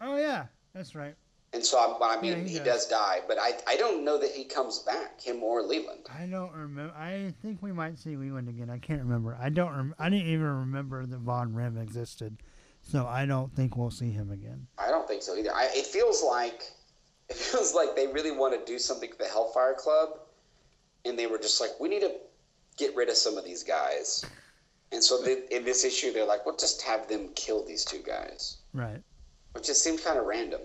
Oh 0.00 0.16
yeah, 0.16 0.46
that's 0.74 0.94
right. 0.94 1.14
And 1.54 1.64
so, 1.64 1.78
I, 1.78 2.16
I 2.16 2.20
mean, 2.20 2.32
Yeah, 2.32 2.44
he 2.44 2.48
he, 2.50 2.58
does. 2.58 2.66
does 2.66 2.86
die, 2.88 3.20
but 3.26 3.38
I, 3.40 3.52
I 3.66 3.76
don't 3.78 4.04
know 4.04 4.18
that 4.18 4.30
he 4.32 4.44
comes 4.44 4.80
back, 4.80 5.18
him 5.20 5.42
or 5.42 5.62
Leland. 5.62 6.06
I 6.14 6.26
don't 6.26 6.52
remember. 6.52 6.92
I 6.94 7.32
think 7.42 7.62
we 7.62 7.72
might 7.72 7.98
see 7.98 8.16
Leland 8.16 8.48
again. 8.50 8.68
I 8.68 8.78
can't 8.78 9.00
remember. 9.00 9.36
I 9.40 9.48
don't. 9.48 9.72
Rem- 9.74 9.94
I 9.98 10.10
didn't 10.10 10.26
even 10.26 10.44
remember 10.44 11.06
that 11.06 11.18
Von 11.20 11.54
Roehm 11.54 11.80
existed, 11.82 12.36
so 12.82 13.06
I 13.06 13.24
don't 13.24 13.50
think 13.56 13.76
we'll 13.78 13.90
see 13.90 14.10
him 14.10 14.30
again. 14.30 14.66
I 14.76 14.88
don't 14.90 15.08
think 15.08 15.22
so 15.22 15.36
either. 15.36 15.54
I, 15.54 15.68
it 15.74 15.86
feels 15.86 16.22
like 16.22 16.64
it 17.30 17.36
feels 17.36 17.74
like 17.74 17.96
they 17.96 18.06
really 18.08 18.30
want 18.32 18.52
to 18.58 18.70
do 18.70 18.78
something 18.78 19.10
for 19.10 19.16
the 19.16 19.28
Hellfire 19.30 19.74
Club, 19.74 20.18
and 21.06 21.18
they 21.18 21.26
were 21.26 21.38
just 21.38 21.62
like, 21.62 21.70
we 21.80 21.88
need 21.88 22.00
to 22.02 22.12
get 22.76 22.94
rid 22.94 23.08
of 23.08 23.16
some 23.16 23.38
of 23.38 23.44
these 23.46 23.62
guys. 23.62 24.22
And 24.92 25.02
so 25.02 25.20
they, 25.22 25.42
in 25.50 25.64
this 25.64 25.82
issue, 25.84 26.12
they're 26.12 26.26
like, 26.26 26.44
well, 26.46 26.56
just 26.56 26.82
have 26.82 27.08
them 27.08 27.28
kill 27.34 27.64
these 27.64 27.84
two 27.86 27.98
guys, 28.06 28.58
Right. 28.72 29.02
which 29.52 29.66
just 29.66 29.82
seems 29.84 30.02
kind 30.02 30.18
of 30.18 30.24
random. 30.26 30.60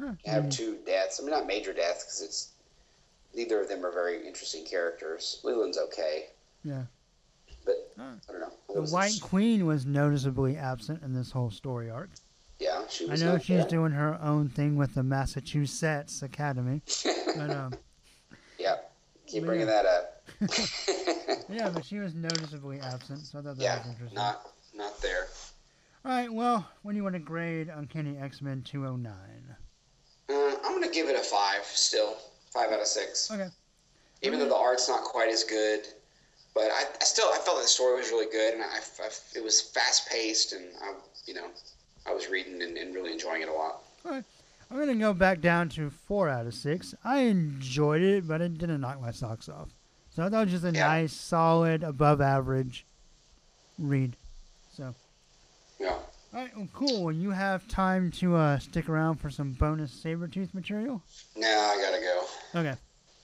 Huh, 0.00 0.12
To 0.24 0.30
have 0.30 0.48
two 0.50 0.78
deaths. 0.86 1.18
I 1.20 1.22
mean, 1.22 1.32
not 1.32 1.46
major 1.46 1.72
deaths 1.72 2.04
because 2.04 2.22
it's 2.22 2.52
neither 3.34 3.60
of 3.60 3.68
them 3.68 3.84
are 3.84 3.90
very 3.92 4.26
interesting 4.26 4.64
characters. 4.64 5.40
Leland's 5.42 5.78
okay, 5.78 6.26
Yeah. 6.64 6.84
but 7.64 7.92
Huh. 7.98 8.12
I 8.28 8.32
don't 8.32 8.40
know. 8.40 8.52
It 8.68 8.74
The 8.74 8.80
was- 8.82 8.92
White 8.92 9.20
Queen 9.20 9.66
was 9.66 9.84
noticeably 9.86 10.56
absent 10.56 11.02
in 11.02 11.14
this 11.14 11.30
whole 11.32 11.50
story 11.50 11.90
arc. 11.90 12.10
Yeah, 12.60 12.82
she 12.88 13.06
was. 13.06 13.22
I 13.22 13.24
know 13.26 13.38
she's 13.38 13.58
there. 13.58 13.68
doing 13.68 13.92
her 13.92 14.18
own 14.20 14.48
thing 14.48 14.76
with 14.76 14.94
the 14.94 15.02
Massachusetts 15.04 16.22
Academy, 16.22 16.82
but 17.36 17.50
um, 17.50 17.74
yeah, 18.58 18.76
keep 19.26 19.42
But 19.42 19.46
bringing 19.46 19.68
yeah. 19.68 19.82
that 19.82 19.86
up. 19.86 20.22
yeah, 21.48 21.70
but 21.70 21.84
she 21.84 21.98
was 21.98 22.14
noticeably 22.14 22.80
absent, 22.80 23.20
so 23.20 23.38
I 23.38 23.42
thought 23.42 23.56
that 23.58 23.62
yeah, 23.62 23.78
was 23.78 23.86
interesting. 23.88 24.16
not 24.16 24.48
not 24.74 25.00
there. 25.00 25.28
All 26.04 26.10
right, 26.12 26.32
well, 26.32 26.66
when 26.82 26.94
do 26.94 26.96
you 26.96 27.02
want 27.04 27.14
to 27.14 27.20
grade 27.20 27.68
Uncanny 27.68 28.16
X-Men 28.18 28.62
209? 28.62 29.12
I'm 30.78 30.82
gonna 30.84 30.94
give 30.94 31.08
it 31.08 31.16
a 31.16 31.22
five 31.24 31.64
still, 31.64 32.16
five 32.52 32.70
out 32.70 32.80
of 32.80 32.86
six. 32.86 33.28
Okay. 33.32 33.48
Even 34.22 34.38
though 34.38 34.48
the 34.48 34.54
art's 34.54 34.88
not 34.88 35.02
quite 35.02 35.28
as 35.28 35.42
good, 35.42 35.80
but 36.54 36.70
I, 36.70 36.84
I 37.00 37.04
still 37.04 37.26
I 37.34 37.38
felt 37.38 37.56
that 37.56 37.62
the 37.62 37.68
story 37.68 37.96
was 37.98 38.10
really 38.10 38.30
good, 38.30 38.54
and 38.54 38.62
I, 38.62 38.66
I- 39.02 39.10
it 39.36 39.42
was 39.42 39.60
fast 39.60 40.08
paced, 40.08 40.52
and 40.52 40.64
I 40.80 40.92
you 41.26 41.34
know 41.34 41.48
I 42.06 42.14
was 42.14 42.28
reading 42.28 42.62
and, 42.62 42.76
and 42.78 42.94
really 42.94 43.12
enjoying 43.12 43.42
it 43.42 43.48
a 43.48 43.52
lot. 43.52 43.82
I'm 44.04 44.24
gonna 44.78 44.94
go 44.94 45.12
back 45.12 45.40
down 45.40 45.68
to 45.70 45.90
four 45.90 46.28
out 46.28 46.46
of 46.46 46.54
six. 46.54 46.94
I 47.04 47.20
enjoyed 47.22 48.02
it, 48.02 48.28
but 48.28 48.40
it 48.40 48.56
didn't 48.58 48.80
knock 48.80 49.00
my 49.00 49.10
socks 49.10 49.48
off. 49.48 49.70
So 50.14 50.22
I 50.22 50.28
thought 50.28 50.42
it 50.42 50.52
was 50.52 50.62
just 50.62 50.64
a 50.64 50.76
Yeah. 50.78 50.86
nice, 50.86 51.12
solid, 51.12 51.82
above 51.82 52.20
average 52.20 52.84
read. 53.80 54.14
So, 54.76 54.94
Yeah. 55.80 55.98
All 56.38 56.44
right, 56.44 56.56
well, 56.56 56.68
cool. 56.72 57.02
Well, 57.02 57.12
you 57.12 57.32
have 57.32 57.66
time 57.66 58.12
to 58.12 58.36
uh, 58.36 58.60
stick 58.60 58.88
around 58.88 59.16
for 59.16 59.28
some 59.28 59.54
bonus 59.54 59.90
Sabretooth 59.90 60.54
material. 60.54 61.02
Now 61.36 61.48
I 61.48 61.82
gotta 61.82 62.00
go. 62.00 62.60
Okay. 62.60 62.74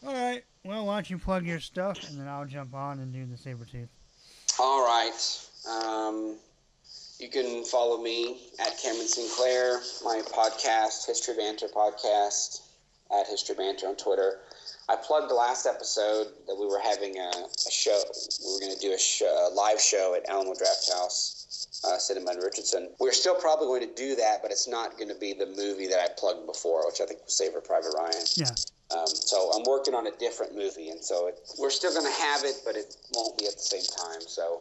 All 0.04 0.12
right. 0.12 0.42
Well, 0.64 0.86
why 0.86 0.96
don't 0.96 1.08
you 1.08 1.18
plug 1.18 1.46
your 1.46 1.60
stuff, 1.60 2.10
and 2.10 2.18
then 2.18 2.26
I'll 2.26 2.44
jump 2.44 2.74
on 2.74 2.98
and 2.98 3.12
do 3.12 3.24
the 3.24 3.36
Sabretooth. 3.36 3.86
All 4.58 4.84
right. 4.84 5.12
Um, 5.70 6.38
you 7.20 7.28
can 7.28 7.64
follow 7.64 8.02
me 8.02 8.48
at 8.58 8.76
Cameron 8.82 9.06
Sinclair, 9.06 9.78
my 10.02 10.20
podcast, 10.32 11.06
History 11.06 11.36
Banter 11.36 11.68
Podcast, 11.68 12.62
at 13.16 13.28
History 13.28 13.54
Banter 13.54 13.86
on 13.86 13.94
Twitter. 13.94 14.40
I 14.88 14.96
plugged 14.96 15.30
the 15.30 15.34
last 15.34 15.66
episode 15.66 16.28
that 16.46 16.56
we 16.58 16.66
were 16.66 16.80
having 16.80 17.16
a, 17.18 17.30
a 17.30 17.70
show. 17.70 17.98
We 18.44 18.52
were 18.52 18.60
going 18.60 18.74
to 18.74 18.80
do 18.80 18.92
a, 18.92 18.98
show, 18.98 19.48
a 19.50 19.54
live 19.54 19.80
show 19.80 20.14
at 20.14 20.28
Alamo 20.28 20.52
Drafthouse, 20.52 21.84
uh, 21.84 21.98
Cinema 21.98 22.32
and 22.32 22.42
Richardson. 22.42 22.90
We're 23.00 23.12
still 23.12 23.34
probably 23.34 23.66
going 23.66 23.88
to 23.88 23.94
do 23.94 24.14
that, 24.16 24.42
but 24.42 24.50
it's 24.50 24.68
not 24.68 24.98
going 24.98 25.08
to 25.08 25.14
be 25.14 25.32
the 25.32 25.46
movie 25.46 25.86
that 25.88 26.00
I 26.00 26.08
plugged 26.18 26.46
before, 26.46 26.86
which 26.86 27.00
I 27.00 27.06
think 27.06 27.24
was 27.24 27.34
Saving 27.34 27.62
Private 27.62 27.94
Ryan. 27.96 28.24
Yeah. 28.36 28.50
Um, 28.94 29.06
so 29.06 29.50
I'm 29.54 29.64
working 29.66 29.94
on 29.94 30.06
a 30.06 30.12
different 30.12 30.54
movie, 30.54 30.90
and 30.90 31.02
so 31.02 31.28
it, 31.28 31.40
we're 31.58 31.70
still 31.70 31.92
going 31.92 32.06
to 32.06 32.20
have 32.20 32.44
it, 32.44 32.56
but 32.64 32.76
it 32.76 32.94
won't 33.14 33.38
be 33.38 33.46
at 33.46 33.54
the 33.54 33.58
same 33.58 33.82
time. 33.82 34.20
So 34.20 34.60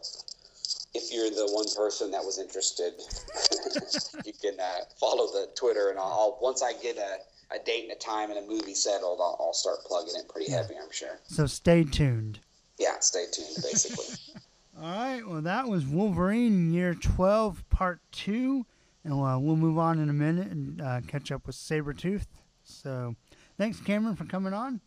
if 0.94 1.12
you're 1.12 1.30
the 1.30 1.52
one 1.52 1.66
person 1.76 2.12
that 2.12 2.24
was 2.24 2.40
interested, 2.40 2.94
you 4.26 4.34
can 4.42 4.60
uh, 4.60 4.86
follow 5.00 5.28
the 5.28 5.50
Twitter, 5.56 5.90
and 5.90 6.00
I'll, 6.00 6.06
I'll 6.06 6.38
once 6.42 6.64
I 6.64 6.74
get 6.74 6.98
a, 6.98 7.18
a 7.52 7.60
date 7.64 7.84
and 7.84 7.92
a 7.92 7.96
time 7.96 8.30
and 8.32 8.40
a 8.40 8.48
movie 8.48 8.74
settled, 8.74 9.20
I'll, 9.22 9.38
I'll 9.40 9.54
start 9.54 9.78
plugging 9.86 10.14
it 10.16 10.28
pretty 10.30 10.52
heavy. 10.52 10.76
I'm 10.82 10.92
sure. 10.92 11.20
So 11.28 11.46
stay 11.46 11.84
tuned. 11.84 12.40
Yeah, 12.80 13.00
stay 13.00 13.26
tuned. 13.32 13.56
Basically. 13.64 14.06
All 14.82 14.90
right. 14.90 15.22
Well, 15.28 15.42
that 15.42 15.68
was 15.68 15.86
Wolverine 15.86 16.74
Year 16.74 16.96
12, 16.96 17.70
Part 17.70 18.00
2. 18.12 18.66
And 19.06 19.14
uh, 19.14 19.38
we'll 19.40 19.56
move 19.58 19.78
on 19.78 20.00
in 20.00 20.10
a 20.10 20.14
minute 20.14 20.48
and 20.48 20.82
uh, 20.82 21.02
catch 21.08 21.32
up 21.32 21.46
with 21.46 21.56
Sabretooth. 21.56 22.26
So 22.64 23.16
thanks, 23.58 23.80
Cameron, 23.80 24.16
for 24.16 24.26
coming 24.26 24.54
on. 24.54 24.80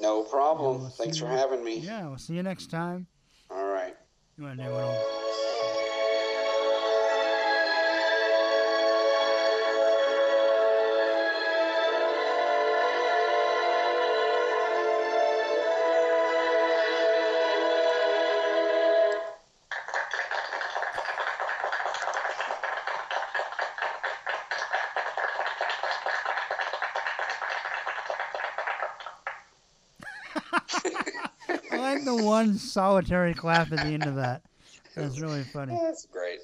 No 0.00 0.22
problem. 0.24 0.76
Yeah, 0.76 0.80
we'll 0.82 0.90
Thanks 0.90 1.18
for 1.18 1.26
you. 1.30 1.36
having 1.36 1.62
me. 1.62 1.78
Yeah, 1.78 2.08
we'll 2.08 2.18
see 2.18 2.34
you 2.34 2.42
next 2.42 2.70
time. 2.70 3.06
All 3.50 3.66
right. 3.72 3.94
You 4.36 4.44
want 4.44 4.58
to 4.58 4.64
do 4.64 4.70
it? 4.70 4.74
I 4.74 5.59
one 32.40 32.56
solitary 32.56 33.34
clap 33.34 33.70
at 33.70 33.78
the 33.78 33.92
end 33.92 34.06
of 34.06 34.14
that. 34.16 34.42
That's 34.96 35.20
really 35.20 35.42
funny. 35.44 35.78
That's 35.80 36.06
great. 36.06 36.40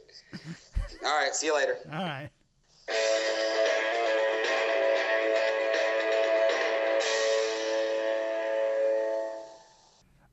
All 1.05 1.18
right. 1.18 1.35
See 1.35 1.47
you 1.47 1.55
later. 1.55 1.78
All 1.90 1.98
right. 1.98 2.28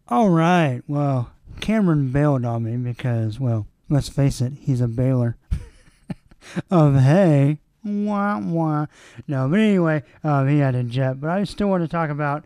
All 0.10 0.30
right. 0.30 0.82
Well, 0.86 1.32
Cameron 1.62 2.12
bailed 2.12 2.44
on 2.44 2.64
me 2.64 2.76
because, 2.76 3.40
well, 3.40 3.66
let's 3.90 4.10
face 4.10 4.42
it, 4.42 4.54
he's 4.60 4.82
a 4.82 4.88
baler 4.88 5.38
of 6.72 6.96
hay. 6.96 7.60
Wah, 7.86 8.40
wah. 8.40 8.86
No, 9.28 9.48
but 9.48 9.60
anyway, 9.60 10.04
um, 10.24 10.48
he 10.50 10.60
had 10.60 10.76
a 10.76 10.84
jet. 10.84 11.22
But 11.22 11.30
I 11.30 11.46
still 11.46 11.70
want 11.70 11.84
to 11.84 11.88
talk 11.88 12.10
about 12.10 12.44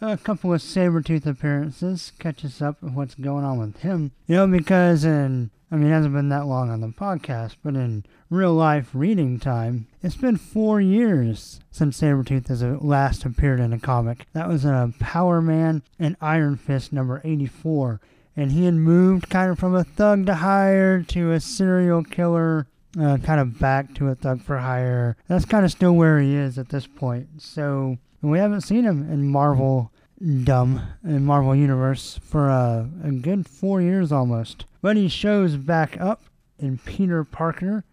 a 0.00 0.16
couple 0.16 0.52
of 0.52 0.60
Sabretooth 0.60 1.26
appearances, 1.26 2.12
catch 2.18 2.44
us 2.44 2.62
up 2.62 2.82
with 2.82 2.94
what's 2.94 3.14
going 3.14 3.44
on 3.44 3.58
with 3.58 3.78
him. 3.80 4.12
You 4.26 4.36
know, 4.36 4.46
because 4.46 5.04
in, 5.04 5.50
I 5.70 5.76
mean, 5.76 5.88
it 5.88 5.94
hasn't 5.94 6.14
been 6.14 6.30
that 6.30 6.46
long 6.46 6.70
on 6.70 6.80
the 6.80 6.88
podcast, 6.88 7.56
but 7.62 7.74
in 7.74 8.04
real 8.30 8.54
life 8.54 8.90
reading 8.94 9.38
time, 9.38 9.86
it's 10.02 10.16
been 10.16 10.36
four 10.36 10.80
years 10.80 11.60
since 11.70 12.00
Sabretooth 12.00 12.48
has 12.48 12.62
uh, 12.62 12.78
last 12.80 13.24
appeared 13.24 13.60
in 13.60 13.72
a 13.72 13.78
comic. 13.78 14.26
That 14.32 14.48
was 14.48 14.64
in 14.64 14.94
Power 14.94 15.42
Man 15.42 15.82
and 15.98 16.16
Iron 16.20 16.56
Fist 16.56 16.92
number 16.92 17.20
84. 17.24 18.00
And 18.36 18.52
he 18.52 18.64
had 18.64 18.74
moved 18.74 19.28
kind 19.28 19.50
of 19.50 19.58
from 19.58 19.74
a 19.74 19.84
thug 19.84 20.24
to 20.26 20.36
hire 20.36 21.02
to 21.02 21.32
a 21.32 21.40
serial 21.40 22.04
killer, 22.04 22.68
uh, 22.98 23.18
kind 23.18 23.40
of 23.40 23.58
back 23.58 23.94
to 23.96 24.08
a 24.08 24.14
thug 24.14 24.40
for 24.40 24.58
hire. 24.58 25.16
That's 25.28 25.44
kind 25.44 25.64
of 25.64 25.70
still 25.70 25.92
where 25.92 26.20
he 26.20 26.34
is 26.34 26.56
at 26.56 26.70
this 26.70 26.86
point. 26.86 27.42
So 27.42 27.98
we 28.22 28.38
haven't 28.38 28.62
seen 28.62 28.84
him 28.84 29.10
in 29.10 29.28
Marvel 29.28 29.90
dumb 30.44 30.82
in 31.02 31.24
Marvel 31.24 31.56
Universe 31.56 32.20
for 32.22 32.50
uh, 32.50 32.86
a 33.02 33.10
good 33.10 33.46
four 33.46 33.80
years 33.80 34.12
almost. 34.12 34.66
But 34.82 34.96
he 34.96 35.08
shows 35.08 35.56
back 35.56 35.98
up 36.00 36.22
in 36.58 36.78
Peter 36.78 37.24
Parker, 37.24 37.84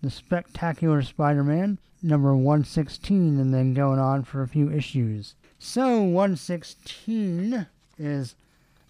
the 0.00 0.10
Spectacular 0.10 1.02
Spider-Man, 1.02 1.78
number 2.02 2.34
116, 2.34 3.38
and 3.38 3.52
then 3.52 3.74
going 3.74 3.98
on 3.98 4.24
for 4.24 4.42
a 4.42 4.48
few 4.48 4.70
issues. 4.70 5.34
So 5.58 6.02
116 6.02 7.66
is 7.98 8.34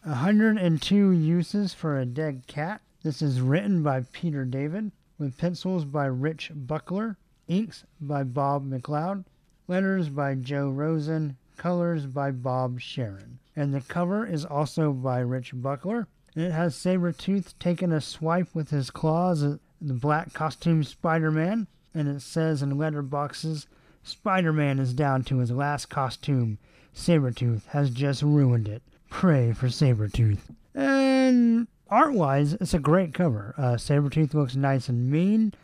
102 0.04 1.10
uses 1.10 1.74
for 1.74 1.98
a 1.98 2.06
dead 2.06 2.46
cat. 2.46 2.80
This 3.02 3.20
is 3.20 3.40
written 3.40 3.82
by 3.82 4.04
Peter 4.12 4.44
David, 4.44 4.92
with 5.18 5.38
pencils 5.38 5.84
by 5.84 6.06
Rich 6.06 6.50
Buckler, 6.54 7.16
inks 7.48 7.84
by 8.00 8.22
Bob 8.22 8.68
McLeod, 8.68 9.24
letters 9.66 10.08
by 10.08 10.34
Joe 10.34 10.68
Rosen, 10.68 11.36
colors 11.56 12.06
by 12.06 12.30
Bob 12.30 12.80
Sharen. 12.80 13.38
And 13.56 13.72
the 13.72 13.80
cover 13.80 14.26
is 14.26 14.44
also 14.44 14.92
by 14.92 15.20
Rich 15.20 15.52
Buckler. 15.54 16.08
And 16.34 16.44
it 16.44 16.52
has 16.52 16.74
Sabretooth 16.74 17.54
taking 17.58 17.92
a 17.92 18.00
swipe 18.00 18.54
with 18.54 18.70
his 18.70 18.90
claws 18.90 19.42
at 19.42 19.60
the 19.80 19.94
black 19.94 20.32
costumed 20.32 20.86
Spider 20.86 21.30
Man. 21.30 21.66
And 21.94 22.08
it 22.08 22.22
says 22.22 22.62
in 22.62 22.76
letter 22.76 23.02
boxes 23.02 23.66
Spider 24.02 24.52
Man 24.52 24.78
is 24.78 24.92
down 24.92 25.22
to 25.24 25.38
his 25.38 25.50
last 25.50 25.86
costume. 25.88 26.58
Sabretooth 26.94 27.66
has 27.68 27.90
just 27.90 28.22
ruined 28.22 28.68
it. 28.68 28.82
Pray 29.08 29.52
for 29.52 29.68
Sabretooth. 29.68 30.40
And 30.74 31.68
art 31.88 32.14
wise, 32.14 32.54
it's 32.54 32.74
a 32.74 32.78
great 32.80 33.14
cover. 33.14 33.54
Uh, 33.56 33.74
Sabretooth 33.74 34.34
looks 34.34 34.56
nice 34.56 34.88
and 34.88 35.10
mean. 35.10 35.54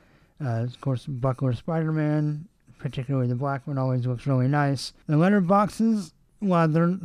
Uh, 0.42 0.62
of 0.62 0.80
course, 0.80 1.04
Buckler 1.06 1.52
Spider 1.52 1.92
Man 1.92 2.46
particularly 2.80 3.28
the 3.28 3.34
black 3.34 3.66
one 3.66 3.78
always 3.78 4.06
looks 4.06 4.26
really 4.26 4.48
nice. 4.48 4.92
The 5.06 5.16
letter 5.16 5.40
boxes, 5.40 6.12
well, 6.40 6.66
they're 6.66 6.96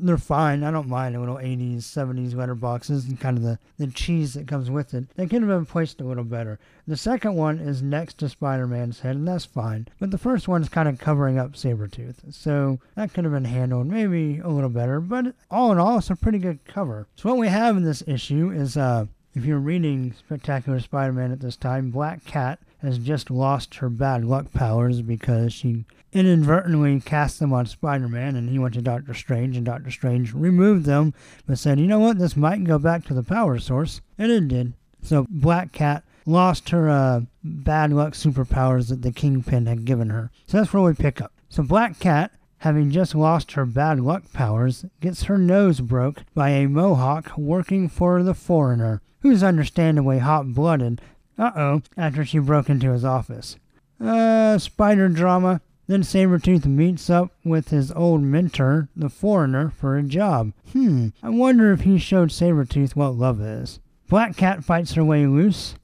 they're 0.00 0.16
fine. 0.16 0.62
I 0.62 0.70
don't 0.70 0.88
mind 0.88 1.14
the 1.14 1.20
little 1.20 1.36
80s, 1.36 1.78
70s 1.78 2.34
letter 2.34 2.54
boxes 2.54 3.06
and 3.06 3.18
kind 3.18 3.36
of 3.36 3.42
the, 3.42 3.58
the 3.76 3.88
cheese 3.88 4.34
that 4.34 4.46
comes 4.46 4.70
with 4.70 4.94
it. 4.94 5.04
They 5.16 5.26
could 5.26 5.42
have 5.42 5.50
been 5.50 5.66
placed 5.66 6.00
a 6.00 6.04
little 6.04 6.24
better. 6.24 6.60
The 6.86 6.96
second 6.96 7.34
one 7.34 7.58
is 7.58 7.82
next 7.82 8.18
to 8.18 8.28
Spider-Man's 8.28 9.00
head, 9.00 9.16
and 9.16 9.26
that's 9.26 9.44
fine. 9.44 9.88
But 9.98 10.12
the 10.12 10.18
first 10.18 10.46
one 10.46 10.62
is 10.62 10.68
kind 10.68 10.88
of 10.88 10.98
covering 10.98 11.38
up 11.38 11.54
Sabretooth, 11.54 12.32
so 12.32 12.78
that 12.94 13.12
could 13.12 13.24
have 13.24 13.32
been 13.32 13.46
handled 13.46 13.88
maybe 13.88 14.38
a 14.38 14.48
little 14.48 14.70
better. 14.70 15.00
But 15.00 15.34
all 15.50 15.72
in 15.72 15.78
all, 15.78 15.98
it's 15.98 16.10
a 16.10 16.16
pretty 16.16 16.38
good 16.38 16.64
cover. 16.64 17.08
So 17.16 17.28
what 17.28 17.38
we 17.38 17.48
have 17.48 17.76
in 17.76 17.84
this 17.84 18.04
issue 18.06 18.50
is 18.50 18.76
uh, 18.76 19.06
if 19.34 19.44
you're 19.44 19.58
reading 19.58 20.14
Spectacular 20.16 20.78
Spider-Man 20.78 21.32
at 21.32 21.40
this 21.40 21.56
time, 21.56 21.90
Black 21.90 22.24
Cat 22.24 22.60
has 22.84 22.98
just 22.98 23.30
lost 23.30 23.76
her 23.76 23.88
bad 23.88 24.24
luck 24.24 24.52
powers 24.52 25.02
because 25.02 25.52
she 25.52 25.84
inadvertently 26.12 27.00
cast 27.00 27.40
them 27.40 27.52
on 27.52 27.66
Spider-Man 27.66 28.36
and 28.36 28.48
he 28.48 28.58
went 28.58 28.74
to 28.74 28.82
Doctor 28.82 29.14
Strange 29.14 29.56
and 29.56 29.66
Doctor 29.66 29.90
Strange 29.90 30.32
removed 30.32 30.84
them 30.84 31.12
but 31.46 31.58
said, 31.58 31.80
you 31.80 31.86
know 31.86 31.98
what, 31.98 32.18
this 32.18 32.36
might 32.36 32.64
go 32.64 32.78
back 32.78 33.04
to 33.04 33.14
the 33.14 33.22
power 33.22 33.58
source. 33.58 34.00
And 34.16 34.30
it 34.30 34.48
did. 34.48 34.74
So 35.02 35.26
Black 35.28 35.72
Cat 35.72 36.04
lost 36.24 36.70
her 36.70 36.88
uh, 36.88 37.22
bad 37.42 37.92
luck 37.92 38.14
superpowers 38.14 38.88
that 38.88 39.02
the 39.02 39.12
Kingpin 39.12 39.66
had 39.66 39.84
given 39.84 40.10
her. 40.10 40.30
So 40.46 40.58
that's 40.58 40.72
where 40.72 40.82
we 40.82 40.94
pick 40.94 41.20
up. 41.20 41.32
So 41.48 41.62
Black 41.62 41.98
Cat 41.98 42.32
having 42.64 42.90
just 42.90 43.14
lost 43.14 43.52
her 43.52 43.66
bad 43.66 44.00
luck 44.00 44.22
powers, 44.32 44.86
gets 45.02 45.24
her 45.24 45.36
nose 45.36 45.80
broke 45.80 46.22
by 46.34 46.48
a 46.48 46.66
Mohawk 46.66 47.36
working 47.36 47.90
for 47.90 48.22
the 48.22 48.32
foreigner, 48.32 49.02
who's 49.20 49.42
understandably 49.42 50.20
hot 50.20 50.54
blooded 50.54 50.98
uh-oh, 51.38 51.82
after 51.96 52.24
she 52.24 52.38
broke 52.38 52.68
into 52.70 52.92
his 52.92 53.04
office. 53.04 53.56
Uh, 54.00 54.58
spider 54.58 55.08
drama. 55.08 55.60
Then 55.86 56.02
Sabretooth 56.02 56.64
meets 56.64 57.10
up 57.10 57.32
with 57.44 57.68
his 57.68 57.92
old 57.92 58.22
mentor, 58.22 58.88
the 58.96 59.10
foreigner, 59.10 59.70
for 59.76 59.96
a 59.96 60.02
job. 60.02 60.52
Hmm, 60.72 61.08
I 61.22 61.28
wonder 61.28 61.72
if 61.72 61.82
he 61.82 61.98
showed 61.98 62.30
Sabretooth 62.30 62.96
what 62.96 63.16
love 63.16 63.40
is. 63.42 63.80
Black 64.08 64.34
Cat 64.36 64.64
fights 64.64 64.94
her 64.94 65.04
way 65.04 65.26
loose. 65.26 65.74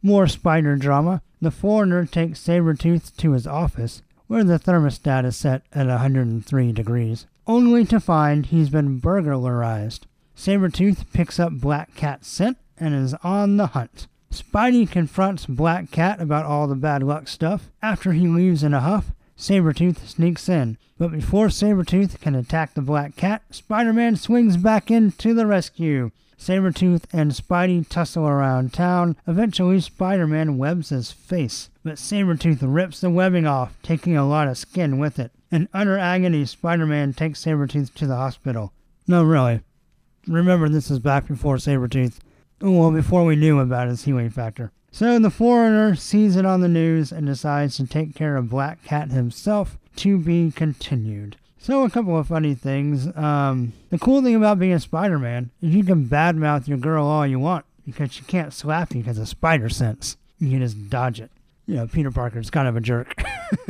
More 0.00 0.28
spider 0.28 0.76
drama. 0.76 1.22
The 1.40 1.50
foreigner 1.50 2.04
takes 2.04 2.40
Sabretooth 2.40 3.16
to 3.16 3.32
his 3.32 3.46
office, 3.48 4.02
where 4.28 4.44
the 4.44 4.58
thermostat 4.60 5.24
is 5.24 5.36
set 5.36 5.62
at 5.72 5.86
103 5.86 6.72
degrees, 6.72 7.26
only 7.46 7.84
to 7.86 7.98
find 7.98 8.46
he's 8.46 8.70
been 8.70 8.98
burglarized. 8.98 10.06
Sabretooth 10.36 11.12
picks 11.12 11.40
up 11.40 11.52
Black 11.54 11.94
Cat's 11.96 12.28
scent 12.28 12.58
and 12.78 12.94
is 12.94 13.14
on 13.24 13.56
the 13.56 13.68
hunt. 13.68 14.06
Spidey 14.30 14.90
confronts 14.90 15.46
Black 15.46 15.90
Cat 15.90 16.20
about 16.20 16.44
all 16.44 16.66
the 16.66 16.74
bad 16.74 17.02
luck 17.02 17.28
stuff. 17.28 17.70
After 17.82 18.12
he 18.12 18.28
leaves 18.28 18.62
in 18.62 18.74
a 18.74 18.80
huff, 18.80 19.12
Sabretooth 19.38 20.06
sneaks 20.06 20.48
in. 20.48 20.76
But 20.98 21.12
before 21.12 21.46
Sabretooth 21.46 22.20
can 22.20 22.34
attack 22.34 22.74
the 22.74 22.82
Black 22.82 23.16
Cat, 23.16 23.42
Spider 23.50 23.92
Man 23.92 24.16
swings 24.16 24.56
back 24.56 24.90
in 24.90 25.12
to 25.12 25.32
the 25.32 25.46
rescue. 25.46 26.10
Sabretooth 26.38 27.04
and 27.12 27.32
Spidey 27.32 27.88
tussle 27.88 28.26
around 28.26 28.72
town. 28.72 29.16
Eventually, 29.26 29.80
Spider 29.80 30.26
Man 30.26 30.58
webs 30.58 30.90
his 30.90 31.10
face, 31.10 31.70
but 31.82 31.96
Sabretooth 31.96 32.58
rips 32.62 33.00
the 33.00 33.10
webbing 33.10 33.46
off, 33.46 33.76
taking 33.82 34.16
a 34.16 34.28
lot 34.28 34.48
of 34.48 34.58
skin 34.58 34.98
with 34.98 35.18
it. 35.18 35.32
In 35.50 35.68
utter 35.72 35.98
agony, 35.98 36.44
Spider 36.44 36.86
Man 36.86 37.12
takes 37.12 37.44
Sabretooth 37.44 37.94
to 37.94 38.06
the 38.06 38.16
hospital. 38.16 38.72
No, 39.06 39.24
really. 39.24 39.62
Remember, 40.26 40.68
this 40.68 40.90
is 40.90 40.98
back 40.98 41.26
before 41.26 41.56
Sabretooth 41.56 42.18
well, 42.60 42.90
before 42.90 43.24
we 43.24 43.36
knew 43.36 43.60
about 43.60 43.88
his 43.88 44.04
healing 44.04 44.30
factor. 44.30 44.72
So 44.90 45.18
the 45.18 45.30
foreigner 45.30 45.94
sees 45.94 46.34
it 46.36 46.46
on 46.46 46.60
the 46.60 46.68
news 46.68 47.12
and 47.12 47.26
decides 47.26 47.76
to 47.76 47.86
take 47.86 48.14
care 48.14 48.36
of 48.36 48.50
Black 48.50 48.82
Cat 48.84 49.10
himself 49.10 49.76
to 49.96 50.18
be 50.18 50.50
continued. 50.50 51.36
So 51.58 51.84
a 51.84 51.90
couple 51.90 52.16
of 52.16 52.28
funny 52.28 52.54
things. 52.54 53.14
Um, 53.16 53.74
the 53.90 53.98
cool 53.98 54.22
thing 54.22 54.34
about 54.34 54.58
being 54.58 54.72
a 54.72 54.80
Spider-Man 54.80 55.50
is 55.60 55.74
you 55.74 55.84
can 55.84 56.06
badmouth 56.06 56.66
your 56.66 56.78
girl 56.78 57.06
all 57.06 57.26
you 57.26 57.38
want. 57.38 57.64
because 57.84 58.12
she 58.12 58.22
can't 58.22 58.52
slap 58.52 58.94
you 58.94 59.02
because 59.02 59.18
of 59.18 59.28
spider 59.28 59.68
sense. 59.68 60.16
You 60.38 60.50
can 60.50 60.60
just 60.60 60.88
dodge 60.88 61.20
it. 61.20 61.30
You 61.66 61.76
know, 61.76 61.86
Peter 61.86 62.10
Parker's 62.10 62.50
kind 62.50 62.66
of 62.66 62.76
a 62.76 62.80
jerk. 62.80 63.14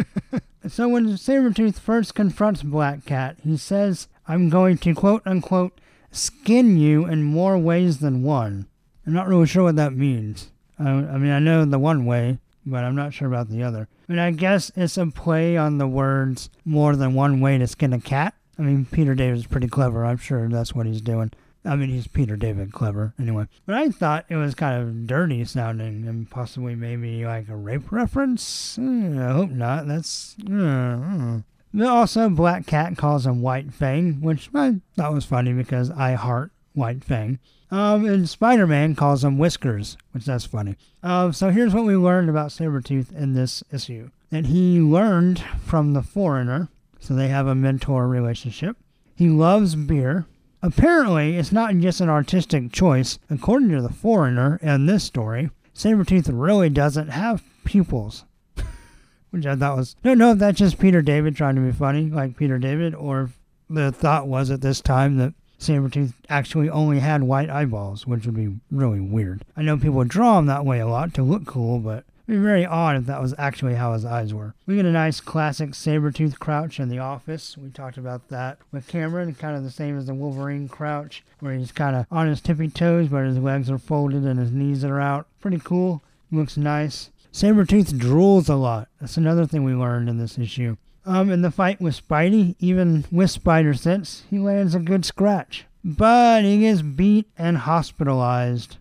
so 0.69 0.89
when 0.89 1.07
Sabretooth 1.15 1.79
first 1.81 2.15
confronts 2.15 2.63
Black 2.63 3.05
Cat, 3.05 3.37
he 3.43 3.57
says, 3.57 4.07
I'm 4.29 4.49
going 4.51 4.79
to 4.79 4.95
quote 4.95 5.23
unquote 5.27 5.81
skin 6.13 6.77
you 6.79 7.07
in 7.07 7.23
more 7.25 7.59
ways 7.59 7.99
than 7.99 8.23
one. 8.23 8.68
I'm 9.09 9.15
not 9.15 9.27
really 9.27 9.47
sure 9.47 9.63
what 9.63 9.77
that 9.77 9.95
means. 9.95 10.51
I, 10.79 10.87
I 10.87 11.17
mean, 11.17 11.31
I 11.31 11.39
know 11.39 11.65
the 11.65 11.79
one 11.79 12.05
way, 12.05 12.41
but 12.67 12.85
I'm 12.85 12.95
not 12.95 13.15
sure 13.15 13.27
about 13.27 13.49
the 13.49 13.63
other. 13.63 13.89
I 14.07 14.13
mean, 14.13 14.19
I 14.19 14.33
guess 14.33 14.71
it's 14.77 14.99
a 14.99 15.07
play 15.07 15.57
on 15.57 15.79
the 15.79 15.89
words 15.89 16.51
more 16.67 16.95
than 16.95 17.15
one 17.15 17.41
way 17.41 17.57
to 17.57 17.67
skin 17.67 17.95
a 17.95 18.01
cat. 18.01 18.35
I 18.59 18.63
mean, 18.63 18.85
Peter 18.85 19.15
David's 19.15 19.47
pretty 19.47 19.69
clever. 19.69 20.05
I'm 20.05 20.19
sure 20.19 20.47
that's 20.51 20.75
what 20.75 20.85
he's 20.85 21.01
doing. 21.01 21.33
I 21.65 21.75
mean, 21.75 21.89
he's 21.89 22.07
Peter 22.07 22.37
David 22.37 22.71
clever 22.71 23.15
anyway. 23.19 23.47
But 23.65 23.77
I 23.77 23.89
thought 23.89 24.27
it 24.29 24.37
was 24.37 24.55
kind 24.55 24.83
of 24.83 25.07
dirty 25.07 25.43
sounding 25.47 26.07
and 26.07 26.29
possibly 26.29 26.75
maybe 26.75 27.25
like 27.25 27.49
a 27.49 27.57
rape 27.57 27.91
reference. 27.91 28.77
Hmm, 28.77 29.19
I 29.19 29.33
hope 29.33 29.51
not. 29.51 29.87
That's. 29.87 30.37
Uh, 30.47 31.41
uh. 31.81 31.87
Also, 31.87 32.29
Black 32.29 32.67
Cat 32.67 32.99
calls 32.99 33.25
him 33.25 33.41
White 33.41 33.73
Fang, 33.73 34.21
which 34.21 34.51
I 34.55 34.83
thought 34.97 35.15
was 35.15 35.25
funny 35.25 35.55
because 35.55 35.91
I 35.91 36.13
heart 36.13 36.53
White 36.75 37.03
Fang. 37.03 37.39
Um, 37.71 38.07
and 38.07 38.29
Spider 38.29 38.67
Man 38.67 38.95
calls 38.95 39.25
him 39.25 39.37
Whiskers, 39.39 39.97
which 40.13 40.25
that's 40.25 40.47
funny. 40.47 40.77
Um, 41.03 41.33
so 41.33 41.51
here's 41.51 41.75
what 41.75 41.85
we 41.85 41.97
learned 41.97 42.31
about 42.31 42.51
Sabretooth 42.51 43.15
in 43.15 43.35
this 43.35 43.63
issue 43.73 44.11
that 44.31 44.47
he 44.47 44.81
learned 44.81 45.43
from 45.65 45.93
the 45.93 46.03
foreigner, 46.03 46.69
so 47.01 47.15
they 47.15 47.29
have 47.29 47.47
a 47.47 47.55
mentor 47.55 48.07
relationship. 48.07 48.77
He 49.15 49.29
loves 49.29 49.75
beer. 49.75 50.27
Apparently, 50.63 51.37
it's 51.37 51.53
not 51.53 51.75
just 51.77 52.01
an 52.01 52.09
artistic 52.09 52.73
choice. 52.73 53.19
According 53.31 53.71
to 53.71 53.81
the 53.81 53.93
foreigner 53.93 54.59
in 54.63 54.87
this 54.87 55.05
story, 55.05 55.51
Sabretooth 55.75 56.29
really 56.33 56.69
doesn't 56.69 57.09
have 57.09 57.43
pupils. 57.65 58.25
Which 59.31 59.47
I 59.47 59.57
thought 59.57 59.77
was. 59.77 59.97
I 60.05 60.09
don't 60.09 60.19
know 60.19 60.33
if 60.33 60.39
that's 60.39 60.59
just 60.59 60.79
Peter 60.79 61.03
David 61.03 61.37
trying 61.37 61.55
to 61.55 61.61
be 61.61 61.73
funny, 61.73 62.11
like 62.11 62.37
Peter 62.37 62.59
David, 62.59 62.95
or 62.95 63.31
the 63.71 63.93
thought 63.93 64.27
was 64.27 64.51
at 64.51 64.61
this 64.61 64.81
time 64.81 65.17
that 65.19 65.35
Sabretooth 65.59 66.13
actually 66.29 66.71
only 66.71 67.01
had 67.01 67.23
white 67.25 67.51
eyeballs, 67.51 68.07
which 68.07 68.25
would 68.27 68.37
be 68.37 68.57
really 68.71 69.01
weird. 69.01 69.43
I 69.57 69.63
know 69.63 69.77
people 69.77 70.05
draw 70.05 70.39
him 70.39 70.47
that 70.47 70.65
way 70.65 70.79
a 70.79 70.87
lot 70.87 71.15
to 71.15 71.23
look 71.23 71.47
cool, 71.47 71.79
but 71.81 72.05
it'd 72.27 72.41
be 72.41 72.45
very 72.45 72.65
odd 72.65 72.97
if 72.97 73.07
that 73.07 73.21
was 73.21 73.35
actually 73.39 73.75
how 73.75 73.93
his 73.93 74.05
eyes 74.05 74.33
were. 74.33 74.55
We 74.67 74.77
get 74.77 74.87
a 74.87 74.93
nice 74.93 75.21
classic 75.21 75.71
Sabretooth 75.71 76.39
crouch 76.39 76.79
in 76.79 76.89
the 76.89 77.01
office. 77.01 77.59
We 77.59 77.71
talked 77.71 77.99
about 77.99 78.29
that 78.29 78.59
with 78.71 78.87
Cameron, 78.87 79.35
kind 79.35 79.57
of 79.57 79.65
the 79.65 79.71
same 79.71 79.99
as 79.99 80.07
the 80.07 80.15
Wolverine 80.15 80.69
crouch, 80.69 81.25
where 81.41 81.55
he's 81.55 81.73
kind 81.73 81.97
of 81.97 82.07
on 82.11 82.29
his 82.29 82.41
tippy 82.41 82.69
toes, 82.69 83.09
but 83.09 83.25
his 83.25 83.39
legs 83.39 83.71
are 83.71 83.79
folded 83.79 84.25
and 84.25 84.39
his 84.39 84.53
knees 84.53 84.85
are 84.85 85.01
out. 85.01 85.27
Pretty 85.41 85.61
cool. 85.63 86.03
Looks 86.31 86.57
nice. 86.57 87.11
Sabretooth 87.33 87.93
drools 87.93 88.49
a 88.49 88.55
lot. 88.55 88.89
That's 89.01 89.17
another 89.17 89.47
thing 89.47 89.65
we 89.65 89.75
learned 89.75 90.09
in 90.09 90.19
this 90.19 90.39
issue. 90.39 90.77
Um, 91.09 91.31
in 91.31 91.41
the 91.41 91.51
fight 91.51 91.81
with 91.81 92.07
Spidey, 92.07 92.55
even 92.59 93.07
with 93.11 93.31
Spider 93.31 93.73
Sense, 93.73 94.25
he 94.29 94.39
lands 94.39 94.75
a 94.75 94.79
good 94.79 95.07
scratch. 95.07 95.65
But 95.83 96.45
he 96.45 96.59
gets 96.59 96.83
beat 96.83 97.31
and 97.39 97.57
hospitalized. 97.57 98.77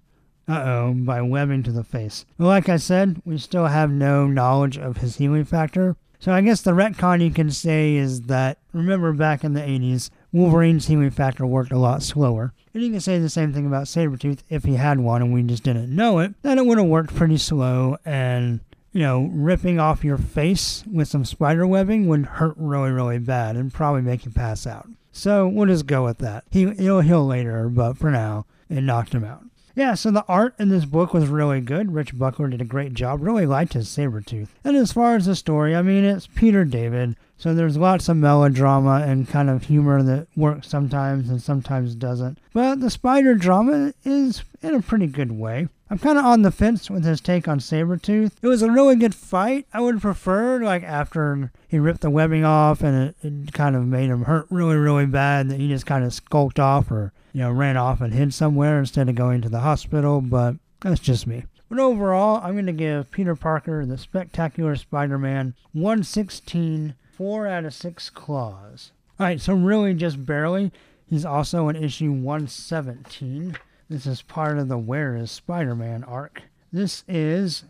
Uh 0.45 0.61
oh, 0.65 0.93
by 0.93 1.21
webbing 1.21 1.63
to 1.63 1.71
the 1.71 1.85
face. 1.85 2.25
Well, 2.37 2.49
like 2.49 2.67
I 2.67 2.75
said, 2.75 3.21
we 3.23 3.37
still 3.37 3.67
have 3.67 3.91
no 3.91 4.27
knowledge 4.27 4.77
of 4.77 4.97
his 4.97 5.15
healing 5.15 5.45
factor. 5.45 5.95
So 6.19 6.33
I 6.33 6.41
guess 6.41 6.61
the 6.61 6.71
retcon 6.71 7.23
you 7.23 7.31
can 7.31 7.49
say 7.49 7.95
is 7.95 8.23
that, 8.23 8.57
remember 8.73 9.13
back 9.13 9.45
in 9.45 9.53
the 9.53 9.61
80s, 9.61 10.09
Wolverine's 10.33 10.87
healing 10.87 11.11
factor 11.11 11.45
worked 11.45 11.71
a 11.71 11.77
lot 11.77 12.03
slower. 12.03 12.53
And 12.73 12.83
you 12.83 12.91
can 12.91 12.99
say 12.99 13.19
the 13.19 13.29
same 13.29 13.53
thing 13.53 13.65
about 13.65 13.85
Sabretooth 13.85 14.39
if 14.49 14.65
he 14.65 14.73
had 14.73 14.99
one 14.99 15.21
and 15.21 15.33
we 15.33 15.43
just 15.43 15.63
didn't 15.63 15.95
know 15.95 16.19
it, 16.19 16.33
then 16.41 16.57
it 16.57 16.65
would 16.65 16.77
have 16.77 16.87
worked 16.87 17.15
pretty 17.15 17.37
slow 17.37 17.97
and 18.03 18.59
you 18.97 19.03
know, 19.03 19.29
ripping 19.31 19.79
off 19.79 20.03
your 20.03 20.17
face 20.17 20.83
with 20.91 21.07
some 21.07 21.23
spider 21.23 21.67
webbing 21.67 22.07
would 22.07 22.25
hurt 22.25 22.55
really, 22.57 22.89
really 22.89 23.19
bad 23.19 23.55
and 23.55 23.71
probably 23.71 24.01
make 24.01 24.25
you 24.25 24.31
pass 24.31 24.65
out. 24.65 24.89
So 25.11 25.47
we'll 25.47 25.67
just 25.67 25.85
go 25.85 26.03
with 26.03 26.17
that. 26.17 26.45
He, 26.49 26.67
he'll 26.71 27.01
heal 27.01 27.23
later, 27.23 27.69
but 27.69 27.95
for 27.95 28.09
now, 28.09 28.47
it 28.71 28.81
knocked 28.81 29.13
him 29.13 29.23
out. 29.23 29.43
Yeah, 29.75 29.93
so 29.93 30.09
the 30.09 30.25
art 30.27 30.55
in 30.57 30.69
this 30.69 30.85
book 30.85 31.13
was 31.13 31.27
really 31.27 31.61
good. 31.61 31.93
Rich 31.93 32.17
Buckler 32.17 32.47
did 32.47 32.59
a 32.59 32.65
great 32.65 32.95
job. 32.95 33.21
Really 33.21 33.45
liked 33.45 33.73
his 33.73 33.87
Sabretooth. 33.87 34.47
And 34.63 34.75
as 34.75 34.93
far 34.93 35.15
as 35.15 35.27
the 35.27 35.35
story, 35.35 35.75
I 35.75 35.83
mean, 35.83 36.03
it's 36.03 36.25
Peter 36.25 36.65
David, 36.65 37.15
so 37.37 37.53
there's 37.53 37.77
lots 37.77 38.09
of 38.09 38.17
melodrama 38.17 39.03
and 39.05 39.29
kind 39.29 39.51
of 39.51 39.65
humor 39.65 40.01
that 40.01 40.25
works 40.35 40.69
sometimes 40.69 41.29
and 41.29 41.39
sometimes 41.39 41.93
doesn't. 41.93 42.39
But 42.51 42.79
the 42.79 42.89
spider 42.89 43.35
drama 43.35 43.93
is 44.03 44.43
in 44.63 44.73
a 44.73 44.81
pretty 44.81 45.05
good 45.05 45.33
way. 45.33 45.67
I'm 45.89 45.99
kind 45.99 46.17
of 46.17 46.25
on 46.25 46.41
the 46.41 46.51
fence 46.51 46.89
with 46.89 47.05
his 47.05 47.21
take 47.21 47.47
on 47.47 47.59
Sabretooth. 47.59 48.33
It 48.41 48.47
was 48.47 48.61
a 48.61 48.71
really 48.71 48.95
good 48.97 49.15
fight. 49.15 49.65
I 49.73 49.79
would 49.79 50.01
prefer, 50.01 50.61
like, 50.61 50.83
after 50.83 51.51
he 51.67 51.79
ripped 51.79 52.01
the 52.01 52.09
webbing 52.09 52.43
off 52.43 52.81
and 52.81 53.09
it, 53.09 53.15
it 53.21 53.53
kind 53.53 53.75
of 53.75 53.85
made 53.85 54.09
him 54.09 54.23
hurt 54.23 54.47
really, 54.49 54.75
really 54.75 55.05
bad, 55.05 55.49
that 55.49 55.59
he 55.59 55.69
just 55.69 55.85
kind 55.85 56.03
of 56.03 56.13
skulked 56.13 56.59
off 56.59 56.91
or, 56.91 57.13
you 57.31 57.39
know, 57.39 57.51
ran 57.51 57.77
off 57.77 58.01
and 58.01 58.13
hid 58.13 58.33
somewhere 58.33 58.79
instead 58.79 59.07
of 59.07 59.15
going 59.15 59.41
to 59.41 59.49
the 59.49 59.61
hospital, 59.61 60.19
but 60.19 60.55
that's 60.81 60.99
just 60.99 61.25
me. 61.25 61.45
But 61.69 61.79
overall, 61.79 62.41
I'm 62.43 62.53
going 62.53 62.65
to 62.65 62.73
give 62.73 63.11
Peter 63.11 63.35
Parker, 63.35 63.85
the 63.85 63.97
Spectacular 63.97 64.75
Spider 64.75 65.17
Man, 65.17 65.53
116, 65.73 66.95
4 67.11 67.47
out 67.47 67.65
of 67.65 67.73
6 67.73 68.09
claws. 68.09 68.91
Alright, 69.19 69.41
so 69.41 69.53
really 69.53 69.93
just 69.93 70.25
barely. 70.25 70.71
He's 71.09 71.25
also 71.25 71.69
in 71.69 71.75
issue 71.75 72.11
117. 72.11 73.57
This 73.89 74.05
is 74.05 74.21
part 74.21 74.57
of 74.57 74.67
the 74.67 74.77
Where 74.77 75.15
is 75.15 75.31
Spider 75.31 75.73
Man 75.73 76.03
arc. 76.03 76.43
This 76.73 77.05
is 77.07 77.63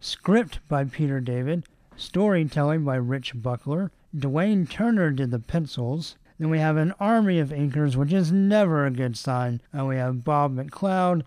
script 0.00 0.58
by 0.66 0.82
Peter 0.82 1.20
David, 1.20 1.66
storytelling 1.94 2.84
by 2.84 2.96
Rich 2.96 3.40
Buckler. 3.40 3.92
Dwayne 4.12 4.68
Turner 4.68 5.12
did 5.12 5.30
the 5.30 5.38
pencils. 5.38 6.16
Then 6.36 6.50
we 6.50 6.58
have 6.58 6.76
an 6.76 6.94
army 6.98 7.38
of 7.38 7.50
inkers, 7.50 7.94
which 7.94 8.12
is 8.12 8.32
never 8.32 8.84
a 8.84 8.90
good 8.90 9.16
sign. 9.16 9.60
And 9.72 9.86
we 9.86 9.94
have 9.98 10.24
Bob 10.24 10.56
McLeod, 10.56 11.22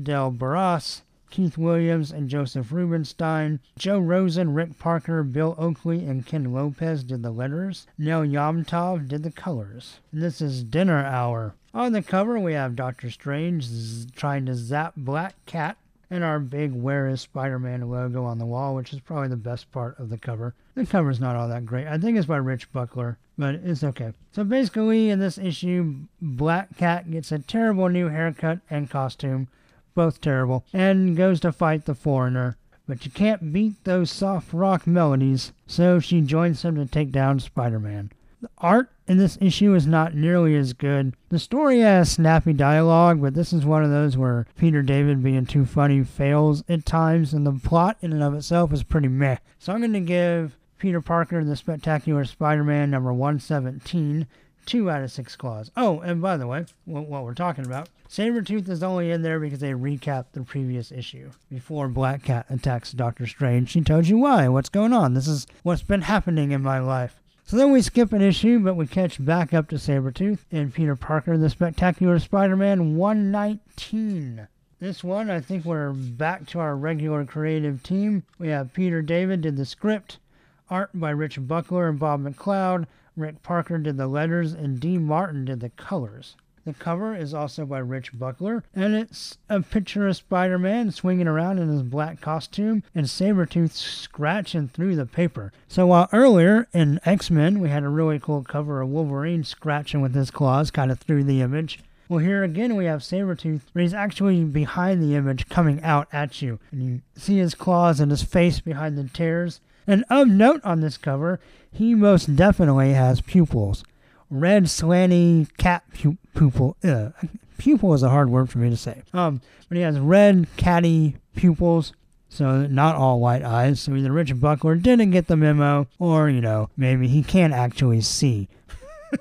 Del 0.00 0.30
Barras, 0.30 1.02
Keith 1.28 1.58
Williams, 1.58 2.12
and 2.12 2.28
Joseph 2.28 2.70
Rubinstein. 2.70 3.58
Joe 3.76 3.98
Rosen, 3.98 4.54
Rick 4.54 4.78
Parker, 4.78 5.24
Bill 5.24 5.56
Oakley, 5.58 6.04
and 6.04 6.24
Ken 6.24 6.52
Lopez 6.52 7.02
did 7.02 7.24
the 7.24 7.32
letters. 7.32 7.88
Nel 7.98 8.22
Yomtov 8.22 9.08
did 9.08 9.24
the 9.24 9.32
colors. 9.32 9.98
And 10.12 10.22
this 10.22 10.40
is 10.40 10.62
Dinner 10.62 11.04
Hour. 11.04 11.56
On 11.72 11.92
the 11.92 12.02
cover, 12.02 12.36
we 12.36 12.54
have 12.54 12.74
Doctor 12.74 13.10
Strange 13.10 13.68
trying 14.16 14.44
to 14.46 14.56
zap 14.56 14.94
Black 14.96 15.34
Cat 15.46 15.76
and 16.10 16.24
our 16.24 16.40
big 16.40 16.72
Where 16.72 17.06
is 17.06 17.20
Spider 17.20 17.60
Man 17.60 17.88
logo 17.88 18.24
on 18.24 18.38
the 18.38 18.44
wall, 18.46 18.74
which 18.74 18.92
is 18.92 18.98
probably 18.98 19.28
the 19.28 19.36
best 19.36 19.70
part 19.70 19.96
of 20.00 20.10
the 20.10 20.18
cover. 20.18 20.52
The 20.74 20.84
cover's 20.84 21.20
not 21.20 21.36
all 21.36 21.46
that 21.46 21.66
great. 21.66 21.86
I 21.86 21.96
think 21.96 22.18
it's 22.18 22.26
by 22.26 22.38
Rich 22.38 22.72
Buckler, 22.72 23.18
but 23.38 23.54
it's 23.54 23.84
okay. 23.84 24.12
So 24.32 24.42
basically, 24.42 25.10
in 25.10 25.20
this 25.20 25.38
issue, 25.38 25.94
Black 26.20 26.76
Cat 26.76 27.08
gets 27.08 27.30
a 27.30 27.38
terrible 27.38 27.88
new 27.88 28.08
haircut 28.08 28.58
and 28.68 28.90
costume, 28.90 29.46
both 29.94 30.20
terrible, 30.20 30.64
and 30.72 31.16
goes 31.16 31.38
to 31.40 31.52
fight 31.52 31.84
the 31.84 31.94
foreigner. 31.94 32.56
But 32.88 33.04
you 33.04 33.12
can't 33.12 33.52
beat 33.52 33.84
those 33.84 34.10
soft 34.10 34.52
rock 34.52 34.88
melodies, 34.88 35.52
so 35.68 36.00
she 36.00 36.20
joins 36.20 36.64
him 36.64 36.74
to 36.74 36.86
take 36.86 37.12
down 37.12 37.38
Spider 37.38 37.78
Man. 37.78 38.10
The 38.40 38.50
art 38.56 38.90
in 39.06 39.18
this 39.18 39.36
issue 39.40 39.74
is 39.74 39.86
not 39.86 40.14
nearly 40.14 40.56
as 40.56 40.72
good. 40.72 41.14
The 41.28 41.38
story 41.38 41.80
has 41.80 42.10
snappy 42.10 42.54
dialogue, 42.54 43.20
but 43.20 43.34
this 43.34 43.52
is 43.52 43.66
one 43.66 43.84
of 43.84 43.90
those 43.90 44.16
where 44.16 44.46
Peter 44.56 44.80
David 44.80 45.22
being 45.22 45.44
too 45.44 45.66
funny 45.66 46.02
fails 46.04 46.64
at 46.66 46.86
times, 46.86 47.34
and 47.34 47.46
the 47.46 47.52
plot 47.52 47.98
in 48.00 48.14
and 48.14 48.22
of 48.22 48.32
itself 48.34 48.72
is 48.72 48.82
pretty 48.82 49.08
meh. 49.08 49.36
So 49.58 49.74
I'm 49.74 49.80
going 49.80 49.92
to 49.92 50.00
give 50.00 50.56
Peter 50.78 51.02
Parker, 51.02 51.44
the 51.44 51.54
Spectacular 51.54 52.24
Spider 52.24 52.64
Man, 52.64 52.90
number 52.90 53.12
117, 53.12 54.26
2 54.64 54.90
out 54.90 55.02
of 55.02 55.12
6 55.12 55.36
claws. 55.36 55.70
Oh, 55.76 56.00
and 56.00 56.22
by 56.22 56.38
the 56.38 56.46
way, 56.46 56.64
what 56.86 57.08
we're 57.08 57.34
talking 57.34 57.66
about, 57.66 57.90
Sabretooth 58.08 58.70
is 58.70 58.82
only 58.82 59.10
in 59.10 59.20
there 59.20 59.38
because 59.38 59.60
they 59.60 59.72
recapped 59.72 60.32
the 60.32 60.42
previous 60.42 60.90
issue. 60.90 61.30
Before 61.50 61.88
Black 61.88 62.22
Cat 62.22 62.46
attacks 62.48 62.92
Doctor 62.92 63.26
Strange, 63.26 63.68
she 63.68 63.82
told 63.82 64.08
you 64.08 64.16
why, 64.16 64.48
what's 64.48 64.70
going 64.70 64.94
on. 64.94 65.12
This 65.12 65.28
is 65.28 65.46
what's 65.62 65.82
been 65.82 66.02
happening 66.02 66.52
in 66.52 66.62
my 66.62 66.78
life. 66.78 67.19
So 67.50 67.56
then 67.56 67.72
we 67.72 67.82
skip 67.82 68.12
an 68.12 68.22
issue, 68.22 68.60
but 68.60 68.76
we 68.76 68.86
catch 68.86 69.24
back 69.24 69.52
up 69.52 69.68
to 69.70 69.74
Sabretooth 69.74 70.44
and 70.52 70.72
Peter 70.72 70.94
Parker, 70.94 71.36
the 71.36 71.50
Spectacular 71.50 72.20
Spider 72.20 72.54
Man 72.54 72.94
119. 72.94 74.46
This 74.78 75.02
one, 75.02 75.28
I 75.28 75.40
think 75.40 75.64
we're 75.64 75.90
back 75.90 76.46
to 76.50 76.60
our 76.60 76.76
regular 76.76 77.24
creative 77.24 77.82
team. 77.82 78.22
We 78.38 78.50
have 78.50 78.72
Peter 78.72 79.02
David 79.02 79.40
did 79.40 79.56
the 79.56 79.64
script, 79.64 80.20
art 80.68 80.90
by 80.94 81.10
Rich 81.10 81.44
Buckler 81.48 81.88
and 81.88 81.98
Bob 81.98 82.22
McLeod, 82.22 82.86
Rick 83.16 83.42
Parker 83.42 83.78
did 83.78 83.96
the 83.96 84.06
letters, 84.06 84.52
and 84.52 84.78
D. 84.78 84.96
Martin 84.96 85.44
did 85.44 85.58
the 85.58 85.70
colors. 85.70 86.36
The 86.66 86.74
cover 86.74 87.16
is 87.16 87.32
also 87.32 87.64
by 87.64 87.78
Rich 87.78 88.18
Buckler, 88.18 88.64
and 88.74 88.94
it's 88.94 89.38
a 89.48 89.62
picture 89.62 90.06
of 90.06 90.16
Spider 90.16 90.58
Man 90.58 90.90
swinging 90.90 91.26
around 91.26 91.58
in 91.58 91.68
his 91.68 91.82
black 91.82 92.20
costume 92.20 92.82
and 92.94 93.06
Sabretooth 93.06 93.70
scratching 93.72 94.68
through 94.68 94.96
the 94.96 95.06
paper. 95.06 95.52
So, 95.68 95.86
while 95.86 96.08
earlier 96.12 96.68
in 96.74 97.00
X 97.04 97.30
Men 97.30 97.60
we 97.60 97.70
had 97.70 97.82
a 97.82 97.88
really 97.88 98.18
cool 98.18 98.44
cover 98.44 98.82
of 98.82 98.90
Wolverine 98.90 99.42
scratching 99.42 100.02
with 100.02 100.14
his 100.14 100.30
claws 100.30 100.70
kind 100.70 100.90
of 100.90 100.98
through 101.00 101.24
the 101.24 101.40
image, 101.40 101.80
Well, 102.10 102.18
here 102.18 102.42
again 102.44 102.76
we 102.76 102.84
have 102.84 103.00
Sabretooth, 103.00 103.62
but 103.72 103.82
he's 103.82 103.94
actually 103.94 104.44
behind 104.44 105.02
the 105.02 105.14
image 105.14 105.48
coming 105.48 105.82
out 105.82 106.08
at 106.12 106.42
you. 106.42 106.58
And 106.70 106.82
you 106.82 107.00
see 107.16 107.38
his 107.38 107.54
claws 107.54 108.00
and 108.00 108.10
his 108.10 108.22
face 108.22 108.60
behind 108.60 108.98
the 108.98 109.04
tears. 109.04 109.60
And 109.86 110.04
of 110.10 110.28
note 110.28 110.60
on 110.62 110.80
this 110.80 110.98
cover, 110.98 111.40
he 111.72 111.94
most 111.94 112.36
definitely 112.36 112.92
has 112.92 113.20
pupils. 113.22 113.82
Red, 114.30 114.64
slanty 114.64 115.48
cat 115.56 115.82
pu- 115.92 116.18
pupil. 116.34 116.76
Uh, 116.84 117.10
pupil 117.58 117.94
is 117.94 118.02
a 118.02 118.08
hard 118.08 118.30
word 118.30 118.48
for 118.48 118.58
me 118.58 118.70
to 118.70 118.76
say. 118.76 119.02
Um, 119.12 119.40
but 119.68 119.76
he 119.76 119.82
has 119.82 119.98
red, 119.98 120.46
catty 120.56 121.16
pupils. 121.34 121.92
So 122.28 122.66
not 122.66 122.94
all 122.94 123.18
white 123.18 123.42
eyes. 123.42 123.80
So 123.80 123.94
either 123.94 124.12
Richard 124.12 124.40
Buckler 124.40 124.76
didn't 124.76 125.10
get 125.10 125.26
the 125.26 125.36
memo, 125.36 125.88
or 125.98 126.30
you 126.30 126.40
know 126.40 126.70
maybe 126.76 127.08
he 127.08 127.22
can't 127.22 127.52
actually 127.52 128.00
see. 128.02 128.48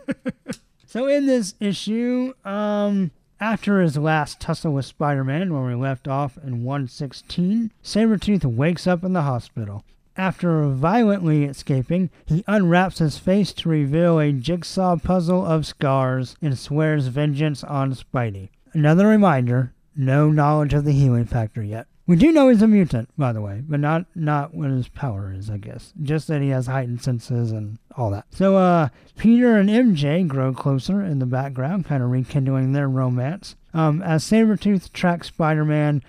so 0.85 1.07
in 1.07 1.25
this 1.25 1.55
issue, 1.59 2.33
um, 2.45 3.09
after 3.39 3.81
his 3.81 3.97
last 3.97 4.39
tussle 4.39 4.73
with 4.73 4.85
Spider-Man, 4.85 5.51
where 5.53 5.63
we 5.63 5.73
left 5.73 6.07
off 6.07 6.37
in 6.37 6.63
116, 6.63 7.71
Sabretooth 7.83 8.45
wakes 8.45 8.85
up 8.85 9.03
in 9.03 9.13
the 9.13 9.23
hospital. 9.23 9.83
After 10.19 10.67
violently 10.67 11.45
escaping, 11.45 12.09
he 12.25 12.43
unwraps 12.45 12.97
his 12.97 13.17
face 13.17 13.53
to 13.53 13.69
reveal 13.69 14.19
a 14.19 14.33
jigsaw 14.33 14.97
puzzle 14.97 15.45
of 15.45 15.65
scars 15.65 16.35
and 16.41 16.59
swears 16.59 17.07
vengeance 17.07 17.63
on 17.63 17.93
Spidey. 17.93 18.49
Another 18.73 19.07
reminder 19.07 19.71
no 19.95 20.29
knowledge 20.29 20.73
of 20.73 20.83
the 20.83 20.91
healing 20.91 21.23
factor 21.23 21.63
yet. 21.63 21.87
We 22.05 22.17
do 22.17 22.33
know 22.33 22.49
he's 22.49 22.61
a 22.61 22.67
mutant, 22.67 23.07
by 23.17 23.31
the 23.31 23.39
way, 23.39 23.63
but 23.65 23.79
not 23.79 24.07
not 24.13 24.53
what 24.53 24.71
his 24.71 24.89
power 24.89 25.31
is, 25.31 25.49
I 25.49 25.55
guess. 25.55 25.93
Just 26.03 26.27
that 26.27 26.41
he 26.41 26.49
has 26.49 26.67
heightened 26.67 27.01
senses 27.01 27.53
and 27.53 27.79
all 27.95 28.11
that. 28.11 28.25
So 28.31 28.57
uh 28.57 28.89
Peter 29.17 29.55
and 29.55 29.69
MJ 29.69 30.27
grow 30.27 30.51
closer 30.51 31.01
in 31.01 31.19
the 31.19 31.25
background, 31.25 31.85
kind 31.85 32.03
of 32.03 32.11
rekindling 32.11 32.73
their 32.73 32.89
romance. 32.89 33.55
Um, 33.73 34.01
as 34.01 34.25
Sabretooth 34.25 34.91
tracks 34.91 35.27
Spider-Man, 35.27 36.03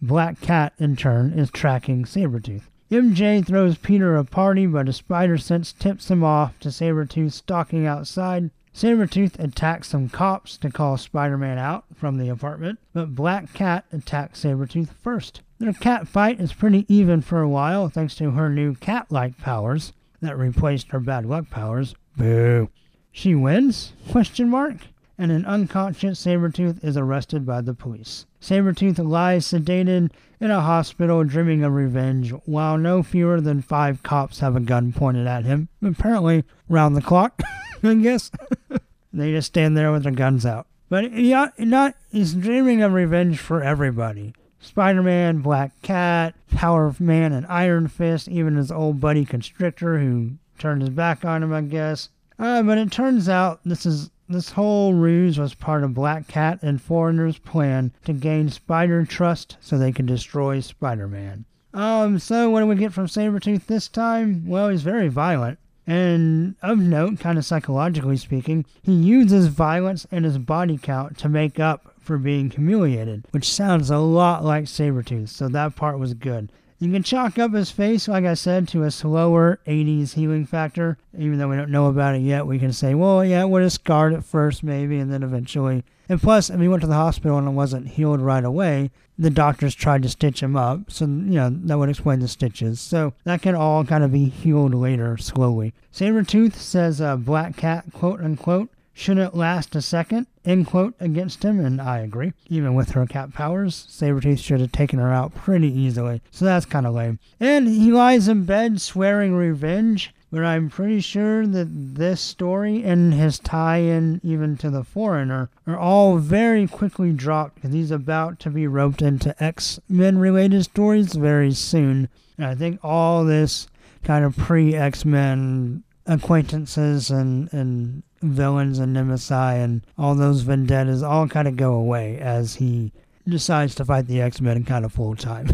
Black 0.00 0.40
Cat 0.40 0.74
in 0.78 0.94
turn 0.94 1.32
is 1.32 1.50
tracking 1.50 2.04
Sabretooth. 2.04 2.68
MJ 2.90 3.44
throws 3.44 3.76
Peter 3.76 4.16
a 4.16 4.24
party, 4.24 4.66
but 4.66 4.88
a 4.88 4.94
spider 4.94 5.36
sense 5.36 5.72
tips 5.72 6.10
him 6.10 6.24
off 6.24 6.58
to 6.60 6.70
Sabretooth 6.70 7.32
stalking 7.32 7.86
outside. 7.86 8.50
Sabretooth 8.74 9.38
attacks 9.38 9.88
some 9.88 10.08
cops 10.08 10.56
to 10.56 10.70
call 10.70 10.96
Spider-Man 10.96 11.58
out 11.58 11.84
from 11.94 12.16
the 12.16 12.30
apartment, 12.30 12.78
but 12.94 13.14
Black 13.14 13.52
Cat 13.52 13.84
attacks 13.92 14.42
Sabretooth 14.42 14.90
first. 15.02 15.42
Their 15.58 15.72
cat 15.74 16.08
fight 16.08 16.40
is 16.40 16.52
pretty 16.52 16.86
even 16.88 17.20
for 17.20 17.42
a 17.42 17.48
while 17.48 17.88
thanks 17.88 18.14
to 18.16 18.30
her 18.30 18.48
new 18.48 18.74
cat-like 18.76 19.36
powers 19.38 19.92
that 20.22 20.38
replaced 20.38 20.92
her 20.92 21.00
bad 21.00 21.26
luck 21.26 21.50
powers. 21.50 21.94
Boo. 22.16 22.70
She 23.12 23.34
wins? 23.34 23.92
Question 24.10 24.48
mark 24.48 24.76
and 25.18 25.32
an 25.32 25.44
unconscious 25.44 26.24
Sabretooth 26.24 26.82
is 26.84 26.96
arrested 26.96 27.44
by 27.44 27.60
the 27.60 27.74
police. 27.74 28.24
Sabretooth 28.40 29.04
lies 29.04 29.46
sedated 29.46 30.10
in 30.40 30.50
a 30.50 30.60
hospital 30.60 31.24
dreaming 31.24 31.64
of 31.64 31.72
revenge, 31.72 32.30
while 32.44 32.78
no 32.78 33.02
fewer 33.02 33.40
than 33.40 33.60
five 33.60 34.02
cops 34.04 34.38
have 34.38 34.54
a 34.54 34.60
gun 34.60 34.92
pointed 34.92 35.26
at 35.26 35.44
him. 35.44 35.68
Apparently, 35.82 36.44
round 36.68 36.96
the 36.96 37.02
clock, 37.02 37.42
I 37.82 37.94
guess. 37.94 38.30
they 39.12 39.32
just 39.32 39.48
stand 39.48 39.76
there 39.76 39.90
with 39.90 40.04
their 40.04 40.12
guns 40.12 40.46
out. 40.46 40.68
But 40.88 41.12
he, 41.12 41.34
not, 41.58 41.96
he's 42.10 42.34
dreaming 42.34 42.80
of 42.82 42.92
revenge 42.92 43.38
for 43.38 43.62
everybody. 43.62 44.34
Spider-Man, 44.60 45.40
Black 45.40 45.80
Cat, 45.82 46.34
Power 46.52 46.94
Man, 46.98 47.32
and 47.32 47.46
Iron 47.46 47.88
Fist, 47.88 48.28
even 48.28 48.56
his 48.56 48.72
old 48.72 49.00
buddy 49.00 49.24
Constrictor, 49.24 49.98
who 49.98 50.32
turned 50.58 50.82
his 50.82 50.90
back 50.90 51.24
on 51.24 51.42
him, 51.42 51.52
I 51.52 51.62
guess. 51.62 52.08
Uh, 52.38 52.62
but 52.62 52.78
it 52.78 52.90
turns 52.90 53.28
out 53.28 53.60
this 53.64 53.84
is 53.84 54.10
this 54.28 54.50
whole 54.50 54.94
ruse 54.94 55.38
was 55.38 55.54
part 55.54 55.82
of 55.82 55.94
Black 55.94 56.28
Cat 56.28 56.58
and 56.62 56.80
Foreigner's 56.80 57.38
plan 57.38 57.92
to 58.04 58.12
gain 58.12 58.48
Spider 58.50 59.04
trust 59.04 59.56
so 59.60 59.78
they 59.78 59.92
can 59.92 60.06
destroy 60.06 60.60
Spider-Man. 60.60 61.44
Um, 61.74 62.18
so 62.18 62.50
what 62.50 62.60
do 62.60 62.66
we 62.66 62.76
get 62.76 62.92
from 62.92 63.06
Sabretooth 63.06 63.66
this 63.66 63.88
time? 63.88 64.46
Well, 64.46 64.68
he's 64.68 64.82
very 64.82 65.08
violent. 65.08 65.58
And 65.86 66.56
of 66.60 66.78
note, 66.78 67.18
kind 67.18 67.38
of 67.38 67.46
psychologically 67.46 68.18
speaking, 68.18 68.66
he 68.82 68.92
uses 68.92 69.46
violence 69.46 70.06
and 70.10 70.24
his 70.24 70.36
body 70.36 70.76
count 70.76 71.16
to 71.18 71.30
make 71.30 71.58
up 71.58 71.94
for 71.98 72.18
being 72.18 72.50
humiliated, 72.50 73.24
which 73.30 73.50
sounds 73.50 73.88
a 73.90 73.98
lot 73.98 74.44
like 74.44 74.64
Sabretooth, 74.64 75.30
so 75.30 75.48
that 75.48 75.76
part 75.76 75.98
was 75.98 76.14
good. 76.14 76.52
You 76.80 76.92
can 76.92 77.02
chalk 77.02 77.40
up 77.40 77.54
his 77.54 77.72
face, 77.72 78.06
like 78.06 78.24
I 78.24 78.34
said, 78.34 78.68
to 78.68 78.84
a 78.84 78.92
slower 78.92 79.58
80s 79.66 80.14
healing 80.14 80.46
factor. 80.46 80.96
Even 81.16 81.38
though 81.38 81.48
we 81.48 81.56
don't 81.56 81.72
know 81.72 81.86
about 81.86 82.14
it 82.14 82.20
yet, 82.20 82.46
we 82.46 82.60
can 82.60 82.72
say, 82.72 82.94
well, 82.94 83.24
yeah, 83.24 83.42
it 83.42 83.48
would 83.48 83.62
have 83.62 83.72
scarred 83.72 84.14
at 84.14 84.24
first, 84.24 84.62
maybe, 84.62 84.98
and 85.00 85.12
then 85.12 85.24
eventually. 85.24 85.82
And 86.08 86.22
plus, 86.22 86.50
if 86.50 86.60
he 86.60 86.68
went 86.68 86.82
to 86.82 86.86
the 86.86 86.94
hospital 86.94 87.36
and 87.36 87.48
it 87.48 87.52
wasn't 87.52 87.88
healed 87.88 88.20
right 88.20 88.44
away, 88.44 88.92
the 89.18 89.28
doctors 89.28 89.74
tried 89.74 90.04
to 90.04 90.08
stitch 90.08 90.40
him 90.40 90.54
up. 90.54 90.90
So, 90.92 91.04
you 91.04 91.34
know, 91.34 91.50
that 91.50 91.78
would 91.78 91.88
explain 91.88 92.20
the 92.20 92.28
stitches. 92.28 92.80
So 92.80 93.12
that 93.24 93.42
can 93.42 93.56
all 93.56 93.84
kind 93.84 94.04
of 94.04 94.12
be 94.12 94.26
healed 94.26 94.72
later, 94.72 95.16
slowly. 95.16 95.74
Sabretooth 95.92 96.54
says 96.54 97.00
uh, 97.00 97.16
Black 97.16 97.56
Cat, 97.56 97.86
quote 97.92 98.20
unquote, 98.20 98.70
shouldn't 98.98 99.36
last 99.36 99.76
a 99.76 99.80
second, 99.80 100.26
end 100.44 100.66
quote, 100.66 100.94
against 100.98 101.44
him, 101.44 101.64
and 101.64 101.80
I 101.80 101.98
agree. 101.98 102.32
Even 102.48 102.74
with 102.74 102.90
her 102.90 103.06
cat 103.06 103.32
powers, 103.32 103.86
Sabretooth 103.88 104.40
should 104.40 104.60
have 104.60 104.72
taken 104.72 104.98
her 104.98 105.12
out 105.12 105.34
pretty 105.34 105.72
easily, 105.72 106.20
so 106.32 106.44
that's 106.44 106.66
kind 106.66 106.84
of 106.84 106.94
lame. 106.94 107.20
And 107.38 107.68
he 107.68 107.92
lies 107.92 108.26
in 108.26 108.44
bed 108.44 108.80
swearing 108.80 109.34
revenge, 109.34 110.12
but 110.32 110.44
I'm 110.44 110.68
pretty 110.68 111.00
sure 111.00 111.46
that 111.46 111.68
this 111.94 112.20
story 112.20 112.82
and 112.82 113.14
his 113.14 113.38
tie-in 113.38 114.20
even 114.24 114.56
to 114.58 114.68
the 114.68 114.82
foreigner 114.82 115.48
are 115.66 115.78
all 115.78 116.18
very 116.18 116.66
quickly 116.66 117.12
dropped 117.12 117.54
because 117.54 117.72
he's 117.72 117.92
about 117.92 118.40
to 118.40 118.50
be 118.50 118.66
roped 118.66 119.00
into 119.00 119.42
X-Men 119.42 120.18
related 120.18 120.64
stories 120.64 121.14
very 121.14 121.52
soon. 121.52 122.08
And 122.36 122.46
I 122.46 122.56
think 122.56 122.80
all 122.82 123.24
this 123.24 123.68
kind 124.02 124.24
of 124.24 124.36
pre-X-Men 124.36 125.84
acquaintances 126.04 127.10
and, 127.10 127.52
and 127.52 128.02
villains 128.20 128.78
and 128.78 128.92
nemesis 128.92 129.30
and 129.30 129.82
all 129.96 130.14
those 130.14 130.42
vendettas 130.42 131.02
all 131.02 131.28
kind 131.28 131.48
of 131.48 131.56
go 131.56 131.74
away 131.74 132.18
as 132.18 132.56
he 132.56 132.92
decides 133.26 133.74
to 133.76 133.84
fight 133.84 134.06
the 134.06 134.20
X-Men 134.20 134.64
kind 134.64 134.84
of 134.84 134.92
full 134.92 135.14
time. 135.14 135.48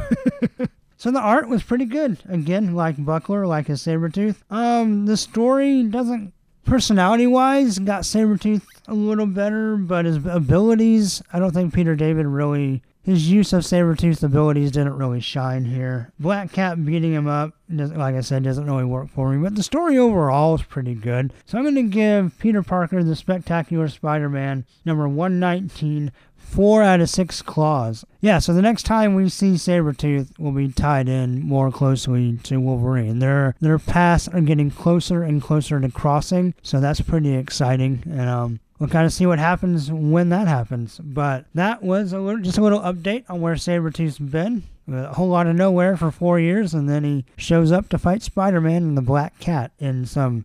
so 0.96 1.10
the 1.10 1.20
art 1.20 1.48
was 1.48 1.62
pretty 1.62 1.84
good. 1.84 2.18
Again, 2.28 2.74
like 2.74 3.02
Buckler, 3.04 3.46
like 3.46 3.66
his 3.66 3.82
Sabretooth. 3.82 4.36
Um, 4.50 5.06
the 5.06 5.16
story 5.16 5.82
doesn't 5.82 6.32
personality 6.64 7.26
wise 7.26 7.78
got 7.78 8.02
Sabretooth 8.02 8.62
a 8.88 8.94
little 8.94 9.26
better, 9.26 9.76
but 9.76 10.04
his 10.04 10.24
abilities, 10.26 11.22
I 11.32 11.38
don't 11.38 11.52
think 11.52 11.74
Peter 11.74 11.94
David 11.94 12.26
really 12.26 12.82
his 13.04 13.30
use 13.30 13.52
of 13.52 13.62
Sabretooth's 13.62 14.22
abilities 14.22 14.72
didn't 14.72 14.96
really 14.96 15.20
shine 15.20 15.66
here. 15.66 16.10
Black 16.18 16.52
Cat 16.52 16.82
beating 16.84 17.12
him 17.12 17.26
up, 17.26 17.52
like 17.68 18.14
I 18.14 18.22
said, 18.22 18.42
doesn't 18.44 18.66
really 18.66 18.84
work 18.84 19.10
for 19.10 19.30
me, 19.30 19.42
but 19.42 19.54
the 19.54 19.62
story 19.62 19.98
overall 19.98 20.54
is 20.54 20.62
pretty 20.62 20.94
good. 20.94 21.32
So 21.44 21.58
I'm 21.58 21.64
going 21.64 21.74
to 21.74 21.82
give 21.82 22.38
Peter 22.38 22.62
Parker, 22.62 23.04
the 23.04 23.14
Spectacular 23.14 23.88
Spider 23.88 24.30
Man, 24.30 24.64
number 24.86 25.06
119, 25.06 26.12
4 26.34 26.82
out 26.82 27.00
of 27.00 27.10
6 27.10 27.42
claws. 27.42 28.06
Yeah, 28.20 28.38
so 28.38 28.54
the 28.54 28.62
next 28.62 28.84
time 28.84 29.14
we 29.14 29.28
see 29.28 29.52
Sabretooth 29.54 30.38
will 30.38 30.52
be 30.52 30.68
tied 30.68 31.08
in 31.08 31.40
more 31.42 31.70
closely 31.70 32.38
to 32.44 32.58
Wolverine. 32.58 33.18
Their 33.18 33.54
their 33.60 33.78
paths 33.78 34.28
are 34.28 34.40
getting 34.40 34.70
closer 34.70 35.22
and 35.22 35.42
closer 35.42 35.78
to 35.78 35.90
crossing, 35.90 36.54
so 36.62 36.80
that's 36.80 37.02
pretty 37.02 37.34
exciting. 37.34 38.02
And 38.06 38.30
um, 38.30 38.60
we'll 38.78 38.88
kind 38.88 39.06
of 39.06 39.12
see 39.12 39.26
what 39.26 39.38
happens 39.38 39.90
when 39.90 40.28
that 40.30 40.48
happens. 40.48 40.98
But 40.98 41.46
that 41.54 41.82
was 41.82 42.12
a 42.12 42.18
little, 42.18 42.40
just 42.40 42.58
a 42.58 42.62
little 42.62 42.80
update 42.80 43.24
on 43.28 43.40
where 43.40 43.54
Sabretooth's 43.54 44.18
been. 44.18 44.64
A 44.90 45.14
whole 45.14 45.28
lot 45.28 45.46
of 45.46 45.56
nowhere 45.56 45.96
for 45.96 46.10
four 46.10 46.38
years, 46.38 46.74
and 46.74 46.88
then 46.88 47.04
he 47.04 47.24
shows 47.36 47.72
up 47.72 47.88
to 47.88 47.98
fight 47.98 48.22
Spider 48.22 48.60
Man 48.60 48.82
and 48.82 48.96
the 48.98 49.02
Black 49.02 49.38
Cat 49.38 49.72
in 49.78 50.04
some. 50.04 50.44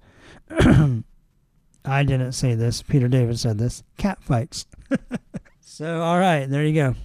I 1.85 2.03
didn't 2.03 2.33
say 2.33 2.55
this. 2.55 2.81
Peter 2.81 3.07
David 3.07 3.39
said 3.39 3.57
this. 3.57 3.83
Cat 3.97 4.23
fights. 4.23 4.65
so, 5.61 6.01
all 6.01 6.19
right, 6.19 6.45
there 6.45 6.63
you 6.63 6.73
go. 6.73 6.95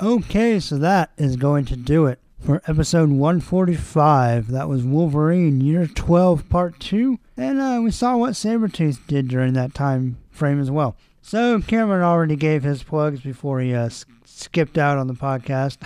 Okay, 0.00 0.60
so 0.60 0.78
that 0.78 1.10
is 1.16 1.36
going 1.36 1.64
to 1.66 1.76
do 1.76 2.06
it 2.06 2.20
for 2.38 2.62
episode 2.66 3.10
145. 3.10 4.48
That 4.50 4.68
was 4.68 4.84
Wolverine, 4.84 5.60
Year 5.60 5.86
12, 5.86 6.48
Part 6.48 6.78
2. 6.78 7.18
And 7.36 7.60
uh, 7.60 7.80
we 7.82 7.90
saw 7.90 8.16
what 8.16 8.32
Sabretooth 8.32 9.06
did 9.06 9.28
during 9.28 9.54
that 9.54 9.74
time 9.74 10.18
frame 10.36 10.60
as 10.60 10.70
well. 10.70 10.96
So 11.22 11.60
Cameron 11.60 12.02
already 12.02 12.36
gave 12.36 12.62
his 12.62 12.82
plugs 12.84 13.20
before 13.20 13.60
he 13.60 13.74
uh, 13.74 13.88
skipped 14.24 14.78
out 14.78 14.98
on 14.98 15.08
the 15.08 15.14
podcast. 15.14 15.78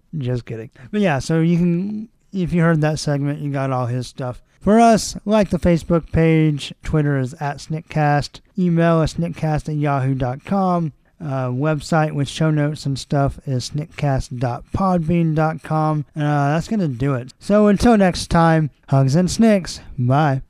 Just 0.18 0.44
kidding. 0.46 0.70
But 0.92 1.00
yeah, 1.00 1.18
so 1.18 1.40
you 1.40 1.58
can, 1.58 2.08
if 2.32 2.52
you 2.52 2.62
heard 2.62 2.80
that 2.82 2.98
segment, 2.98 3.40
you 3.40 3.50
got 3.50 3.72
all 3.72 3.86
his 3.86 4.06
stuff. 4.06 4.42
For 4.60 4.78
us, 4.80 5.16
like 5.24 5.50
the 5.50 5.58
Facebook 5.58 6.12
page, 6.12 6.72
Twitter 6.82 7.18
is 7.18 7.34
at 7.34 7.58
Sniktcast, 7.58 8.40
email 8.58 8.98
us 8.98 9.14
sniktcast 9.14 9.68
at 9.68 9.76
yahoo.com. 9.76 10.92
Uh, 11.18 11.48
website 11.48 12.12
with 12.12 12.28
show 12.28 12.50
notes 12.50 12.84
and 12.84 12.98
stuff 12.98 13.40
is 13.46 13.70
sniktcast.podbean.com. 13.70 16.04
Uh, 16.14 16.20
that's 16.20 16.68
going 16.68 16.80
to 16.80 16.88
do 16.88 17.14
it. 17.14 17.32
So 17.38 17.68
until 17.68 17.96
next 17.96 18.26
time, 18.26 18.68
hugs 18.88 19.14
and 19.14 19.30
snikts. 19.30 19.80
Bye. 19.98 20.42